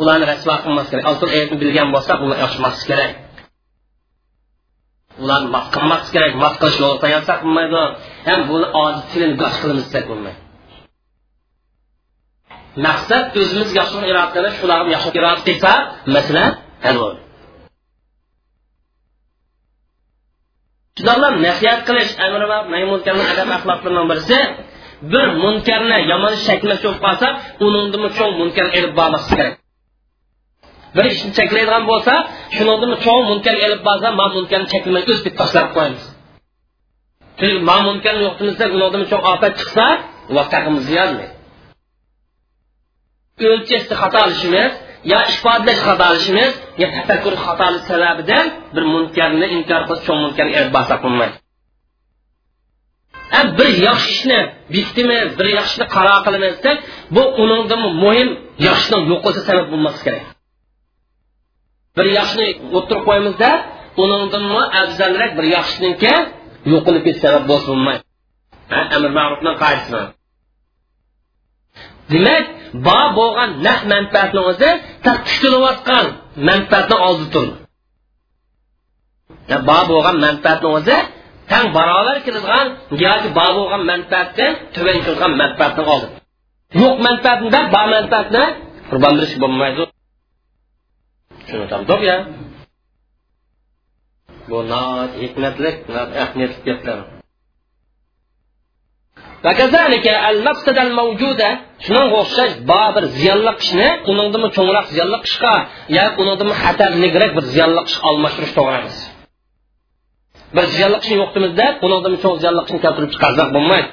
ularni 0.00 0.24
rasvo 0.32 0.54
qilmas 0.64 0.86
kerak. 0.90 1.04
Oltin 1.10 1.28
oyatni 1.34 1.56
bilgan 1.62 1.88
bo'lsa 1.94 2.12
ular 2.24 2.38
yoshmas 2.44 2.78
kerak. 2.88 3.12
Ularni 5.22 5.48
mat 5.54 5.66
qilmas 5.74 6.04
kerak. 6.14 6.32
Mat 6.42 6.54
qilish 6.60 6.78
yo'li 6.82 6.96
tayyorsa 7.04 7.32
bo'lmaydi 7.42 7.82
ham 8.28 8.40
buni 8.50 8.66
ojiz 8.82 9.02
tilini 9.10 9.34
gosh 9.42 9.56
qilamiz 9.62 9.84
desak 9.88 10.04
bo'lmaydi. 10.10 10.40
Maqsad 12.86 13.24
o'zimiz 13.40 13.70
yaxshi 13.80 13.96
iroda 14.10 14.28
qilish 14.36 14.56
shularni 14.60 14.90
yaxshi 14.96 15.10
iroda 15.20 15.42
qilsa 15.48 15.70
masala 16.14 16.44
hal 16.86 16.96
bo'ladi 17.02 17.20
shularlar 20.98 21.32
nasihat 21.46 21.80
qilish 21.88 22.12
amri 22.26 22.46
va 22.52 22.58
maymunkarni 22.72 23.24
adab 23.32 23.48
axloqlaridan 23.56 24.06
birisi 24.10 24.38
bir 25.12 25.26
munkarni 25.42 25.98
yomon 26.12 26.34
shaklga 26.46 26.76
cho'p 26.84 26.96
qolsa 27.04 27.28
uningdan 27.66 28.04
cho'ng 28.18 28.32
munkar 28.40 28.66
ilib 28.78 28.92
bormaslik 28.98 29.36
kerak. 29.40 29.54
Bir 30.96 31.04
ishni 31.12 31.30
cheklaydigan 31.38 31.82
bo'lsa 31.90 32.14
shundan 32.56 32.92
cho'ng 33.04 33.22
munkar 33.30 33.56
elib 33.66 33.80
borsa 33.88 34.08
ma 34.18 34.26
munkarni 34.36 34.66
cheklamay 34.72 35.02
deb 35.26 35.34
tashlab 35.40 35.68
qo'yamiz. 35.76 36.04
Ma 37.68 37.76
munkarni 37.88 38.22
yo'qtimizda 38.28 38.64
undan 38.74 39.02
cho'ng 39.10 39.24
ofat 39.32 39.52
chiqsa 39.60 39.86
vaqtimiz 40.36 40.84
ziyodmaydi 40.90 41.36
o'lchashda 43.44 43.94
xato 44.02 44.18
qilishimiz 44.24 44.72
yo 45.12 45.18
ifodalash 45.32 45.80
xato 45.86 46.04
qilishimiz 46.10 46.52
yo 46.80 46.86
tafakkur 46.96 47.34
xatoligi 47.44 47.84
sababidan 47.90 48.46
bir 48.74 48.84
munkarni 48.94 49.46
inkor 49.56 49.82
qilib 49.88 50.02
cho'ng 50.06 50.20
munkarni 50.24 50.52
elib 50.58 50.72
borsa 50.76 50.94
bo'lmaydi. 51.04 51.36
Bir 53.58 53.68
yaxshi 53.88 54.10
ishni 54.16 54.40
bekitimiz 54.74 55.28
bir 55.38 55.46
yaxshi 55.58 55.74
ishni 55.74 55.86
qaror 55.96 56.18
qilamiz 56.26 56.54
deb 56.66 56.78
bu 57.16 57.22
uningdan 57.42 57.82
muhim 58.04 58.28
yaxshini 58.68 58.98
yo'q 59.10 59.20
qilsa 59.24 59.40
sabab 59.48 59.66
bo'lmasi 59.72 60.00
kerak. 60.06 60.24
Bir 61.96 62.06
yaxshini 62.18 62.48
o'tirib 62.76 63.02
qo'ymizda 63.08 63.50
uningdan 64.02 64.44
afzalroq 64.82 65.32
bir 65.38 65.46
yaxshiniki 65.56 66.14
yo'qolib 66.72 67.02
ketish 67.06 67.22
sabab 67.24 67.44
bo'lsa 67.50 67.66
bo'lmaydi. 67.72 68.02
Amr 68.96 69.10
ma'rufni 69.18 69.52
qoidasi 69.62 70.00
demak 72.12 72.44
bor 72.86 73.06
bo'lgan 73.18 73.50
nah 73.66 73.78
manfaatni 73.92 74.40
o'zi 74.50 74.70
kutilayotgan 75.06 76.06
manfaatni 76.48 76.96
oldida 77.08 77.28
turdi 77.34 77.54
bor 79.68 79.82
bo'lgan 79.90 80.16
manfaatni 80.26 80.68
o'zi 80.78 80.96
tang 81.50 81.66
barobar 81.76 82.16
keladigan 82.26 82.66
yoki 83.04 83.28
bor 83.38 83.50
bo'lgan 83.58 83.82
manfaatdan 83.92 84.52
tuban 84.74 84.96
manfaatni 85.42 85.82
oldi 85.94 86.06
yo'q 86.82 86.96
manfaatida 87.06 87.60
bor 87.74 87.86
manfaatni 87.96 88.44
qurbon 88.90 89.14
bo'lmaydi. 89.42 89.82
Tushuntamdiq 91.46 92.00
ya. 92.10 92.18
Bu 94.50 94.58
hikmatli 95.22 95.70
ahamiyatli 96.22 96.60
gaplar. 96.68 96.98
Shunga 101.84 102.04
o'xshash 102.20 102.54
bor 102.70 102.88
bir 102.96 103.04
ziyonli 103.18 103.52
ishni 103.62 103.88
undan 104.10 104.42
cho'ngroq 104.56 104.86
ziyonli 104.94 105.18
ishga 105.28 105.54
yoki 105.98 106.18
undan 106.22 106.50
xatarliroq 106.62 107.32
bir 107.36 107.44
ziyonli 107.54 107.80
ish 107.88 107.96
almashtirish 108.08 108.52
to'g'ri 108.58 108.76
emas. 108.80 108.96
Bir 110.56 110.64
ziyonli 110.74 110.98
ishni 111.02 111.16
yo'qtimizda 111.22 111.66
undan 111.84 112.14
cho'ng 112.22 112.36
ziyonli 112.42 112.62
ishni 112.66 112.78
keltirib 112.84 113.10
chiqarsak 113.14 113.48
bo'lmaydi. 113.56 113.88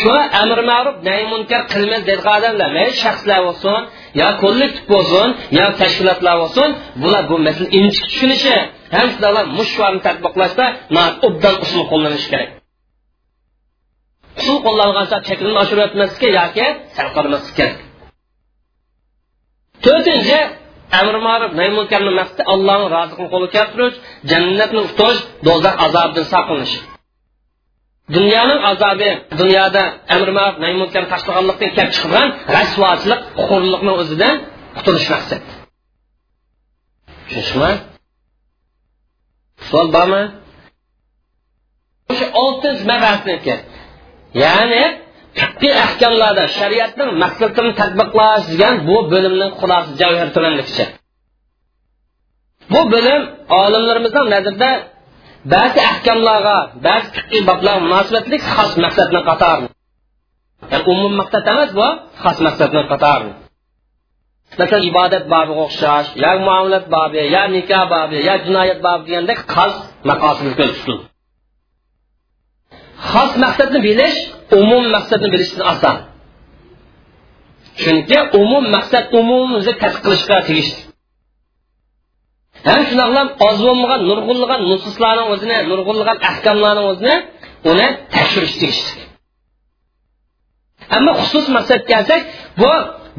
Shu 0.00 0.12
amr 0.42 0.58
ma'ruf 0.70 0.96
bo'lsin 3.46 3.80
yo 4.20 4.28
kollektiv 4.42 4.84
bo'lsin 4.92 5.28
yo 5.58 5.66
tashkilotlar 5.80 6.36
bo'lsin 6.42 6.68
bular 7.02 7.22
bu 7.30 7.36
masala 7.46 7.68
inchik 7.78 8.04
tushunishi 8.10 8.56
ham 8.96 9.06
shularlar 9.14 9.46
mushvarni 9.58 10.00
tadbiqlashda 10.06 10.64
obdan 11.28 11.54
usul 11.64 11.82
qo'llanishi 11.90 12.28
kerak. 12.32 12.50
Usul 14.40 14.58
qo'llangancha 14.66 15.16
chekini 15.28 15.52
oshirayotmaslikka 15.62 16.28
yoki 16.40 16.66
sal 16.96 17.08
qilmaslik 17.16 17.54
kerak. 17.58 17.78
To'rtinchi 19.84 20.38
amr 21.00 21.14
ma'ruf 21.26 21.52
nahy 21.58 21.70
munkarni 21.78 22.12
maqsadi 22.20 22.42
allohni 22.54 22.86
roziqini 22.96 23.28
qo'lga 23.34 23.48
keltirish 23.56 23.96
jannatni 24.30 24.80
tutish 24.88 25.20
do'zax 25.46 25.74
azobidan 25.86 26.26
saqlanish. 26.34 26.74
Dunyoning 28.16 28.60
azobi 28.70 29.10
dunyoda 29.40 29.82
amr 30.14 30.28
ma'ruf 30.38 30.56
nahy 30.62 30.74
munkar 30.82 31.04
tashlaganlikdan 31.12 31.70
kelib 31.76 31.92
chiqqan 31.96 32.26
rasvochilik 32.56 33.20
hurlikni 33.46 33.92
o'zidan 34.00 34.34
qutulish 34.76 35.08
maqsad 35.14 35.42
tushunishmi? 37.30 37.72
Savol 39.68 39.88
bormi? 39.96 40.22
O'sha 42.12 42.26
oltinchi 42.42 42.84
mabasniki 42.92 43.54
ya'ni 44.44 44.84
qat'iy 45.40 45.74
ahkamlarda 45.86 46.44
shariatning 46.58 47.10
maqsadini 47.22 47.72
tadbiqlash 47.80 48.44
degan 48.52 48.74
bu 48.88 48.96
bo'limning 49.12 49.52
xulosa 49.60 49.90
javhar 50.00 50.28
turanlikicha 50.36 50.86
bu 52.72 52.80
bo'lim 52.92 53.22
olimlarimizning 53.62 54.26
nazarida 54.34 54.70
ba'zi 55.44 55.80
ahkamlarga 55.90 56.58
ba'zi 56.86 57.08
fiqqiy 57.16 57.42
boblarga 57.48 57.80
munosabatli 57.86 58.36
xos 58.52 58.72
maqsadni 58.84 59.20
qatori 59.28 59.66
yani 60.72 60.84
umum 60.92 61.12
maqsad 61.20 61.44
emas 61.52 61.70
bu 61.78 61.88
xos 62.22 62.38
maqsadni 62.46 62.82
qatori 62.92 63.30
masalan 64.58 64.82
ibodat 64.90 65.24
bobiga 65.32 65.62
o'xshash 65.66 66.08
yo 66.24 66.32
muomalat 66.46 66.86
bobi 66.96 67.20
yo 67.34 67.44
nikoh 67.54 67.84
bobi 67.94 68.18
yo 68.28 68.34
jinoyat 68.44 68.78
bobi 68.86 69.02
degandek 69.08 69.40
xos 69.54 69.74
maqosidni 70.10 70.52
ko'z 70.58 70.72
tutildi 70.76 71.04
xos 73.12 73.32
maqsadni 73.44 73.78
bilish 73.86 74.18
umum 74.60 74.84
maqsadni 74.96 75.28
bilishdan 75.34 75.64
oson 75.72 75.96
chunki 77.82 78.18
umum 78.42 78.64
maqsad 78.76 79.04
umumni 79.20 79.72
tadqiq 79.82 80.02
qilishga 80.04 80.36
tegishli 80.48 80.89
ham 82.68 82.80
shundoqlam 82.88 83.28
oz 83.48 83.58
bo'lmagan 83.66 84.00
nurg'unlagan 84.10 84.60
nususlarni 84.70 85.24
o'zini 85.32 85.56
nurg'unlagan 85.70 86.18
ahkamlarni 86.30 86.82
o'zini 86.90 87.14
uni 87.70 87.86
tekshirish 88.14 88.56
tegishli 88.62 89.02
ammo 90.96 91.12
xusus 91.20 91.46
maqsadga 91.56 91.86
kelsak 91.92 92.22
bu 92.60 92.70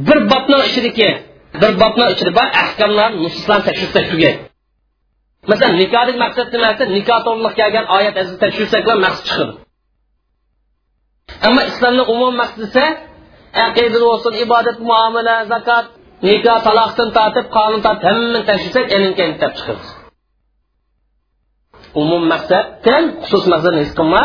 bir 0.07 0.19
bobni 0.31 0.57
ichidagi 0.69 1.09
bir 1.61 1.71
bobni 1.81 2.05
ichida 2.13 2.31
bor 2.39 2.47
ahkamlar 2.63 3.09
nususlarni 3.23 3.63
tekshirsak 3.69 4.05
tugaydi 4.11 4.39
masalan 5.49 5.75
nikohlik 5.83 6.17
maqsad 6.23 6.47
nima 6.53 6.69
nikoh 6.97 7.19
to'g'riliq 7.25 7.53
kelgan 7.59 7.85
oyat 7.97 8.15
tekshirsak 8.43 8.83
maqsad 9.05 9.23
chiqadi 9.29 9.53
ammo 11.47 11.61
islomni 11.71 12.03
umumiy 12.13 12.37
maqsadi 12.41 12.65
esa 12.69 12.85
aqida 13.65 13.97
bo'lsin 14.05 14.33
ibodat 14.45 14.77
muomala 14.89 15.35
zakot 15.51 15.85
nikoh 16.25 16.59
taloqdan 16.67 17.09
tortib 17.17 17.45
qonun 17.55 17.79
tortib 17.85 18.05
hammani 18.09 18.41
tashlasak 18.49 18.85
elinkan 18.95 19.29
kitob 19.35 19.53
chiqadi 19.57 19.85
umum 22.01 22.23
maqsaddan 22.33 23.03
xusus 23.27 23.45
maqsadni 23.53 23.79
his 23.83 23.93
qilma 23.99 24.21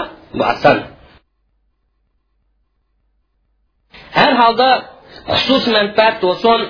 oson 0.52 0.78
har 4.18 4.32
holda 4.43 4.70
xusus 5.40 5.64
manfaat 5.77 6.14
bo'lsin 6.24 6.60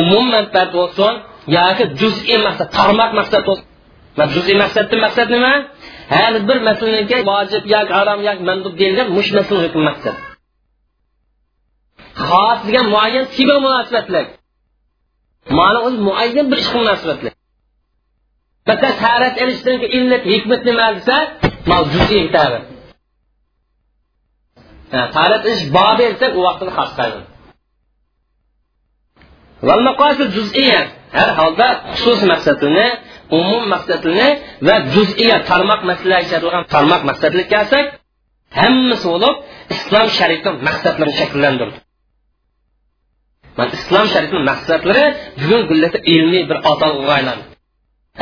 umum 0.00 0.24
manfaat 0.36 0.70
bo'lsin 0.78 1.14
yoki 1.56 1.84
juz'iy 2.00 2.38
maqsad 2.46 2.68
tarmoq 2.78 3.10
maqsad 3.20 3.42
bo'lsin. 3.48 3.66
Juz'iy 4.34 4.56
maqsaddan 4.62 4.98
maqsad 5.06 5.28
nima? 5.34 5.52
Har 6.16 6.34
bir 6.48 6.58
masalaga 6.68 7.18
vojib 7.30 7.64
harom 7.96 8.20
mandub 8.48 8.74
deyilgan 8.80 9.08
mush 9.16 9.30
masala 9.38 9.68
maqsad. 9.90 10.16
Xos 12.28 12.58
degan 12.66 12.86
muayyan 12.94 13.26
munosabatlik. 13.66 14.26
Ma'ni 15.58 15.78
o'zi 15.86 15.98
muayyan 16.08 16.46
bir 16.50 16.58
ishga 16.62 16.76
munosabatlik 16.82 17.34
masalan 18.68 18.94
tarat 19.04 19.34
ilishdan 19.42 19.76
illat 19.96 20.24
hikmat 20.32 20.60
nima 20.68 20.86
desa 20.96 21.16
juziy 21.94 22.24
tabi 22.36 22.58
tarat 25.16 25.42
ilish 25.48 25.64
bobi 25.76 26.04
desa 26.12 26.26
u 26.38 26.40
vaqtida 26.46 26.72
xos 26.78 26.90
qiladi 26.96 27.20
har 31.18 31.30
holda 31.38 31.68
xusus 31.94 32.20
maqsadini 32.32 32.86
umum 33.38 33.62
maqsadini 33.74 34.28
va 34.66 34.76
juziya 34.94 35.36
tarmoq 35.50 35.80
masala 35.90 36.16
ishlatilgan 36.24 36.64
tarmoq 36.74 37.02
maqsadli 37.10 37.42
kelsak 37.52 37.86
hammasi 38.60 39.06
bo'lib 39.12 39.34
islom 39.74 40.06
shariatini 40.18 40.58
maqsadlarini 40.68 41.16
shakllantirdi. 41.20 41.78
mana 43.57 43.71
islom 43.77 44.05
shariatini 44.13 44.43
maqsadlari 44.51 45.05
bugungi 45.41 45.65
kunda 45.69 45.87
ilmiy 46.13 46.43
bir 46.49 46.57
atalg'uga 46.71 47.13
aylandi 47.19 47.45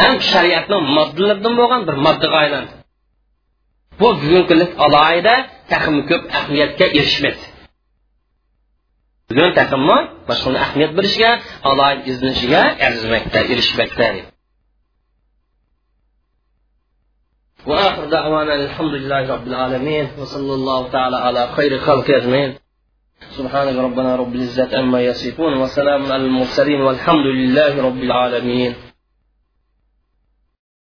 ham 0.02 0.14
shariatni 0.32 0.78
moddalaridan 0.98 1.54
bo'lgan 1.60 1.82
bir 1.88 1.96
moddaga 2.06 2.38
aylandi 2.44 2.74
bu 4.00 4.08
bugungi 4.22 4.46
kunda 4.50 4.66
alohida 4.86 5.36
taxmi 5.72 6.02
ko'p 6.10 6.24
ahamiyatga 6.38 6.86
erishmaydi 7.00 7.46
bugun 9.30 9.52
taximmi 9.60 9.98
boshqa 10.30 10.50
ahamiyat 10.66 10.92
berishga 10.98 11.32
alohida 11.70 12.04
izlanishiga 12.12 12.62
arzimakda 12.88 13.40
erishmoqda 13.54 14.08
واخر 17.72 18.06
دعوانا 18.06 18.54
الحمد 18.56 18.94
لله 18.94 19.22
رب 19.34 19.48
العالمين 19.48 20.06
وصلى 20.20 20.54
الله 20.54 20.82
تعالى 20.96 21.18
على 21.18 21.42
خير 21.56 21.72
خلق 21.80 22.08
اجمعين 22.10 22.52
سبحانك 23.29 23.77
ربنا 23.77 24.17
رب 24.17 24.35
العزة 24.35 24.79
عما 24.79 25.01
يصفون 25.03 25.53
وسلام 25.57 26.13
على 26.13 26.25
المرسلين 26.25 26.81
والحمد 26.81 27.27
لله 27.27 27.83
رب 27.83 28.03
العالمين 28.03 28.75